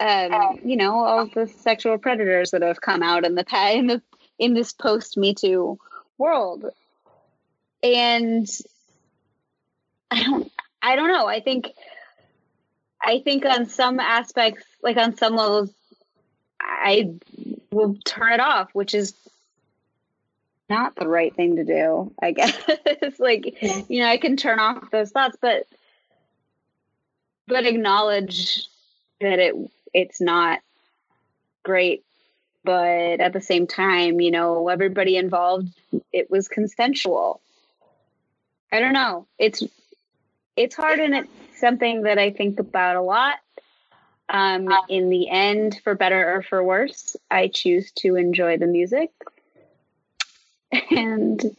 um, 0.00 0.60
you 0.64 0.76
know 0.76 1.04
all 1.04 1.26
the 1.26 1.46
sexual 1.46 1.98
predators 1.98 2.50
that 2.50 2.62
have 2.62 2.80
come 2.80 3.02
out 3.02 3.24
in 3.24 3.34
the 3.34 3.44
in 3.74 3.86
the 3.86 4.02
in 4.38 4.54
this 4.54 4.72
post 4.72 5.16
Me 5.16 5.34
Too 5.34 5.78
world, 6.18 6.66
and 7.82 8.48
I 10.10 10.22
don't 10.24 10.52
I 10.82 10.96
don't 10.96 11.08
know. 11.08 11.26
I 11.26 11.40
think 11.40 11.68
I 13.00 13.20
think 13.20 13.44
on 13.44 13.66
some 13.66 14.00
aspects, 14.00 14.64
like 14.82 14.96
on 14.96 15.16
some 15.16 15.36
levels, 15.36 15.70
I 16.62 17.14
will 17.70 17.96
turn 18.04 18.32
it 18.32 18.40
off, 18.40 18.70
which 18.72 18.94
is 18.94 19.14
not 20.68 20.94
the 20.96 21.08
right 21.08 21.34
thing 21.34 21.56
to 21.56 21.64
do, 21.64 22.12
I 22.20 22.30
guess. 22.32 22.62
like, 23.18 23.62
yeah. 23.62 23.82
you 23.88 24.00
know, 24.00 24.08
I 24.08 24.16
can 24.16 24.36
turn 24.36 24.58
off 24.58 24.90
those 24.90 25.10
thoughts, 25.10 25.36
but 25.40 25.66
but 27.46 27.66
acknowledge 27.66 28.66
that 29.20 29.38
it 29.38 29.54
it's 29.92 30.20
not 30.20 30.60
great 31.62 32.04
but 32.64 33.20
at 33.20 33.32
the 33.32 33.40
same 33.40 33.66
time 33.66 34.20
you 34.20 34.30
know 34.30 34.68
everybody 34.68 35.16
involved 35.16 35.68
it 36.12 36.30
was 36.30 36.48
consensual 36.48 37.40
i 38.72 38.80
don't 38.80 38.92
know 38.94 39.26
it's 39.38 39.62
it's 40.56 40.74
hard 40.74 40.98
and 40.98 41.14
it's 41.14 41.28
something 41.58 42.02
that 42.02 42.18
i 42.18 42.30
think 42.30 42.58
about 42.58 42.96
a 42.96 43.02
lot 43.02 43.34
um, 44.32 44.68
in 44.88 45.08
the 45.08 45.28
end 45.28 45.80
for 45.84 45.94
better 45.94 46.34
or 46.34 46.42
for 46.42 46.64
worse 46.64 47.16
i 47.30 47.46
choose 47.48 47.92
to 47.92 48.16
enjoy 48.16 48.56
the 48.56 48.66
music 48.66 49.10
and 50.90 51.54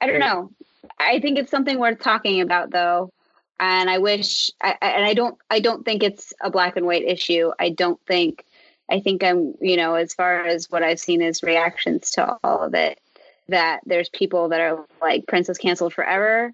I 0.00 0.06
don't 0.06 0.20
know. 0.20 0.50
I 0.98 1.20
think 1.20 1.38
it's 1.38 1.50
something 1.50 1.78
worth 1.78 2.00
talking 2.00 2.40
about, 2.40 2.70
though. 2.70 3.10
And 3.60 3.88
I 3.88 3.98
wish, 3.98 4.50
I, 4.60 4.76
and 4.82 5.04
I 5.04 5.14
don't, 5.14 5.38
I 5.48 5.60
don't 5.60 5.84
think 5.84 6.02
it's 6.02 6.32
a 6.40 6.50
black 6.50 6.76
and 6.76 6.86
white 6.86 7.04
issue. 7.04 7.52
I 7.58 7.70
don't 7.70 8.00
think, 8.06 8.44
I 8.90 9.00
think 9.00 9.22
I'm, 9.22 9.54
you 9.60 9.76
know, 9.76 9.94
as 9.94 10.12
far 10.12 10.44
as 10.44 10.68
what 10.70 10.82
I've 10.82 10.98
seen 10.98 11.22
as 11.22 11.44
reactions 11.44 12.10
to 12.12 12.36
all 12.42 12.62
of 12.64 12.74
it, 12.74 13.00
that 13.48 13.80
there's 13.86 14.08
people 14.08 14.48
that 14.48 14.60
are 14.60 14.84
like 15.00 15.26
Prince 15.28 15.48
is 15.48 15.58
canceled 15.58 15.94
forever, 15.94 16.52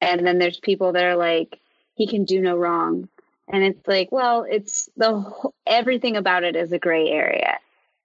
and 0.00 0.24
then 0.24 0.38
there's 0.38 0.60
people 0.60 0.92
that 0.92 1.04
are 1.04 1.16
like 1.16 1.58
he 1.98 2.06
can 2.06 2.24
do 2.24 2.40
no 2.40 2.56
wrong, 2.56 3.08
and 3.48 3.62
it's 3.62 3.86
like, 3.86 4.10
well, 4.10 4.46
it's 4.48 4.88
the 4.96 5.20
whole, 5.20 5.54
everything 5.66 6.16
about 6.16 6.44
it 6.44 6.56
is 6.56 6.72
a 6.72 6.78
gray 6.78 7.10
area. 7.10 7.58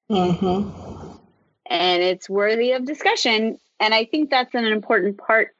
Mm-hmm 0.10 0.94
and 1.74 2.03
it's 2.03 2.30
worthy 2.30 2.74
of 2.74 2.86
discussion. 2.86 3.57
And 3.80 3.94
I 3.94 4.06
think 4.06 4.30
that's 4.30 4.53
an 4.53 4.65
important 4.65 5.18
part 5.18 5.56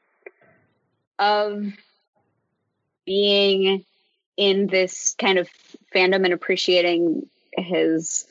of 1.18 1.72
being 3.04 3.84
in 4.36 4.66
this 4.66 5.14
kind 5.18 5.38
of 5.38 5.48
fandom 5.94 6.24
and 6.24 6.32
appreciating 6.32 7.28
his, 7.56 8.26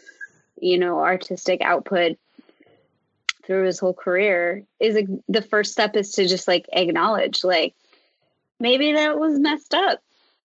you 0.59 0.77
know, 0.77 0.99
artistic 0.99 1.61
output 1.61 2.17
through 3.45 3.65
his 3.65 3.79
whole 3.79 3.93
career 3.93 4.63
is 4.79 4.95
a, 4.95 5.05
the 5.27 5.41
first 5.41 5.73
step 5.73 5.97
is 5.97 6.13
to 6.13 6.25
just 6.25 6.47
like 6.47 6.65
acknowledge 6.71 7.43
like 7.43 7.75
maybe 8.63 8.93
that 8.93 9.19
was 9.19 9.37
messed 9.37 9.73
up 9.73 9.99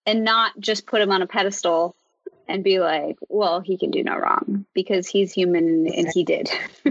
and 0.05 0.25
not 0.25 0.59
just 0.59 0.87
put 0.87 1.01
him 1.01 1.13
on 1.13 1.23
a 1.23 1.27
pedestal 1.27 1.95
and 2.49 2.65
be 2.65 2.81
like, 2.81 3.17
well, 3.29 3.61
he 3.61 3.79
can 3.79 3.93
do 3.93 4.03
no 4.03 4.17
wrong 4.17 4.67
because 4.75 5.07
he's 5.07 5.33
human 5.33 5.87
and 5.87 6.09
he 6.13 6.25
did. 6.25 6.51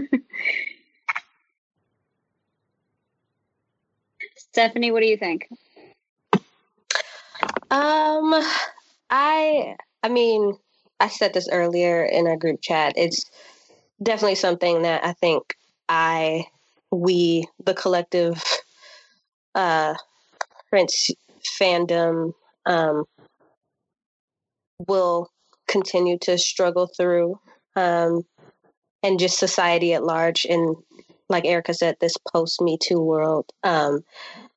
Stephanie, 4.36 4.90
what 4.90 5.00
do 5.00 5.06
you 5.06 5.18
think? 5.18 5.48
Um, 7.70 8.34
I, 9.10 9.76
I 10.02 10.08
mean, 10.08 10.56
I 10.98 11.08
said 11.08 11.34
this 11.34 11.50
earlier 11.52 12.04
in 12.04 12.26
our 12.26 12.38
group 12.38 12.62
chat. 12.62 12.94
It's 12.96 13.26
definitely 14.02 14.36
something 14.36 14.80
that 14.82 15.04
I 15.04 15.12
think 15.12 15.42
I, 15.90 16.46
we, 16.90 17.46
the 17.62 17.74
collective, 17.74 18.42
uh, 19.54 19.94
Prince 20.70 21.10
fandom, 21.60 22.32
um, 22.66 23.04
will 24.86 25.28
continue 25.66 26.18
to 26.18 26.38
struggle 26.38 26.88
through, 26.96 27.38
um, 27.76 28.22
and 29.02 29.18
just 29.18 29.38
society 29.38 29.92
at 29.94 30.04
large. 30.04 30.44
And 30.44 30.76
like 31.28 31.44
Erica 31.44 31.74
said, 31.74 31.96
this 32.00 32.16
post 32.32 32.60
Me 32.60 32.78
Too 32.82 33.00
world, 33.00 33.46
um, 33.64 34.02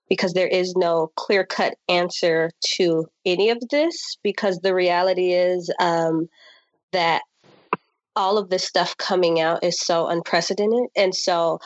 because 0.09 0.33
there 0.33 0.47
is 0.47 0.73
no 0.75 1.11
clear 1.15 1.45
cut 1.45 1.75
answer 1.89 2.51
to 2.77 3.07
any 3.25 3.49
of 3.49 3.59
this. 3.69 4.17
Because 4.23 4.59
the 4.59 4.75
reality 4.75 5.33
is 5.33 5.71
um, 5.79 6.27
that 6.91 7.21
all 8.15 8.37
of 8.37 8.49
this 8.49 8.65
stuff 8.65 8.97
coming 8.97 9.39
out 9.39 9.63
is 9.63 9.79
so 9.79 10.07
unprecedented. 10.07 10.89
And 10.95 11.15
so 11.15 11.59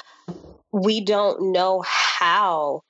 we 0.72 1.02
don't 1.02 1.52
know 1.52 1.84
how 1.86 2.82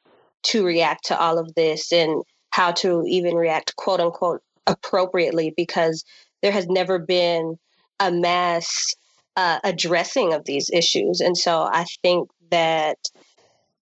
to 0.46 0.66
react 0.66 1.06
to 1.06 1.20
all 1.20 1.38
of 1.38 1.54
this 1.56 1.92
and 1.92 2.24
how 2.52 2.72
to 2.72 3.04
even 3.08 3.36
react, 3.36 3.76
quote 3.76 4.00
unquote, 4.00 4.42
appropriately, 4.68 5.54
because 5.56 6.04
there 6.42 6.52
has 6.52 6.68
never 6.68 7.00
been 7.00 7.58
a 8.00 8.12
mass 8.12 8.94
uh, 9.36 9.60
addressing 9.64 10.34
of 10.34 10.46
these 10.46 10.70
issues. 10.72 11.20
And 11.20 11.38
so 11.38 11.64
I 11.64 11.86
think 12.02 12.30
that 12.52 12.98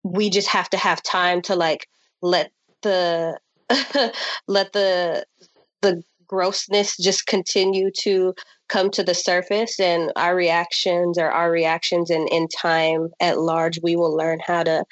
we 0.03 0.31
just 0.31 0.49
have 0.49 0.71
to 0.71 0.77
have 0.77 1.03
time 1.03 1.43
to 1.43 1.57
like 1.57 1.89
let 2.23 2.51
the 2.83 3.39
let 4.47 4.73
the 4.73 5.25
the 5.83 6.03
grossness 6.27 6.97
just 6.97 7.27
continue 7.27 7.91
to 7.91 8.35
come 8.69 8.91
to 8.91 9.03
the 9.03 9.15
surface 9.15 9.79
and 9.79 10.11
our 10.17 10.35
reactions 10.35 11.19
are 11.19 11.31
our 11.31 11.51
reactions 11.51 12.11
and 12.11 12.29
in 12.31 12.49
time 12.49 13.09
at 13.21 13.39
large 13.39 13.79
we 13.83 13.95
will 13.95 14.17
learn 14.17 14.41
how 14.45 14.63
to 14.63 14.85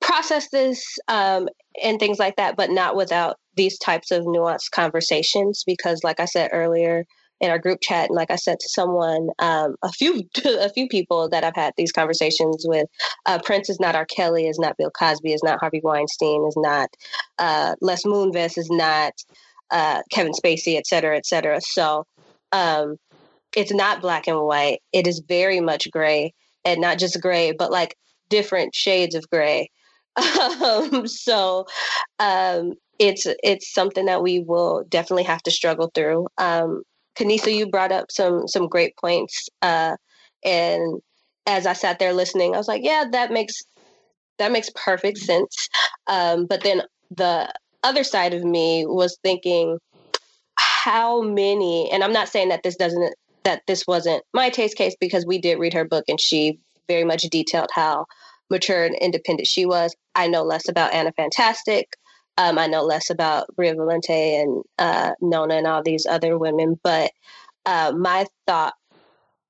process 0.00 0.48
this 0.50 0.98
um, 1.08 1.48
and 1.82 1.98
things 1.98 2.18
like 2.18 2.36
that 2.36 2.56
but 2.56 2.70
not 2.70 2.96
without 2.96 3.36
these 3.56 3.78
types 3.78 4.10
of 4.10 4.24
nuanced 4.24 4.70
conversations 4.72 5.64
because 5.66 6.02
like 6.04 6.20
i 6.20 6.24
said 6.24 6.50
earlier 6.52 7.04
in 7.40 7.50
our 7.50 7.58
group 7.58 7.78
chat 7.80 8.08
and 8.08 8.16
like 8.16 8.30
i 8.30 8.36
said 8.36 8.58
to 8.60 8.68
someone 8.68 9.28
um, 9.38 9.74
a 9.82 9.90
few 9.92 10.22
a 10.44 10.70
few 10.70 10.88
people 10.88 11.28
that 11.28 11.44
i've 11.44 11.56
had 11.56 11.72
these 11.76 11.92
conversations 11.92 12.64
with 12.68 12.86
uh, 13.26 13.38
prince 13.44 13.68
is 13.68 13.80
not 13.80 13.94
r. 13.94 14.06
Kelly 14.06 14.46
is 14.46 14.58
not 14.58 14.76
bill 14.76 14.90
cosby 14.90 15.32
is 15.32 15.42
not 15.42 15.58
harvey 15.60 15.80
weinstein 15.82 16.46
is 16.46 16.56
not 16.56 16.88
uh, 17.38 17.74
les 17.80 18.04
moonves 18.04 18.56
is 18.56 18.68
not 18.70 19.12
uh, 19.70 20.02
kevin 20.10 20.32
spacey 20.32 20.76
et 20.76 20.86
cetera 20.86 21.16
et 21.16 21.26
cetera. 21.26 21.60
So 21.60 22.04
um, 22.52 22.96
it's 23.56 23.72
not 23.72 24.00
black 24.00 24.26
and 24.26 24.40
white. 24.40 24.80
It 24.92 25.06
is 25.06 25.22
very 25.26 25.60
much 25.60 25.90
gray 25.90 26.32
and 26.64 26.80
not 26.80 26.98
just 26.98 27.20
gray 27.20 27.52
but 27.52 27.70
like 27.70 27.96
different 28.28 28.74
shades 28.74 29.14
of 29.14 29.28
gray 29.30 29.70
um, 30.18 31.06
so 31.06 31.66
um, 32.18 32.74
it's 32.98 33.26
it's 33.42 33.72
something 33.72 34.06
that 34.06 34.22
we 34.22 34.40
will 34.40 34.84
definitely 34.88 35.24
have 35.24 35.42
to 35.42 35.50
struggle 35.50 35.90
through 35.94 36.26
um, 36.38 36.82
Kanisa, 37.18 37.52
you 37.54 37.66
brought 37.66 37.92
up 37.92 38.10
some 38.10 38.46
some 38.46 38.68
great 38.68 38.96
points, 38.96 39.48
uh, 39.60 39.96
and 40.44 41.00
as 41.46 41.66
I 41.66 41.72
sat 41.72 41.98
there 41.98 42.12
listening, 42.12 42.54
I 42.54 42.58
was 42.58 42.68
like, 42.68 42.82
yeah, 42.84 43.04
that 43.10 43.32
makes 43.32 43.62
that 44.38 44.52
makes 44.52 44.70
perfect 44.74 45.18
sense. 45.18 45.68
Um, 46.06 46.46
but 46.46 46.62
then 46.62 46.82
the 47.10 47.52
other 47.82 48.04
side 48.04 48.34
of 48.34 48.44
me 48.44 48.86
was 48.86 49.18
thinking, 49.24 49.78
how 50.56 51.20
many? 51.22 51.90
And 51.90 52.04
I'm 52.04 52.12
not 52.12 52.28
saying 52.28 52.50
that 52.50 52.62
this 52.62 52.76
doesn't 52.76 53.14
that 53.44 53.62
this 53.66 53.84
wasn't 53.86 54.22
Mayte's 54.34 54.74
case 54.74 54.94
because 55.00 55.26
we 55.26 55.38
did 55.38 55.58
read 55.58 55.74
her 55.74 55.84
book 55.84 56.04
and 56.06 56.20
she 56.20 56.60
very 56.86 57.04
much 57.04 57.22
detailed 57.22 57.70
how 57.72 58.06
mature 58.50 58.84
and 58.84 58.94
independent 58.96 59.46
she 59.46 59.66
was. 59.66 59.94
I 60.14 60.28
know 60.28 60.42
less 60.42 60.68
about 60.68 60.94
Anna 60.94 61.12
Fantastic. 61.12 61.88
Um, 62.36 62.58
I 62.58 62.66
know 62.68 62.82
less 62.84 63.10
about 63.10 63.54
Bria 63.56 63.74
Valente 63.74 64.40
and 64.40 64.62
uh, 64.78 65.12
Nona 65.20 65.56
and 65.56 65.66
all 65.66 65.82
these 65.82 66.06
other 66.06 66.38
women, 66.38 66.78
but 66.82 67.10
uh, 67.66 67.92
my 67.96 68.26
thought 68.46 68.74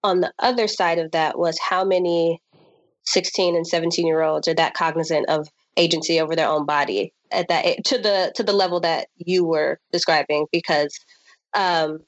on 0.02 0.20
the 0.20 0.32
other 0.38 0.68
side 0.68 0.98
of 0.98 1.10
that 1.12 1.38
was 1.38 1.58
how 1.58 1.84
many 1.84 2.40
16 3.04 3.56
and 3.56 3.66
17 3.66 4.06
year 4.06 4.22
olds 4.22 4.48
are 4.48 4.54
that 4.54 4.74
cognizant 4.74 5.28
of 5.28 5.48
agency 5.76 6.20
over 6.20 6.36
their 6.36 6.48
own 6.48 6.66
body 6.66 7.12
at 7.30 7.48
that 7.48 7.84
to 7.84 7.98
the 7.98 8.32
to 8.34 8.42
the 8.42 8.52
level 8.52 8.80
that 8.80 9.08
you 9.16 9.44
were 9.44 9.78
describing 9.92 10.46
because 10.52 10.98
um 11.54 12.00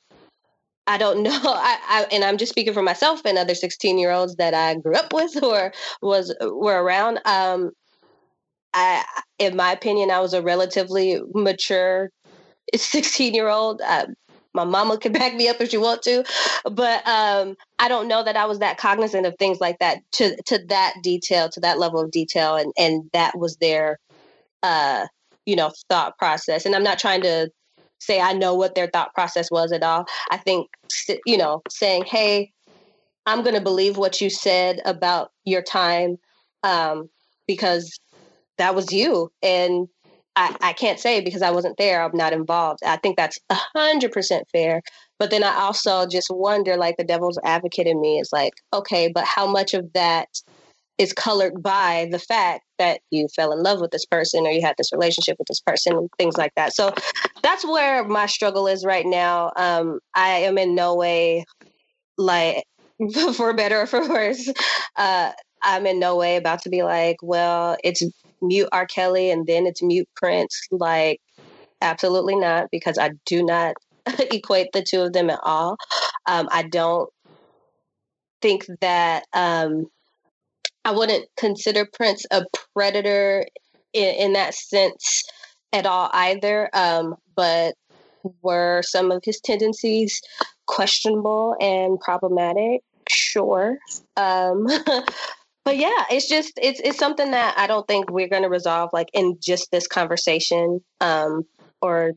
I 0.91 0.99
don't 0.99 1.23
know. 1.23 1.31
I, 1.45 1.79
I, 1.89 2.07
and 2.11 2.25
I'm 2.25 2.37
just 2.37 2.51
speaking 2.51 2.75
for 2.75 2.83
myself 2.83 3.23
and 3.25 3.39
other 3.39 3.55
16 3.55 3.97
year 3.97 4.11
olds 4.11 4.35
that 4.37 4.55
I 4.55 4.75
grew 4.75 4.97
up 4.97 5.13
with 5.13 5.41
or 5.43 5.73
was 6.03 6.35
were 6.41 6.83
around. 6.83 7.21
Um, 7.25 7.71
I, 8.75 9.05
in 9.39 9.57
my 9.57 9.73
opinion, 9.73 10.11
I 10.11 10.21
was 10.21 10.35
a 10.35 10.43
relatively 10.43 11.21
mature 11.33 12.11
16 12.75 13.35
year 13.35 13.49
old. 13.49 13.81
Uh, 13.81 14.07
my 14.53 14.65
mama 14.65 14.99
can 14.99 15.13
back 15.21 15.35
me 15.35 15.49
up 15.49 15.61
if 15.61 15.71
she 15.71 15.79
want 15.79 16.03
to, 16.03 16.25
but 16.65 17.07
um, 17.07 17.55
I 17.79 17.89
don't 17.89 18.09
know 18.09 18.25
that 18.25 18.37
I 18.37 18.47
was 18.47 18.59
that 18.59 18.79
cognizant 18.79 19.27
of 19.27 19.37
things 19.39 19.61
like 19.61 19.79
that 19.79 20.01
to 20.13 20.37
to 20.47 20.59
that 20.69 20.95
detail, 21.05 21.49
to 21.51 21.61
that 21.61 21.79
level 21.79 22.01
of 22.01 22.11
detail, 22.11 22.57
and 22.57 22.73
and 22.77 23.09
that 23.13 23.39
was 23.39 23.57
their, 23.57 23.99
uh, 24.65 25.07
you 25.47 25.55
know, 25.55 25.71
thought 25.89 26.19
process. 26.19 26.67
And 26.67 26.75
I'm 26.75 26.83
not 26.83 26.99
trying 26.99 27.23
to 27.23 27.51
say 28.01 28.21
I 28.21 28.33
know 28.33 28.55
what 28.55 28.75
their 28.75 28.89
thought 28.89 29.15
process 29.15 29.51
was 29.51 29.73
at 29.73 29.83
all. 29.83 30.07
I 30.31 30.37
think 30.37 30.69
you 31.27 31.37
know, 31.37 31.63
saying, 31.69 32.05
"Hey, 32.07 32.53
I'm 33.27 33.43
going 33.43 33.55
to 33.55 33.61
believe 33.61 33.97
what 33.97 34.21
you 34.21 34.31
said 34.31 34.81
about 34.85 35.31
your 35.45 35.63
time 35.63 36.19
um, 36.63 37.09
because 37.47 37.99
that 38.59 38.75
was 38.75 38.93
you," 38.93 39.31
and 39.43 39.89
I, 40.37 40.57
I 40.61 40.73
can't 40.73 41.01
say 41.01 41.21
because 41.21 41.43
I 41.43 41.51
wasn't 41.51 41.77
there. 41.77 42.03
I'm 42.03 42.17
not 42.17 42.33
involved. 42.33 42.81
I 42.85 42.97
think 42.97 43.17
that's 43.17 43.39
a 43.51 43.57
hundred 43.77 44.13
percent 44.13 44.47
fair. 44.53 44.83
But 45.19 45.31
then 45.31 45.45
I 45.45 45.55
also 45.55 46.07
just 46.07 46.29
wonder, 46.31 46.77
like 46.77 46.97
the 46.97 47.05
devil's 47.05 47.39
advocate 47.45 47.87
in 47.87 48.01
me 48.01 48.19
is 48.19 48.31
like, 48.33 48.55
okay, 48.73 49.11
but 49.13 49.25
how 49.25 49.47
much 49.47 49.75
of 49.75 49.93
that 49.93 50.29
is 51.01 51.15
colored 51.15 51.63
by 51.63 52.07
the 52.11 52.19
fact 52.19 52.63
that 52.79 53.01
you 53.11 53.27
fell 53.35 53.53
in 53.53 53.63
love 53.63 53.81
with 53.81 53.91
this 53.91 54.05
person 54.05 54.47
or 54.47 54.51
you 54.51 54.61
had 54.61 54.75
this 54.77 54.93
relationship 54.93 55.35
with 55.39 55.49
this 55.49 55.61
person 55.61 55.97
and 55.97 56.11
things 56.19 56.37
like 56.37 56.53
that. 56.57 56.75
So 56.75 56.93
that's 57.43 57.65
where 57.65 58.05
my 58.05 58.27
struggle 58.27 58.67
is 58.67 58.85
right 58.85 59.07
now. 59.07 59.51
Um, 59.57 60.01
I 60.15 60.29
am 60.41 60.59
in 60.59 60.75
no 60.75 60.95
way 60.95 61.47
like 62.19 62.65
for 63.35 63.55
better 63.55 63.81
or 63.81 63.87
for 63.87 64.07
worse. 64.07 64.47
Uh, 64.95 65.33
I'm 65.63 65.87
in 65.87 65.99
no 65.99 66.17
way 66.17 66.37
about 66.37 66.61
to 66.63 66.69
be 66.69 66.83
like, 66.83 67.17
well, 67.23 67.79
it's 67.83 68.03
mute 68.43 68.69
R. 68.71 68.85
Kelly 68.85 69.31
and 69.31 69.47
then 69.47 69.67
it's 69.67 69.83
mute 69.83 70.09
Prince. 70.17 70.67
Like, 70.71 71.19
absolutely 71.81 72.37
not, 72.37 72.69
because 72.71 72.99
I 72.99 73.13
do 73.25 73.43
not 73.43 73.75
equate 74.31 74.69
the 74.75 74.83
two 74.83 75.01
of 75.01 75.15
them 75.15 75.31
at 75.31 75.41
all. 75.43 75.79
Um, 76.27 76.47
I 76.53 76.65
don't 76.65 77.09
think 78.43 78.67
that 78.83 79.25
um, 79.33 79.87
I 80.85 80.93
wouldn't 80.93 81.27
consider 81.37 81.87
Prince 81.93 82.25
a 82.31 82.45
predator 82.75 83.47
in, 83.93 84.15
in 84.15 84.33
that 84.35 84.55
sense 84.55 85.25
at 85.73 85.87
all 85.87 86.11
either. 86.13 86.71
Um, 86.73 87.17
but 87.37 87.75
were 88.43 88.83
some 88.83 89.11
of 89.11 89.23
his 89.25 89.41
tendencies 89.41 90.21
questionable 90.67 91.57
and 91.61 91.99
problematic? 92.01 92.83
Sure. 93.09 93.79
Um, 94.17 94.67
but 95.65 95.77
yeah, 95.77 96.05
it's 96.11 96.29
just 96.29 96.53
it's 96.61 96.81
it's 96.81 96.99
something 96.99 97.31
that 97.33 97.55
I 97.57 97.67
don't 97.67 97.87
think 97.87 98.11
we're 98.11 98.29
going 98.29 98.43
to 98.43 98.49
resolve 98.49 98.91
like 98.93 99.09
in 99.13 99.37
just 99.41 99.71
this 99.71 99.87
conversation 99.87 100.81
um, 101.01 101.45
or 101.83 102.13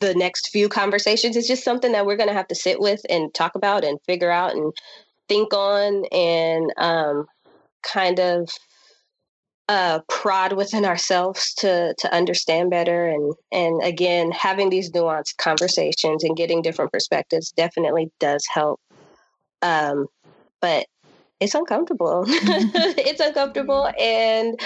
the 0.00 0.14
next 0.14 0.50
few 0.50 0.68
conversations. 0.68 1.36
It's 1.36 1.48
just 1.48 1.64
something 1.64 1.92
that 1.92 2.06
we're 2.06 2.16
going 2.16 2.28
to 2.28 2.34
have 2.34 2.48
to 2.48 2.54
sit 2.54 2.80
with 2.80 3.00
and 3.08 3.32
talk 3.34 3.54
about 3.54 3.84
and 3.84 4.00
figure 4.02 4.30
out 4.30 4.54
and 4.54 4.72
think 5.28 5.52
on 5.52 6.04
and 6.06 6.72
um, 6.78 7.26
kind 7.92 8.18
of 8.20 8.48
uh, 9.68 10.00
prod 10.08 10.54
within 10.54 10.84
ourselves 10.86 11.52
to 11.54 11.94
to 11.98 12.14
understand 12.14 12.70
better 12.70 13.06
and 13.06 13.34
and 13.52 13.82
again 13.84 14.30
having 14.30 14.70
these 14.70 14.90
nuanced 14.92 15.36
conversations 15.36 16.24
and 16.24 16.36
getting 16.36 16.62
different 16.62 16.90
perspectives 16.90 17.52
definitely 17.52 18.10
does 18.18 18.42
help 18.50 18.80
um, 19.62 20.06
but 20.60 20.86
it's 21.40 21.54
uncomfortable. 21.54 22.24
it's 22.28 23.20
uncomfortable, 23.20 23.88
and 23.98 24.58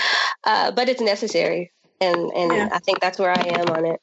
uh, 0.45 0.71
but 0.73 0.89
it's 0.89 1.01
necessary, 1.01 1.71
and 2.01 2.17
and 2.35 2.53
yeah. 2.53 2.69
I 2.73 2.79
think 2.79 3.01
that's 3.01 3.19
where 3.19 3.31
I 3.31 3.43
am 3.43 3.69
on 3.69 3.87
it. 3.87 4.01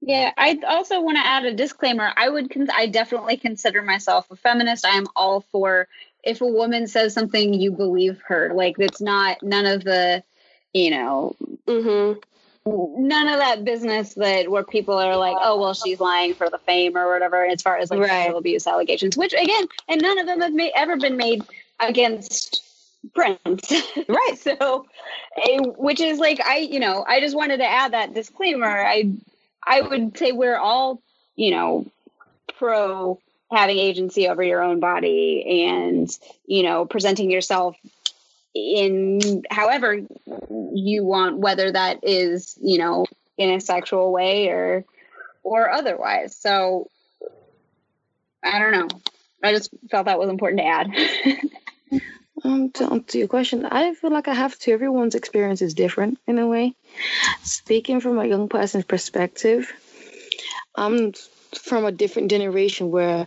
Yeah, 0.00 0.32
I 0.36 0.58
also 0.68 1.00
want 1.00 1.16
to 1.16 1.26
add 1.26 1.46
a 1.46 1.54
disclaimer. 1.54 2.12
I 2.14 2.28
would, 2.28 2.50
con- 2.50 2.68
I 2.76 2.88
definitely 2.88 3.38
consider 3.38 3.80
myself 3.80 4.30
a 4.30 4.36
feminist. 4.36 4.84
I 4.84 4.96
am 4.96 5.06
all 5.16 5.40
for 5.50 5.88
if 6.24 6.40
a 6.40 6.46
woman 6.46 6.86
says 6.86 7.14
something, 7.14 7.54
you 7.54 7.72
believe 7.72 8.20
her. 8.26 8.52
Like 8.54 8.76
it's 8.78 9.00
not 9.00 9.42
none 9.42 9.66
of 9.66 9.84
the, 9.84 10.22
you 10.72 10.90
know, 10.90 11.36
mm-hmm 11.66 12.18
none 12.66 13.28
of 13.28 13.38
that 13.38 13.64
business 13.64 14.14
that 14.14 14.50
where 14.50 14.64
people 14.64 14.94
are 14.94 15.16
like, 15.16 15.36
oh 15.40 15.60
well, 15.60 15.74
she's 15.74 16.00
lying 16.00 16.34
for 16.34 16.48
the 16.48 16.58
fame 16.58 16.96
or 16.96 17.12
whatever. 17.12 17.44
As 17.44 17.62
far 17.62 17.76
as 17.76 17.90
like 17.90 18.00
right. 18.00 18.08
sexual 18.08 18.38
abuse 18.38 18.66
allegations, 18.66 19.16
which 19.16 19.34
again, 19.34 19.66
and 19.88 20.00
none 20.00 20.18
of 20.18 20.26
them 20.26 20.40
have 20.40 20.70
ever 20.74 20.96
been 20.96 21.16
made 21.16 21.42
against 21.80 22.62
Prince. 23.14 23.72
Right. 24.08 24.38
so, 24.38 24.86
which 25.76 26.00
is 26.00 26.18
like 26.18 26.40
I, 26.40 26.58
you 26.58 26.80
know, 26.80 27.04
I 27.06 27.20
just 27.20 27.36
wanted 27.36 27.58
to 27.58 27.66
add 27.66 27.92
that 27.92 28.14
disclaimer. 28.14 28.66
I, 28.66 29.12
I 29.66 29.82
would 29.82 30.16
say 30.16 30.32
we're 30.32 30.56
all, 30.56 31.02
you 31.36 31.50
know, 31.50 31.86
pro 32.58 33.18
having 33.54 33.78
agency 33.78 34.28
over 34.28 34.42
your 34.42 34.62
own 34.62 34.80
body 34.80 35.66
and 35.66 36.18
you 36.46 36.62
know 36.62 36.84
presenting 36.84 37.30
yourself 37.30 37.76
in 38.54 39.42
however 39.50 40.00
you 40.72 41.04
want 41.04 41.38
whether 41.38 41.72
that 41.72 42.00
is 42.02 42.56
you 42.60 42.78
know 42.78 43.06
in 43.36 43.50
a 43.50 43.60
sexual 43.60 44.12
way 44.12 44.48
or 44.48 44.84
or 45.42 45.70
otherwise 45.70 46.36
so 46.36 46.88
i 48.42 48.58
don't 48.58 48.72
know 48.72 48.88
i 49.42 49.52
just 49.52 49.70
felt 49.90 50.06
that 50.06 50.18
was 50.18 50.28
important 50.28 50.60
to 50.60 50.66
add 50.66 50.90
um, 52.44 52.70
to 52.72 52.84
answer 52.92 53.18
your 53.18 53.28
question, 53.28 53.64
I 53.64 53.94
feel 53.94 54.10
like 54.10 54.28
I 54.28 54.34
have 54.34 54.58
to. 54.60 54.72
Everyone's 54.72 55.14
experience 55.14 55.62
is 55.62 55.74
different 55.74 56.18
in 56.26 56.38
a 56.38 56.46
way. 56.46 56.74
Speaking 57.42 58.00
from 58.00 58.18
a 58.18 58.26
young 58.26 58.48
person's 58.48 58.84
perspective, 58.84 59.72
I'm 60.74 61.12
from 61.58 61.84
a 61.84 61.92
different 61.92 62.30
generation 62.30 62.90
where 62.90 63.26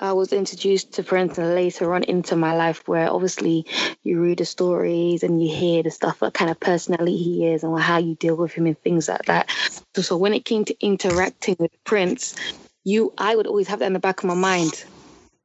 I 0.00 0.12
was 0.12 0.32
introduced 0.32 0.92
to 0.92 1.02
Prince 1.02 1.38
and 1.38 1.56
later 1.56 1.92
on 1.92 2.04
into 2.04 2.36
my 2.36 2.54
life 2.56 2.86
where 2.86 3.10
obviously 3.10 3.66
you 4.04 4.20
read 4.20 4.38
the 4.38 4.44
stories 4.44 5.24
and 5.24 5.42
you 5.42 5.52
hear 5.52 5.82
the 5.82 5.90
stuff, 5.90 6.20
what 6.20 6.34
kind 6.34 6.52
of 6.52 6.60
personality 6.60 7.16
he 7.16 7.46
is 7.46 7.64
and 7.64 7.76
how 7.80 7.98
you 7.98 8.14
deal 8.14 8.36
with 8.36 8.52
him 8.52 8.66
and 8.66 8.80
things 8.80 9.08
like 9.08 9.24
that. 9.24 9.50
So, 9.96 10.02
so 10.02 10.16
when 10.16 10.34
it 10.34 10.44
came 10.44 10.64
to 10.66 10.76
interacting 10.80 11.56
with 11.58 11.72
Prince, 11.82 12.36
you 12.84 13.12
I 13.18 13.34
would 13.34 13.48
always 13.48 13.66
have 13.68 13.80
that 13.80 13.86
in 13.86 13.92
the 13.92 13.98
back 13.98 14.20
of 14.20 14.28
my 14.28 14.34
mind. 14.34 14.84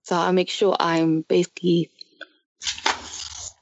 So 0.03 0.15
I 0.15 0.30
make 0.31 0.49
sure 0.49 0.75
I'm 0.80 1.21
basically 1.21 1.89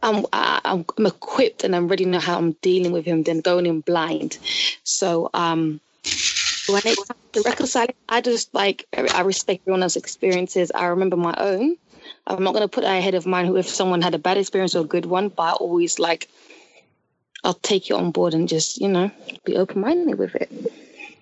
I'm, 0.03 0.25
I'm, 0.33 0.85
I'm 0.97 1.05
equipped 1.05 1.63
and 1.63 1.73
I'm 1.73 1.87
ready 1.87 2.03
to 2.03 2.09
know 2.09 2.19
how 2.19 2.37
I'm 2.37 2.53
dealing 2.53 2.91
with 2.91 3.05
him 3.05 3.23
than 3.23 3.39
going 3.39 3.65
in 3.65 3.79
blind. 3.79 4.39
So 4.83 5.29
um, 5.33 5.79
when 6.67 6.81
it 6.85 6.95
comes 6.95 7.19
to 7.33 7.41
reconciling, 7.45 7.95
I 8.09 8.21
just 8.21 8.53
like 8.53 8.85
I 8.93 9.21
respect 9.21 9.61
everyone 9.63 9.83
else's 9.83 10.01
experiences. 10.01 10.71
I 10.73 10.85
remember 10.87 11.17
my 11.17 11.33
own. 11.37 11.77
I'm 12.27 12.43
not 12.43 12.53
going 12.53 12.63
to 12.63 12.67
put 12.67 12.83
that 12.83 12.97
ahead 12.97 13.15
of 13.15 13.25
mine. 13.25 13.45
Who 13.45 13.57
if 13.57 13.67
someone 13.67 14.01
had 14.01 14.15
a 14.15 14.19
bad 14.19 14.37
experience 14.37 14.75
or 14.75 14.81
a 14.81 14.87
good 14.87 15.05
one, 15.05 15.29
but 15.29 15.43
I 15.43 15.51
always 15.53 15.99
like 15.99 16.29
I'll 17.43 17.53
take 17.53 17.89
it 17.89 17.93
on 17.93 18.11
board 18.11 18.33
and 18.33 18.47
just 18.47 18.79
you 18.79 18.87
know 18.87 19.11
be 19.45 19.57
open 19.57 19.81
minded 19.81 20.17
with 20.17 20.35
it. 20.35 20.51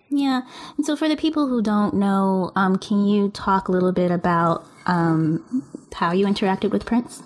Yeah. 0.09 0.41
And 0.77 0.85
so 0.85 0.95
for 0.95 1.07
the 1.07 1.15
people 1.15 1.47
who 1.47 1.61
don't 1.61 1.93
know, 1.93 2.51
um, 2.55 2.77
can 2.77 3.05
you 3.05 3.29
talk 3.29 3.67
a 3.67 3.71
little 3.71 3.91
bit 3.91 4.09
about 4.09 4.65
um, 4.87 5.63
how 5.93 6.13
you 6.13 6.25
interacted 6.25 6.71
with 6.71 6.85
Prince? 6.85 7.21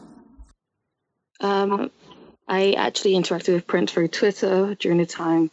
Um, 1.40 1.91
I 2.48 2.73
actually 2.73 3.14
interacted 3.14 3.53
with 3.53 3.68
Prince 3.68 3.94
through 3.94 4.10
Twitter 4.10 4.76
during 4.76 4.98
the 4.98 5.06
time 5.06 5.49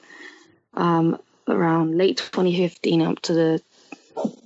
um, 0.74 1.20
around 1.48 1.96
late 1.96 2.18
2015 2.18 3.02
up 3.02 3.20
to 3.22 3.34
the 3.34 3.62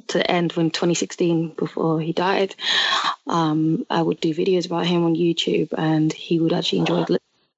to 0.09 0.19
the 0.19 0.31
end 0.31 0.53
when 0.53 0.71
2016 0.71 1.51
before 1.51 2.01
he 2.01 2.13
died. 2.13 2.55
Um, 3.27 3.87
I 3.91 4.03
would 4.03 4.21
do 4.21 4.35
videos 4.35 4.67
about 4.67 4.87
him 4.87 5.05
on 5.05 5.17
YouTube, 5.17 5.73
and 5.77 6.13
he 6.13 6.39
would 6.39 6.53
actually 6.53 6.81
enjoy 6.81 7.07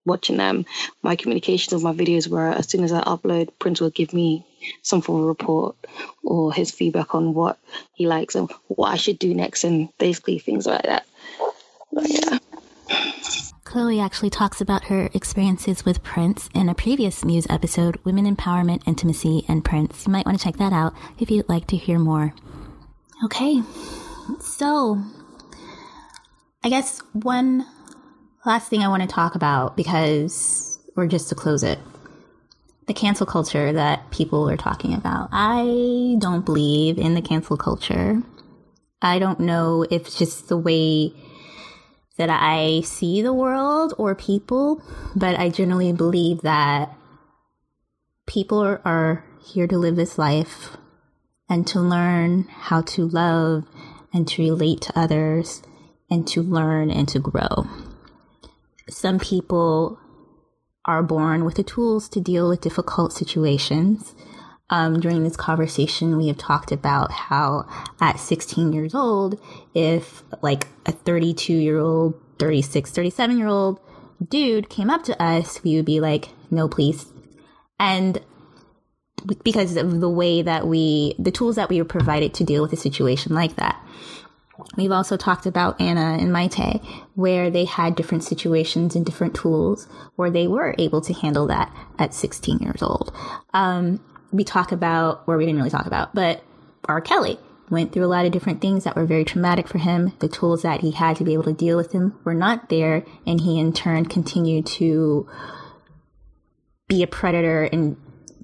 watching 0.05 0.37
them. 0.37 0.65
My 1.03 1.17
communications 1.17 1.73
of 1.73 1.83
my 1.83 1.93
videos 1.93 2.29
were 2.29 2.49
as 2.49 2.69
soon 2.69 2.85
as 2.85 2.93
I 2.93 3.03
upload, 3.03 3.51
Prince 3.59 3.81
will 3.81 3.91
give 3.91 4.13
me 4.13 4.47
some 4.83 5.03
form 5.03 5.23
of 5.23 5.27
report 5.27 5.77
or 6.23 6.53
his 6.53 6.71
feedback 6.71 7.15
on 7.15 7.35
what 7.35 7.59
he 7.95 8.07
likes 8.07 8.35
and 8.37 8.51
what 8.69 8.89
I 8.89 8.97
should 8.97 9.19
do 9.19 9.35
next, 9.35 9.65
and 9.65 9.89
basically 9.99 10.39
things 10.39 10.67
like 10.67 10.85
that. 10.85 11.07
But 11.93 12.09
yeah. 12.09 12.39
Chloe 13.67 13.99
actually 13.99 14.31
talks 14.31 14.61
about 14.61 14.85
her 14.85 15.11
experiences 15.13 15.85
with 15.85 16.05
Prince 16.05 16.49
in 16.55 16.69
a 16.69 16.75
previous 16.75 17.25
Muse 17.25 17.49
episode, 17.51 17.99
Women 18.05 18.33
Empowerment, 18.33 18.87
Intimacy, 18.87 19.45
and 19.49 19.65
Prince. 19.65 20.07
You 20.07 20.13
might 20.13 20.25
want 20.25 20.39
to 20.39 20.45
check 20.45 20.57
that 20.59 20.73
out 20.73 20.95
if 21.19 21.33
you'd 21.33 21.49
like 21.49 21.67
to 21.67 21.77
hear 21.77 21.99
more. 21.99 22.33
Okay, 23.25 23.61
So, 24.39 25.03
I 26.63 26.69
guess 26.69 27.01
one 27.13 27.67
last 28.45 28.71
thing 28.71 28.83
I 28.83 28.89
want 28.89 29.03
to 29.03 29.09
talk 29.09 29.35
about 29.35 29.77
because, 29.77 30.79
or 30.97 31.09
just 31.09 31.29
to 31.31 31.35
close 31.35 31.65
it, 31.65 31.81
the 32.87 32.95
cancel 32.95 33.27
culture 33.27 33.73
that 33.73 34.13
people 34.13 34.49
are 34.49 34.57
talking 34.57 34.95
about. 34.95 35.31
I 35.33 36.15
don't 36.21 36.45
believe 36.45 36.99
in 36.99 37.15
the 37.15 37.23
cancel 37.23 37.57
culture. 37.57 38.23
I 39.03 39.19
don't 39.19 39.41
know 39.41 39.85
if 39.91 40.07
it's 40.07 40.19
just 40.19 40.49
the 40.49 40.57
way 40.57 41.13
that 42.17 42.31
I 42.31 42.81
see 42.83 43.23
the 43.23 43.33
world 43.33 43.95
or 43.99 44.15
people, 44.15 44.83
but 45.15 45.39
I 45.39 45.51
generally 45.51 45.93
believe 45.93 46.43
that 46.43 46.97
people 48.27 48.79
are, 48.85 49.25
here 49.45 49.69
to 49.69 49.79
live 49.79 49.95
this 49.95 50.19
life 50.19 50.77
and 51.49 51.65
to 51.69 51.79
learn 51.79 52.49
how 52.49 52.81
to 52.81 53.07
love 53.07 53.65
and 54.13 54.27
to 54.27 54.43
relate 54.43 54.81
to 54.81 54.99
others 54.99 55.63
and 56.11 56.27
to 56.27 56.43
learn 56.43 56.91
and 56.91 57.09
to 57.09 57.21
grow. 57.21 57.69
Some 58.89 59.21
people 59.21 60.01
are 60.85 61.03
born 61.03 61.45
with 61.45 61.55
the 61.55 61.63
tools 61.63 62.09
to 62.09 62.21
deal 62.21 62.49
with 62.49 62.61
difficult 62.61 63.13
situations. 63.13 64.15
Um, 64.69 64.99
during 64.99 65.23
this 65.23 65.37
conversation, 65.37 66.17
we 66.17 66.27
have 66.27 66.39
talked 66.39 66.73
about 66.73 67.13
how 67.13 67.69
at 68.01 68.19
16 68.19 68.73
years 68.73 68.95
old, 68.95 69.41
if 69.75 70.25
like 70.43 70.67
a 70.85 70.93
32 70.93 71.53
year 71.53 71.79
old, 71.79 72.21
36, 72.39 72.91
37 72.91 73.39
year 73.39 73.47
old 73.47 73.81
dude 74.29 74.69
came 74.69 74.91
up 74.91 75.05
to 75.05 75.23
us, 75.23 75.63
we 75.63 75.77
would 75.77 75.85
be 75.85 76.01
like, 76.01 76.31
no, 76.51 76.69
please. 76.69 77.13
And 77.79 78.21
because 79.45 79.77
of 79.77 80.01
the 80.01 80.11
way 80.11 80.43
that 80.43 80.67
we, 80.67 81.15
the 81.19 81.31
tools 81.31 81.57
that 81.57 81.69
we 81.69 81.81
were 81.81 81.87
provided 81.89 82.35
to 82.35 82.45
deal 82.45 82.63
with 82.63 82.73
a 82.73 82.77
situation 82.77 83.35
like 83.35 83.57
that. 83.57 83.81
We've 84.77 84.93
also 84.93 85.17
talked 85.17 85.47
about 85.47 85.81
Anna 85.81 86.17
and 86.19 86.31
Mayte, 86.31 86.83
where 87.15 87.51
they 87.51 87.67
had 87.67 87.95
different 87.95 88.25
situations 88.25 88.97
and 88.97 89.05
different 89.05 89.35
tools 89.35 89.87
where 90.17 90.31
they 90.31 90.47
were 90.47 90.75
able 90.79 91.03
to 91.03 91.13
handle 91.13 91.47
that 91.49 91.75
at 91.99 92.15
16 92.15 92.59
years 92.59 92.83
old. 92.83 93.13
Um, 93.53 94.01
we 94.33 94.45
talk 94.45 94.73
about, 94.73 95.23
or 95.27 95.37
we 95.37 95.45
didn't 95.47 95.59
really 95.59 95.71
talk 95.71 95.87
about, 95.87 96.15
but 96.15 96.43
R. 96.85 97.01
Kelly 97.01 97.39
went 97.71 97.93
through 97.93 98.05
a 98.05 98.07
lot 98.07 98.25
of 98.25 98.33
different 98.33 98.61
things 98.61 98.85
that 98.85 98.95
were 98.95 99.07
very 99.07 99.25
traumatic 99.25 99.67
for 99.67 99.79
him. 99.79 100.13
The 100.21 100.29
tools 100.29 100.63
that 100.63 100.81
he 100.81 100.93
had 100.93 101.17
to 101.17 101.25
be 101.25 101.33
able 101.33 101.45
to 101.45 101.53
deal 101.53 101.77
with 101.77 101.93
them 101.93 102.19
were 102.25 102.35
not 102.35 102.69
there, 102.69 103.05
and 103.27 103.41
he 103.41 103.59
in 103.59 103.73
turn 103.73 104.07
continued 104.07 104.67
to 104.67 105.29
be 106.89 107.03
a 107.03 107.07
predator 107.07 107.65
and 107.65 107.97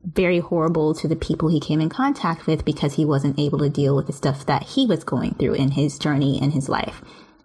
very 0.05 0.41
horrible 0.41 0.95
to 0.95 1.07
the 1.07 1.15
people 1.15 1.49
he 1.49 1.61
came 1.61 1.81
in 1.81 1.89
contact 1.89 2.47
with 2.47 2.65
because 2.65 2.95
he 2.95 3.05
wasn't 3.05 3.39
able 3.39 3.61
to 3.61 3.71
deal 3.71 3.95
with 3.95 4.09
the 4.09 4.13
stuff 4.13 4.45
that 4.47 4.65
he 4.65 4.85
was 4.85 5.05
going 5.05 5.35
through 5.35 5.55
in 5.55 5.73
his 5.73 5.99
journey 5.99 6.43
in 6.43 6.51
his 6.51 6.69
life. 6.69 7.03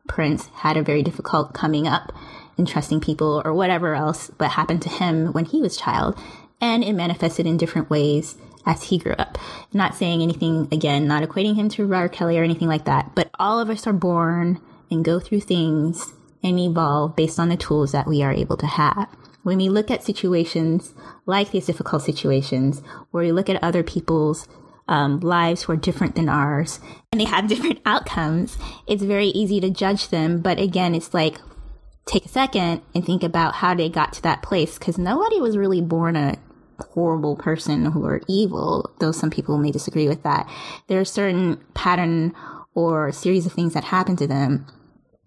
Prince 0.07 0.47
had 0.55 0.77
a 0.77 0.81
very 0.81 1.03
difficult 1.03 1.53
coming 1.53 1.87
up 1.87 2.11
and 2.57 2.67
trusting 2.67 2.99
people 2.99 3.43
or 3.45 3.53
whatever 3.53 3.93
else 3.93 4.31
that 4.39 4.51
happened 4.51 4.81
to 4.81 4.89
him 4.89 5.31
when 5.33 5.45
he 5.45 5.61
was 5.61 5.77
child 5.77 6.19
and 6.59 6.83
it 6.83 6.93
manifested 6.93 7.45
in 7.45 7.57
different 7.57 7.89
ways 7.89 8.35
as 8.65 8.83
he 8.83 8.97
grew 8.97 9.13
up. 9.13 9.37
Not 9.73 9.95
saying 9.95 10.21
anything 10.21 10.67
again, 10.71 11.07
not 11.07 11.23
equating 11.23 11.55
him 11.55 11.69
to 11.69 11.93
R. 11.93 12.09
Kelly 12.09 12.37
or 12.37 12.43
anything 12.43 12.67
like 12.67 12.85
that, 12.85 13.15
but 13.15 13.29
all 13.39 13.59
of 13.59 13.69
us 13.69 13.87
are 13.87 13.93
born 13.93 14.61
and 14.89 15.05
go 15.05 15.19
through 15.19 15.41
things 15.41 16.13
and 16.43 16.59
evolve 16.59 17.15
based 17.15 17.39
on 17.39 17.49
the 17.49 17.57
tools 17.57 17.91
that 17.91 18.07
we 18.07 18.21
are 18.21 18.31
able 18.31 18.57
to 18.57 18.67
have 18.67 19.09
when 19.47 19.59
we 19.59 19.69
look 19.69 19.89
at 19.89 20.03
situations 20.03 20.93
like 21.25 21.51
these 21.51 21.67
difficult 21.67 22.01
situations, 22.01 22.81
where 23.11 23.23
we 23.23 23.31
look 23.31 23.49
at 23.49 23.63
other 23.63 23.81
people's 23.81 24.45
um, 24.89 25.21
lives 25.21 25.63
who 25.63 25.71
are 25.71 25.77
different 25.77 26.15
than 26.15 26.27
ours 26.27 26.81
and 27.13 27.21
they 27.21 27.25
have 27.25 27.47
different 27.47 27.79
outcomes, 27.85 28.57
it's 28.87 29.03
very 29.03 29.27
easy 29.27 29.61
to 29.61 29.69
judge 29.69 30.09
them. 30.09 30.41
But 30.41 30.59
again, 30.59 30.93
it's 30.93 31.13
like 31.13 31.37
take 32.05 32.25
a 32.25 32.27
second 32.27 32.81
and 32.93 33.05
think 33.05 33.23
about 33.23 33.55
how 33.55 33.73
they 33.73 33.87
got 33.87 34.11
to 34.13 34.21
that 34.23 34.43
place 34.43 34.77
because 34.77 34.97
nobody 34.97 35.39
was 35.39 35.55
really 35.55 35.79
born 35.81 36.17
a 36.17 36.35
horrible 36.79 37.35
person 37.35 37.85
who 37.85 38.05
are 38.05 38.21
evil, 38.27 38.91
though 38.99 39.11
some 39.11 39.29
people 39.29 39.57
may 39.57 39.71
disagree 39.71 40.07
with 40.07 40.23
that. 40.23 40.49
there 40.87 40.99
are 40.99 41.05
certain 41.05 41.57
pattern 41.73 42.33
or 42.73 43.11
series 43.11 43.45
of 43.45 43.53
things 43.53 43.73
that 43.73 43.85
happen 43.85 44.15
to 44.15 44.27
them 44.27 44.65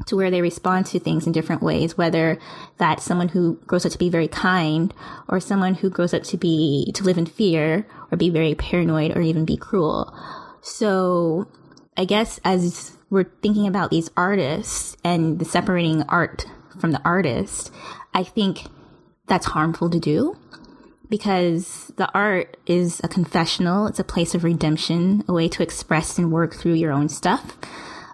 to 0.06 0.16
where 0.16 0.30
they 0.30 0.40
respond 0.40 0.86
to 0.86 0.98
things 0.98 1.26
in 1.26 1.32
different 1.32 1.62
ways, 1.62 1.96
whether 1.96 2.38
that's 2.78 3.04
someone 3.04 3.28
who 3.28 3.56
grows 3.66 3.84
up 3.84 3.92
to 3.92 3.98
be 3.98 4.08
very 4.08 4.28
kind 4.28 4.94
or 5.28 5.40
someone 5.40 5.74
who 5.74 5.90
grows 5.90 6.14
up 6.14 6.22
to 6.22 6.36
be, 6.36 6.90
to 6.94 7.04
live 7.04 7.18
in 7.18 7.26
fear 7.26 7.86
or 8.10 8.16
be 8.16 8.30
very 8.30 8.54
paranoid 8.54 9.16
or 9.16 9.20
even 9.20 9.44
be 9.44 9.56
cruel. 9.56 10.16
So 10.62 11.48
I 11.96 12.04
guess 12.04 12.40
as 12.44 12.96
we're 13.10 13.30
thinking 13.42 13.66
about 13.66 13.90
these 13.90 14.10
artists 14.16 14.96
and 15.04 15.38
the 15.38 15.44
separating 15.44 16.02
art 16.04 16.46
from 16.78 16.92
the 16.92 17.02
artist, 17.04 17.72
I 18.14 18.22
think 18.22 18.64
that's 19.26 19.46
harmful 19.46 19.90
to 19.90 20.00
do 20.00 20.36
because 21.10 21.92
the 21.96 22.10
art 22.14 22.56
is 22.66 23.00
a 23.04 23.08
confessional. 23.08 23.86
It's 23.86 23.98
a 23.98 24.04
place 24.04 24.34
of 24.34 24.44
redemption, 24.44 25.24
a 25.28 25.32
way 25.32 25.48
to 25.48 25.62
express 25.62 26.16
and 26.16 26.32
work 26.32 26.54
through 26.54 26.74
your 26.74 26.92
own 26.92 27.08
stuff 27.08 27.58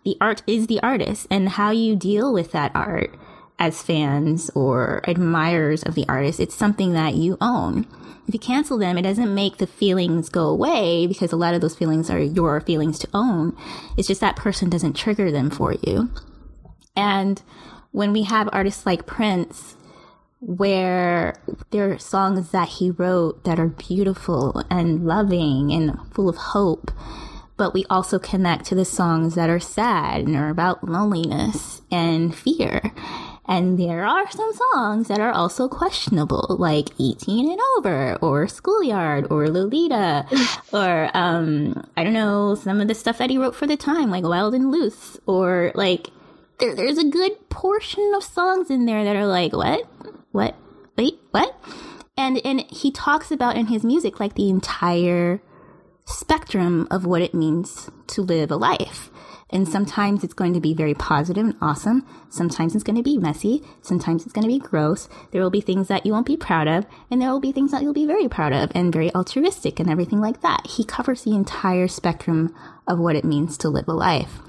the 0.07 0.17
art 0.21 0.41
is 0.47 0.69
the 0.69 0.79
artist 0.85 1.27
and 1.33 1.49
how 1.49 1.73
you 1.73 1.97
deal 1.97 2.33
with 2.33 2.53
that 2.53 2.71
art 2.77 3.13
as 3.59 3.83
fans 3.83 4.49
or 4.55 5.01
admirers 5.05 5.83
of 5.83 5.97
the 5.97 6.09
artist, 6.09 6.39
it's 6.39 6.55
something 6.55 6.93
that 6.93 7.15
you 7.15 7.37
own. 7.41 7.89
If 8.29 8.35
you 8.35 8.39
cancel 8.39 8.79
them, 8.79 8.97
it 8.99 9.03
doesn't 9.03 9.35
make 9.35 9.57
the 9.57 9.67
feelings 9.67 10.29
go 10.29 10.47
away 10.47 11.09
because 11.09 11.33
a 11.33 11.37
lot 11.37 11.55
of 11.55 11.61
those 11.61 11.75
feelings 11.75 12.09
are 12.09 12.21
your 12.21 12.61
feelings 12.61 13.01
to 13.01 13.09
own. 13.13 13.57
It's 13.97 14.07
just 14.07 14.21
that 14.21 14.37
person 14.37 14.71
doesn't 14.71 14.95
trigger 14.95 15.33
them 15.33 15.51
for 15.51 15.73
you. 15.73 16.09
And 16.95 17.43
when 17.91 18.13
we 18.13 18.23
have 18.23 18.49
artists 18.53 18.87
like 18.87 19.07
Prince, 19.07 19.76
where 20.41 21.35
there 21.71 21.91
are 21.93 21.99
songs 21.99 22.51
that 22.51 22.69
he 22.69 22.91
wrote 22.91 23.45
that 23.45 23.59
are 23.59 23.69
beautiful 23.69 24.63
and 24.71 25.07
loving 25.07 25.73
and 25.73 25.99
full 26.13 26.29
of 26.29 26.37
hope, 26.37 26.91
but 27.57 27.73
we 27.73 27.85
also 27.89 28.19
connect 28.19 28.67
to 28.67 28.75
the 28.75 28.85
songs 28.85 29.35
that 29.35 29.49
are 29.49 29.61
sad 29.61 30.27
and 30.27 30.37
are 30.37 30.51
about 30.51 30.85
loneliness 30.85 31.81
and 31.91 32.35
fear. 32.35 32.93
And 33.49 33.79
there 33.79 34.05
are 34.05 34.29
some 34.31 34.53
songs 34.73 35.07
that 35.09 35.21
are 35.21 35.31
also 35.31 35.69
questionable, 35.69 36.57
like 36.59 36.89
18 36.99 37.51
and 37.51 37.61
Over, 37.77 38.17
or 38.17 38.49
Schoolyard, 38.49 39.29
or 39.31 39.49
Lolita, 39.49 40.27
or, 40.73 41.11
um, 41.15 41.89
I 41.97 42.03
don't 42.03 42.13
know, 42.13 42.57
some 42.57 42.81
of 42.81 42.89
the 42.89 42.95
stuff 42.95 43.19
that 43.19 43.31
he 43.31 43.39
wrote 43.39 43.55
for 43.55 43.67
the 43.69 43.77
time, 43.77 44.11
like 44.11 44.25
Wild 44.25 44.55
and 44.55 44.73
Loose, 44.73 45.19
or 45.27 45.71
like, 45.77 46.11
there, 46.59 46.75
there's 46.75 46.99
a 46.99 47.09
good 47.09 47.49
portion 47.49 48.13
of 48.17 48.25
songs 48.25 48.69
in 48.69 48.85
there 48.85 49.05
that 49.05 49.15
are 49.15 49.27
like, 49.27 49.53
what? 49.53 49.89
What? 50.37 50.55
Wait, 50.99 51.19
what? 51.31 51.59
And, 52.15 52.39
and 52.45 52.61
he 52.71 52.91
talks 52.91 53.31
about 53.31 53.57
in 53.57 53.69
his 53.69 53.83
music, 53.83 54.21
like 54.21 54.35
the 54.35 54.51
entire 54.51 55.41
spectrum 56.05 56.87
of 56.91 57.07
what 57.07 57.23
it 57.23 57.33
means 57.33 57.91
to 58.09 58.21
live 58.21 58.51
a 58.51 58.57
life. 58.57 59.09
And 59.49 59.67
sometimes 59.67 60.23
it's 60.23 60.35
going 60.35 60.53
to 60.53 60.61
be 60.61 60.75
very 60.75 60.93
positive 60.93 61.43
and 61.43 61.57
awesome. 61.63 62.07
Sometimes 62.29 62.75
it's 62.75 62.85
going 62.85 62.97
to 62.97 63.03
be 63.03 63.17
messy. 63.17 63.63
Sometimes 63.81 64.25
it's 64.25 64.35
going 64.35 64.47
to 64.47 64.53
be 64.53 64.59
gross. 64.59 65.09
There 65.31 65.41
will 65.41 65.49
be 65.49 65.63
things 65.63 65.89
that 65.89 66.05
you 66.05 66.13
won't 66.13 66.27
be 66.27 66.37
proud 66.37 66.69
of, 66.69 66.85
and 67.11 67.23
there 67.23 67.31
will 67.31 67.41
be 67.41 67.53
things 67.53 67.71
that 67.71 67.83
you'll 67.83 67.95
be 67.95 68.05
very 68.05 68.29
proud 68.29 68.53
of 68.53 68.71
and 68.75 68.93
very 68.93 69.15
altruistic 69.15 69.81
and 69.81 69.89
everything 69.89 70.21
like 70.21 70.43
that. 70.43 70.67
He 70.67 70.85
covers 70.85 71.25
the 71.25 71.35
entire 71.35 71.89
spectrum 71.89 72.55
of 72.87 72.99
what 72.99 73.17
it 73.17 73.25
means 73.25 73.57
to 73.59 73.71
live 73.71 73.89
a 73.89 73.95
life. 73.95 74.41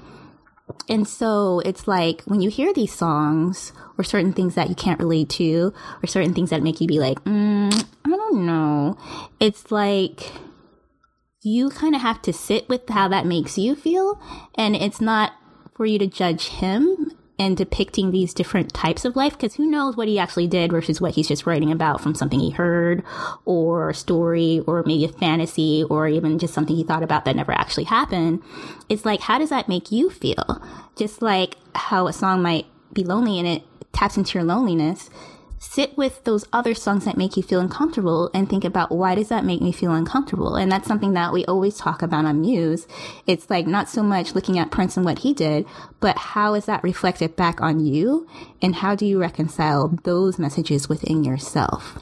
And 0.88 1.06
so 1.06 1.60
it's 1.60 1.86
like 1.86 2.22
when 2.22 2.40
you 2.40 2.50
hear 2.50 2.72
these 2.72 2.94
songs 2.94 3.72
or 3.96 4.04
certain 4.04 4.32
things 4.32 4.54
that 4.54 4.68
you 4.68 4.74
can't 4.74 5.00
relate 5.00 5.28
to 5.30 5.72
or 6.02 6.06
certain 6.06 6.34
things 6.34 6.50
that 6.50 6.62
make 6.62 6.80
you 6.80 6.86
be 6.86 6.98
like, 6.98 7.22
mm, 7.24 7.86
I 8.04 8.08
don't 8.08 8.46
know. 8.46 8.96
It's 9.40 9.70
like 9.70 10.32
you 11.42 11.70
kind 11.70 11.94
of 11.94 12.00
have 12.00 12.22
to 12.22 12.32
sit 12.32 12.68
with 12.68 12.88
how 12.88 13.08
that 13.08 13.26
makes 13.26 13.58
you 13.58 13.74
feel. 13.74 14.20
And 14.54 14.74
it's 14.74 15.00
not 15.00 15.32
for 15.74 15.86
you 15.86 15.98
to 15.98 16.06
judge 16.06 16.48
him 16.48 17.12
and 17.38 17.56
depicting 17.56 18.10
these 18.10 18.34
different 18.34 18.74
types 18.74 19.04
of 19.04 19.14
life 19.14 19.32
because 19.32 19.54
who 19.54 19.66
knows 19.66 19.96
what 19.96 20.08
he 20.08 20.18
actually 20.18 20.46
did 20.46 20.72
versus 20.72 21.00
what 21.00 21.14
he's 21.14 21.28
just 21.28 21.46
writing 21.46 21.70
about 21.70 22.00
from 22.00 22.14
something 22.14 22.40
he 22.40 22.50
heard 22.50 23.02
or 23.44 23.90
a 23.90 23.94
story 23.94 24.62
or 24.66 24.82
maybe 24.84 25.04
a 25.04 25.08
fantasy 25.08 25.84
or 25.88 26.08
even 26.08 26.38
just 26.38 26.52
something 26.52 26.74
he 26.74 26.82
thought 26.82 27.02
about 27.02 27.24
that 27.24 27.36
never 27.36 27.52
actually 27.52 27.84
happened. 27.84 28.42
It's 28.88 29.04
like, 29.04 29.20
how 29.20 29.38
does 29.38 29.50
that 29.50 29.68
make 29.68 29.92
you 29.92 30.10
feel? 30.10 30.62
Just 30.96 31.22
like 31.22 31.56
how 31.74 32.08
a 32.08 32.12
song 32.12 32.42
might 32.42 32.66
be 32.92 33.04
lonely 33.04 33.38
and 33.38 33.46
it 33.46 33.62
taps 33.92 34.16
into 34.16 34.38
your 34.38 34.44
loneliness 34.44 35.08
sit 35.58 35.96
with 35.96 36.22
those 36.24 36.44
other 36.52 36.74
songs 36.74 37.04
that 37.04 37.16
make 37.16 37.36
you 37.36 37.42
feel 37.42 37.60
uncomfortable 37.60 38.30
and 38.32 38.48
think 38.48 38.64
about 38.64 38.92
why 38.92 39.14
does 39.14 39.28
that 39.28 39.44
make 39.44 39.60
me 39.60 39.72
feel 39.72 39.92
uncomfortable? 39.92 40.56
And 40.56 40.70
that's 40.70 40.86
something 40.86 41.14
that 41.14 41.32
we 41.32 41.44
always 41.46 41.76
talk 41.76 42.02
about 42.02 42.24
on 42.24 42.40
Muse. 42.40 42.86
It's 43.26 43.50
like 43.50 43.66
not 43.66 43.88
so 43.88 44.02
much 44.02 44.34
looking 44.34 44.58
at 44.58 44.70
Prince 44.70 44.96
and 44.96 45.04
what 45.04 45.20
he 45.20 45.34
did, 45.34 45.66
but 46.00 46.16
how 46.16 46.54
is 46.54 46.66
that 46.66 46.82
reflected 46.82 47.36
back 47.36 47.60
on 47.60 47.84
you? 47.84 48.26
And 48.62 48.76
how 48.76 48.94
do 48.94 49.06
you 49.06 49.20
reconcile 49.20 49.88
those 50.04 50.38
messages 50.38 50.88
within 50.88 51.24
yourself? 51.24 51.98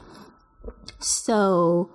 So 0.99 1.89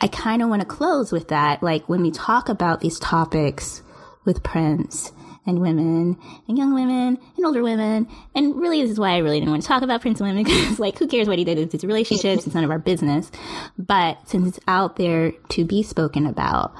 I 0.00 0.08
kind 0.08 0.42
of 0.42 0.48
want 0.48 0.62
to 0.62 0.66
close 0.66 1.12
with 1.12 1.28
that. 1.28 1.62
Like 1.62 1.88
when 1.88 2.02
we 2.02 2.10
talk 2.10 2.48
about 2.48 2.80
these 2.80 2.98
topics 2.98 3.82
with 4.24 4.42
Prince 4.42 5.12
and 5.46 5.60
women 5.60 6.16
and 6.48 6.58
young 6.58 6.74
women 6.74 7.18
and 7.36 7.46
older 7.46 7.62
women. 7.62 8.08
And 8.34 8.56
really, 8.56 8.82
this 8.82 8.90
is 8.90 8.98
why 8.98 9.10
I 9.10 9.18
really 9.18 9.40
didn't 9.40 9.50
want 9.50 9.62
to 9.62 9.68
talk 9.68 9.82
about 9.82 10.00
Prince 10.00 10.20
and 10.20 10.28
women 10.28 10.44
because, 10.44 10.78
like, 10.78 10.98
who 10.98 11.06
cares 11.06 11.28
what 11.28 11.38
he 11.38 11.44
did? 11.44 11.58
It's 11.58 11.72
his 11.72 11.84
relationships. 11.84 12.46
It's 12.46 12.54
none 12.54 12.64
of 12.64 12.70
our 12.70 12.78
business. 12.78 13.30
But 13.78 14.18
since 14.28 14.48
it's 14.48 14.60
out 14.66 14.96
there 14.96 15.32
to 15.50 15.64
be 15.64 15.82
spoken 15.82 16.26
about, 16.26 16.72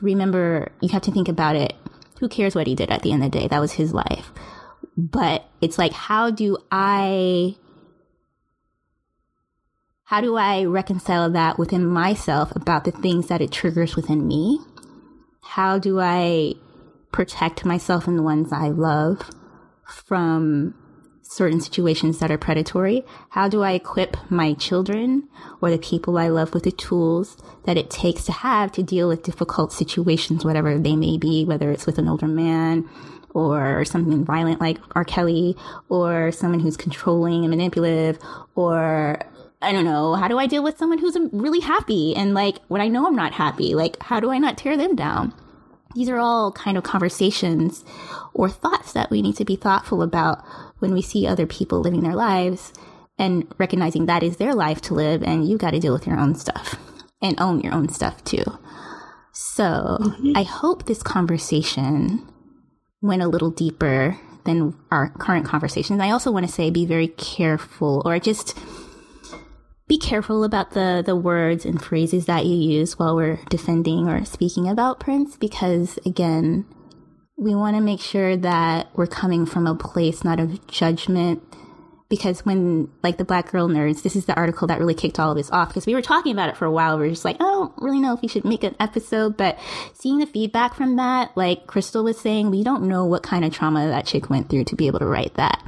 remember, 0.00 0.72
you 0.80 0.90
have 0.90 1.02
to 1.02 1.12
think 1.12 1.28
about 1.28 1.56
it. 1.56 1.74
Who 2.20 2.28
cares 2.28 2.54
what 2.54 2.66
he 2.66 2.74
did 2.74 2.90
at 2.90 3.02
the 3.02 3.12
end 3.12 3.24
of 3.24 3.30
the 3.30 3.38
day? 3.38 3.48
That 3.48 3.60
was 3.60 3.72
his 3.72 3.92
life. 3.92 4.32
But 4.96 5.48
it's 5.60 5.78
like, 5.78 5.92
how 5.92 6.30
do 6.30 6.56
I 6.70 7.56
how 10.04 10.20
do 10.20 10.36
I 10.36 10.64
reconcile 10.64 11.30
that 11.30 11.58
within 11.58 11.86
myself 11.86 12.54
about 12.54 12.84
the 12.84 12.92
things 12.92 13.28
that 13.28 13.40
it 13.40 13.50
triggers 13.50 13.96
within 13.96 14.28
me? 14.28 14.60
How 15.42 15.78
do 15.78 15.98
I 15.98 16.54
protect 17.14 17.64
myself 17.64 18.08
and 18.08 18.18
the 18.18 18.22
ones 18.22 18.52
I 18.52 18.68
love 18.68 19.30
from 19.86 20.74
certain 21.22 21.60
situations 21.60 22.18
that 22.18 22.30
are 22.32 22.36
predatory? 22.36 23.04
How 23.30 23.48
do 23.48 23.62
I 23.62 23.72
equip 23.72 24.16
my 24.32 24.54
children 24.54 25.28
or 25.60 25.70
the 25.70 25.78
people 25.78 26.18
I 26.18 26.26
love 26.26 26.52
with 26.52 26.64
the 26.64 26.72
tools 26.72 27.36
that 27.66 27.76
it 27.76 27.88
takes 27.88 28.24
to 28.24 28.32
have 28.32 28.72
to 28.72 28.82
deal 28.82 29.08
with 29.08 29.22
difficult 29.22 29.72
situations, 29.72 30.44
whatever 30.44 30.76
they 30.76 30.96
may 30.96 31.16
be, 31.16 31.44
whether 31.44 31.70
it's 31.70 31.86
with 31.86 31.98
an 31.98 32.08
older 32.08 32.26
man 32.26 32.88
or 33.32 33.84
something 33.84 34.24
violent 34.24 34.60
like 34.60 34.78
R. 34.96 35.04
Kelly 35.04 35.56
or 35.88 36.32
someone 36.32 36.58
who's 36.58 36.76
controlling 36.76 37.44
and 37.44 37.50
manipulative 37.50 38.18
or 38.56 39.20
I 39.62 39.70
don't 39.70 39.84
know, 39.84 40.14
how 40.14 40.26
do 40.26 40.38
I 40.38 40.46
deal 40.48 40.64
with 40.64 40.78
someone 40.78 40.98
who's 40.98 41.16
really 41.32 41.60
happy? 41.60 42.14
And 42.16 42.34
like, 42.34 42.58
when 42.66 42.80
I 42.80 42.88
know 42.88 43.06
I'm 43.06 43.14
not 43.14 43.32
happy, 43.32 43.76
like, 43.76 44.02
how 44.02 44.18
do 44.18 44.30
I 44.30 44.38
not 44.38 44.58
tear 44.58 44.76
them 44.76 44.96
down? 44.96 45.32
These 45.94 46.08
are 46.08 46.18
all 46.18 46.52
kind 46.52 46.76
of 46.76 46.84
conversations 46.84 47.84
or 48.32 48.48
thoughts 48.48 48.92
that 48.92 49.10
we 49.10 49.22
need 49.22 49.36
to 49.36 49.44
be 49.44 49.56
thoughtful 49.56 50.02
about 50.02 50.44
when 50.78 50.92
we 50.92 51.02
see 51.02 51.26
other 51.26 51.46
people 51.46 51.80
living 51.80 52.02
their 52.02 52.14
lives 52.14 52.72
and 53.18 53.46
recognizing 53.58 54.06
that 54.06 54.22
is 54.22 54.36
their 54.36 54.54
life 54.54 54.80
to 54.82 54.94
live 54.94 55.22
and 55.22 55.48
you 55.48 55.56
got 55.56 55.70
to 55.70 55.80
deal 55.80 55.92
with 55.92 56.06
your 56.06 56.18
own 56.18 56.34
stuff 56.34 56.76
and 57.22 57.40
own 57.40 57.60
your 57.60 57.72
own 57.72 57.88
stuff 57.88 58.22
too. 58.24 58.44
So 59.32 59.98
mm-hmm. 60.00 60.32
I 60.36 60.42
hope 60.42 60.84
this 60.84 61.02
conversation 61.02 62.28
went 63.00 63.22
a 63.22 63.28
little 63.28 63.50
deeper 63.50 64.18
than 64.44 64.76
our 64.90 65.10
current 65.10 65.46
conversations. 65.46 66.00
I 66.00 66.10
also 66.10 66.30
want 66.30 66.46
to 66.46 66.52
say 66.52 66.70
be 66.70 66.86
very 66.86 67.08
careful 67.08 68.02
or 68.04 68.18
just 68.18 68.58
be 69.86 69.98
careful 69.98 70.44
about 70.44 70.70
the 70.70 71.02
the 71.04 71.16
words 71.16 71.64
and 71.64 71.82
phrases 71.82 72.26
that 72.26 72.46
you 72.46 72.56
use 72.56 72.98
while 72.98 73.14
we're 73.14 73.38
defending 73.50 74.08
or 74.08 74.24
speaking 74.24 74.68
about 74.68 75.00
Prince 75.00 75.36
because 75.36 75.98
again, 76.06 76.64
we 77.36 77.54
want 77.54 77.76
to 77.76 77.82
make 77.82 78.00
sure 78.00 78.36
that 78.36 78.88
we're 78.94 79.06
coming 79.06 79.44
from 79.44 79.66
a 79.66 79.74
place 79.74 80.24
not 80.24 80.40
of 80.40 80.66
judgment 80.66 81.42
because 82.08 82.46
when 82.46 82.88
like 83.02 83.18
the 83.18 83.24
black 83.24 83.50
girl 83.50 83.68
nerds 83.68 84.02
this 84.02 84.16
is 84.16 84.24
the 84.24 84.34
article 84.34 84.68
that 84.68 84.78
really 84.78 84.94
kicked 84.94 85.18
all 85.18 85.32
of 85.32 85.36
this 85.36 85.50
off 85.50 85.68
because 85.68 85.86
we 85.86 85.94
were 85.94 86.02
talking 86.02 86.32
about 86.32 86.48
it 86.48 86.56
for 86.56 86.64
a 86.64 86.70
while. 86.70 86.98
We 86.98 87.06
are 87.06 87.10
just 87.10 87.24
like 87.24 87.36
i 87.36 87.44
don't 87.44 87.74
really 87.78 88.00
know 88.00 88.14
if 88.14 88.22
we 88.22 88.28
should 88.28 88.44
make 88.44 88.64
an 88.64 88.76
episode 88.80 89.36
but 89.36 89.58
seeing 89.92 90.18
the 90.18 90.26
feedback 90.26 90.74
from 90.74 90.96
that 90.96 91.36
like 91.36 91.66
crystal 91.66 92.04
was 92.04 92.18
saying 92.18 92.50
we 92.50 92.62
don't 92.62 92.84
know 92.84 93.04
what 93.04 93.22
kind 93.22 93.44
of 93.44 93.52
trauma 93.52 93.86
that 93.88 94.06
chick 94.06 94.30
went 94.30 94.48
through 94.48 94.64
to 94.64 94.76
be 94.76 94.86
able 94.86 95.00
to 95.00 95.06
write 95.06 95.34
that 95.34 95.62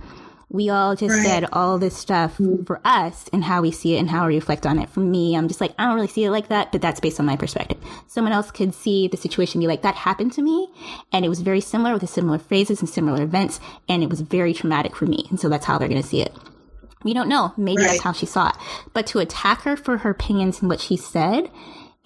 we 0.56 0.70
all 0.70 0.96
just 0.96 1.14
right. 1.14 1.24
said 1.24 1.46
all 1.52 1.78
this 1.78 1.96
stuff 1.96 2.38
mm-hmm. 2.38 2.64
for 2.64 2.80
us 2.84 3.28
and 3.32 3.44
how 3.44 3.60
we 3.60 3.70
see 3.70 3.94
it 3.94 3.98
and 3.98 4.10
how 4.10 4.26
we 4.26 4.34
reflect 4.34 4.66
on 4.66 4.78
it. 4.78 4.88
For 4.88 5.00
me, 5.00 5.36
I'm 5.36 5.46
just 5.46 5.60
like, 5.60 5.74
I 5.78 5.84
don't 5.84 5.94
really 5.94 6.08
see 6.08 6.24
it 6.24 6.30
like 6.30 6.48
that, 6.48 6.72
but 6.72 6.80
that's 6.80 6.98
based 6.98 7.20
on 7.20 7.26
my 7.26 7.36
perspective. 7.36 7.78
Someone 8.06 8.32
else 8.32 8.50
could 8.50 8.74
see 8.74 9.06
the 9.06 9.16
situation 9.16 9.60
be 9.60 9.66
like, 9.66 9.82
that 9.82 9.94
happened 9.94 10.32
to 10.32 10.42
me. 10.42 10.68
And 11.12 11.24
it 11.24 11.28
was 11.28 11.42
very 11.42 11.60
similar 11.60 11.92
with 11.92 12.00
the 12.00 12.08
similar 12.08 12.38
phrases 12.38 12.80
and 12.80 12.88
similar 12.88 13.22
events. 13.22 13.60
And 13.88 14.02
it 14.02 14.08
was 14.08 14.22
very 14.22 14.54
traumatic 14.54 14.96
for 14.96 15.06
me. 15.06 15.26
And 15.30 15.38
so 15.38 15.48
that's 15.48 15.66
how 15.66 15.78
they're 15.78 15.88
going 15.88 16.02
to 16.02 16.08
see 16.08 16.22
it. 16.22 16.34
We 17.04 17.12
don't 17.12 17.28
know. 17.28 17.52
Maybe 17.56 17.82
right. 17.82 17.90
that's 17.90 18.02
how 18.02 18.12
she 18.12 18.26
saw 18.26 18.48
it. 18.48 18.56
But 18.94 19.06
to 19.08 19.18
attack 19.18 19.62
her 19.62 19.76
for 19.76 19.98
her 19.98 20.10
opinions 20.10 20.60
and 20.60 20.68
what 20.68 20.80
she 20.80 20.96
said 20.96 21.50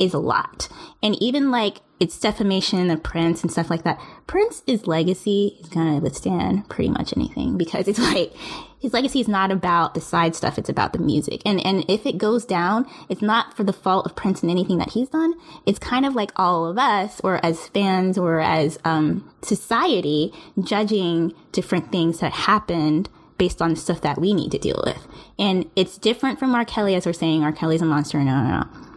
is 0.00 0.14
a 0.14 0.18
lot. 0.18 0.68
And 1.02 1.14
even 1.22 1.50
like 1.50 1.80
it's 2.00 2.18
defamation 2.18 2.90
of 2.90 3.02
Prince 3.02 3.42
and 3.42 3.52
stuff 3.52 3.68
like 3.68 3.84
that. 3.84 4.00
Prince's 4.26 4.86
legacy 4.86 5.58
is 5.60 5.68
going 5.68 5.94
to 5.94 6.00
withstand 6.00 6.66
pretty 6.70 6.88
much 6.88 7.14
anything 7.14 7.58
because 7.58 7.86
it's 7.86 7.98
like 8.14 8.32
his 8.80 8.94
legacy 8.94 9.20
is 9.20 9.28
not 9.28 9.52
about 9.52 9.92
the 9.92 10.00
side 10.00 10.34
stuff. 10.34 10.58
It's 10.58 10.70
about 10.70 10.94
the 10.94 10.98
music. 10.98 11.42
And, 11.44 11.64
and 11.64 11.84
if 11.88 12.06
it 12.06 12.16
goes 12.16 12.46
down, 12.46 12.86
it's 13.10 13.20
not 13.20 13.54
for 13.54 13.64
the 13.64 13.74
fault 13.74 14.06
of 14.06 14.16
Prince 14.16 14.40
and 14.40 14.50
anything 14.50 14.78
that 14.78 14.92
he's 14.92 15.10
done. 15.10 15.34
It's 15.66 15.78
kind 15.78 16.06
of 16.06 16.14
like 16.14 16.32
all 16.36 16.64
of 16.64 16.78
us 16.78 17.20
or 17.22 17.44
as 17.44 17.68
fans 17.68 18.16
or 18.16 18.40
as, 18.40 18.78
um, 18.84 19.30
society 19.42 20.32
judging 20.62 21.34
different 21.52 21.92
things 21.92 22.20
that 22.20 22.32
happened 22.32 23.10
based 23.36 23.60
on 23.60 23.70
the 23.70 23.76
stuff 23.76 24.00
that 24.00 24.18
we 24.18 24.32
need 24.32 24.52
to 24.52 24.58
deal 24.58 24.82
with. 24.86 25.06
And 25.38 25.70
it's 25.76 25.98
different 25.98 26.38
from 26.38 26.54
R. 26.54 26.64
Kelly 26.64 26.94
as 26.94 27.04
we're 27.04 27.12
saying 27.12 27.42
R. 27.42 27.52
Kelly's 27.52 27.82
a 27.82 27.86
monster. 27.86 28.18
No, 28.18 28.42
no, 28.42 28.60
no 28.60 28.89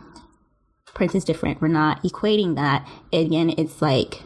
Prince 0.94 1.15
is 1.15 1.24
different. 1.24 1.61
We're 1.61 1.68
not 1.70 2.02
equating 2.03 2.56
that. 2.56 2.88
Again, 3.11 3.53
it's 3.57 3.82
like 3.82 4.22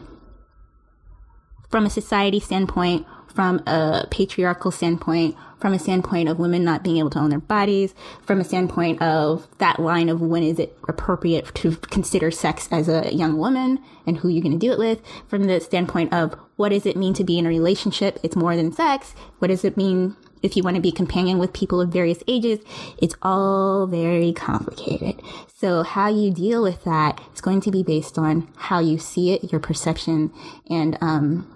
from 1.70 1.86
a 1.86 1.90
society 1.90 2.40
standpoint, 2.40 3.06
from 3.34 3.62
a 3.66 4.06
patriarchal 4.10 4.70
standpoint, 4.70 5.36
from 5.60 5.72
a 5.72 5.78
standpoint 5.78 6.28
of 6.28 6.38
women 6.38 6.64
not 6.64 6.82
being 6.82 6.98
able 6.98 7.10
to 7.10 7.18
own 7.18 7.30
their 7.30 7.38
bodies, 7.38 7.94
from 8.22 8.40
a 8.40 8.44
standpoint 8.44 9.00
of 9.02 9.46
that 9.58 9.78
line 9.78 10.08
of 10.08 10.20
when 10.20 10.42
is 10.42 10.58
it 10.58 10.76
appropriate 10.88 11.54
to 11.54 11.76
consider 11.76 12.30
sex 12.30 12.68
as 12.70 12.88
a 12.88 13.14
young 13.14 13.36
woman 13.36 13.78
and 14.06 14.18
who 14.18 14.28
you're 14.28 14.42
going 14.42 14.58
to 14.58 14.66
do 14.66 14.72
it 14.72 14.78
with, 14.78 15.00
from 15.26 15.44
the 15.44 15.60
standpoint 15.60 16.12
of 16.12 16.34
what 16.56 16.70
does 16.70 16.86
it 16.86 16.96
mean 16.96 17.14
to 17.14 17.24
be 17.24 17.38
in 17.38 17.46
a 17.46 17.48
relationship? 17.48 18.18
It's 18.22 18.36
more 18.36 18.56
than 18.56 18.72
sex. 18.72 19.14
What 19.38 19.48
does 19.48 19.64
it 19.64 19.76
mean 19.76 20.16
if 20.42 20.56
you 20.56 20.62
want 20.62 20.76
to 20.76 20.82
be 20.82 20.92
companion 20.92 21.38
with 21.38 21.52
people 21.52 21.80
of 21.80 21.90
various 21.90 22.22
ages, 22.26 22.60
it's 23.00 23.14
all 23.22 23.86
very 23.86 24.32
complicated. 24.32 25.20
So 25.56 25.82
how 25.82 26.08
you 26.08 26.32
deal 26.32 26.62
with 26.62 26.84
that 26.84 27.20
is 27.34 27.40
going 27.40 27.60
to 27.62 27.70
be 27.70 27.82
based 27.82 28.18
on 28.18 28.48
how 28.56 28.78
you 28.80 28.98
see 28.98 29.32
it, 29.32 29.50
your 29.50 29.60
perception, 29.60 30.32
and 30.68 30.96
um, 31.00 31.54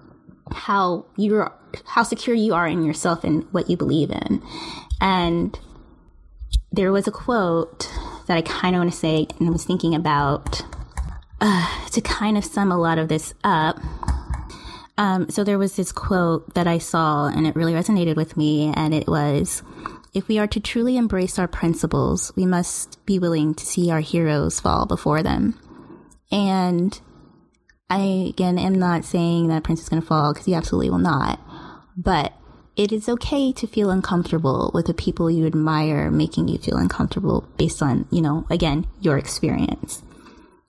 how 0.53 1.07
you're 1.17 1.53
how 1.87 2.03
secure 2.03 2.37
you 2.37 2.53
are 2.53 2.67
in 2.67 2.85
yourself 2.85 3.25
and 3.25 3.45
what 3.53 3.71
you 3.71 3.77
believe 3.77 4.11
in. 4.11 4.43
And 5.01 5.59
there 6.71 6.93
was 6.93 7.07
a 7.07 7.11
quote 7.11 7.91
that 8.27 8.37
I 8.37 8.43
kind 8.43 8.75
of 8.75 8.81
want 8.81 8.93
to 8.93 8.99
say, 8.99 9.27
and 9.39 9.49
I 9.49 9.53
was 9.53 9.65
thinking 9.65 9.95
about 9.95 10.63
uh, 11.41 11.89
to 11.91 12.01
kind 12.01 12.39
of 12.39 12.45
sum 12.45 12.71
a 12.71 12.79
lot 12.79 12.99
of 12.99 13.09
this 13.09 13.35
up. 13.45 13.81
Um, 14.99 15.31
so 15.31 15.43
there 15.43 15.59
was 15.59 15.77
this 15.77 15.93
quote 15.93 16.55
that 16.55 16.67
I 16.67 16.79
saw 16.79 17.27
and 17.27 17.47
it 17.47 17.57
really 17.57 17.73
resonated 17.73 18.17
with 18.17 18.37
me. 18.37 18.73
And 18.77 18.93
it 18.93 19.09
was, 19.09 19.63
if 20.15 20.29
we 20.29 20.39
are 20.39 20.47
to 20.49 20.61
truly 20.61 20.97
embrace 20.97 21.39
our 21.39 21.49
principles, 21.49 22.33
we 22.37 22.47
must 22.47 23.05
be 23.07 23.19
willing 23.19 23.55
to 23.55 23.67
see 23.67 23.91
our 23.91 24.01
heroes 24.01 24.61
fall 24.61 24.87
before 24.87 25.23
them. 25.23 25.59
And 26.31 26.99
I, 27.89 28.29
again, 28.31 28.59
am 28.59 28.75
not 28.75 29.05
saying 29.05 29.49
that 29.49 29.65
Prince 29.65 29.83
is 29.83 29.89
going 29.89 30.01
to 30.01 30.09
fall 30.09 30.33
because 30.33 30.47
he 30.47 30.55
absolutely 30.55 30.91
will 30.91 30.99
not. 30.99 31.41
But 31.97 32.33
it 32.75 32.91
is 32.91 33.09
okay 33.09 33.53
to 33.53 33.67
feel 33.67 33.91
uncomfortable 33.91 34.71
with 34.73 34.87
the 34.87 34.95
people 34.95 35.31
you 35.31 35.47
admire 35.47 36.11
making 36.11 36.49
you 36.49 36.59
feel 36.59 36.79
uncomfortable 36.79 37.47
based 37.59 37.83
on, 37.83 38.07
you 38.11 38.23
know, 38.23 38.47
again, 38.51 38.87
your 39.01 39.19
experience. 39.19 40.03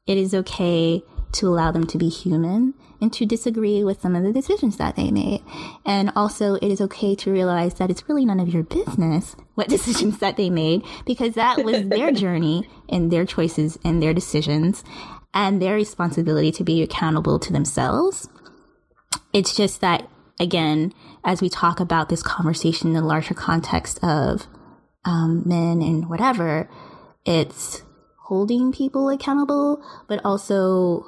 It 0.05 0.17
is 0.17 0.33
okay 0.33 1.01
to 1.33 1.47
allow 1.47 1.71
them 1.71 1.87
to 1.87 1.97
be 1.97 2.09
human 2.09 2.73
and 3.03 3.11
to 3.11 3.25
disagree 3.25 3.83
with 3.83 4.01
some 4.01 4.15
of 4.15 4.23
the 4.23 4.31
decisions 4.31 4.77
that 4.77 4.95
they 4.95 5.11
made. 5.11 5.43
And 5.85 6.11
also, 6.15 6.55
it 6.55 6.63
is 6.69 6.79
okay 6.81 7.15
to 7.15 7.31
realize 7.31 7.75
that 7.75 7.91
it's 7.91 8.07
really 8.07 8.25
none 8.25 8.39
of 8.39 8.47
your 8.47 8.63
business 8.63 9.35
what 9.55 9.67
decisions 9.77 10.19
that 10.19 10.37
they 10.37 10.49
made 10.49 10.83
because 11.05 11.35
that 11.35 11.63
was 11.63 11.87
their 11.89 12.11
journey 12.23 12.67
and 12.89 13.11
their 13.11 13.25
choices 13.25 13.77
and 13.83 14.01
their 14.01 14.13
decisions 14.13 14.83
and 15.33 15.61
their 15.61 15.75
responsibility 15.75 16.51
to 16.53 16.63
be 16.63 16.81
accountable 16.81 17.39
to 17.39 17.51
themselves. 17.51 18.29
It's 19.33 19.55
just 19.55 19.81
that, 19.81 20.07
again, 20.39 20.93
as 21.25 21.41
we 21.41 21.49
talk 21.49 21.79
about 21.79 22.07
this 22.07 22.23
conversation 22.23 22.89
in 22.89 22.93
the 22.93 23.01
larger 23.01 23.33
context 23.33 23.99
of 24.01 24.47
um, 25.03 25.43
men 25.45 25.81
and 25.81 26.09
whatever, 26.09 26.69
it's 27.25 27.83
holding 28.17 28.71
people 28.71 29.09
accountable, 29.09 29.83
but 30.07 30.23
also 30.23 31.05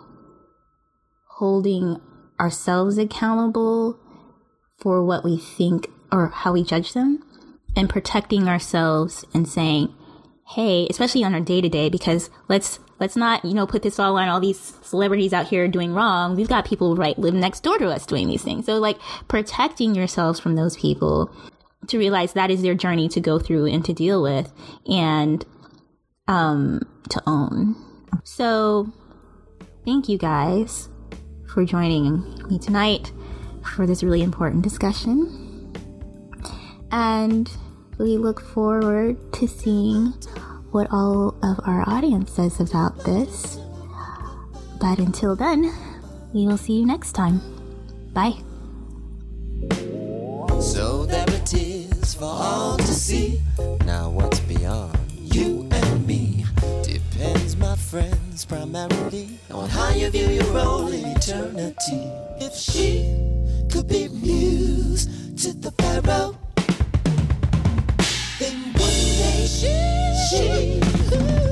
holding 1.35 1.99
ourselves 2.39 2.97
accountable 2.97 3.99
for 4.77 5.03
what 5.03 5.23
we 5.23 5.37
think 5.37 5.89
or 6.09 6.27
how 6.27 6.53
we 6.53 6.63
judge 6.63 6.93
them 6.93 7.21
and 7.75 7.89
protecting 7.89 8.47
ourselves 8.47 9.25
and 9.33 9.47
saying, 9.47 9.93
hey, 10.47 10.87
especially 10.89 11.25
on 11.25 11.33
our 11.33 11.41
day 11.41 11.59
to 11.59 11.67
day, 11.67 11.89
because 11.89 12.29
let's 12.47 12.79
let's 12.99 13.17
not, 13.17 13.43
you 13.43 13.53
know, 13.53 13.67
put 13.67 13.81
this 13.81 13.99
all 13.99 14.17
on 14.17 14.29
all 14.29 14.39
these 14.39 14.75
celebrities 14.81 15.33
out 15.33 15.47
here 15.47 15.67
doing 15.67 15.93
wrong. 15.93 16.37
We've 16.37 16.47
got 16.47 16.63
people 16.63 16.95
right 16.95 17.19
live 17.19 17.33
next 17.33 17.63
door 17.63 17.77
to 17.79 17.89
us 17.89 18.05
doing 18.05 18.29
these 18.29 18.43
things. 18.43 18.65
So 18.65 18.77
like 18.77 18.97
protecting 19.27 19.93
yourselves 19.93 20.39
from 20.39 20.55
those 20.55 20.77
people 20.77 21.29
to 21.87 21.99
realize 21.99 22.31
that 22.31 22.49
is 22.49 22.61
their 22.61 22.75
journey 22.75 23.09
to 23.09 23.19
go 23.19 23.39
through 23.39 23.65
and 23.65 23.83
to 23.83 23.91
deal 23.91 24.23
with 24.23 24.53
and 24.87 25.45
um 26.29 26.81
to 27.09 27.21
own. 27.27 27.75
So 28.23 28.93
thank 29.83 30.07
you 30.07 30.17
guys 30.17 30.87
for 31.55 31.63
joining 31.63 32.21
me 32.49 32.59
tonight, 32.59 33.13
for 33.63 33.87
this 33.87 34.03
really 34.03 34.21
important 34.21 34.61
discussion. 34.61 35.71
And 36.91 37.49
we 37.97 38.17
look 38.17 38.41
forward 38.41 39.15
to 39.35 39.47
seeing 39.47 40.07
what 40.71 40.87
all 40.91 41.29
of 41.41 41.61
our 41.65 41.87
audience 41.87 42.33
says 42.33 42.59
about 42.59 43.05
this. 43.05 43.57
But 44.81 44.99
until 44.99 45.37
then, 45.37 45.73
we 46.33 46.45
will 46.45 46.57
see 46.57 46.73
you 46.73 46.85
next 46.85 47.13
time. 47.13 47.39
Bye. 48.11 48.33
So 50.59 51.05
there 51.05 51.25
it 51.29 51.53
is 51.53 52.15
for 52.15 52.25
all 52.25 52.75
to 52.75 52.83
see. 52.83 53.39
Now 53.85 54.09
what's 54.09 54.41
beyond 54.41 54.99
you 55.09 55.69
and 55.71 56.05
me 56.05 56.45
depends, 56.83 57.55
my 57.55 57.77
is 58.35 58.43
primarily 58.43 59.29
on 59.49 59.69
how 59.69 59.89
you 59.91 60.09
view 60.09 60.27
your 60.27 60.51
role 60.51 60.87
in 60.87 61.05
eternity. 61.05 62.11
If 62.41 62.53
she 62.53 63.15
could 63.71 63.87
be 63.87 64.09
muse 64.09 65.05
to 65.41 65.53
the 65.53 65.71
Pharaoh, 65.79 66.37
then 68.39 68.57
one 68.73 69.01
day 69.21 69.47
she, 69.47 69.73
she 70.27 71.44